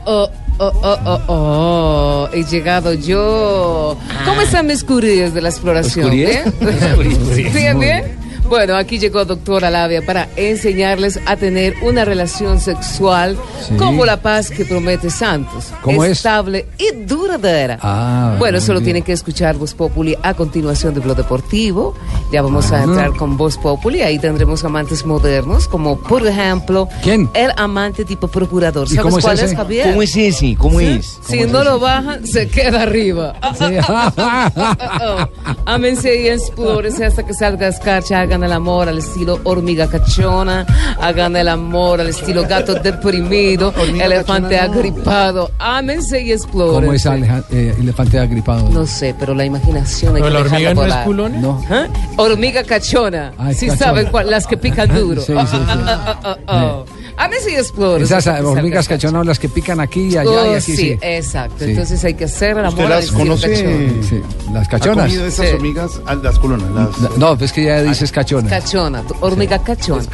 Oh, 0.05 0.29
oh, 0.59 0.71
oh, 0.83 0.99
oh, 1.05 1.21
oh, 1.27 2.29
he 2.33 2.43
llegado 2.43 2.93
yo. 2.93 3.97
¿Cómo 4.25 4.41
están 4.41 4.67
mis 4.67 4.83
curías 4.83 5.33
de 5.33 5.41
la 5.41 5.49
exploración? 5.49 6.09
¿Bien, 6.11 7.79
bien? 7.79 8.22
Bueno, 8.47 8.75
aquí 8.75 8.99
llegó 8.99 9.25
doctora 9.25 9.69
Labia 9.71 10.01
para 10.05 10.27
enseñarles 10.35 11.19
a 11.25 11.35
tener 11.37 11.73
una 11.81 12.05
relación 12.05 12.59
sexual 12.59 13.37
Sí. 13.67 13.75
como 13.77 14.05
la 14.05 14.21
paz 14.21 14.49
que 14.51 14.65
promete 14.65 15.09
Santos. 15.09 15.67
¿Cómo 15.81 16.03
es? 16.03 16.11
Estable 16.11 16.67
y 16.77 16.91
duradera. 17.05 17.79
Ah, 17.81 18.35
bueno, 18.37 18.59
solo 18.59 18.79
bien. 18.79 18.85
tienen 18.85 19.03
que 19.03 19.13
escuchar 19.13 19.55
Voz 19.55 19.73
Populi 19.73 20.15
a 20.21 20.33
continuación 20.33 20.93
de 20.93 20.99
Blog 20.99 21.17
Deportivo. 21.17 21.95
Ya 22.31 22.41
vamos 22.41 22.71
a 22.71 22.81
Ah. 22.81 22.83
entrar 22.83 23.11
con 23.15 23.37
Voz 23.37 23.57
Populi. 23.57 24.01
Ahí 24.01 24.19
tendremos 24.19 24.63
amantes 24.63 25.05
modernos, 25.05 25.67
como 25.67 25.97
por 25.97 26.25
ejemplo, 26.27 26.89
¿Quién? 27.01 27.29
el 27.33 27.51
amante 27.57 28.03
tipo 28.05 28.27
procurador. 28.27 28.87
¿Y 28.87 28.95
¿Sabes 28.95 29.03
cómo 29.03 29.17
es 29.19 29.23
cuál 29.23 29.37
ese? 29.37 29.45
es, 29.45 29.55
Javier? 29.55 29.87
¿Cómo 29.89 30.01
es 30.01 30.15
ese? 30.17 30.55
¿Cómo 30.57 30.79
es? 30.79 31.19
Si 31.27 31.39
no 31.45 31.63
lo 31.63 31.79
bajan, 31.79 32.27
se 32.27 32.47
queda 32.49 32.83
arriba. 32.83 33.33
Ámense 35.65 36.21
y 36.21 36.27
explórense 36.27 37.05
hasta 37.05 37.23
que 37.25 37.33
salga 37.33 37.67
escarcha. 37.67 38.25
Hagan 38.34 38.45
el 38.45 38.53
amor 38.53 38.89
al 38.89 38.97
estilo 38.97 39.39
hormiga 39.43 39.85
cachona. 39.88 40.65
Hagan 40.99 41.35
el 41.35 41.47
amor 41.47 42.01
al 42.01 42.07
estilo 42.10 42.47
gato 42.47 42.73
deprimido. 42.73 43.72
elefante 44.01 44.57
agripado. 44.57 45.51
Ámense 45.60 46.19
y 46.19 46.31
explórense. 46.31 46.81
¿Cómo 46.81 46.93
es 46.93 47.05
Aleja- 47.05 47.43
eh, 47.51 47.76
elefante 47.80 48.18
agripado? 48.18 48.69
No 48.69 48.88
sé, 48.88 49.14
pero 49.19 49.35
la 49.35 49.45
imaginación 49.45 50.15
hay 50.15 50.23
¿Pero 50.23 50.34
que 50.35 50.39
la 50.39 50.45
hormiga 50.49 50.73
no 50.73 50.85
es 50.88 50.95
culona? 51.05 51.38
No. 51.38 51.64
¿Ah? 51.69 51.85
Hormiga 52.18 52.64
cachona. 52.64 53.34
Ah, 53.38 53.53
si 53.53 53.68
cachona. 53.68 53.85
saben 53.85 54.07
cuál, 54.07 54.31
las 54.31 54.47
que 54.47 54.57
pican 54.57 54.89
duro. 54.95 55.22
Sí, 55.22 55.34
sí, 55.34 55.47
sí. 55.51 55.57
Ah, 55.68 56.18
ah, 56.23 56.38
ah, 56.47 56.84
ah. 57.18 57.23
Ámense 57.26 57.52
y 57.52 57.56
explorense. 57.56 58.18
Esas 58.18 58.44
hormigas 58.44 58.88
cachonas, 58.88 59.26
las 59.26 59.40
que 59.40 59.49
pican 59.49 59.80
aquí 59.80 60.10
y 60.10 60.18
allá 60.18 60.30
Oh, 60.30 60.52
y 60.52 60.56
aquí 60.56 60.61
sí, 60.61 60.76
sí. 60.77 60.98
exacto. 61.02 61.64
Sí. 61.65 61.72
Entonces 61.72 62.03
hay 62.03 62.14
que 62.15 62.26
hacer 62.26 62.52
el 62.57 62.65
amor 62.65 62.72
¿Usted 62.80 62.90
las 62.90 63.11
conoce? 63.11 64.03
Sí, 64.03 64.22
las 64.52 64.68
¿Ha 64.68 64.69
cachonas. 64.72 65.06
comido 65.07 65.26
esas 65.27 65.48
Sí. 65.48 65.53
hormigas? 65.56 65.91
Ah, 66.06 66.15
las 66.15 66.40
colonas. 66.40 66.69
Las... 66.99 67.18
No, 67.18 67.34
es 67.40 67.52
que 67.53 67.64
ya 67.65 67.81
dices 67.81 68.11
cachona. 68.11 68.49
Cachona, 68.49 69.03
hormiga 69.22 69.57
cachona. 69.64 70.03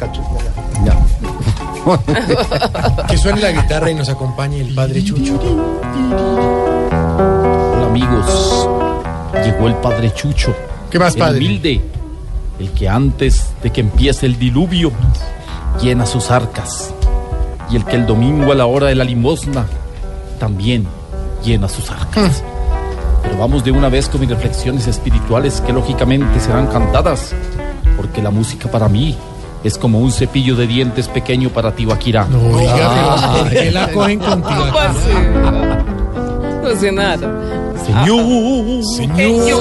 Que 3.08 3.16
suene 3.16 3.40
la 3.40 3.52
guitarra 3.52 3.90
y 3.90 3.94
nos 3.94 4.08
acompañe 4.08 4.60
el 4.60 4.74
padre 4.74 5.02
Chucho. 5.02 5.38
Hola 7.72 7.86
amigos, 7.86 8.68
llegó 9.44 9.66
el 9.68 9.74
padre 9.76 10.12
Chucho. 10.14 10.54
¿Qué 10.90 10.98
más, 10.98 11.14
el 11.14 11.20
padre? 11.20 11.38
humilde, 11.38 11.80
el 12.58 12.70
que 12.72 12.88
antes 12.88 13.46
de 13.62 13.70
que 13.70 13.80
empiece 13.80 14.26
el 14.26 14.38
diluvio 14.38 14.92
llena 15.82 16.06
sus 16.06 16.30
arcas 16.30 16.92
y 17.70 17.76
el 17.76 17.84
que 17.84 17.96
el 17.96 18.06
domingo 18.06 18.52
a 18.52 18.54
la 18.54 18.66
hora 18.66 18.86
de 18.88 18.94
la 18.94 19.04
limosna 19.04 19.66
también 20.38 20.86
llena 21.44 21.68
sus 21.68 21.90
arcas. 21.90 22.42
Pero 23.22 23.36
vamos 23.38 23.62
de 23.64 23.70
una 23.70 23.88
vez 23.88 24.08
con 24.08 24.20
mis 24.20 24.30
reflexiones 24.30 24.86
espirituales 24.86 25.60
que 25.60 25.72
lógicamente 25.72 26.40
serán 26.40 26.66
cantadas, 26.68 27.32
porque 27.96 28.22
la 28.22 28.30
música 28.30 28.70
para 28.70 28.88
mí 28.88 29.16
es 29.62 29.76
como 29.78 29.98
un 30.00 30.10
cepillo 30.10 30.56
de 30.56 30.66
dientes 30.66 31.06
pequeño 31.08 31.50
para 31.50 31.72
Tibaquirá. 31.72 32.26
Oiga, 32.26 32.74
Ah. 32.74 33.30
pero 33.32 33.42
¿por 33.44 33.50
qué 33.50 33.70
la 33.70 33.92
cogen 33.92 34.18
contigo? 34.18 34.64
No 36.62 36.76
sé 36.80 36.92
nada. 36.92 37.30
Señor, 37.84 38.84
Señor. 38.84 39.60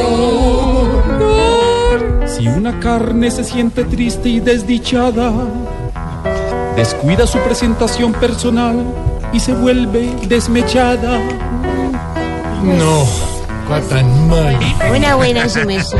Si 2.27 2.47
una 2.47 2.79
carne 2.79 3.29
se 3.31 3.43
siente 3.43 3.83
triste 3.85 4.29
y 4.29 4.39
desdichada, 4.39 5.31
descuida 6.79 7.27
su 7.27 7.37
presentación 7.39 8.13
personal 8.13 8.85
y 9.33 9.41
se 9.41 9.53
vuelve 9.53 10.15
desmechada. 10.29 11.19
No, 12.63 13.05
cuál 13.67 13.83
tan 13.89 14.29
mal. 14.29 14.57
Buena, 14.87 15.15
buena, 15.15 15.49
su 15.49 15.65
merced. 15.65 15.99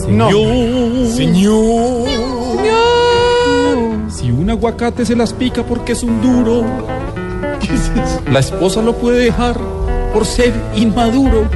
Señor, 0.00 0.30
Señor. 1.08 2.08
si 4.10 4.30
un 4.30 4.48
aguacate 4.48 5.04
se 5.04 5.16
las 5.16 5.32
pica 5.32 5.64
porque 5.64 5.92
es 5.92 6.04
un 6.04 6.22
duro, 6.22 6.64
la 8.30 8.38
esposa 8.38 8.80
lo 8.80 8.92
puede 8.92 9.24
dejar 9.24 9.58
por 10.12 10.24
ser 10.24 10.52
inmaduro. 10.76 11.48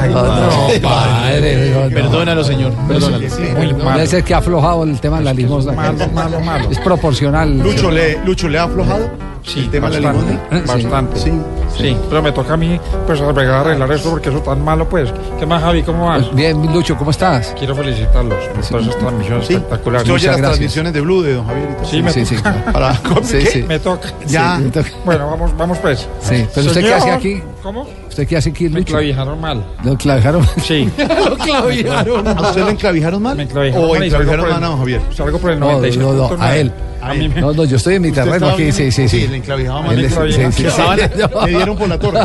Ay, 0.00 0.10
no, 0.10 0.88
padre, 0.88 1.70
no. 1.70 1.94
Perdónalo, 1.94 2.44
señor. 2.44 2.72
Perdónalo. 2.88 3.28
Muy. 3.56 3.92
Debe 3.94 4.06
ser 4.06 4.24
que 4.24 4.34
ha 4.34 4.38
aflojado 4.38 4.84
el 4.84 5.00
tema 5.00 5.18
de 5.18 5.24
la 5.24 5.34
limosna. 5.34 5.72
malo, 5.72 6.06
malo, 6.14 6.40
malo. 6.40 6.68
Es 6.70 6.78
proporcional. 6.78 7.58
Lucho, 7.58 7.90
¿le, 7.90 8.18
Lucho, 8.24 8.48
¿le 8.48 8.58
ha 8.58 8.64
aflojado 8.64 9.08
Sí, 9.42 9.60
el 9.60 9.70
tema 9.70 9.88
de 9.88 10.00
la 10.02 10.12
bastante, 10.12 10.38
limosna? 10.54 10.74
bastante. 10.74 11.18
Sí. 11.20 11.32
Sí, 11.78 11.96
pero 12.10 12.20
me 12.20 12.30
toca 12.32 12.54
a 12.54 12.56
mí 12.58 12.78
pues 13.06 13.20
arreglar, 13.22 13.90
esto 13.92 14.10
porque 14.10 14.28
eso 14.28 14.40
tan 14.40 14.62
malo 14.62 14.86
pues. 14.88 15.10
¿Qué 15.38 15.46
más 15.46 15.62
Javi? 15.62 15.82
¿Cómo 15.82 16.06
vas? 16.08 16.34
Bien, 16.34 16.60
Lucho, 16.72 16.94
¿cómo 16.96 17.10
estás? 17.10 17.54
Quiero 17.58 17.74
felicitarlos 17.74 18.34
por 18.54 18.64
todas 18.66 18.86
esas 18.86 18.98
transmisiones 18.98 19.46
Sí. 19.46 19.54
espectaculares. 19.54 20.02
Usted 20.02 20.14
oye 20.14 20.26
las 20.26 20.36
gracias. 20.36 20.50
transmisiones 20.58 20.92
de 20.92 21.00
Blue 21.00 21.22
de 21.22 21.34
Don 21.34 21.46
Javier 21.46 21.68
y. 21.82 21.86
Sí, 21.86 22.02
me 22.02 22.12
Sí, 22.12 22.26
sí. 22.26 22.36
toca. 22.36 22.54
Para, 22.72 22.94
Sí, 23.22 23.38
¿qué? 23.38 23.46
sí. 23.46 23.62
Me 23.62 23.78
toca. 23.78 24.08
Ya. 24.26 24.56
Sí, 24.58 24.64
me 24.64 24.70
toca. 24.70 24.88
Bueno, 25.06 25.30
vamos, 25.30 25.56
vamos 25.56 25.78
pues. 25.78 26.06
Sí, 26.20 26.46
pero 26.54 26.66
usted 26.66 26.80
qué 26.82 26.94
hace 26.94 27.10
aquí? 27.10 27.42
¿Cómo? 27.62 27.86
¿Usted 28.08 28.26
qué 28.26 28.36
hace 28.38 28.50
aquí, 28.50 28.64
Me 28.70 28.78
Lucho? 28.78 28.92
clavijaron 28.94 29.38
mal. 29.40 29.62
¿Lo 29.84 29.96
clavijaron? 29.96 30.46
Sí. 30.62 30.90
Lo 30.98 31.36
clavijaron. 31.36 32.26
¿A 32.28 32.40
usted 32.40 32.64
le 32.64 32.70
enclavijaron 32.70 33.22
mal? 33.22 33.36
Me 33.36 33.46
clavijaron 33.46 33.84
¿O 33.84 33.88
mal 33.88 33.98
salgo 33.98 34.04
enclavijaron 34.22 34.40
mal 34.48 34.58
el- 34.58 34.64
a 34.64 34.68
don 34.68 34.78
Javier? 34.78 35.00
Salgo 35.14 35.38
por 35.38 35.50
el 35.50 35.60
No, 35.60 35.66
96 35.72 36.04
no, 36.04 36.12
no, 36.36 36.42
a 36.42 36.56
él. 36.56 36.72
A 37.02 37.14
mí 37.14 37.28
me- 37.28 37.40
No, 37.40 37.52
no, 37.52 37.64
yo 37.64 37.76
estoy 37.76 37.96
en 37.96 38.02
mi 38.02 38.08
¿Usted 38.08 38.24
terreno 38.24 38.48
aquí, 38.50 38.72
sí, 38.72 38.90
sí, 38.90 39.08
sí. 39.08 39.20
Sí, 39.20 39.28
le 39.28 39.36
enclavijaban 39.36 39.86
mal. 39.86 39.96
Le 40.00 40.08
sí, 40.08 40.16
sí, 40.32 40.52
sí. 40.52 40.66
Estaban- 40.66 40.98
Le 41.44 41.50
dieron 41.50 41.76
por 41.76 41.88
la 41.88 41.98
torre. 41.98 42.20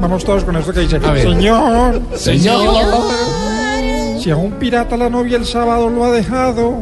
Vamos 0.00 0.24
todos 0.24 0.44
con 0.44 0.56
esto 0.56 0.72
que 0.72 0.80
dice. 0.80 0.96
A 0.96 1.10
ver. 1.12 1.22
Señor. 1.22 2.02
Señor. 2.16 2.74
Si 4.20 4.30
a 4.30 4.36
un 4.36 4.52
pirata 4.52 4.96
la 4.96 5.08
novia 5.10 5.36
el 5.36 5.44
sábado 5.44 5.88
lo 5.90 6.04
ha 6.04 6.10
dejado, 6.10 6.78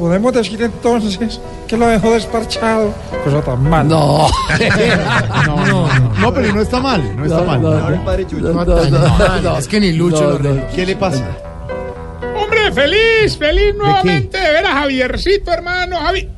podemos 0.00 0.32
decir 0.32 0.60
entonces 0.62 1.38
que 1.68 1.76
lo 1.76 1.86
dejó 1.86 2.12
desparchado. 2.14 2.92
Cosa 3.22 3.42
tan 3.42 3.62
mal. 3.68 3.86
No. 3.86 4.26
No, 5.46 5.66
no, 5.66 5.88
no, 6.18 6.34
pero 6.34 6.52
no 6.54 6.62
está 6.62 6.80
mal, 6.80 7.16
no 7.16 7.24
está 7.26 7.42
mal. 7.42 7.60
no, 7.62 7.70
no. 7.70 7.90
No, 8.54 8.64
no, 8.64 9.40
no. 9.42 9.58
Es 9.58 9.68
que 9.68 9.78
ni 9.78 9.92
Lucho 9.92 10.38
No, 10.38 10.50
lo. 10.54 10.68
¿Qué 10.74 10.86
le 10.86 10.96
pasa? 10.96 11.24
Hombre, 12.36 12.72
feliz, 12.72 13.36
feliz 13.36 13.74
nuevamente 13.76 14.38
de 14.38 14.52
ver 14.52 14.66
a 14.66 14.72
Javiercito, 14.72 15.52
hermano. 15.52 15.98
Javi. 16.00 16.28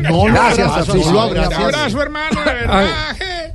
No 0.00 0.24
Gracias, 0.24 0.88
Un 0.88 1.06
abrazo. 1.06 2.02
hermano, 2.02 2.40
de 2.44 2.52
verdad. 2.52 2.86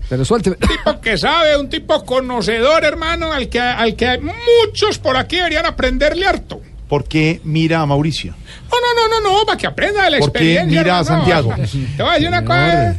Pero 0.08 0.24
suélteme. 0.24 0.56
tipo 0.56 1.02
que 1.02 1.18
sabe, 1.18 1.58
un 1.58 1.68
tipo 1.68 2.06
conocedor, 2.06 2.86
hermano, 2.86 3.34
al 3.34 3.50
que, 3.50 3.60
al 3.60 3.96
que 3.98 4.18
muchos 4.20 4.98
por 5.00 5.18
aquí 5.18 5.36
deberían 5.36 5.66
aprenderle 5.66 6.26
harto. 6.26 6.62
¿Por 6.88 7.04
qué 7.06 7.42
mira 7.44 7.82
a 7.82 7.86
Mauricio? 7.86 8.34
No, 8.72 8.78
no, 8.80 9.08
no, 9.10 9.20
no, 9.22 9.40
no, 9.40 9.46
para 9.46 9.58
que 9.58 9.68
aprenda 9.68 10.04
de 10.06 10.12
la 10.12 10.20
¿Por 10.20 10.32
qué 10.32 10.40
experiencia. 10.40 10.82
mira 10.84 11.00
a. 11.00 11.04
Santiago? 11.04 11.54
Te 11.98 12.02
voy 12.04 12.12
a 12.12 12.14
decir 12.14 12.28
una 12.30 12.46
cosa. 12.46 12.96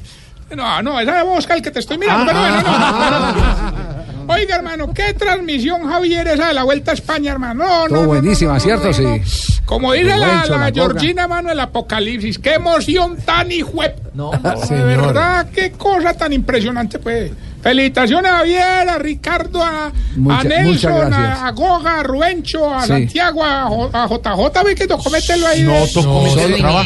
No, 0.55 0.83
no, 0.83 1.01
esa 1.01 1.19
es 1.21 1.25
Oscar 1.27 1.57
el 1.59 1.63
que 1.63 1.71
te 1.71 1.81
estoy 1.81 1.99
mirando, 1.99 2.27
pero 2.27 2.39
bueno, 2.41 2.63
no. 2.63 3.99
Oiga, 4.31 4.57
hermano, 4.57 4.93
qué 4.93 5.15
transmisión, 5.15 5.89
Javier, 5.89 6.27
esa 6.29 6.49
de 6.49 6.55
la 6.55 6.65
Vuelta 6.65 6.91
a 6.91 6.95
España, 6.95 7.33
hermano. 7.33 7.65
No, 7.65 7.83
no, 7.85 7.89
Todo 7.89 8.01
no, 8.03 8.07
buenísima, 8.09 8.53
no, 8.53 8.59
no, 8.59 8.61
¿cierto? 8.61 8.87
no, 8.89 8.93
Sí. 8.93 9.03
no. 9.03 9.19
Como 9.65 9.93
dice 9.95 10.17
la, 10.17 10.45
la. 10.47 10.71
Georgina, 10.73 11.23
hermano, 11.23 11.51
el 11.51 11.61
apocalipsis. 11.61 12.39
Qué 12.39 12.55
emoción 12.55 13.17
tan 13.17 13.51
hijo. 13.53 13.73
No, 14.15 14.31
de 14.33 14.67
señor. 14.67 14.87
verdad, 14.87 15.49
qué 15.51 15.73
cosa 15.73 16.13
tan 16.15 16.33
impresionante, 16.35 16.99
pues. 16.99 17.31
Felicitaciones 17.63 18.31
a 18.31 18.37
Javier, 18.39 18.89
a 18.89 18.99
Ricardo, 18.99 19.63
a, 19.63 19.93
Mucha- 20.17 20.41
a 20.41 20.45
muchas 20.63 20.65
Nelson, 20.93 21.13
a, 21.13 21.47
a 21.49 21.51
Goga, 21.53 21.99
a 22.01 22.03
Rubencho, 22.03 22.73
a 22.73 22.83
Sí. 22.83 22.89
Santiago, 22.89 23.45
a, 23.45 23.67
a 23.67 24.07
JJ, 24.09 24.65
ve 24.65 24.75
que 24.75 24.87
tocó 24.87 25.11
meterlo 25.11 25.47
ahí. 25.47 25.63
No 25.63 25.75
tocó 25.93 26.23
meterlo, 26.23 26.57
solo-. 26.59 26.79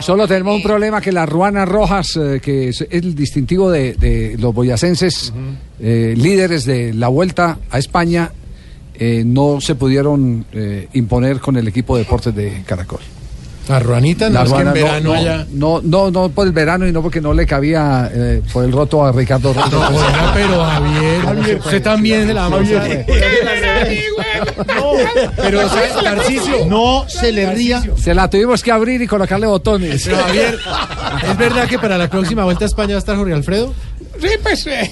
Solo 0.00 0.28
tenemos 0.28 0.56
un 0.56 0.62
problema 0.62 1.00
que 1.00 1.12
las 1.12 1.28
ruanas 1.28 1.68
rojas, 1.68 2.16
eh, 2.16 2.40
que 2.42 2.68
es 2.70 2.84
el 2.90 3.14
distintivo 3.14 3.70
de, 3.70 3.94
de 3.94 4.36
los 4.38 4.52
boyacenses, 4.54 5.32
eh, 5.80 6.14
líderes 6.16 6.64
de 6.64 6.92
la 6.94 7.08
vuelta 7.08 7.58
a 7.70 7.78
España, 7.78 8.32
eh, 8.94 9.22
no 9.24 9.60
se 9.60 9.74
pudieron 9.74 10.44
eh, 10.52 10.88
imponer 10.94 11.40
con 11.40 11.56
el 11.56 11.66
equipo 11.68 11.96
de 11.96 12.02
deportes 12.04 12.34
de 12.34 12.62
Caracol. 12.66 13.00
La 13.72 13.78
ruanita 13.80 14.28
no 14.28 14.34
La 14.34 14.44
es 14.44 14.52
que 14.52 14.58
en 14.58 14.64
ruana 14.64 14.70
no, 14.70 14.74
verano 14.86 15.08
no, 15.08 15.14
haya. 15.14 15.46
no, 15.50 15.80
no, 15.82 16.10
no 16.10 16.28
por 16.28 16.46
el 16.46 16.52
verano 16.52 16.86
y 16.86 16.92
no 16.92 17.00
porque 17.02 17.20
no 17.20 17.32
le 17.32 17.46
cabía 17.46 18.10
eh, 18.12 18.42
por 18.52 18.64
el 18.64 18.72
roto 18.72 19.04
a 19.04 19.12
Ricardo. 19.12 19.54
No, 19.54 19.88
oiga, 19.88 20.30
pero 20.34 20.64
Javier, 20.64 21.58
usted 21.58 21.82
también 21.82 22.26
se 22.26 22.34
la 22.34 22.48
va 22.48 22.58
a 22.58 22.60
usar. 22.60 23.04
Pero, 25.36 25.68
¿sabes, 25.68 25.92
Tarcisio? 26.02 26.66
No 26.66 27.04
se 27.08 27.32
le 27.32 27.52
ría. 27.54 27.82
Se 27.96 28.14
la 28.14 28.28
tuvimos 28.28 28.62
que 28.62 28.72
abrir 28.72 29.00
y 29.02 29.06
colocarle 29.06 29.46
botones. 29.46 30.02
Pero, 30.04 30.18
Javier, 30.18 30.58
¿es 31.30 31.36
verdad 31.38 31.66
que 31.68 31.78
para 31.78 31.96
la 31.98 32.08
próxima 32.08 32.44
vuelta 32.44 32.64
a 32.64 32.68
España 32.68 32.90
va 32.90 32.96
a 32.96 32.98
estar 32.98 33.16
Jorge 33.16 33.32
Alfredo? 33.34 33.74
Sí, 34.20 34.28
pues. 34.42 34.66
eh, 34.66 34.90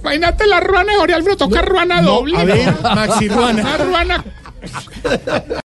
Imagínate 0.00 0.46
la 0.46 0.60
ruana 0.60 0.92
de 0.92 0.98
Jorge 0.98 1.14
Alfredo, 1.14 1.36
toca 1.36 1.62
ruana 1.62 2.00
no, 2.00 2.12
doble. 2.12 2.38
a 2.38 2.44
ver, 2.44 2.74
¿no? 2.82 2.94
Maxi 2.94 3.28
Ruana. 3.28 3.62
Una 3.62 3.76
ruana 3.78 4.24